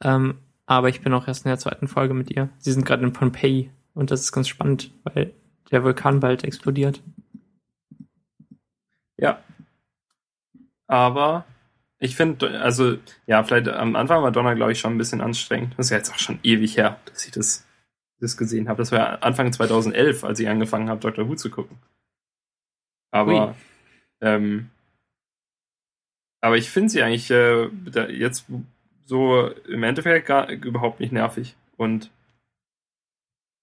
Ähm, 0.03 0.39
aber 0.67 0.89
ich 0.89 1.01
bin 1.01 1.13
auch 1.13 1.29
erst 1.29 1.45
in 1.45 1.51
der 1.51 1.59
zweiten 1.59 1.89
Folge 1.89 2.15
mit 2.15 2.31
ihr. 2.31 2.49
Sie 2.59 2.73
sind 2.73 2.85
gerade 2.85 3.05
in 3.05 3.13
Pompeii 3.13 3.71
und 3.95 4.11
das 4.11 4.23
ist 4.23 4.33
ganz 4.33 4.49
spannend, 4.49 4.91
weil 5.05 5.33
der 5.71 5.85
Vulkan 5.85 6.21
bald 6.21 6.45
explodiert. 6.45 7.03
Ja. 9.17 9.41
Aber 10.87 11.45
ich 11.99 12.15
finde, 12.17 12.61
also, 12.61 12.99
ja, 13.27 13.43
vielleicht 13.43 13.69
am 13.69 13.97
Anfang 13.97 14.23
war 14.23 14.31
Donner, 14.31 14.55
glaube 14.55 14.73
ich, 14.73 14.81
schon 14.81 14.95
ein 14.95 14.99
bisschen 14.99 15.21
anstrengend. 15.21 15.75
Das 15.77 15.87
ist 15.87 15.91
ja 15.91 15.97
jetzt 15.97 16.13
auch 16.13 16.19
schon 16.19 16.39
ewig 16.43 16.77
her, 16.77 17.01
dass 17.07 17.25
ich 17.25 17.33
das, 17.33 17.66
das 18.21 18.37
gesehen 18.37 18.69
habe. 18.69 18.79
Das 18.79 18.93
war 18.93 19.23
Anfang 19.23 19.53
2011, 19.53 20.25
als 20.25 20.41
ich 20.41 20.49
angefangen 20.49 20.89
habe, 20.89 21.01
Dr. 21.01 21.29
Who 21.29 21.35
zu 21.35 21.51
gucken. 21.51 21.77
Aber, 23.11 23.55
ähm, 24.21 24.71
aber 26.41 26.57
ich 26.57 26.71
finde 26.71 26.91
sie 26.91 27.03
eigentlich 27.03 27.31
äh, 27.31 27.69
jetzt 28.11 28.47
so 29.05 29.49
im 29.69 29.83
Endeffekt 29.83 30.27
gar, 30.27 30.51
überhaupt 30.51 31.01
nicht 31.01 31.13
nervig 31.13 31.57
und, 31.77 32.11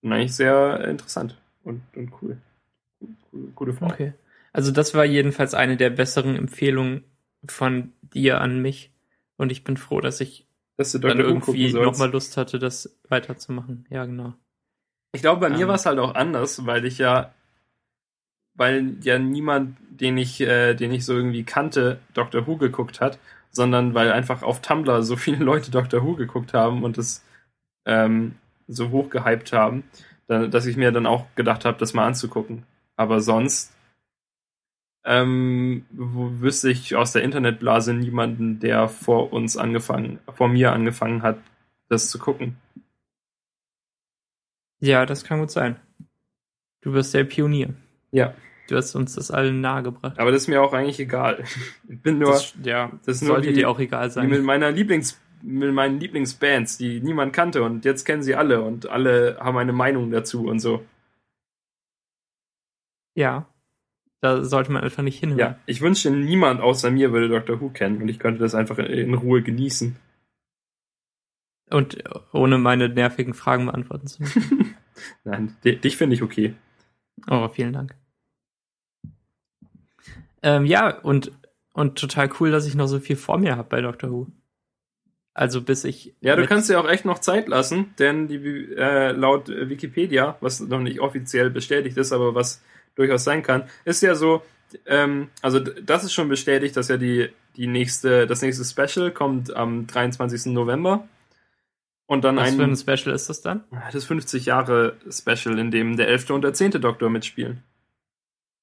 und 0.01 0.13
eigentlich 0.13 0.35
sehr 0.35 0.88
interessant 0.88 1.38
und, 1.63 1.81
und 1.95 2.11
cool. 2.21 2.38
Gute 3.55 3.73
Frau. 3.73 3.88
Okay. 3.88 4.13
Also 4.53 4.71
das 4.71 4.93
war 4.93 5.05
jedenfalls 5.05 5.53
eine 5.53 5.77
der 5.77 5.89
besseren 5.89 6.35
Empfehlungen 6.35 7.03
von 7.45 7.91
dir 8.01 8.39
an 8.39 8.61
mich. 8.61 8.91
Und 9.35 9.51
ich 9.51 9.63
bin 9.63 9.77
froh, 9.77 9.99
dass 9.99 10.21
ich 10.21 10.47
dass 10.77 10.91
du 10.91 10.99
dann 10.99 11.19
irgendwie 11.19 11.71
nochmal 11.73 12.11
Lust 12.11 12.38
hatte, 12.38 12.59
das 12.59 12.97
weiterzumachen. 13.09 13.85
Ja, 13.89 14.05
genau. 14.05 14.34
Ich 15.14 15.22
glaube, 15.22 15.41
bei 15.41 15.48
ähm, 15.48 15.57
mir 15.57 15.68
war 15.68 15.76
es 15.76 15.85
halt 15.85 15.99
auch 15.99 16.15
anders, 16.15 16.65
weil 16.65 16.85
ich 16.85 16.98
ja, 16.98 17.31
weil 18.56 18.98
ja 19.02 19.19
niemand, 19.19 19.77
den 19.90 20.18
ich, 20.18 20.41
äh, 20.41 20.73
den 20.73 20.91
ich 20.91 21.06
so 21.06 21.14
irgendwie 21.14 21.44
kannte, 21.44 21.99
Doctor 22.14 22.45
Who 22.48 22.57
geguckt 22.57 22.99
hat, 22.99 23.19
sondern 23.52 23.94
weil 23.94 24.11
einfach 24.11 24.41
auf 24.44 24.61
Tumblr 24.61 25.03
so 25.03 25.15
viele 25.15 25.38
Leute 25.44 25.72
Doctor 25.72 26.03
Who 26.03 26.15
geguckt 26.15 26.53
haben 26.53 26.84
und 26.84 26.98
es 26.98 27.23
ähm, 27.85 28.35
so 28.68 28.90
hoch 28.90 29.10
gehypt 29.10 29.53
haben, 29.53 29.84
dass 30.27 30.65
ich 30.65 30.77
mir 30.77 30.91
dann 30.91 31.06
auch 31.06 31.26
gedacht 31.35 31.65
habe, 31.65 31.77
das 31.77 31.94
mal 31.94 32.07
anzugucken. 32.07 32.64
Aber 32.95 33.22
sonst 33.22 33.73
ähm, 35.06 35.85
wüsste 35.91 36.72
ich 36.72 36.95
aus 36.95 37.11
der 37.11 37.23
Internetblase 37.23 37.94
niemanden, 37.94 38.60
der 38.60 38.88
vor 38.88 39.34
uns 39.34 39.57
angefangen, 39.57 40.19
vor 40.34 40.48
mir 40.48 40.72
angefangen 40.72 41.22
hat, 41.23 41.38
das 41.90 42.10
zu 42.10 42.19
gucken. 42.19 42.56
Ja, 44.84 45.05
das 45.05 45.23
kann 45.23 45.39
gut 45.39 45.49
sein. 45.49 45.77
Du 46.81 46.91
wirst 46.91 47.14
der 47.14 47.23
Pionier. 47.23 47.73
Ja. 48.11 48.34
Du 48.68 48.76
hast 48.76 48.93
uns 48.95 49.15
das 49.15 49.31
allen 49.31 49.61
nahegebracht. 49.61 50.19
Aber 50.19 50.31
das 50.31 50.43
ist 50.43 50.47
mir 50.49 50.61
auch 50.61 50.73
eigentlich 50.73 50.99
egal. 50.99 51.43
Ich 51.88 52.01
bin 52.01 52.19
nur. 52.19 52.31
Das, 52.31 52.53
ja, 52.64 52.91
das 53.05 53.22
sollte 53.22 53.49
wie, 53.49 53.53
dir 53.53 53.69
auch 53.69 53.80
egal 53.80 54.11
sein. 54.11 54.30
Mit 54.30 54.43
meiner 54.43 54.72
Lieblings, 54.72 55.22
mit 55.41 55.73
meinen 55.73 56.01
Lieblingsbands, 56.01 56.77
die 56.77 56.99
niemand 56.99 57.31
kannte 57.31 57.64
und 57.64 57.85
jetzt 57.85 58.03
kennen 58.03 58.23
sie 58.23 58.35
alle 58.35 58.61
und 58.61 58.89
alle 58.89 59.38
haben 59.39 59.57
eine 59.57 59.72
Meinung 59.72 60.11
dazu 60.11 60.47
und 60.47 60.60
so. 60.60 60.84
Ja. 63.15 63.47
Da 64.19 64.43
sollte 64.43 64.72
man 64.72 64.84
einfach 64.84 65.03
nicht 65.03 65.19
hinhören. 65.19 65.39
Ja, 65.39 65.60
ich 65.65 65.81
wünschte, 65.81 66.11
niemand 66.11 66.60
außer 66.60 66.91
mir 66.91 67.14
würde 67.14 67.30
Doctor 67.30 67.61
Who 67.61 67.69
kennen 67.69 68.01
und 68.01 68.10
ich 68.10 68.19
könnte 68.19 68.41
das 68.41 68.55
einfach 68.55 68.80
in 68.80 69.14
Ruhe 69.14 69.41
genießen. 69.41 69.95
Und 71.74 72.04
ohne 72.32 72.60
meine 72.60 72.88
nervigen 72.88 73.34
Fragen 73.34 73.66
beantworten 73.66 74.06
zu 74.06 74.22
müssen. 74.22 74.76
Nein, 75.24 75.58
dich 75.64 75.98
finde 75.98 76.16
ich 76.16 76.22
okay. 76.22 76.54
Oh, 77.28 77.48
vielen 77.50 77.74
Dank. 77.74 77.95
Ähm, 80.44 80.66
ja, 80.66 81.00
und, 81.00 81.32
und 81.74 81.98
total 81.98 82.30
cool, 82.40 82.52
dass 82.52 82.68
ich 82.68 82.76
noch 82.76 82.88
so 82.88 83.00
viel 83.00 83.16
vor 83.16 83.40
mir 83.40 83.58
habe 83.58 83.68
bei 83.68 83.82
Doctor 83.82 84.12
Who. 84.12 84.28
Also 85.34 85.64
bis 85.64 85.84
ich. 85.84 86.14
Ja, 86.22 86.36
du 86.36 86.45
kannst 86.45 86.70
dir 86.70 86.80
auch 86.80 86.88
echt 86.88 87.06
noch 87.06 87.18
Zeit 87.18 87.48
lassen, 87.48 87.95
denn 87.98 88.28
die 88.28 88.36
äh, 88.76 89.14
laut 89.14 89.48
Wikipedia, 89.48 90.38
was 90.41 90.60
noch 90.60 90.80
nicht 90.80 91.00
offiziell 91.00 91.50
bestätigt 91.50 91.98
ist, 91.98 92.12
aber 92.12 92.36
was 92.36 92.62
durchaus 92.94 93.24
sein 93.24 93.41
kann, 93.41 93.68
ist 93.84 94.04
ja 94.04 94.14
so, 94.14 94.44
ähm, 94.86 95.30
also 95.41 95.60
das 95.60 96.04
ist 96.04 96.14
schon 96.14 96.30
bestätigt, 96.30 96.78
dass 96.78 96.90
ja 96.90 96.98
die, 96.98 97.30
die 97.56 97.66
nächste, 97.66 98.28
das 98.28 98.44
nächste 98.44 98.64
Special 98.64 99.10
kommt 99.10 99.56
am 99.56 99.88
23. 99.88 100.54
November. 100.54 101.08
Und 102.05 102.23
dann 102.23 102.35
Was 102.35 102.49
ein, 102.49 102.55
für 102.57 102.63
ein 102.63 102.75
Special 102.75 103.15
ist 103.15 103.30
das 103.30 103.41
dann? 103.41 103.63
Das 103.91 104.05
50 104.05 104.45
Jahre 104.45 104.97
Special, 105.09 105.57
in 105.57 105.71
dem 105.71 105.97
der 105.97 106.07
11. 106.09 106.31
und 106.31 106.41
der 106.41 106.53
10. 106.53 106.71
Doktor 106.81 107.09
mitspielen. 107.09 107.63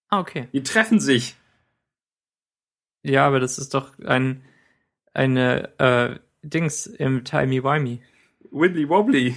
Ah, 0.09 0.21
okay. 0.21 0.49
Die 0.53 0.63
treffen 0.63 1.01
sich. 1.01 1.37
Ja, 3.03 3.27
aber 3.27 3.41
das 3.41 3.59
ist 3.59 3.75
doch 3.75 3.99
ein 4.01 4.43
eine 5.13 5.79
äh, 5.79 6.19
Dings 6.43 6.87
im 6.87 7.25
Timey 7.25 7.63
Wimey. 7.63 8.01
Wibbly 8.51 8.89
Wobbly. 8.89 9.37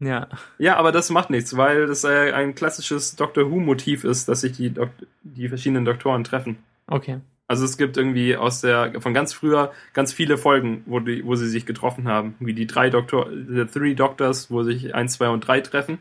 Ja. 0.00 0.28
Ja, 0.58 0.76
aber 0.76 0.92
das 0.92 1.10
macht 1.10 1.30
nichts, 1.30 1.56
weil 1.56 1.86
das 1.86 2.04
äh, 2.04 2.32
ein 2.32 2.54
klassisches 2.54 3.16
Doctor 3.16 3.50
Who-Motiv 3.50 4.04
ist, 4.04 4.28
dass 4.28 4.42
sich 4.42 4.56
die, 4.56 4.70
Dok 4.70 4.90
die 5.22 5.48
verschiedenen 5.48 5.84
Doktoren 5.84 6.24
treffen. 6.24 6.58
Okay. 6.86 7.20
Also 7.48 7.64
es 7.64 7.78
gibt 7.78 7.96
irgendwie 7.96 8.36
aus 8.36 8.60
der, 8.60 9.00
von 9.00 9.14
ganz 9.14 9.32
früher, 9.32 9.72
ganz 9.94 10.12
viele 10.12 10.36
Folgen, 10.36 10.82
wo, 10.84 11.00
die, 11.00 11.24
wo 11.24 11.34
sie 11.34 11.48
sich 11.48 11.64
getroffen 11.64 12.06
haben. 12.06 12.36
Wie 12.40 12.52
die 12.52 12.66
drei 12.66 12.90
Doktor, 12.90 13.30
the 13.30 13.64
Three 13.64 13.94
Doctors, 13.94 14.50
wo 14.50 14.62
sich 14.62 14.94
eins, 14.94 15.14
zwei 15.14 15.30
und 15.30 15.40
drei 15.40 15.62
treffen. 15.62 15.98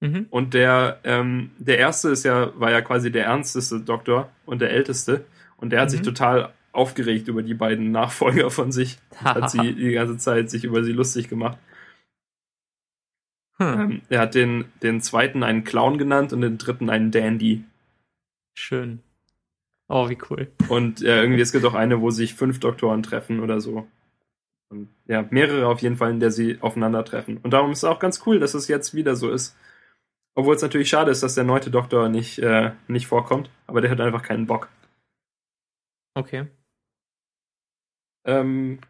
Mhm. 0.00 0.26
Und 0.28 0.54
der, 0.54 0.98
ähm, 1.04 1.52
der 1.58 1.78
erste 1.78 2.10
ist 2.10 2.24
ja, 2.24 2.52
war 2.58 2.72
ja 2.72 2.82
quasi 2.82 3.12
der 3.12 3.26
ernsteste 3.26 3.80
Doktor 3.80 4.30
und 4.44 4.60
der 4.60 4.72
älteste. 4.72 5.24
Und 5.56 5.70
der 5.70 5.80
hat 5.80 5.88
mhm. 5.88 5.92
sich 5.92 6.02
total 6.02 6.52
aufgeregt 6.72 7.28
über 7.28 7.44
die 7.44 7.54
beiden 7.54 7.92
Nachfolger 7.92 8.50
von 8.50 8.72
sich. 8.72 8.98
hat 9.22 9.50
sie 9.50 9.72
die 9.76 9.92
ganze 9.92 10.18
Zeit 10.18 10.50
sich 10.50 10.64
über 10.64 10.82
sie 10.82 10.92
lustig 10.92 11.28
gemacht. 11.28 11.58
Hm. 13.58 13.80
Ähm, 13.80 14.02
er 14.10 14.20
hat 14.20 14.34
den, 14.34 14.66
den 14.82 15.00
zweiten 15.00 15.42
einen 15.42 15.64
Clown 15.64 15.96
genannt 15.96 16.32
und 16.32 16.42
den 16.42 16.58
dritten 16.58 16.90
einen 16.90 17.10
Dandy. 17.10 17.64
Schön. 18.54 19.00
Oh, 19.88 20.08
wie 20.08 20.18
cool. 20.30 20.50
Und 20.68 21.02
äh, 21.02 21.20
irgendwie, 21.22 21.40
es 21.40 21.52
gibt 21.52 21.64
auch 21.64 21.74
eine, 21.74 22.00
wo 22.00 22.10
sich 22.10 22.34
fünf 22.34 22.58
Doktoren 22.58 23.02
treffen 23.02 23.40
oder 23.40 23.60
so. 23.60 23.86
Und 24.68 24.88
ja, 25.06 25.24
mehrere 25.30 25.68
auf 25.68 25.80
jeden 25.80 25.96
Fall, 25.96 26.10
in 26.10 26.20
der 26.20 26.32
sie 26.32 26.60
aufeinandertreffen. 26.60 27.38
Und 27.38 27.52
darum 27.52 27.70
ist 27.70 27.78
es 27.78 27.84
auch 27.84 28.00
ganz 28.00 28.26
cool, 28.26 28.40
dass 28.40 28.54
es 28.54 28.66
jetzt 28.66 28.94
wieder 28.94 29.14
so 29.14 29.30
ist. 29.30 29.56
Obwohl 30.34 30.56
es 30.56 30.62
natürlich 30.62 30.88
schade 30.88 31.10
ist, 31.10 31.22
dass 31.22 31.34
der 31.34 31.44
neunte 31.44 31.70
Doktor 31.70 32.08
nicht, 32.08 32.38
äh, 32.40 32.72
nicht 32.88 33.06
vorkommt, 33.06 33.48
aber 33.66 33.80
der 33.80 33.90
hat 33.90 34.00
einfach 34.00 34.22
keinen 34.22 34.46
Bock. 34.46 34.68
Okay. 36.14 36.48
Ähm, 38.26 38.80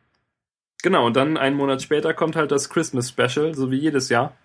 genau, 0.82 1.06
und 1.06 1.14
dann 1.14 1.36
einen 1.36 1.56
Monat 1.56 1.82
später 1.82 2.14
kommt 2.14 2.36
halt 2.36 2.50
das 2.50 2.70
Christmas 2.70 3.10
Special, 3.10 3.54
so 3.54 3.70
wie 3.70 3.76
jedes 3.76 4.08
Jahr. 4.08 4.36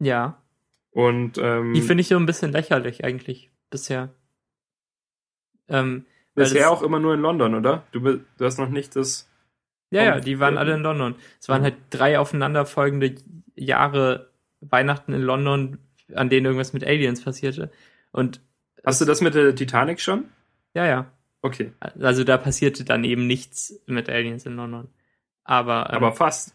Ja. 0.00 0.40
Und 0.92 1.36
ähm, 1.38 1.74
die 1.74 1.82
finde 1.82 2.02
ich 2.02 2.08
so 2.08 2.16
ein 2.16 2.26
bisschen 2.26 2.52
lächerlich 2.52 3.04
eigentlich 3.04 3.50
bisher. 3.74 4.10
Ähm, 5.68 6.06
bisher 6.36 6.70
auch 6.70 6.82
immer 6.82 7.00
nur 7.00 7.14
in 7.14 7.20
London, 7.20 7.56
oder? 7.56 7.82
Du, 7.90 8.00
du 8.00 8.44
hast 8.44 8.58
noch 8.58 8.68
nicht 8.68 8.94
das. 8.94 9.28
Ja, 9.90 10.04
ja, 10.04 10.20
die 10.20 10.38
waren 10.38 10.58
alle 10.58 10.74
in 10.74 10.82
London. 10.82 11.16
Es 11.40 11.48
waren 11.48 11.62
halt 11.62 11.74
drei 11.90 12.20
aufeinanderfolgende 12.20 13.16
Jahre 13.56 14.30
Weihnachten 14.60 15.12
in 15.12 15.22
London, 15.22 15.78
an 16.14 16.30
denen 16.30 16.46
irgendwas 16.46 16.72
mit 16.72 16.86
Aliens 16.86 17.22
passierte. 17.22 17.72
Und 18.12 18.40
hast 18.84 19.00
du 19.00 19.04
das 19.04 19.20
mit 19.20 19.34
der 19.34 19.56
Titanic 19.56 20.00
schon? 20.00 20.26
Ja, 20.72 20.86
ja. 20.86 21.10
Okay. 21.42 21.72
Also 21.80 22.22
da 22.22 22.38
passierte 22.38 22.84
dann 22.84 23.02
eben 23.02 23.26
nichts 23.26 23.82
mit 23.86 24.08
Aliens 24.08 24.46
in 24.46 24.54
London. 24.56 24.88
Aber 25.42 25.88
ähm, 25.90 25.96
aber 25.96 26.12
fast. 26.12 26.54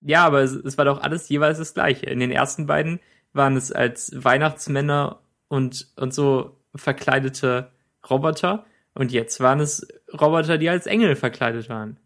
Ja, 0.00 0.24
aber 0.24 0.42
es, 0.42 0.52
es 0.52 0.78
war 0.78 0.84
doch 0.84 1.02
alles 1.02 1.28
jeweils 1.28 1.58
das 1.58 1.74
Gleiche. 1.74 2.06
In 2.06 2.20
den 2.20 2.30
ersten 2.30 2.66
beiden 2.66 3.00
waren 3.32 3.56
es 3.56 3.72
als 3.72 4.12
Weihnachtsmänner 4.14 5.20
und, 5.52 5.92
und 5.96 6.14
so 6.14 6.56
verkleidete 6.74 7.70
Roboter. 8.08 8.64
Und 8.94 9.12
jetzt 9.12 9.38
waren 9.40 9.60
es 9.60 9.86
Roboter, 10.10 10.56
die 10.56 10.70
als 10.70 10.86
Engel 10.86 11.14
verkleidet 11.14 11.68
waren. 11.68 12.00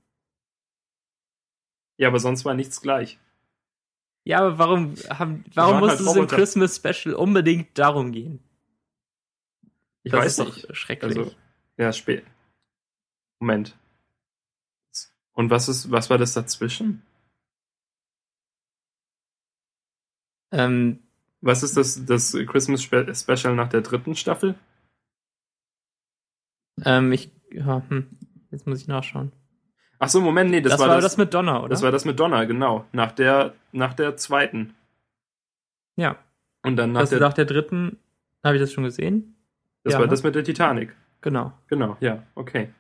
Ja, 1.97 2.09
aber 2.09 2.19
sonst 2.19 2.45
war 2.45 2.55
nichts 2.55 2.81
gleich. 2.81 3.21
Ja, 4.25 4.41
aber 4.41 4.59
warum, 4.59 4.97
haben, 5.09 5.45
warum 5.55 5.79
muss 5.79 5.91
halt 5.91 6.01
es 6.01 6.17
im 6.17 6.27
Christmas 6.27 6.75
Special 6.75 7.15
unbedingt 7.15 7.79
darum 7.79 8.11
gehen? 8.11 8.41
Ich 10.03 10.11
das 10.11 10.21
weiß 10.21 10.39
ist 10.39 10.45
nicht. 10.45 10.69
Doch 10.69 10.75
schrecklich. 10.75 11.17
Also, 11.17 11.33
ja, 11.77 11.93
spät. 11.93 12.25
Moment. 13.39 13.79
Und 15.35 15.51
was 15.51 15.69
ist, 15.69 15.93
was 15.93 16.11
war 16.11 16.19
das 16.19 16.35
dazwischen? 16.35 17.03
Ähm, 20.51 21.06
Was 21.41 21.63
ist 21.63 21.77
das, 21.77 22.05
das 22.05 22.33
Christmas 22.47 22.83
Spe 22.83 23.15
Special 23.15 23.55
nach 23.55 23.69
der 23.69 23.83
dritten 23.83 24.15
Staffel? 24.15 24.55
Ähm, 26.85 27.13
ich, 27.13 27.31
ja, 27.51 27.83
hm, 27.89 28.07
jetzt 28.51 28.67
muss 28.67 28.81
ich 28.81 28.89
nachschauen. 28.89 29.33
Ach 29.99 30.09
so, 30.09 30.21
Moment, 30.21 30.51
nee, 30.51 30.61
das, 30.61 30.73
das 30.73 30.81
war, 30.81 30.89
war 30.89 30.97
das, 30.97 31.05
das 31.05 31.17
mit 31.17 31.33
Donner, 31.33 31.61
oder? 31.61 31.71
Das 31.71 31.83
war 31.83 31.91
das 31.91 32.05
mit 32.05 32.21
Donner, 32.21 32.45
genau. 32.47 32.85
Nach 32.93 33.13
der, 33.13 33.55
nach 33.73 33.95
der 33.95 34.17
zweiten. 34.17 34.75
Ja. 35.97 36.19
Und 36.63 36.77
dann 36.77 36.93
nach 36.93 37.03
das 37.03 37.11
der, 37.11 37.21
nach 37.21 37.33
der 37.33 37.47
dritten, 37.47 37.99
habe 38.45 38.57
ich 38.57 38.61
das 38.61 38.73
schon 38.73 38.85
gesehen? 38.85 39.37
Das 39.85 39.95
ja, 39.95 39.99
war 39.99 40.07
ne? 40.07 40.11
das 40.11 40.23
mit 40.23 40.35
der 40.35 40.45
Titanic. 40.45 40.95
genau. 41.21 41.53
Genau, 41.69 41.97
ja, 42.01 42.23
okay. 42.35 42.71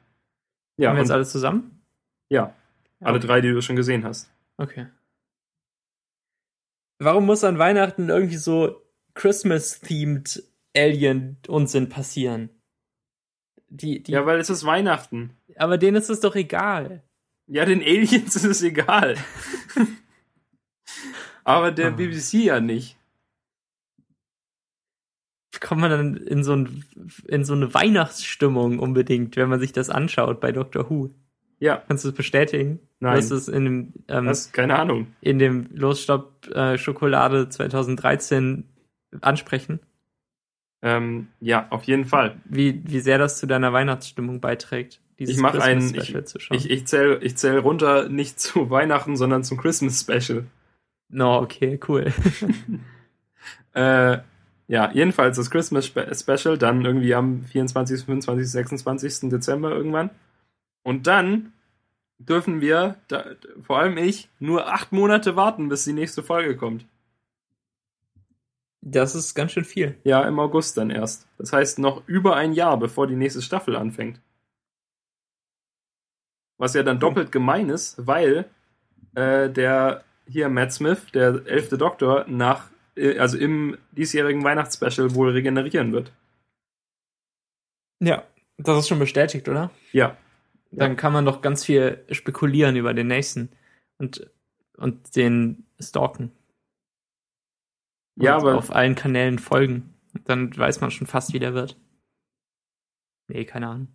Ja, 0.76 0.90
Haben 0.90 0.96
wir 0.96 1.02
jetzt 1.02 1.10
alles 1.10 1.30
zusammen? 1.30 1.80
ja, 2.28 2.54
alle 3.00 3.20
drei, 3.20 3.40
die 3.40 3.50
du 3.50 3.62
schon 3.62 3.76
gesehen 3.76 4.04
hast. 4.04 4.30
Okay. 4.58 4.88
Warum 6.98 7.26
muss 7.26 7.44
an 7.44 7.58
Weihnachten 7.58 8.08
irgendwie 8.08 8.36
so 8.36 8.82
Christmas-themed 9.14 10.42
Alien-Unsinn 10.76 11.88
passieren? 11.88 12.50
Die, 13.68 14.02
die, 14.02 14.12
Ja, 14.12 14.24
weil 14.26 14.38
es 14.38 14.50
ist 14.50 14.64
Weihnachten. 14.64 15.36
aber 15.56 15.76
denen 15.78 15.96
ist 15.96 16.08
es 16.10 16.20
doch 16.20 16.34
egal. 16.36 17.02
Ja, 17.48 17.64
den 17.64 17.80
Aliens 17.82 18.34
ist 18.36 18.44
es 18.44 18.62
egal. 18.62 19.16
Aber 21.44 21.70
der 21.70 21.88
Ah. 21.88 21.90
BBC 21.90 22.34
ja 22.44 22.60
nicht. 22.60 22.96
Kommt 25.60 25.80
man 25.80 25.90
dann 25.90 26.16
in 26.16 26.42
so, 26.44 26.54
ein, 26.56 26.84
in 27.28 27.44
so 27.44 27.54
eine 27.54 27.72
Weihnachtsstimmung 27.72 28.78
unbedingt, 28.80 29.36
wenn 29.36 29.48
man 29.48 29.60
sich 29.60 29.72
das 29.72 29.88
anschaut 29.90 30.40
bei 30.40 30.50
Doctor 30.52 30.90
Who? 30.90 31.10
Ja, 31.58 31.82
Kannst 31.88 32.04
du 32.04 32.08
es 32.10 32.14
bestätigen? 32.14 32.80
Nein. 33.00 33.12
Du 33.14 33.18
hast 33.18 33.30
es 33.30 33.48
in 33.48 33.64
dem, 33.64 33.92
ähm, 34.08 34.26
das, 34.26 34.52
keine 34.52 34.78
Ahnung. 34.78 35.06
in 35.20 35.38
dem 35.38 35.68
Losstopp 35.72 36.48
äh, 36.54 36.76
Schokolade 36.78 37.48
2013 37.48 38.64
ansprechen, 39.20 39.80
Ähm, 40.82 41.28
ja, 41.40 41.66
auf 41.70 41.84
jeden 41.84 42.04
Fall. 42.04 42.36
wie, 42.44 42.82
wie 42.86 43.00
sehr 43.00 43.18
das 43.18 43.38
zu 43.38 43.46
deiner 43.46 43.72
Weihnachtsstimmung 43.72 44.40
beiträgt, 44.40 45.00
dieses 45.18 45.36
Ich 45.36 45.40
mach 45.40 45.54
einen, 45.58 45.80
ich, 45.80 45.92
Christmas-Special 45.94 46.24
zu 46.26 46.40
schauen. 46.40 46.56
ich, 46.58 46.70
ich 46.70 46.86
zähle 46.86 47.18
ich 47.22 47.36
zähl 47.36 47.58
runter 47.58 48.08
nicht 48.10 48.38
zu 48.38 48.68
Weihnachten, 48.70 49.16
sondern 49.16 49.42
zum 49.44 49.56
Christmas 49.56 50.00
Special. 50.00 50.44
no, 51.08 51.38
okay, 51.40 51.78
cool. 51.88 52.12
Äh, 53.74 54.18
ja, 54.68 54.90
jedenfalls 54.92 55.36
das 55.36 55.50
Christmas 55.50 55.86
Spe 55.86 56.10
Special, 56.14 56.56
dann 56.58 56.84
irgendwie 56.84 57.14
am 57.14 57.42
24., 57.44 58.04
25., 58.04 58.50
26. 58.50 59.30
Dezember 59.30 59.70
irgendwann. 59.70 60.10
Und 60.86 61.08
dann 61.08 61.52
dürfen 62.18 62.60
wir, 62.60 62.94
da, 63.08 63.24
vor 63.60 63.80
allem 63.80 63.98
ich, 63.98 64.28
nur 64.38 64.72
acht 64.72 64.92
Monate 64.92 65.34
warten, 65.34 65.68
bis 65.68 65.82
die 65.82 65.92
nächste 65.92 66.22
Folge 66.22 66.56
kommt. 66.56 66.86
Das 68.82 69.16
ist 69.16 69.34
ganz 69.34 69.50
schön 69.50 69.64
viel. 69.64 69.98
Ja, 70.04 70.22
im 70.22 70.38
August 70.38 70.76
dann 70.76 70.90
erst. 70.90 71.26
Das 71.38 71.52
heißt 71.52 71.80
noch 71.80 72.06
über 72.06 72.36
ein 72.36 72.52
Jahr, 72.52 72.78
bevor 72.78 73.08
die 73.08 73.16
nächste 73.16 73.42
Staffel 73.42 73.74
anfängt. 73.74 74.20
Was 76.56 76.74
ja 76.74 76.84
dann 76.84 77.00
doppelt 77.00 77.32
gemein 77.32 77.68
ist, 77.68 78.06
weil 78.06 78.48
äh, 79.16 79.50
der 79.50 80.04
hier 80.28 80.48
Matt 80.48 80.72
Smith, 80.72 81.06
der 81.12 81.46
elfte 81.46 81.78
Doktor, 81.78 82.26
nach 82.28 82.70
äh, 82.94 83.18
also 83.18 83.36
im 83.38 83.76
diesjährigen 83.90 84.44
Weihnachtsspecial 84.44 85.16
wohl 85.16 85.30
regenerieren 85.30 85.92
wird. 85.92 86.12
Ja, 87.98 88.22
das 88.56 88.78
ist 88.78 88.88
schon 88.88 89.00
bestätigt, 89.00 89.48
oder? 89.48 89.72
Ja, 89.90 90.16
Dann 90.72 90.96
kann 90.96 91.12
man 91.12 91.24
doch 91.24 91.40
ganz 91.42 91.64
viel 91.64 92.04
spekulieren 92.10 92.76
über 92.76 92.92
den 92.92 93.06
nächsten 93.06 93.50
und, 93.98 94.30
und 94.76 95.16
den 95.16 95.66
stalken. 95.80 96.32
ja, 98.16 98.36
und 98.36 98.42
aber 98.42 98.56
auf 98.58 98.70
allen 98.74 98.94
Kanälen 98.94 99.38
folgen. 99.38 99.94
Dann 100.24 100.56
weiß 100.56 100.80
man 100.80 100.90
schon 100.90 101.06
fast, 101.06 101.32
wie 101.32 101.38
der 101.38 101.54
wird. 101.54 101.76
Nee, 103.28 103.44
keine 103.44 103.68
Ahnung. 103.68 103.88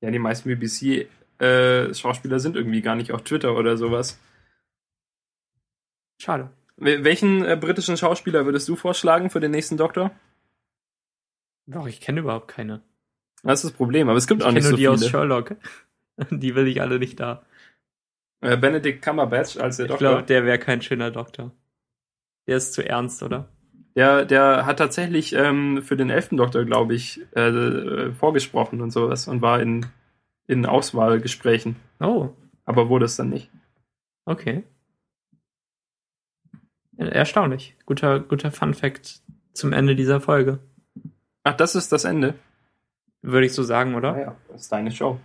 ja, 0.00 0.10
die 0.10 0.18
meisten 0.18 0.48
BBC 0.48 1.08
äh, 1.38 1.92
sind 1.92 2.56
irgendwie 2.56 2.82
gar 2.82 2.94
nicht 2.96 3.12
auf 3.12 3.22
Twitter 3.22 3.56
oder 3.56 3.76
sowas. 3.76 4.18
Schade. 6.20 6.50
Wel- 6.76 7.04
Welchen 7.04 7.44
äh, 7.44 7.56
britischen 7.56 7.96
Schauspieler 7.96 8.44
würdest 8.44 8.68
du 8.68 8.76
vorschlagen 8.76 9.30
für 9.30 9.40
den 9.40 9.50
nächsten 9.50 9.76
Doktor? 9.76 10.10
Doch, 11.66 11.86
ich 11.86 12.00
kenne 12.00 12.20
überhaupt 12.20 12.48
keine. 12.48 12.82
Das 13.46 13.62
ist 13.64 13.70
das 13.70 13.76
Problem, 13.76 14.08
aber 14.08 14.18
es 14.18 14.26
gibt 14.26 14.40
Ich 14.40 14.44
auch 14.46 14.50
kenne 14.50 14.58
nicht 14.60 14.64
nur 14.64 14.72
so 14.72 14.76
die 14.76 14.88
aus 14.88 14.98
viele. 15.00 15.10
Sherlock. 15.10 15.56
Die 16.30 16.54
will 16.54 16.66
ich 16.66 16.80
alle 16.80 16.98
nicht 16.98 17.20
da. 17.20 17.44
Äh, 18.40 18.56
Benedict 18.56 19.02
Cumberbatch 19.02 19.56
als 19.58 19.76
der 19.76 19.86
Ich 19.86 19.90
Doktor. 19.90 20.08
glaube, 20.08 20.22
der 20.24 20.44
wäre 20.44 20.58
kein 20.58 20.80
schöner 20.82 21.10
Doktor. 21.10 21.52
Der 22.46 22.56
ist 22.56 22.72
zu 22.72 22.86
ernst, 22.86 23.22
oder? 23.22 23.48
Der, 23.94 24.24
der 24.24 24.66
hat 24.66 24.78
tatsächlich 24.78 25.32
ähm, 25.34 25.82
für 25.82 25.96
den 25.96 26.10
elften 26.10 26.36
Doktor, 26.36 26.64
glaube 26.64 26.94
ich, 26.94 27.20
äh, 27.36 28.12
vorgesprochen 28.12 28.80
und 28.80 28.90
sowas 28.90 29.28
und 29.28 29.42
war 29.42 29.60
in, 29.60 29.86
in 30.46 30.64
Auswahlgesprächen, 30.66 31.76
Oh, 32.00 32.30
aber 32.64 32.88
wurde 32.88 33.04
es 33.06 33.16
dann 33.16 33.28
nicht. 33.30 33.50
okay. 34.24 34.64
Erstaunlich. 36.98 37.76
Guter, 37.84 38.20
guter 38.20 38.50
Fun 38.50 38.72
Fact 38.74 39.20
zum 39.52 39.72
Ende 39.74 39.94
dieser 39.96 40.20
Folge. 40.20 40.58
Ach, 41.44 41.54
das 41.54 41.74
ist 41.74 41.92
das 41.92 42.04
Ende. 42.04 42.34
Würde 43.26 43.46
ich 43.46 43.54
so 43.54 43.64
sagen, 43.64 43.96
oder? 43.96 44.12
Naja, 44.12 44.36
das 44.48 44.62
ist 44.62 44.72
deine 44.72 44.92
Show. 44.92 45.18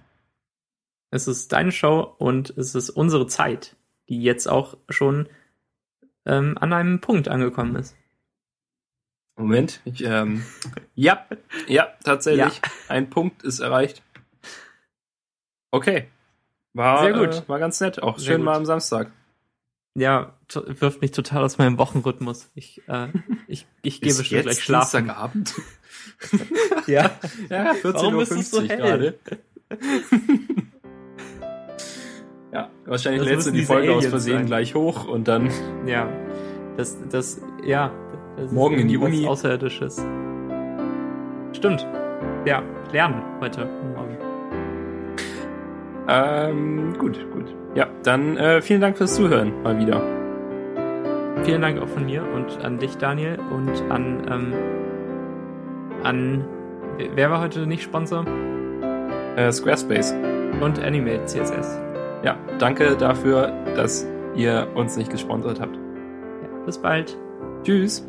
Es 1.11 1.27
ist 1.27 1.51
deine 1.51 1.71
Show 1.71 2.15
und 2.17 2.49
es 2.57 2.73
ist 2.73 2.89
unsere 2.89 3.27
Zeit, 3.27 3.75
die 4.09 4.23
jetzt 4.23 4.47
auch 4.47 4.75
schon 4.89 5.29
ähm, 6.25 6.57
an 6.59 6.73
einem 6.73 6.99
Punkt 6.99 7.27
angekommen 7.27 7.75
ist. 7.75 7.95
Moment, 9.35 9.81
ich, 9.85 10.03
ähm, 10.03 10.43
ja, 10.95 11.27
ja, 11.67 11.89
tatsächlich. 12.03 12.55
Ja. 12.55 12.71
Ein 12.87 13.11
Punkt 13.11 13.43
ist 13.43 13.59
erreicht. 13.59 14.01
Okay. 15.69 16.07
War, 16.73 17.03
Sehr 17.03 17.13
gut. 17.13 17.35
Äh, 17.35 17.49
war 17.49 17.59
ganz 17.59 17.79
nett. 17.81 18.01
Auch 18.01 18.17
Sehr 18.17 18.33
schön 18.33 18.37
gut. 18.37 18.45
mal 18.45 18.55
am 18.55 18.65
Samstag. 18.65 19.11
Ja, 19.93 20.33
wirft 20.53 21.01
mich 21.01 21.11
total 21.11 21.43
aus 21.43 21.59
meinem 21.59 21.77
Wochenrhythmus. 21.77 22.49
Ich, 22.55 22.81
äh, 22.87 23.09
ich, 23.47 23.67
ich 23.83 24.01
gehe 24.01 24.15
bestimmt 24.15 24.41
gleich 24.41 24.63
schlafen. 24.63 25.05
Dienstagabend? 25.05 25.53
Ja. 26.87 27.11
ja, 27.49 27.71
14.50 27.73 27.93
Warum 27.93 28.19
ist 28.19 28.31
es 28.31 28.51
so 28.51 28.57
Uhr 28.61 28.67
hell? 28.67 28.77
gerade. 28.77 29.19
ja, 32.53 32.69
wahrscheinlich 32.85 33.23
lädst 33.23 33.47
du 33.47 33.51
die 33.51 33.63
Folge 33.63 33.91
aus 33.91 33.97
Aliens 33.97 34.09
Versehen 34.09 34.37
sein. 34.39 34.45
gleich 34.47 34.75
hoch 34.75 35.07
und 35.07 35.27
dann 35.27 35.49
Ja. 35.85 36.09
Das, 36.77 36.97
das, 37.09 37.41
ja. 37.65 37.91
Das 38.37 38.51
Morgen 38.51 38.77
in 38.79 38.87
die 38.87 38.97
Uni. 38.97 39.27
Außerirdisches. 39.27 39.97
Stimmt. 41.53 41.85
Ja, 42.45 42.63
lernen 42.91 43.21
heute. 43.39 43.65
Morgen. 43.65 44.17
Ähm, 46.07 46.97
gut, 46.97 47.19
gut. 47.31 47.53
Ja, 47.75 47.87
dann 48.03 48.37
äh, 48.37 48.61
vielen 48.61 48.81
Dank 48.81 48.97
fürs 48.97 49.15
Zuhören 49.15 49.61
mal 49.63 49.77
wieder. 49.77 50.01
Vielen 51.43 51.61
Dank 51.61 51.79
auch 51.81 51.87
von 51.87 52.05
mir 52.05 52.23
und 52.23 52.63
an 52.63 52.79
dich, 52.79 52.97
Daniel, 52.97 53.37
und 53.51 53.81
an, 53.91 54.25
ähm, 54.29 54.53
an, 56.03 56.45
wer 57.15 57.29
war 57.29 57.41
heute 57.41 57.65
nicht 57.67 57.83
Sponsor? 57.83 58.25
Äh, 59.35 59.51
Squarespace. 59.51 60.13
Und 60.61 60.79
Animate 60.79 61.25
CSS. 61.25 61.79
Ja, 62.23 62.37
danke 62.59 62.95
dafür, 62.97 63.51
dass 63.75 64.05
ihr 64.35 64.67
uns 64.75 64.97
nicht 64.97 65.09
gesponsert 65.09 65.59
habt. 65.59 65.75
Ja, 65.75 66.65
bis 66.65 66.77
bald. 66.77 67.17
Tschüss. 67.63 68.05